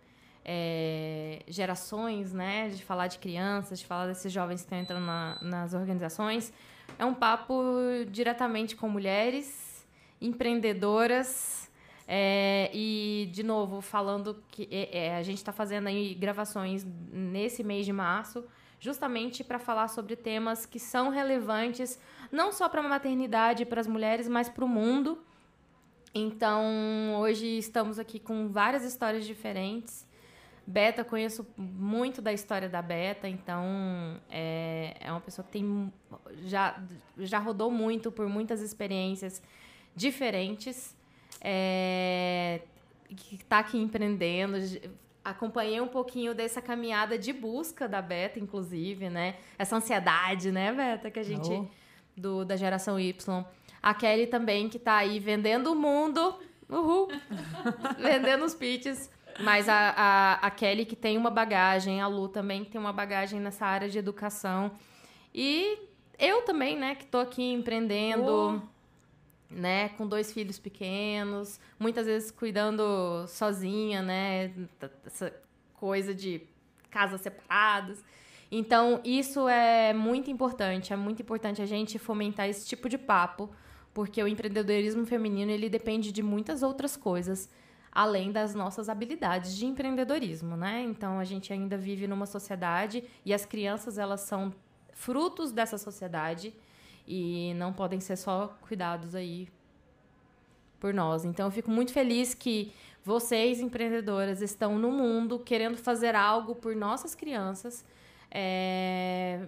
é, 0.49 1.43
gerações, 1.49 2.33
né? 2.33 2.69
De 2.69 2.85
falar 2.85 3.09
de 3.09 3.19
crianças, 3.19 3.81
de 3.81 3.87
falar 3.87 4.07
desses 4.07 4.33
jovens 4.33 4.61
que 4.61 4.67
estão 4.67 4.79
entrando 4.79 5.05
na, 5.05 5.39
nas 5.43 5.75
organizações. 5.75 6.53
É 6.97 7.05
um 7.05 7.13
papo 7.13 7.53
diretamente 8.09 8.77
com 8.77 8.89
mulheres 8.89 9.85
empreendedoras. 10.21 11.69
É, 12.09 12.71
e, 12.73 13.29
de 13.33 13.43
novo, 13.43 13.81
falando 13.81 14.41
que 14.49 14.69
é, 14.71 15.07
é 15.07 15.17
a 15.17 15.23
gente 15.25 15.39
está 15.39 15.53
fazendo 15.53 15.89
aí 15.89 16.15
gravações 16.15 16.87
nesse 17.13 17.65
mês 17.65 17.85
de 17.85 17.93
março, 17.93 18.45
justamente 18.79 19.43
para 19.43 19.59
falar 19.59 19.89
sobre 19.89 20.15
temas 20.15 20.65
que 20.65 20.79
são 20.79 21.09
relevantes 21.09 21.99
não 22.31 22.53
só 22.53 22.69
para 22.69 22.81
a 22.81 22.89
maternidade 22.89 23.65
e 23.65 23.67
para 23.67 23.81
as 23.81 23.89
mulheres, 23.89 24.29
mas 24.29 24.49
para 24.49 24.65
o 24.65 24.69
mundo. 24.69 25.19
Então, 26.15 27.17
hoje 27.19 27.59
estamos 27.59 27.99
aqui 27.99 28.21
com 28.21 28.49
várias 28.49 28.85
histórias 28.85 29.27
diferentes. 29.27 30.06
Beta, 30.67 31.05
conheço 31.05 31.47
muito 31.57 32.21
da 32.21 32.33
história 32.33 32.69
da 32.69 32.83
Beta, 32.83 33.29
então 33.29 34.21
é, 34.29 34.97
é 34.99 35.13
uma 35.13 35.21
pessoa 35.21 35.45
que 35.45 35.53
tem 35.53 35.93
já, 36.43 36.83
já 37.19 37.39
rodou 37.39 37.71
muito 37.71 38.11
por 38.11 38.29
muitas 38.29 38.61
experiências 38.61 39.41
diferentes, 39.95 40.97
é, 41.41 42.63
que 43.09 43.37
está 43.37 43.61
aqui 43.61 43.79
empreendendo. 43.79 44.57
Acompanhei 45.25 45.81
um 45.81 45.87
pouquinho 45.87 46.35
dessa 46.35 46.61
caminhada 46.61 47.17
de 47.17 47.33
busca 47.33 47.89
da 47.89 48.03
Beta, 48.03 48.41
inclusive, 48.41 49.09
né? 49.09 49.37
Essa 49.57 49.77
ansiedade, 49.77 50.51
né, 50.51 50.73
Beta, 50.73 51.11
que 51.13 51.21
a 51.21 51.25
gente. 51.25 51.53
Oh. 51.53 51.87
Do, 52.17 52.47
da 52.47 52.57
geração 52.57 52.99
Y. 52.99 53.45
A 53.83 53.93
Kelly 53.93 54.27
também, 54.27 54.71
que 54.71 54.79
está 54.79 54.97
aí 54.97 55.21
vendendo 55.21 55.71
o 55.71 55.77
mundo. 55.77 56.41
Uhul! 56.67 57.09
vendendo 58.01 58.43
os 58.47 58.55
pitches 58.55 59.11
mas 59.41 59.69
a, 59.69 59.91
a, 59.97 60.35
a 60.47 60.51
Kelly 60.51 60.85
que 60.85 60.97
tem 60.97 61.17
uma 61.17 61.31
bagagem, 61.31 62.01
a 62.01 62.07
Lu 62.07 62.29
também 62.29 62.65
que 62.65 62.71
tem 62.71 62.81
uma 62.81 62.93
bagagem 62.93 63.41
nessa 63.41 63.67
área 63.67 63.89
de 63.89 63.99
educação. 63.99 64.73
E 65.35 65.79
eu 66.19 66.43
também, 66.43 66.77
né, 66.77 66.95
que 66.95 67.07
tô 67.07 67.19
aqui 67.19 67.53
empreendendo, 67.53 68.63
oh. 68.63 69.55
né, 69.55 69.91
com 69.91 70.07
dois 70.07 70.33
filhos 70.33 70.59
pequenos, 70.59 71.61
muitas 71.79 72.07
vezes 72.07 72.31
cuidando 72.31 73.27
sozinha, 73.27 74.03
né, 74.03 74.53
essa 75.05 75.33
coisa 75.75 76.15
de 76.15 76.43
casas 76.91 77.21
separadas. 77.21 78.03
Então, 78.51 79.01
isso 79.05 79.49
é 79.49 79.93
muito 79.93 80.31
importante, 80.31 80.93
é 80.93 80.97
muito 80.97 81.21
importante 81.21 81.61
a 81.61 81.67
gente 81.67 81.99
fomentar 81.99 82.49
esse 82.49 82.67
tipo 82.67 82.89
de 82.89 82.97
papo, 82.97 83.51
porque 83.93 84.23
o 84.23 84.29
empreendedorismo 84.29 85.05
feminino, 85.05 85.51
ele 85.51 85.69
depende 85.69 86.13
de 86.13 86.23
muitas 86.23 86.63
outras 86.63 86.97
coisas 86.97 87.51
além 87.97 88.31
das 88.31 88.55
nossas 88.55 88.91
habilidades 88.91 89.57
de 89.57 89.65
empreendedorismo, 89.65 90.55
né? 90.55 90.83
Então 90.83 91.19
a 91.19 91.25
gente 91.25 91.51
ainda 91.51 91.79
vive 91.79 92.07
numa 92.07 92.27
sociedade 92.27 93.03
e 93.25 93.33
as 93.33 93.47
crianças 93.47 93.97
elas 93.97 94.21
são 94.21 94.53
frutos 94.93 95.51
dessa 95.51 95.79
sociedade 95.79 96.53
e 97.09 97.55
não 97.55 97.73
podem 97.73 97.99
ser 97.99 98.17
só 98.17 98.55
cuidados 98.69 99.15
aí 99.15 99.49
por 100.79 100.93
nós. 100.93 101.25
Então 101.25 101.47
eu 101.47 101.51
fico 101.51 101.71
muito 101.71 101.91
feliz 101.91 102.35
que 102.35 102.71
vocês 103.03 103.63
empreendedoras 103.63 104.43
estão 104.43 104.79
no 104.79 104.93
mundo 104.93 105.39
querendo 105.39 105.79
fazer 105.79 106.15
algo 106.15 106.55
por 106.55 106.77
nossas 106.77 107.15
crianças 107.15 107.83
é... 108.31 109.47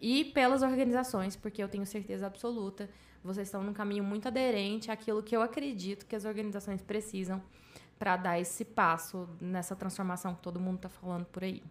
e 0.00 0.24
pelas 0.24 0.62
organizações, 0.62 1.36
porque 1.36 1.62
eu 1.62 1.68
tenho 1.68 1.84
certeza 1.84 2.26
absoluta 2.26 2.88
vocês 3.22 3.46
estão 3.46 3.62
num 3.62 3.72
caminho 3.72 4.02
muito 4.02 4.26
aderente 4.26 4.90
àquilo 4.90 5.22
que 5.22 5.36
eu 5.36 5.42
acredito 5.42 6.06
que 6.06 6.16
as 6.16 6.24
organizações 6.24 6.82
precisam 6.82 7.40
para 8.02 8.16
dar 8.16 8.40
esse 8.40 8.64
passo 8.64 9.28
nessa 9.40 9.76
transformação 9.76 10.34
que 10.34 10.42
todo 10.42 10.58
mundo 10.58 10.74
está 10.74 10.88
falando 10.88 11.24
por 11.26 11.44
aí. 11.44 11.62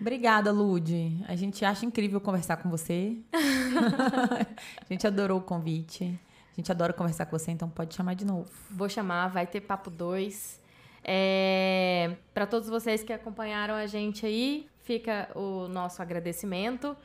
Obrigada, 0.00 0.52
Lude. 0.52 1.20
A 1.26 1.34
gente 1.34 1.64
acha 1.64 1.84
incrível 1.84 2.20
conversar 2.20 2.58
com 2.58 2.70
você. 2.70 3.16
a 3.34 4.84
gente 4.88 5.04
adorou 5.04 5.40
o 5.40 5.42
convite. 5.42 6.16
A 6.52 6.54
gente 6.54 6.70
adora 6.70 6.92
conversar 6.92 7.26
com 7.26 7.36
você, 7.36 7.50
então 7.50 7.68
pode 7.68 7.92
chamar 7.92 8.14
de 8.14 8.24
novo. 8.24 8.48
Vou 8.70 8.88
chamar, 8.88 9.26
vai 9.30 9.48
ter 9.48 9.62
papo 9.62 9.90
2. 9.90 10.60
É, 11.02 12.14
para 12.32 12.46
todos 12.46 12.68
vocês 12.68 13.02
que 13.02 13.12
acompanharam 13.12 13.74
a 13.74 13.88
gente 13.88 14.24
aí, 14.24 14.68
fica 14.84 15.28
o 15.34 15.66
nosso 15.66 16.00
agradecimento. 16.00 16.96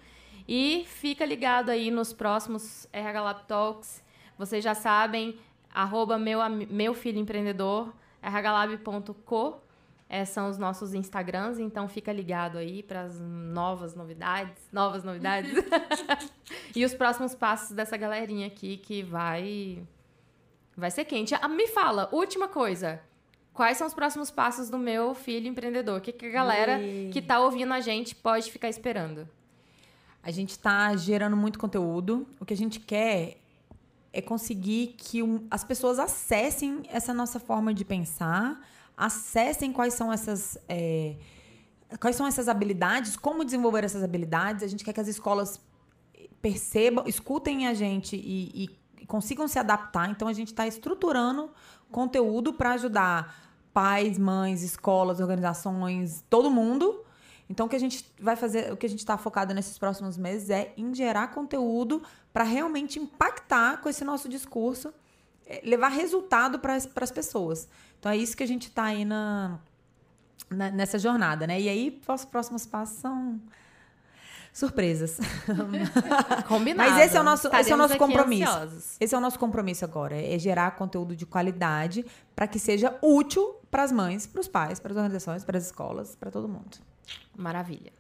E 0.48 0.86
fica 0.88 1.26
ligado 1.26 1.72
aí 1.72 1.90
nos 1.90 2.14
próximos 2.14 2.88
RH 2.94 3.20
Lab 3.20 3.48
Talks. 3.48 4.04
Vocês 4.38 4.64
já 4.64 4.76
sabem, 4.76 5.40
arroba 5.74 6.18
meu, 6.18 6.40
meu 6.70 6.94
filho 6.94 7.20
empreendedor, 7.20 7.94
rhlab.co. 8.22 9.62
É, 10.10 10.24
são 10.24 10.50
os 10.50 10.58
nossos 10.58 10.94
Instagrams, 10.94 11.60
então 11.60 11.86
fica 11.90 12.14
ligado 12.14 12.58
aí 12.58 12.82
para 12.82 13.02
as 13.02 13.20
novas 13.20 13.94
novidades, 13.94 14.70
novas 14.72 15.04
novidades. 15.04 15.52
e 16.74 16.86
os 16.86 16.94
próximos 16.94 17.36
passos 17.36 17.76
dessa 17.76 17.98
galerinha 17.98 18.48
aqui 18.48 18.78
que 18.78 19.04
vai 19.04 19.86
vai 20.78 20.92
ser 20.92 21.04
quente. 21.04 21.36
Ah, 21.36 21.48
me 21.50 21.68
fala, 21.68 22.08
última 22.14 22.48
coisa. 22.48 23.02
Quais 23.52 23.78
são 23.78 23.88
os 23.88 23.94
próximos 23.94 24.30
passos 24.30 24.70
do 24.70 24.78
meu 24.78 25.16
filho 25.16 25.48
empreendedor? 25.48 25.98
O 25.98 26.02
que, 26.02 26.14
que 26.14 26.28
a 26.28 26.30
galera 26.30 26.80
e... 26.80 27.10
que 27.12 27.20
está 27.20 27.40
ouvindo 27.40 27.74
a 27.74 27.82
gente 27.82 28.16
pode 28.16 28.52
ficar 28.52 28.70
esperando? 28.70 29.28
A 30.22 30.30
gente 30.30 30.52
está 30.52 30.96
gerando 30.96 31.36
muito 31.36 31.58
conteúdo. 31.58 32.28
O 32.40 32.46
que 32.46 32.54
a 32.54 32.58
gente 32.58 32.80
quer 32.80 33.38
é 34.18 34.22
conseguir 34.22 34.96
que 34.98 35.22
um, 35.22 35.46
as 35.52 35.64
pessoas 35.64 36.00
acessem 36.00 36.82
essa 36.90 37.14
nossa 37.14 37.40
forma 37.40 37.72
de 37.72 37.86
pensar, 37.86 38.60
acessem 38.98 39.72
quais 39.72 39.94
são 39.94 40.12
essas. 40.12 40.58
É, 40.68 41.16
quais 42.00 42.16
são 42.16 42.26
essas 42.26 42.50
habilidades, 42.50 43.16
como 43.16 43.46
desenvolver 43.46 43.84
essas 43.84 44.04
habilidades. 44.04 44.64
A 44.64 44.68
gente 44.68 44.84
quer 44.84 44.92
que 44.92 45.00
as 45.00 45.08
escolas 45.08 45.62
percebam, 46.42 47.06
escutem 47.08 47.68
a 47.68 47.76
gente 47.76 48.16
e, 48.16 48.64
e 49.00 49.06
consigam 49.06 49.48
se 49.48 49.60
adaptar. 49.60 50.10
Então, 50.10 50.28
a 50.28 50.34
gente 50.34 50.48
está 50.48 50.66
estruturando 50.66 51.52
conteúdo 51.92 52.54
para 52.54 52.72
ajudar 52.72 53.36
pais, 53.72 54.18
mães, 54.18 54.64
escolas, 54.64 55.20
organizações, 55.20 56.26
todo 56.28 56.50
mundo 56.50 57.06
então, 57.50 57.66
o 57.66 57.70
que 57.70 57.76
a 57.76 57.80
gente 57.80 58.06
vai 58.20 58.36
fazer, 58.36 58.72
o 58.72 58.78
que 58.78 58.86
a 58.86 58.90
gente 58.90 59.00
está 59.00 59.18
focado 59.18 59.54
nesses 59.54 59.78
próximos 59.78 60.18
meses 60.18 60.50
é 60.50 60.74
em 60.76 60.94
gerar 60.94 61.30
conteúdo 61.30 62.04
para 62.34 62.44
realmente 62.44 63.00
impactar 63.00 63.78
com 63.82 63.88
esse 63.88 64.04
nosso 64.04 64.28
discurso, 64.28 64.94
é, 65.46 65.62
levar 65.64 65.90
resultado 65.90 66.60
para 66.60 66.76
as 66.76 67.12
pessoas. 67.12 67.68
Então, 68.00 68.12
é 68.12 68.18
isso 68.18 68.36
que 68.36 68.44
a 68.44 68.48
gente 68.48 68.68
está 68.68 68.84
aí 68.86 69.06
na, 69.06 69.60
na, 70.50 70.70
nessa 70.72 71.00
jornada, 71.00 71.48
né? 71.48 71.60
E 71.60 71.70
aí, 71.70 72.02
os 72.08 72.26
próximos 72.26 72.66
passos 72.66 72.98
são 72.98 73.40
surpresas. 74.52 75.18
Combinado. 76.50 76.90
Mas 76.90 77.06
esse 77.06 77.16
é 77.16 77.22
o 77.22 77.24
nosso, 77.24 77.48
esse 77.56 77.72
é 77.72 77.76
o 77.76 77.78
nosso 77.78 77.98
compromisso. 77.98 78.52
Ansiosos. 78.52 78.98
Esse 79.00 79.16
é 79.16 79.18
o 79.18 79.22
nosso 79.22 79.40
compromisso 79.40 79.86
agora, 79.86 80.22
é 80.22 80.38
gerar 80.38 80.72
conteúdo 80.72 81.16
de 81.16 81.26
qualidade 81.26 82.06
para 82.36 82.46
que 82.46 82.60
seja 82.60 82.98
útil 83.02 83.56
para 83.72 83.84
as 83.84 83.92
mães, 83.92 84.28
para 84.28 84.42
os 84.42 84.50
pais, 84.50 84.82
para 84.82 84.92
as 84.92 84.98
organizações, 84.98 85.46
para 85.46 85.58
as 85.58 85.68
escolas, 85.68 86.14
para 86.14 86.30
todo 86.30 86.50
mundo. 86.50 86.78
Maravilha. 87.36 87.94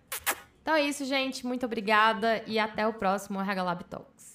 Então 0.61 0.75
é 0.75 0.81
isso, 0.81 1.05
gente. 1.05 1.45
Muito 1.45 1.65
obrigada 1.65 2.43
e 2.45 2.59
até 2.59 2.85
o 2.85 2.93
próximo 2.93 3.39
RH 3.39 3.63
Lab 3.63 3.83
Talks. 3.85 4.27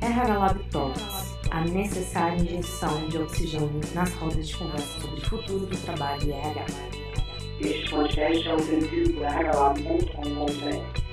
RH 0.00 0.38
Lab 0.38 0.70
Talks, 0.70 1.38
a 1.50 1.60
necessária 1.62 2.36
injeção 2.36 3.08
de 3.08 3.18
oxigênio 3.18 3.80
nas 3.94 4.12
rodas 4.14 4.48
de 4.48 4.56
conversa 4.56 5.00
sobre 5.00 5.20
o 5.20 5.24
futuro 5.24 5.66
do 5.66 5.76
trabalho 5.84 6.28
e 6.28 6.32
RH. 6.32 6.66
Este 7.60 7.90
podcast 7.90 8.48
é 8.48 8.54
oferecido 8.54 9.14
por 9.14 9.24
rhlab.com.br. 9.24 11.11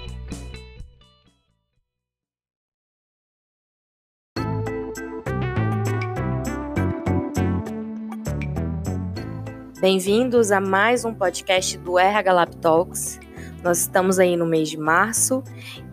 Bem-vindos 9.81 10.51
a 10.51 10.60
mais 10.60 11.06
um 11.06 11.14
podcast 11.14 11.77
do 11.77 11.97
RH 11.97 12.34
Lab 12.34 12.56
Talks. 12.57 13.18
Nós 13.64 13.80
estamos 13.80 14.19
aí 14.19 14.35
no 14.35 14.45
mês 14.45 14.69
de 14.69 14.77
março 14.77 15.41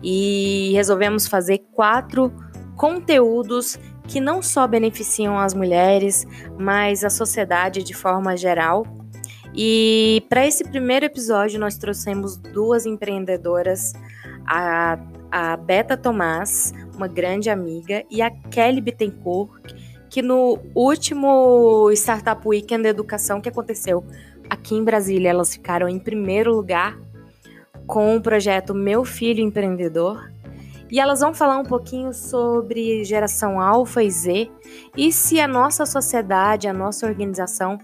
e 0.03 0.73
resolvemos 0.73 1.25
fazer 1.25 1.59
quatro 1.71 2.33
conteúdos 2.75 3.79
que 4.05 4.19
não 4.19 4.41
só 4.41 4.67
beneficiam 4.67 5.39
as 5.39 5.53
mulheres, 5.53 6.27
mas 6.59 7.05
a 7.05 7.09
sociedade 7.09 7.81
de 7.81 7.93
forma 7.93 8.35
geral. 8.35 8.85
E 9.55 10.21
para 10.27 10.45
esse 10.45 10.65
primeiro 10.65 11.05
episódio, 11.05 11.57
nós 11.57 11.77
trouxemos 11.77 12.35
duas 12.35 12.85
empreendedoras, 12.85 13.93
a, 14.45 14.99
a 15.31 15.55
Beta 15.55 15.95
Tomás, 15.95 16.73
uma 16.93 17.07
grande 17.07 17.49
amiga, 17.49 18.03
e 18.11 18.21
a 18.21 18.29
Kelly 18.29 18.81
Bittencourt, 18.81 19.73
que 20.17 20.21
no 20.23 20.57
último 20.73 21.91
Startup 21.91 22.41
Weekend 22.43 22.81
da 22.81 22.89
Educação 22.89 23.39
que 23.39 23.49
aconteceu 23.49 24.03
aqui 24.49 24.73
em 24.73 24.83
Brasília, 24.83 25.29
elas 25.29 25.53
ficaram 25.53 25.87
em 25.87 25.99
primeiro 25.99 26.55
lugar 26.55 26.97
com 27.85 28.15
o 28.15 28.19
projeto 28.19 28.73
Meu 28.73 29.05
Filho 29.05 29.43
Empreendedor. 29.43 30.31
E 30.89 30.99
elas 30.99 31.19
vão 31.19 31.35
falar 31.35 31.59
um 31.59 31.63
pouquinho 31.63 32.15
sobre 32.15 33.03
geração 33.03 33.61
alfa 33.61 34.01
e 34.01 34.09
Z 34.09 34.49
e 34.97 35.11
se 35.11 35.39
a 35.39 35.47
nossa 35.47 35.85
sociedade, 35.85 36.67
a 36.67 36.73
nossa 36.73 37.05
organização, 37.05 37.77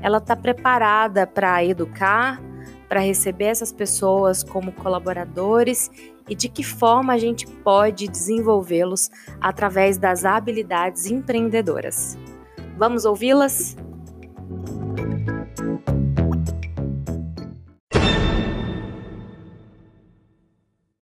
ela 0.00 0.18
está 0.18 0.36
preparada 0.36 1.26
para 1.26 1.64
educar, 1.64 2.40
para 2.88 3.00
receber 3.00 3.46
essas 3.46 3.72
pessoas 3.72 4.44
como 4.44 4.70
colaboradores 4.70 5.90
e 6.30 6.34
de 6.36 6.48
que 6.48 6.62
forma 6.62 7.12
a 7.12 7.18
gente 7.18 7.46
pode 7.46 8.06
desenvolvê-los 8.08 9.10
através 9.40 9.98
das 9.98 10.24
habilidades 10.24 11.06
empreendedoras. 11.06 12.16
Vamos 12.78 13.04
ouvi-las? 13.04 13.76